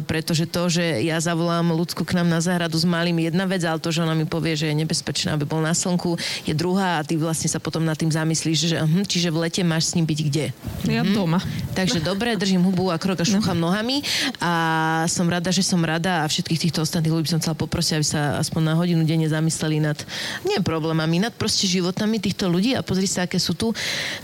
pretože 0.04 0.48
to, 0.48 0.68
že 0.68 1.04
ja 1.04 1.20
zavolám 1.20 1.72
ľudskú 1.72 2.04
k 2.04 2.16
nám 2.20 2.28
na 2.28 2.40
záhradu 2.40 2.76
s 2.76 2.86
malým 2.86 3.20
jedna 3.24 3.44
vec, 3.48 3.64
ale 3.64 3.80
to, 3.80 3.90
že 3.90 4.04
ona 4.04 4.16
mi 4.16 4.26
povie, 4.28 4.56
že 4.56 4.70
je 4.70 4.76
nebezpečné, 4.78 5.34
aby 5.34 5.44
bol 5.48 5.60
na 5.60 5.72
slnku, 5.72 6.16
je 6.44 6.54
druhá 6.56 7.00
a 7.00 7.04
ty 7.06 7.18
vlastne 7.18 7.48
sa 7.50 7.58
potom 7.58 7.82
nad 7.82 7.98
tým 7.98 8.10
zamyslíš, 8.10 8.58
že 8.70 8.76
hm, 8.80 9.04
čiže 9.06 9.28
v 9.30 9.48
lete 9.48 9.62
máš 9.66 9.92
s 9.92 9.94
ním 9.98 10.06
byť 10.06 10.18
kde? 10.30 10.46
Ja 10.88 11.02
hm? 11.02 11.12
doma. 11.12 11.40
Takže 11.74 11.98
dobre, 12.00 12.38
držím 12.38 12.62
hubu 12.62 12.94
a 12.94 12.96
krok 13.00 13.20
a 13.20 13.26
šúcham 13.26 13.58
no. 13.58 13.70
nohami 13.70 14.04
a 14.38 14.52
som 15.10 15.26
rada, 15.26 15.50
že 15.50 15.66
som 15.66 15.82
rada 15.82 16.22
a 16.22 16.30
všetkých 16.30 16.68
týchto 16.68 16.86
ostatných 16.86 17.10
ľudí 17.10 17.28
som 17.30 17.40
chcela 17.42 17.58
poprosiť, 17.58 17.94
aby 17.98 18.06
sa 18.06 18.20
aspoň 18.38 18.53
na 18.60 18.76
hodinu 18.76 19.06
denne 19.06 19.26
zamysleli 19.30 19.78
nad, 19.80 19.98
nie 20.44 20.58
problémami, 20.60 21.22
nad 21.22 21.34
proste 21.34 21.66
životami 21.70 22.18
týchto 22.20 22.50
ľudí 22.50 22.74
a 22.74 22.84
pozri 22.84 23.06
sa, 23.06 23.26
aké 23.26 23.38
sú 23.38 23.54
tu 23.54 23.70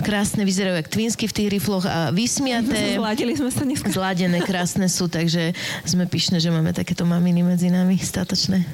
krásne, 0.02 0.42
vyzerajú 0.44 0.76
jak 0.82 0.88
twinsky 0.90 1.24
v 1.30 1.34
tých 1.34 1.48
rifloch 1.48 1.86
a 1.86 2.10
vysmiaté. 2.10 2.94
Zladili 3.00 3.34
sme 3.38 3.50
sa 3.50 3.62
dneska. 3.64 3.88
Zladené, 3.90 4.38
krásne 4.42 4.86
sú, 4.90 5.06
takže 5.06 5.54
sme 5.86 6.04
pyšné, 6.10 6.42
že 6.42 6.52
máme 6.52 6.74
takéto 6.76 7.06
maminy 7.06 7.46
medzi 7.46 7.70
nami, 7.70 7.96
statočné. 7.98 8.66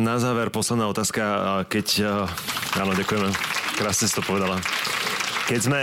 Na 0.00 0.16
záver 0.22 0.48
posledná 0.50 0.88
otázka, 0.88 1.22
keď... 1.68 1.86
Áno, 2.78 2.92
ďakujeme. 2.94 3.30
Krásne 3.76 4.06
si 4.08 4.14
to 4.16 4.24
povedala. 4.24 4.56
Keď 5.46 5.60
sme 5.62 5.80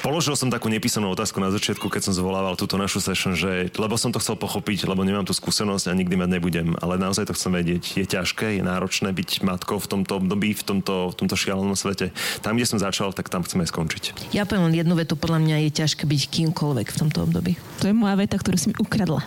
Položil 0.00 0.32
som 0.32 0.48
takú 0.48 0.72
nepísanú 0.72 1.12
otázku 1.12 1.44
na 1.44 1.52
začiatku, 1.52 1.92
keď 1.92 2.08
som 2.08 2.16
zvolával 2.16 2.56
túto 2.56 2.80
našu 2.80 3.04
session, 3.04 3.36
že 3.36 3.68
lebo 3.76 4.00
som 4.00 4.08
to 4.08 4.16
chcel 4.16 4.32
pochopiť, 4.32 4.88
lebo 4.88 5.04
nemám 5.04 5.28
tú 5.28 5.36
skúsenosť 5.36 5.92
a 5.92 5.96
nikdy 5.96 6.16
mať 6.16 6.40
nebudem, 6.40 6.72
ale 6.80 6.96
naozaj 6.96 7.28
to 7.28 7.36
chcem 7.36 7.52
vedieť. 7.52 8.00
Je 8.00 8.06
ťažké, 8.08 8.56
je 8.56 8.62
náročné 8.64 9.12
byť 9.12 9.44
matkou 9.44 9.76
v 9.76 9.84
tomto 9.92 10.16
období, 10.16 10.56
v 10.56 10.62
tomto, 10.64 11.12
v 11.12 11.14
tomto 11.20 11.36
šialenom 11.36 11.76
svete. 11.76 12.16
Tam, 12.40 12.56
kde 12.56 12.64
som 12.64 12.80
začal, 12.80 13.12
tak 13.12 13.28
tam 13.28 13.44
chceme 13.44 13.68
skončiť. 13.68 14.32
Ja 14.32 14.48
poviem 14.48 14.72
len 14.72 14.80
jednu 14.80 14.96
vetu, 14.96 15.20
podľa 15.20 15.44
mňa 15.44 15.56
je 15.68 15.70
ťažké 15.84 16.08
byť 16.08 16.22
kýmkoľvek 16.32 16.88
v 16.88 16.96
tomto 16.96 17.28
období. 17.28 17.60
To 17.84 17.92
je 17.92 17.94
moja 17.94 18.16
veta, 18.16 18.40
ktorú 18.40 18.56
si 18.56 18.72
mi 18.72 18.76
ukradla. 18.80 19.20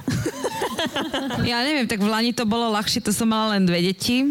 ja 1.54 1.62
neviem, 1.62 1.86
tak 1.86 2.02
v 2.02 2.10
Lani 2.10 2.34
to 2.34 2.50
bolo 2.50 2.74
ľahšie, 2.74 3.06
to 3.06 3.14
som 3.14 3.30
mala 3.30 3.62
len 3.62 3.70
dve 3.70 3.78
deti. 3.78 4.26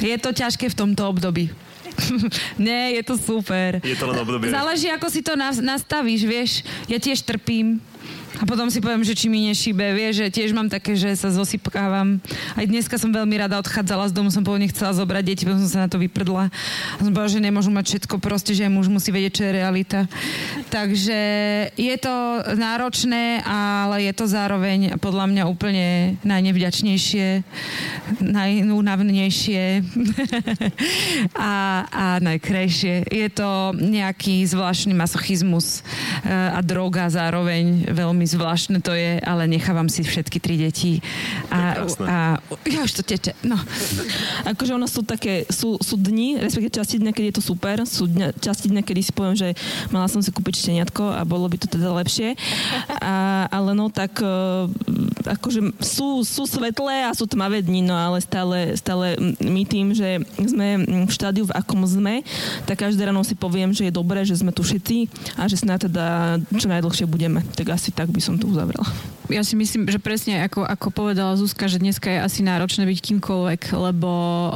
Je 0.00 0.16
to 0.16 0.32
ťažké 0.32 0.72
v 0.72 0.76
tomto 0.80 1.04
období. 1.04 1.65
Nie, 2.66 2.96
je 3.00 3.02
to 3.02 3.14
super. 3.18 3.80
Je 3.82 3.96
to 3.96 4.06
len 4.08 4.18
obdobie. 4.20 4.52
Záleží, 4.52 4.88
ako 4.92 5.06
si 5.08 5.20
to 5.24 5.34
nastavíš, 5.38 6.22
vieš. 6.24 6.50
Ja 6.86 7.00
tiež 7.00 7.22
trpím. 7.24 7.80
A 8.36 8.44
potom 8.44 8.68
si 8.68 8.84
poviem, 8.84 9.00
že 9.00 9.16
či 9.16 9.32
mi 9.32 9.48
nešíbe, 9.48 9.96
vieš, 9.96 10.20
že 10.20 10.26
tiež 10.28 10.52
mám 10.52 10.68
také, 10.68 10.92
že 10.92 11.08
sa 11.16 11.32
zosypkávam. 11.32 12.20
Aj 12.52 12.66
dneska 12.68 13.00
som 13.00 13.08
veľmi 13.08 13.32
rada 13.40 13.56
odchádzala 13.56 14.12
z 14.12 14.16
domu, 14.16 14.28
som 14.28 14.44
pôvodne 14.44 14.68
chcela 14.68 14.92
zobrať 14.92 15.24
deti, 15.24 15.42
potom 15.48 15.64
som 15.64 15.70
sa 15.72 15.80
na 15.84 15.88
to 15.88 15.96
vyprdla. 15.96 16.52
A 16.52 17.00
som 17.00 17.16
povedala, 17.16 17.32
že 17.32 17.40
nemôžu 17.40 17.72
mať 17.72 17.84
všetko, 17.96 18.20
proste, 18.20 18.52
že 18.52 18.68
muž 18.68 18.92
musí 18.92 19.08
vedieť, 19.08 19.32
čo 19.40 19.42
je 19.48 19.56
realita. 19.56 20.00
Takže 20.68 21.20
je 21.80 21.96
to 21.96 22.44
náročné, 22.60 23.40
ale 23.46 24.04
je 24.04 24.12
to 24.12 24.28
zároveň 24.28 25.00
podľa 25.00 25.32
mňa 25.32 25.42
úplne 25.48 25.86
najnevďačnejšie, 26.20 27.40
najúnavnejšie 28.20 29.64
a, 31.40 31.52
a 31.88 32.04
najkrajšie. 32.20 33.08
Je 33.08 33.28
to 33.32 33.72
nejaký 33.72 34.44
zvláštny 34.44 34.92
masochizmus 34.92 35.80
eh, 35.80 36.52
a 36.52 36.60
droga 36.60 37.08
zároveň 37.08 37.88
veľmi 37.88 38.25
zvláštne 38.26 38.78
to 38.82 38.92
je, 38.92 39.22
ale 39.22 39.46
nechávam 39.46 39.86
si 39.86 40.02
všetky 40.02 40.38
tri 40.42 40.58
deti. 40.58 41.00
A, 41.50 41.86
a 42.04 42.16
ja 42.66 42.80
už 42.82 43.00
to 43.00 43.02
teče. 43.06 43.38
No. 43.46 43.56
Akože 44.44 44.76
ono 44.76 44.90
sú 44.90 45.06
také, 45.06 45.46
sú, 45.48 45.78
sú 45.78 45.94
dni, 45.96 46.42
respektíve 46.42 46.76
časti 46.76 46.98
dňa, 47.00 47.12
keď 47.14 47.24
je 47.30 47.34
to 47.38 47.42
super, 47.42 47.76
sú 47.86 48.10
dňa, 48.10 48.36
časti 48.42 48.68
dňa, 48.70 48.82
kedy 48.82 49.00
si 49.00 49.12
poviem, 49.14 49.38
že 49.38 49.54
mala 49.94 50.10
som 50.10 50.20
si 50.20 50.34
kúpiť 50.34 50.66
šteniatko 50.66 51.16
a 51.16 51.22
bolo 51.22 51.46
by 51.46 51.56
to 51.56 51.70
teda 51.70 51.90
lepšie. 51.94 52.34
A, 53.00 53.46
ale 53.48 53.72
no 53.72 53.88
tak 53.88 54.18
e, 54.20 54.28
akože 55.30 55.78
sú, 55.80 56.26
sú 56.26 56.44
svetlé 56.44 57.06
a 57.06 57.14
sú 57.14 57.24
tmavé 57.30 57.62
dni, 57.62 57.86
no 57.86 57.94
ale 57.94 58.18
stále, 58.22 58.74
stále 58.74 59.18
my 59.38 59.62
tým, 59.64 59.94
že 59.94 60.22
sme 60.36 60.82
v 61.06 61.10
štádiu, 61.10 61.46
v 61.46 61.54
akom 61.54 61.82
sme, 61.86 62.26
tak 62.66 62.82
každé 62.86 63.06
ráno 63.06 63.22
si 63.22 63.38
poviem, 63.38 63.70
že 63.70 63.86
je 63.86 63.94
dobré, 63.94 64.26
že 64.26 64.38
sme 64.38 64.50
tu 64.50 64.66
všetci 64.66 65.08
a 65.38 65.46
že 65.46 65.58
snáď 65.60 65.88
teda 65.90 66.06
čo 66.58 66.66
najdlhšie 66.66 67.06
budeme. 67.06 67.42
Tak 67.54 67.74
asi 67.74 67.90
tak 67.94 68.10
by 68.10 68.15
som 68.22 68.36
to 68.36 68.48
uzavrela. 68.50 68.86
Ja 69.26 69.42
si 69.42 69.58
myslím, 69.58 69.90
že 69.90 69.98
presne 69.98 70.46
ako, 70.46 70.62
ako 70.62 70.88
povedala 70.94 71.34
Zuzka, 71.34 71.66
že 71.66 71.82
dneska 71.82 72.06
je 72.06 72.22
asi 72.22 72.40
náročné 72.46 72.86
byť 72.86 72.98
kýmkoľvek, 73.10 73.74
lebo 73.74 74.10
uh, 74.10 74.50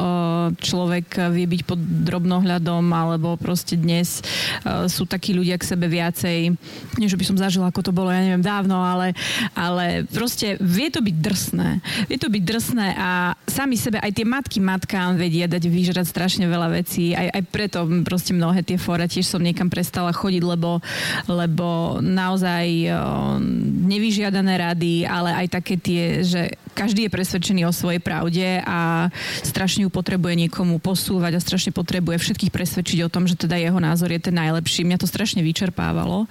človek 0.62 1.34
vie 1.34 1.46
byť 1.50 1.62
pod 1.66 1.80
drobnohľadom, 1.82 2.86
alebo 2.94 3.34
proste 3.34 3.74
dnes 3.74 4.22
uh, 4.62 4.86
sú 4.86 5.10
takí 5.10 5.34
ľudia 5.34 5.58
k 5.58 5.74
sebe 5.74 5.90
viacej, 5.90 6.54
nie 7.02 7.10
že 7.10 7.18
by 7.18 7.24
som 7.26 7.34
zažila, 7.34 7.74
ako 7.74 7.90
to 7.90 7.90
bolo, 7.90 8.14
ja 8.14 8.22
neviem, 8.22 8.46
dávno, 8.46 8.78
ale, 8.78 9.10
ale 9.58 10.06
proste 10.06 10.54
vie 10.62 10.86
to 10.86 11.02
byť 11.02 11.16
drsné. 11.18 11.68
Vie 12.06 12.18
to 12.22 12.30
byť 12.30 12.42
drsné 12.46 12.86
a 12.94 13.34
sami 13.50 13.74
sebe, 13.74 13.98
aj 13.98 14.14
tie 14.14 14.22
matky 14.22 14.62
matkám 14.62 15.18
vedia 15.18 15.50
dať 15.50 15.66
vyžrať 15.66 16.06
strašne 16.06 16.46
veľa 16.46 16.78
vecí, 16.78 17.10
aj, 17.10 17.26
aj 17.34 17.42
preto 17.50 17.82
proste 18.06 18.30
mnohé 18.30 18.62
tie 18.62 18.78
fóra 18.78 19.10
tiež 19.10 19.26
som 19.26 19.42
niekam 19.42 19.66
prestala 19.66 20.14
chodiť, 20.14 20.42
lebo, 20.46 20.78
lebo 21.26 21.98
naozaj 21.98 22.66
uh, 22.86 23.42
nevyžiadané 23.90 24.54
rady, 24.56 25.04
ale 25.04 25.34
aj 25.34 25.46
také 25.60 25.74
tie, 25.76 26.22
že 26.22 26.54
každý 26.72 27.06
je 27.06 27.14
presvedčený 27.14 27.66
o 27.66 27.74
svojej 27.74 28.00
pravde 28.00 28.62
a 28.64 29.10
strašne 29.42 29.86
ju 29.86 29.90
potrebuje 29.90 30.46
niekomu 30.46 30.78
posúvať 30.78 31.36
a 31.36 31.44
strašne 31.44 31.74
potrebuje 31.74 32.16
všetkých 32.22 32.54
presvedčiť 32.54 32.98
o 33.04 33.12
tom, 33.12 33.26
že 33.26 33.36
teda 33.36 33.58
jeho 33.58 33.76
názor 33.76 34.14
je 34.14 34.20
ten 34.22 34.36
najlepší. 34.36 34.86
Mňa 34.86 35.02
to 35.02 35.10
strašne 35.10 35.42
vyčerpávalo. 35.42 36.30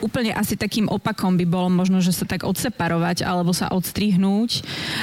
Úplne 0.00 0.32
asi 0.32 0.54
takým 0.54 0.86
opakom 0.86 1.34
by 1.36 1.44
bolo 1.44 1.68
možno, 1.68 1.98
že 1.98 2.14
sa 2.14 2.24
tak 2.28 2.46
odseparovať 2.46 3.26
alebo 3.26 3.50
sa 3.50 3.68
odstrihnúť, 3.72 4.62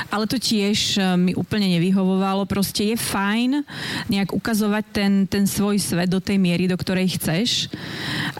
ale 0.09 0.25
to 0.25 0.39
tiež 0.39 0.97
e, 0.97 1.19
mi 1.19 1.31
úplne 1.35 1.67
nevyhovovalo. 1.77 2.47
Proste 2.47 2.93
je 2.93 2.97
fajn 2.97 3.65
nejak 4.07 4.31
ukazovať 4.31 4.83
ten, 4.89 5.11
ten 5.27 5.43
svoj 5.45 5.77
svet 5.81 6.09
do 6.09 6.23
tej 6.23 6.39
miery, 6.39 6.69
do 6.69 6.77
ktorej 6.79 7.19
chceš. 7.19 7.67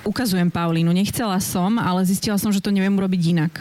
Ukazujem 0.07 0.47
Paulínu, 0.49 0.89
nechcela 0.93 1.37
som, 1.43 1.75
ale 1.81 2.07
zistila 2.07 2.39
som, 2.39 2.53
že 2.53 2.63
to 2.63 2.71
neviem 2.71 2.93
urobiť 2.93 3.21
inak. 3.33 3.53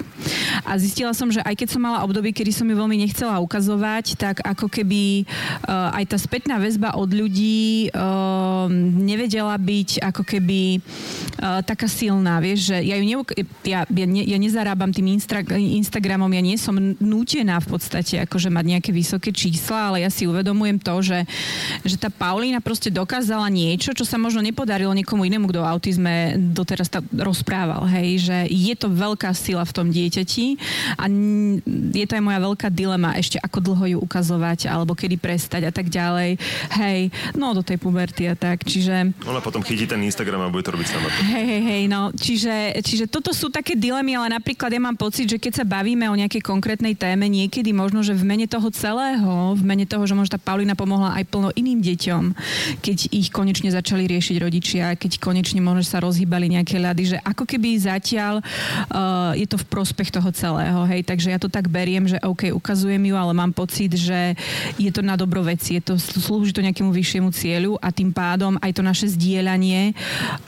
A 0.68 0.76
zistila 0.78 1.16
som, 1.16 1.32
že 1.32 1.42
aj 1.42 1.54
keď 1.58 1.68
som 1.74 1.82
mala 1.82 2.04
obdobie, 2.04 2.30
kedy 2.30 2.51
som 2.52 2.68
ju 2.68 2.76
veľmi 2.76 3.00
nechcela 3.00 3.40
ukazovať, 3.40 4.20
tak 4.20 4.44
ako 4.44 4.68
keby 4.68 5.24
uh, 5.66 5.96
aj 5.96 6.04
tá 6.12 6.16
spätná 6.20 6.60
väzba 6.60 6.94
od 6.94 7.08
ľudí 7.08 7.88
uh, 7.90 8.68
nevedela 9.00 9.56
byť 9.56 10.04
ako 10.04 10.22
keby 10.22 10.78
uh, 10.78 11.64
taká 11.64 11.88
silná, 11.88 12.38
vieš, 12.38 12.72
že 12.72 12.76
ja 12.84 12.96
ju 13.00 13.04
neuk- 13.04 13.34
ja, 13.64 13.88
ja, 13.88 14.06
ne, 14.06 14.22
ja 14.22 14.38
nezarábam 14.38 14.92
tým 14.92 15.16
instra- 15.16 15.44
Instagramom, 15.56 16.30
ja 16.30 16.42
nie 16.44 16.60
som 16.60 16.76
nútená 17.00 17.58
v 17.64 17.68
podstate 17.72 18.20
akože 18.28 18.52
mať 18.52 18.64
nejaké 18.76 18.90
vysoké 18.92 19.32
čísla, 19.32 19.88
ale 19.92 20.04
ja 20.04 20.10
si 20.12 20.28
uvedomujem 20.28 20.76
to, 20.78 20.94
že, 21.00 21.24
že 21.82 21.96
tá 21.96 22.12
Paulína 22.12 22.60
proste 22.60 22.92
dokázala 22.92 23.48
niečo, 23.48 23.96
čo 23.96 24.04
sa 24.04 24.20
možno 24.20 24.44
nepodarilo 24.44 24.92
niekomu 24.92 25.24
inému, 25.24 25.48
kto 25.48 25.64
o 25.64 25.70
autizme 25.70 26.36
doteraz 26.52 26.92
tá 26.92 27.00
rozprával, 27.16 27.88
hej, 27.88 28.28
že 28.28 28.36
je 28.50 28.74
to 28.76 28.92
veľká 28.92 29.32
sila 29.32 29.64
v 29.64 29.74
tom 29.74 29.88
dieťati 29.88 30.46
a 30.98 31.04
je 31.92 32.04
to 32.04 32.16
aj 32.18 32.24
moja 32.24 32.40
veľká 32.42 32.68
dilema 32.74 33.14
ešte 33.14 33.38
ako 33.38 33.58
dlho 33.62 33.84
ju 33.94 33.98
ukazovať 34.02 34.66
alebo 34.66 34.98
kedy 34.98 35.16
prestať 35.16 35.70
a 35.70 35.72
tak 35.72 35.86
ďalej. 35.86 36.36
Hej, 36.74 37.14
no 37.38 37.54
do 37.54 37.62
tej 37.62 37.78
puberty 37.78 38.26
a 38.26 38.34
tak, 38.34 38.66
čiže... 38.66 39.14
Ona 39.22 39.38
potom 39.38 39.62
chytí 39.62 39.86
ten 39.86 40.02
Instagram 40.02 40.48
a 40.48 40.52
bude 40.52 40.66
to 40.66 40.74
robiť 40.74 40.88
sama. 40.88 41.08
Hej, 41.32 41.44
hej, 41.44 41.62
hej, 41.62 41.84
no, 41.86 42.10
čiže, 42.16 42.80
čiže 42.80 43.04
toto 43.06 43.30
sú 43.30 43.52
také 43.52 43.76
dilemy, 43.76 44.16
ale 44.16 44.32
napríklad 44.32 44.72
ja 44.72 44.80
mám 44.80 44.96
pocit, 44.96 45.28
že 45.28 45.38
keď 45.38 45.62
sa 45.62 45.64
bavíme 45.68 46.08
o 46.08 46.16
nejakej 46.16 46.40
konkrétnej 46.40 46.96
téme, 46.96 47.28
niekedy 47.28 47.76
možno, 47.76 48.00
že 48.00 48.16
v 48.16 48.24
mene 48.24 48.48
toho 48.48 48.72
celého, 48.72 49.52
v 49.52 49.62
mene 49.62 49.84
toho, 49.84 50.02
že 50.08 50.16
možno 50.16 50.34
tá 50.34 50.40
Paulina 50.40 50.72
pomohla 50.72 51.12
aj 51.20 51.28
plno 51.28 51.52
iným 51.52 51.84
deťom, 51.84 52.24
keď 52.80 52.98
ich 53.12 53.28
konečne 53.28 53.68
začali 53.68 54.08
riešiť 54.08 54.36
rodičia, 54.40 54.96
keď 54.96 55.20
konečne 55.20 55.60
možno 55.60 55.84
sa 55.84 56.00
rozhýbali 56.00 56.56
nejaké 56.56 56.80
ľady, 56.80 57.16
že 57.16 57.18
ako 57.20 57.44
keby 57.44 57.76
zatiaľ 57.76 58.40
uh, 58.40 59.36
je 59.36 59.44
to 59.44 59.60
v 59.60 59.68
prospech 59.68 60.08
toho 60.08 60.32
celého, 60.32 60.80
hej, 60.88 61.04
takže 61.04 61.28
ja 61.28 61.36
to 61.36 61.52
tak 61.52 61.68
beriem, 61.68 62.08
že 62.08 62.16
OK, 62.24 62.31
ukazujem 62.32 63.02
ju, 63.02 63.14
ale 63.14 63.32
mám 63.36 63.52
pocit, 63.52 63.92
že 63.92 64.34
je 64.80 64.90
to 64.90 65.04
na 65.04 65.14
dobro 65.18 65.44
veci, 65.44 65.76
je 65.76 65.82
to, 65.82 65.94
slúži 65.98 66.56
to 66.56 66.64
nejakému 66.64 66.88
vyššiemu 66.88 67.28
cieľu 67.34 67.72
a 67.78 67.92
tým 67.92 68.10
pádom 68.10 68.56
aj 68.58 68.72
to 68.72 68.82
naše 68.82 69.06
zdieľanie 69.12 69.92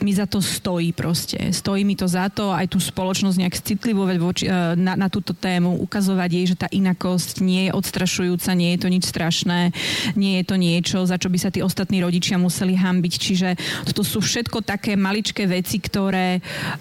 mi 0.01 0.11
za 0.11 0.25
to 0.25 0.41
stojí 0.41 0.91
proste. 0.95 1.37
Stojí 1.51 1.83
mi 1.83 1.93
to 1.93 2.07
za 2.07 2.31
to, 2.31 2.49
aj 2.51 2.71
tú 2.71 2.79
spoločnosť 2.81 3.37
nejak 3.37 3.55
citlivovať 3.59 4.17
voči, 4.17 4.45
e, 4.47 4.75
na, 4.79 4.95
na 4.95 5.07
túto 5.11 5.35
tému, 5.35 5.77
ukazovať 5.83 6.29
jej, 6.31 6.45
že 6.53 6.59
tá 6.59 6.67
inakosť 6.71 7.43
nie 7.43 7.69
je 7.69 7.71
odstrašujúca, 7.75 8.49
nie 8.57 8.75
je 8.75 8.79
to 8.81 8.87
nič 8.89 9.03
strašné, 9.05 9.75
nie 10.17 10.41
je 10.41 10.43
to 10.47 10.55
niečo, 10.55 10.97
za 11.05 11.19
čo 11.19 11.27
by 11.29 11.37
sa 11.37 11.49
tí 11.51 11.59
ostatní 11.59 12.01
rodičia 12.01 12.39
museli 12.39 12.73
hambiť. 12.73 13.13
Čiže 13.15 13.49
toto 13.85 14.01
sú 14.01 14.23
všetko 14.23 14.63
také 14.65 14.95
maličké 14.95 15.45
veci, 15.45 15.77
ktoré 15.77 16.39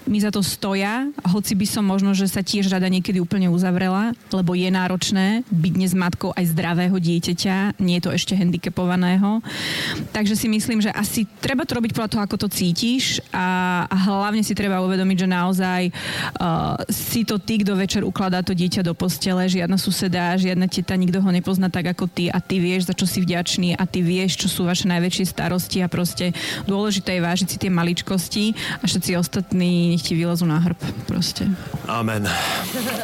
mi 0.08 0.22
za 0.22 0.30
to 0.30 0.40
stoja, 0.40 1.08
hoci 1.26 1.52
by 1.58 1.66
som 1.66 1.84
možno, 1.84 2.14
že 2.14 2.30
sa 2.30 2.40
tiež 2.40 2.70
rada 2.70 2.86
niekedy 2.86 3.18
úplne 3.18 3.50
uzavrela, 3.50 4.14
lebo 4.30 4.54
je 4.54 4.68
náročné 4.94 5.42
byť 5.50 5.72
dnes 5.74 5.90
matkou 5.90 6.30
aj 6.38 6.54
zdravého 6.54 6.94
dieťaťa, 6.94 7.82
nie 7.82 7.98
je 7.98 8.04
to 8.06 8.14
ešte 8.14 8.38
handicapovaného. 8.38 9.42
Takže 10.14 10.38
si 10.38 10.46
myslím, 10.46 10.78
že 10.78 10.94
asi 10.94 11.26
treba 11.42 11.66
to 11.66 11.74
robiť 11.74 11.90
podľa 11.90 12.10
toho, 12.14 12.22
ako 12.22 12.46
to 12.46 12.48
cítiš 12.54 13.18
a, 13.34 13.82
a 13.90 13.96
hlavne 14.06 14.46
si 14.46 14.54
treba 14.54 14.78
uvedomiť, 14.86 15.26
že 15.26 15.28
naozaj 15.34 15.82
uh, 15.90 16.78
si 16.86 17.26
to 17.26 17.42
ty, 17.42 17.58
kto 17.66 17.74
večer 17.74 18.06
ukladá 18.06 18.46
to 18.46 18.54
dieťa 18.54 18.86
do 18.86 18.94
postele, 18.94 19.50
žiadna 19.50 19.74
suseda, 19.74 20.38
žiadna 20.38 20.70
teta, 20.70 20.94
nikto 20.94 21.18
ho 21.18 21.30
nepozná 21.34 21.66
tak 21.66 21.90
ako 21.90 22.06
ty 22.06 22.30
a 22.30 22.38
ty 22.38 22.62
vieš, 22.62 22.86
za 22.86 22.94
čo 22.94 23.10
si 23.10 23.18
vďačný 23.18 23.74
a 23.74 23.82
ty 23.90 23.98
vieš, 23.98 24.46
čo 24.46 24.46
sú 24.46 24.62
vaše 24.62 24.86
najväčšie 24.86 25.26
starosti 25.26 25.82
a 25.82 25.90
proste 25.90 26.30
dôležité 26.70 27.18
je 27.18 27.26
vážiť 27.26 27.48
si 27.50 27.56
tie 27.58 27.70
maličkosti 27.74 28.78
a 28.78 28.86
všetci 28.86 29.18
ostatní 29.18 29.90
nech 29.90 30.06
ti 30.06 30.14
vylezú 30.14 30.46
na 30.46 30.62
hrb 30.62 30.78
proste. 31.10 31.50
Amen. 31.90 32.30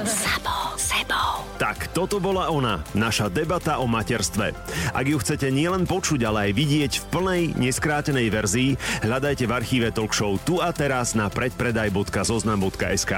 Sabo 0.07 0.79
sebou. 0.79 1.47
Tak, 1.57 1.80
toto 1.97 2.21
bola 2.21 2.53
ona, 2.53 2.85
naša 2.93 3.33
debata 3.33 3.81
o 3.81 3.89
materstve. 3.89 4.53
Ak 4.93 5.07
ju 5.09 5.17
chcete 5.17 5.49
nielen 5.49 5.89
počuť, 5.89 6.21
ale 6.29 6.51
aj 6.51 6.53
vidieť 6.53 6.93
v 7.01 7.05
plnej, 7.09 7.43
neskrátenej 7.57 8.29
verzii, 8.29 8.77
hľadajte 9.01 9.49
v 9.49 9.53
archíve 9.57 9.89
talkshow 9.89 10.37
tu 10.45 10.61
a 10.61 10.75
teraz 10.77 11.17
na 11.17 11.33
predpredaj.zoznam.sk. 11.33 13.13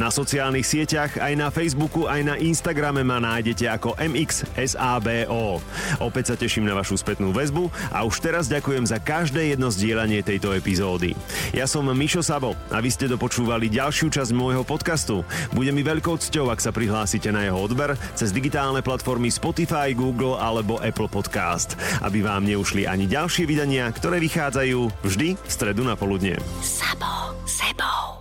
Na 0.00 0.08
sociálnych 0.08 0.64
sieťach, 0.64 1.20
aj 1.20 1.34
na 1.36 1.52
Facebooku, 1.52 2.08
aj 2.08 2.20
na 2.24 2.34
Instagrame 2.40 3.04
ma 3.04 3.20
nájdete 3.20 3.68
ako 3.68 3.98
MXSABO. 4.00 5.60
Opäť 6.00 6.24
sa 6.32 6.36
teším 6.40 6.64
na 6.64 6.78
vašu 6.78 6.96
spätnú 6.96 7.34
väzbu 7.36 7.68
a 7.92 8.06
už 8.06 8.24
teraz 8.24 8.48
ďakujem 8.48 8.86
za 8.86 8.96
každé 8.96 9.52
jedno 9.52 9.68
zdieľanie 9.68 10.24
tejto 10.24 10.56
epizódy. 10.56 11.12
Ja 11.50 11.66
som 11.66 11.90
Mišo 11.90 12.22
Sabo 12.22 12.54
a 12.70 12.78
vy 12.78 12.88
ste 12.88 13.10
dopočúvali 13.10 13.66
ďalšiu 13.68 14.08
časť 14.08 14.30
môjho 14.30 14.62
podcastu. 14.62 15.26
Bude 15.50 15.74
mi 15.74 15.82
veľkou 15.82 16.16
cťou, 16.16 16.48
ak 16.54 16.62
sa 16.62 16.70
prihlásite 16.70 17.28
na 17.34 17.44
jeho 17.50 17.58
odber 17.58 17.89
cez 18.14 18.30
digitálne 18.34 18.84
platformy 18.84 19.32
Spotify, 19.32 19.96
Google 19.96 20.36
alebo 20.36 20.78
Apple 20.82 21.08
Podcast, 21.08 21.74
aby 22.04 22.20
vám 22.20 22.44
neušli 22.44 22.84
ani 22.84 23.08
ďalšie 23.08 23.48
vydania, 23.48 23.88
ktoré 23.90 24.20
vychádzajú 24.20 24.90
vždy 25.02 25.28
v 25.38 25.50
stredu 25.50 25.82
na 25.86 25.96
poludne. 25.96 26.36
Sabo, 26.60 27.32
sebo. 27.48 28.19